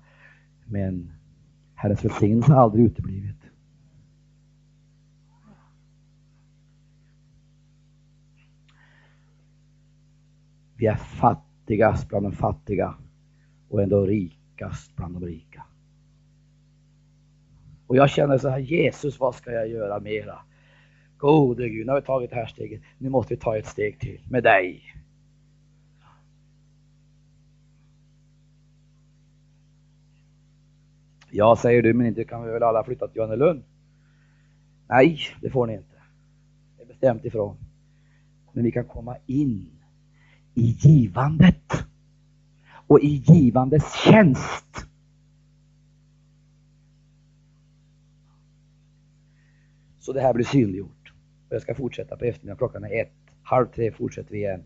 Men 0.65 1.13
Herrens 1.75 2.05
välsignelse 2.05 2.53
har 2.53 2.63
aldrig 2.63 2.85
uteblivit. 2.85 3.37
Vi 10.77 10.87
är 10.87 10.97
fattigast 10.97 12.09
bland 12.09 12.27
de 12.27 12.33
fattiga 12.33 12.95
och 13.69 13.83
ändå 13.83 14.07
rikast 14.07 14.97
bland 14.97 15.15
de 15.15 15.27
rika. 15.27 15.65
Och 17.91 17.97
jag 17.97 18.11
känner 18.11 18.39
så 18.39 18.49
här, 18.49 18.59
Jesus 18.59 19.21
vad 19.21 19.35
ska 19.35 19.53
jag 19.53 19.69
göra 19.69 20.01
mera? 20.01 20.39
Gode 21.17 21.69
Gud, 21.69 21.87
nu 21.87 21.93
har 21.93 22.01
vi 22.01 22.07
tagit 22.07 22.31
det 22.31 22.37
här 22.37 22.47
steget, 22.47 22.83
nu 22.99 23.09
måste 23.09 23.35
vi 23.35 23.41
ta 23.41 23.57
ett 23.57 23.67
steg 23.67 24.01
till 24.01 24.21
med 24.29 24.43
dig. 24.43 24.83
Ja, 31.31 31.57
säger 31.57 31.83
du, 31.83 31.95
men 31.95 32.07
inte 32.07 32.25
kan 32.25 32.45
vi 32.45 32.53
väl 32.53 32.63
alla 32.63 32.85
flytta 32.85 33.09
till 33.09 33.17
Johannelund? 33.17 33.65
Nej, 34.89 35.19
det 35.41 35.51
får 35.51 35.67
ni 35.67 35.73
inte. 35.73 36.03
Det 36.77 36.83
är 36.83 36.87
bestämt 36.87 37.25
ifrån. 37.25 37.57
Men 38.53 38.65
vi 38.65 38.73
kan 38.73 38.85
komma 38.85 39.17
in 39.27 39.71
i 40.55 40.77
givandet 40.79 41.87
och 42.87 43.01
i 43.01 43.23
givandets 43.27 44.05
tjänst. 44.05 44.90
Så 50.11 50.15
det 50.15 50.21
här 50.21 50.35
blir 50.35 50.45
synliggjort. 50.45 51.13
Och 51.49 51.55
jag 51.55 51.63
ska 51.63 51.75
fortsätta 51.75 52.17
på 52.17 52.25
eftermiddagen, 52.25 52.59
klockan 52.59 52.85
är 52.85 53.03
ett. 53.03 53.13
Halv 53.43 53.67
tre 53.67 53.93
fortsätter 53.93 54.31
vi 54.31 54.39
igen. 54.39 54.65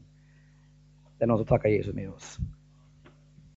Det 1.18 1.24
är 1.24 1.28
någon 1.28 1.38
som 1.38 1.46
tackar 1.46 1.68
Jesus 1.68 1.94
med 1.94 2.10
oss. 2.10 2.38